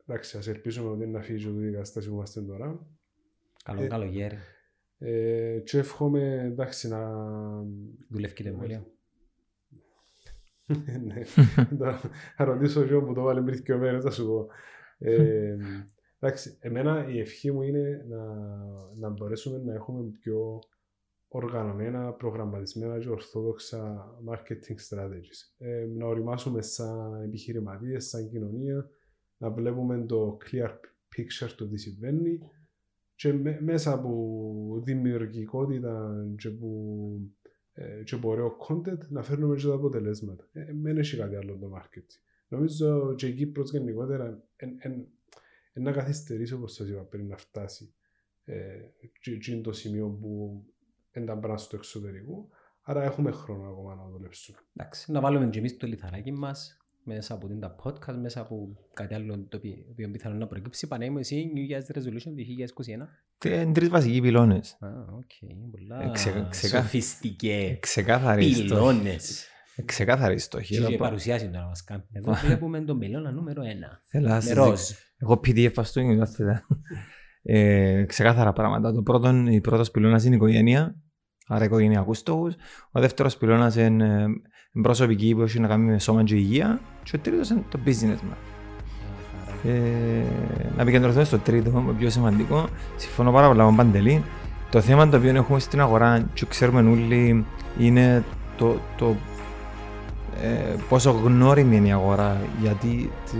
εντάξει, 0.06 0.38
ας 0.38 0.48
ελπίσουμε 0.48 0.90
ότι 0.90 1.07
να 1.07 1.22
φύγει 1.22 1.48
αυτή 1.48 1.68
η 1.68 1.72
κατάσταση 1.72 2.07
που 2.07 2.14
είμαστε 2.14 2.41
τώρα. 2.41 2.88
Καλό 3.64 3.82
Ε, 3.82 3.88
καλοκαίρι. 3.88 4.38
Ε, 4.98 5.60
και 5.64 5.78
εύχομαι, 5.78 6.44
εντάξει, 6.44 6.88
να... 6.88 7.11
Δουλεύει 8.10 8.44
το 8.44 8.49
εμβόλιο. 8.49 8.91
Ναι, 11.06 11.23
θα- 11.77 11.99
θα 12.35 12.43
ρωτήσω 12.43 12.81
εγώ 12.81 13.02
που 13.03 13.14
το 13.14 13.22
βάλε 13.22 13.41
πριν 13.41 13.64
και 13.64 13.76
μέρες, 13.76 14.03
θα 14.03 14.11
σου 14.11 14.26
πω. 14.27 14.48
Ε, 14.98 15.57
εντάξει, 16.19 16.57
εμένα 16.60 17.07
η 17.10 17.19
ευχή 17.19 17.52
μου 17.52 17.61
είναι 17.61 18.06
να, 18.10 18.23
να 18.99 19.10
μπορέσουμε 19.10 19.57
να 19.57 19.73
έχουμε 19.73 20.03
πιο 20.22 20.60
οργανωμένα, 21.27 22.11
προγραμματισμένα 22.14 22.99
και 22.99 23.10
ορθόδοξα 23.10 24.07
marketing 24.30 24.76
strategies. 24.89 25.56
Ε, 25.57 25.85
να 25.98 26.06
οριμάσουμε 26.07 26.61
σαν 26.61 27.22
επιχειρηματίες, 27.23 28.07
σαν 28.07 28.30
κοινωνία, 28.30 28.89
να 29.38 29.49
βλέπουμε 29.52 30.06
το 30.06 30.38
clear 30.45 30.69
picture 31.18 31.52
του 31.57 31.68
τι 31.69 31.77
συμβαίνει 31.77 32.39
και 33.15 33.34
με- 33.34 33.60
μέσα 33.61 33.93
από 33.93 34.81
δημιουργικότητα 34.84 36.26
και 36.38 36.48
από, 36.48 36.68
ε, 37.40 37.40
και 38.03 38.16
από 38.16 38.30
ωραίο 38.30 38.58
content 38.68 39.08
να 39.10 39.24
φέρνουμε 39.24 39.56
και 39.56 39.68
τα 39.68 39.74
αποτελέσματα. 39.74 40.48
Ε, 40.52 40.66
δεν 40.82 40.98
έχει 40.98 41.18
κάτι 41.18 41.36
άλλο 41.36 41.58
το 41.58 41.72
marketing. 41.78 42.20
Νομίζω 42.48 43.16
και 43.16 43.28
η 43.28 43.34
Κύπρος 43.34 43.72
γενικότερα 43.72 44.44
εν, 44.56 44.76
εν, 44.80 45.08
εν 45.74 45.84
να 45.84 45.91
καθυστερήσει 45.91 46.53
όπως 46.53 46.74
σας 46.74 46.88
είπα 46.88 47.02
πριν 47.02 47.28
να 47.28 47.38
φτάσει 47.38 47.94
ε, 48.44 48.56
και, 49.22 49.38
και 49.38 49.52
είναι 49.52 49.62
το 49.62 49.72
σημείο 49.72 50.10
που 50.10 50.64
δεν 51.12 51.26
τα 51.26 51.36
μπρά 51.36 51.58
στο 51.58 51.76
εξωτερικό. 51.76 52.49
Άρα 52.82 53.03
έχουμε 53.03 53.32
χρόνο 53.32 53.70
ακόμα 53.70 53.95
να 53.95 54.10
δουλέψουμε. 54.10 54.58
Εντάξει, 54.76 55.12
να 55.12 55.20
βάλουμε 55.20 55.49
και 55.49 55.60
εμείς 55.60 55.78
το 55.78 55.88
λιθαράκι 55.88 56.32
μας 56.32 56.81
μέσα 57.03 57.34
από 57.34 57.48
την 57.48 57.60
τα 57.60 57.76
podcast, 57.84 58.15
μέσα 58.22 58.41
από 58.41 58.78
κάτι 58.94 59.14
άλλο 59.14 59.45
το 59.49 59.57
οποίο, 59.57 59.73
οποίο 59.91 60.10
πιθανόν 60.11 60.38
να 60.38 60.48
προκύψει. 60.48 60.88
Πανέμω 60.88 61.18
εσύ 61.19 61.52
New 61.56 61.72
Year's 61.73 61.98
Resolution 61.98 62.32
2021. 62.36 63.07
Είναι 63.45 63.72
τρεις 63.73 63.90
βασικοί 63.90 64.22
πυλώνες. 64.22 64.78
Α, 64.80 64.88
οκ, 65.15 65.32
πολλά 65.72 66.03
Ε, 66.03 66.10
ξε- 66.11 66.48
ξεκα- 66.49 66.82
σοφιστικέ 66.82 67.78
Ξεκάθαροι 67.80 68.44
στόχοι. 68.53 68.61
πυλώνες. 68.68 69.45
Ξεκάθαροι 69.86 70.40
στόχοι. 70.40 70.73
Και 70.73 70.80
Εδώ 70.80 70.90
η 70.91 70.98
πα- 70.98 71.03
παρουσιάση 71.06 71.49
τώρα 71.49 71.65
μας 71.65 71.84
κάνει. 71.84 72.03
Εδώ 72.11 72.34
βλέπουμε 72.34 72.82
τον 72.82 72.99
πυλώνα 72.99 73.32
νούμερο 73.32 73.61
ένα. 73.64 74.02
Θέλω 74.03 74.28
να 74.28 74.36
Με 74.36 74.41
σας 74.41 74.53
ροζ. 74.53 74.68
δείξω. 74.69 74.95
Εγώ 75.18 75.34
PDF 75.34 75.72
ας 75.76 75.91
το 75.91 76.02
νιώθετε. 76.02 76.64
Ε, 77.44 78.03
ξεκάθαρα 78.07 78.53
πράγματα. 78.53 78.94
Το 78.94 79.02
πρώτο, 79.02 79.30
η 79.49 79.61
πρώτος 79.61 79.91
πυλώνας 79.91 80.23
είναι 80.23 80.34
η 80.34 80.38
οικογένεια, 80.38 80.95
άρα 81.48 81.65
οικογενειακούς 81.65 82.18
στόχους. 82.18 82.56
Ο 82.91 82.99
δεύτερος 82.99 83.38
πυλώνας 83.38 83.76
είναι 83.76 84.23
ε, 84.23 84.26
προσωπική 84.81 85.35
που 85.35 85.41
έχει 85.41 85.60
να 85.60 85.68
κάνει 85.68 85.91
με 85.91 85.99
σώμα 85.99 86.23
και 86.23 86.35
υγεία. 86.35 86.80
Και 87.03 87.15
ο 87.15 87.19
τρίτος 87.19 87.49
είναι 87.49 87.64
το 87.69 87.80
business 87.85 88.19
μας. 88.30 88.38
Ε, 89.64 90.23
να 90.76 90.81
επικεντρωθούμε 90.81 91.23
στο 91.23 91.38
τρίτο, 91.38 91.69
το 91.69 91.93
πιο 91.98 92.10
σημαντικό. 92.10 92.68
Συμφωνώ 92.95 93.31
πάρα 93.31 93.48
πολλά 93.48 93.64
με 93.64 93.68
τον 93.68 93.76
Παντελή. 93.76 94.23
Το 94.69 94.81
θέμα 94.81 95.10
το 95.10 95.18
οποίο 95.18 95.35
έχουμε 95.35 95.60
στην 95.60 95.81
αγορά 95.81 96.27
και 96.34 96.45
ξέρουμε 96.45 96.80
όλοι 96.80 97.45
είναι 97.80 98.23
το, 98.57 98.80
το 98.98 99.15
ε, 100.43 100.76
πόσο 100.89 101.11
γνώριμη 101.11 101.76
είναι 101.76 101.88
η 101.88 101.91
αγορά 101.91 102.41
γιατί 102.61 103.10
τη 103.31 103.38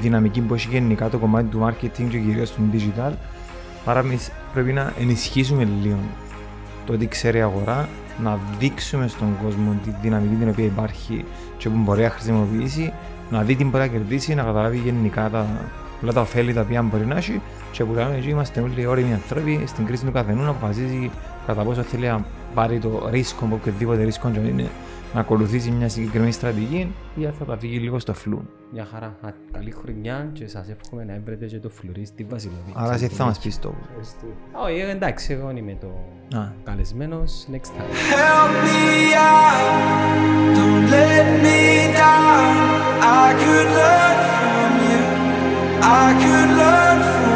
δυναμική 0.00 0.40
που 0.40 0.54
έχει 0.54 0.68
γενικά 0.70 1.08
το 1.08 1.18
κομμάτι 1.18 1.46
του 1.46 1.60
marketing 1.64 2.06
και 2.08 2.18
κυρίως 2.18 2.50
του 2.50 2.60
digital 2.72 3.12
άρα 3.84 4.00
εμείς 4.00 4.30
πρέπει 4.52 4.72
να 4.72 4.92
ενισχύσουμε 5.00 5.68
λίγο 5.82 5.98
το 6.86 6.92
ότι 6.92 7.06
ξέρει 7.06 7.38
η 7.38 7.40
αγορά 7.40 7.88
να 8.22 8.38
δείξουμε 8.58 9.08
στον 9.08 9.36
κόσμο 9.42 9.76
τη 9.84 9.90
δυναμική 10.02 10.34
την 10.34 10.48
οποία 10.48 10.64
υπάρχει 10.64 11.24
και 11.56 11.68
που 11.68 11.76
μπορεί 11.76 12.02
να 12.02 12.10
χρησιμοποιήσει 12.10 12.92
να 13.30 13.42
δει 13.42 13.56
τι 13.56 13.64
μπορεί 13.64 13.84
να 13.84 13.86
κερδίσει, 13.86 14.34
να 14.34 14.42
καταλάβει 14.42 14.78
γενικά 14.78 15.30
τα, 15.30 15.46
όλα 16.02 16.12
τα 16.12 16.20
ωφέλη 16.20 16.52
τα 16.52 16.60
οποία 16.60 16.82
μπορεί 16.82 17.06
να 17.06 17.16
έχει 17.16 17.40
και 17.72 17.84
που 17.84 17.92
λέμε 17.92 18.16
εκεί 18.16 18.28
είμαστε 18.28 18.60
όλοι 18.60 18.86
όριμοι 18.86 19.12
άνθρωποι 19.12 19.64
στην 19.66 19.86
κρίση 19.86 20.04
του 20.04 20.12
καθενού 20.12 20.42
να 20.42 20.48
αποφασίζει 20.48 21.10
κατά 21.46 21.62
πόσο 21.62 21.82
θέλει 21.82 22.06
να 22.06 22.24
πάρει 22.54 22.78
το 22.78 23.08
ρίσκο 23.10 23.44
από 23.44 23.54
οποιοδήποτε 23.54 24.02
ρίσκο 24.02 24.30
και 24.30 24.38
είναι 24.38 24.70
να 25.14 25.20
ακολουθήσει 25.20 25.70
μια 25.70 25.88
συγκεκριμένη 25.88 26.32
στρατηγική 26.32 26.94
ή 27.16 27.22
θα 27.38 27.44
τα 27.44 27.56
βγει 27.56 27.78
λίγο 27.78 27.98
στο 27.98 28.14
φλου. 28.14 28.48
Μια 28.72 28.84
χαρά. 28.84 29.16
Καλή 29.52 29.70
χρονιά 29.70 30.30
και 30.32 30.48
σας 30.48 30.68
εύχομαι 30.68 31.04
να 31.04 31.12
έμπρετε 31.12 31.46
και 31.46 31.58
το 31.58 31.68
φλουρί 31.68 32.04
στη 32.04 32.24
Βασιλοβίκη. 32.24 32.72
Άρα 32.74 32.94
εσύ 32.94 33.08
θα 33.08 33.24
μας 33.24 33.38
πεις 33.38 33.58
το. 33.58 33.74
Όχι, 34.64 34.80
εντάξει, 34.80 35.32
εγώ 35.32 35.50
είμαι 35.50 35.76
το 35.80 35.90
καλεσμένος. 36.64 37.46
Next 37.52 37.56
time. 37.56 37.90
Help 38.12 38.52
me 38.66 39.14
out, 39.14 40.56
don't 40.56 40.86
let 40.96 41.26
me 41.44 41.60
down. 42.02 42.52
I 43.22 43.26
could 43.42 43.68
learn 43.78 44.16
from 44.36 44.70
you, 44.88 45.02
I 46.02 46.06
could 46.22 46.50
learn 46.60 46.98
from 47.14 47.28
you. 47.28 47.33